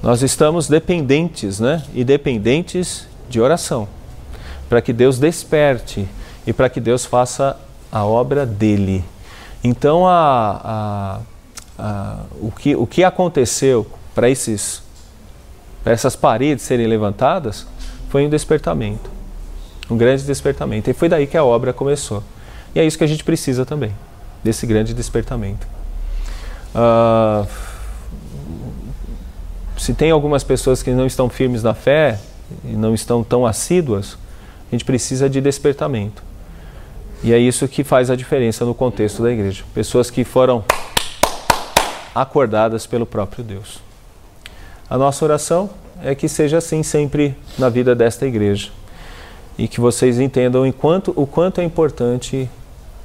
Nós 0.02 0.22
estamos 0.22 0.68
dependentes, 0.68 1.60
né? 1.60 1.82
E 1.94 2.02
dependentes 2.02 3.06
de 3.28 3.40
oração, 3.40 3.88
para 4.68 4.80
que 4.80 4.92
Deus 4.92 5.18
desperte 5.18 6.08
e 6.46 6.52
para 6.52 6.68
que 6.68 6.80
Deus 6.80 7.04
faça 7.04 7.56
a 7.90 8.04
obra 8.04 8.44
dele. 8.46 9.04
Então, 9.62 10.06
a, 10.06 11.20
a, 11.78 11.82
a, 11.82 12.16
o, 12.40 12.50
que, 12.50 12.76
o 12.76 12.86
que 12.86 13.02
aconteceu 13.02 13.86
para 14.14 14.30
esses 14.30 14.86
essas 15.92 16.16
paredes 16.16 16.64
serem 16.64 16.86
levantadas, 16.86 17.66
foi 18.08 18.26
um 18.26 18.28
despertamento. 18.28 19.08
Um 19.88 19.96
grande 19.96 20.24
despertamento. 20.24 20.90
E 20.90 20.92
foi 20.92 21.08
daí 21.08 21.26
que 21.26 21.36
a 21.36 21.44
obra 21.44 21.72
começou. 21.72 22.22
E 22.74 22.80
é 22.80 22.84
isso 22.84 22.98
que 22.98 23.04
a 23.04 23.06
gente 23.06 23.22
precisa 23.22 23.64
também, 23.64 23.92
desse 24.42 24.66
grande 24.66 24.92
despertamento. 24.92 25.66
Uh, 26.74 27.46
se 29.78 29.94
tem 29.94 30.10
algumas 30.10 30.42
pessoas 30.42 30.82
que 30.82 30.90
não 30.90 31.06
estão 31.06 31.28
firmes 31.28 31.62
na 31.62 31.72
fé 31.72 32.18
e 32.64 32.72
não 32.76 32.94
estão 32.94 33.22
tão 33.22 33.46
assíduas, 33.46 34.16
a 34.68 34.74
gente 34.74 34.84
precisa 34.84 35.28
de 35.28 35.40
despertamento. 35.40 36.22
E 37.22 37.32
é 37.32 37.38
isso 37.38 37.66
que 37.66 37.82
faz 37.82 38.10
a 38.10 38.16
diferença 38.16 38.64
no 38.64 38.74
contexto 38.74 39.22
da 39.22 39.30
igreja. 39.30 39.64
Pessoas 39.74 40.10
que 40.10 40.24
foram 40.24 40.64
acordadas 42.14 42.86
pelo 42.86 43.06
próprio 43.06 43.42
Deus. 43.44 43.78
A 44.88 44.96
nossa 44.96 45.24
oração 45.24 45.70
é 46.02 46.14
que 46.14 46.28
seja 46.28 46.58
assim 46.58 46.82
sempre 46.82 47.36
na 47.58 47.68
vida 47.68 47.94
desta 47.94 48.26
igreja. 48.26 48.70
E 49.58 49.66
que 49.66 49.80
vocês 49.80 50.20
entendam 50.20 50.66
enquanto, 50.66 51.12
o 51.16 51.26
quanto 51.26 51.60
é 51.60 51.64
importante 51.64 52.48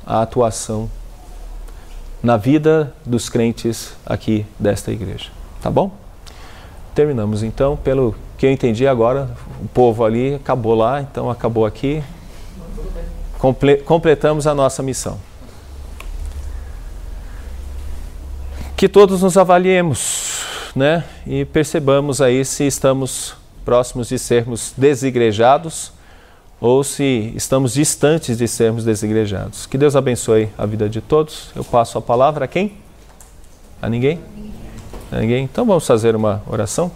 a 0.06 0.22
atuação 0.22 0.90
na 2.22 2.38
vida 2.38 2.94
dos 3.06 3.30
crentes 3.30 3.94
aqui 4.06 4.46
desta 4.60 4.92
igreja. 4.92 5.30
Tá 5.62 5.72
bom? 5.72 5.92
Terminamos 6.94 7.42
então, 7.42 7.78
pelo 7.78 8.14
que 8.42 8.48
eu 8.48 8.52
entendi 8.52 8.88
agora, 8.88 9.30
o 9.62 9.68
povo 9.68 10.04
ali 10.04 10.34
acabou 10.34 10.74
lá, 10.74 11.00
então 11.00 11.30
acabou 11.30 11.64
aqui. 11.64 12.02
Comple 13.38 13.78
completamos 13.78 14.48
a 14.48 14.56
nossa 14.56 14.82
missão. 14.82 15.20
Que 18.76 18.90
todos 18.90 19.22
nos 19.22 19.38
avaliemos 19.38 20.42
né? 20.76 21.04
E 21.28 21.46
percebamos 21.46 22.20
aí 22.20 22.44
se 22.44 22.66
estamos 22.66 23.36
próximos 23.64 24.10
de 24.10 24.18
sermos 24.18 24.74
desigrejados 24.76 25.92
ou 26.60 26.84
se 26.84 27.32
estamos 27.36 27.74
distantes 27.74 28.40
de 28.40 28.48
sermos 28.48 28.84
desigrejados. 28.84 29.68
Que 29.68 29.78
Deus 29.78 29.96
abençoe 29.96 30.50
a 30.58 30.66
vida 30.66 30.90
de 30.90 31.00
todos. 31.00 31.52
Eu 31.56 31.64
passo 31.64 31.96
a 32.00 32.02
palavra 32.02 32.46
a 32.46 32.48
quem? 32.48 32.74
A 33.80 33.88
ninguém? 33.88 34.20
A 35.12 35.20
ninguém? 35.20 35.44
Então 35.44 35.64
vamos 35.64 35.86
fazer 35.86 36.16
uma 36.16 36.42
oração? 36.50 36.92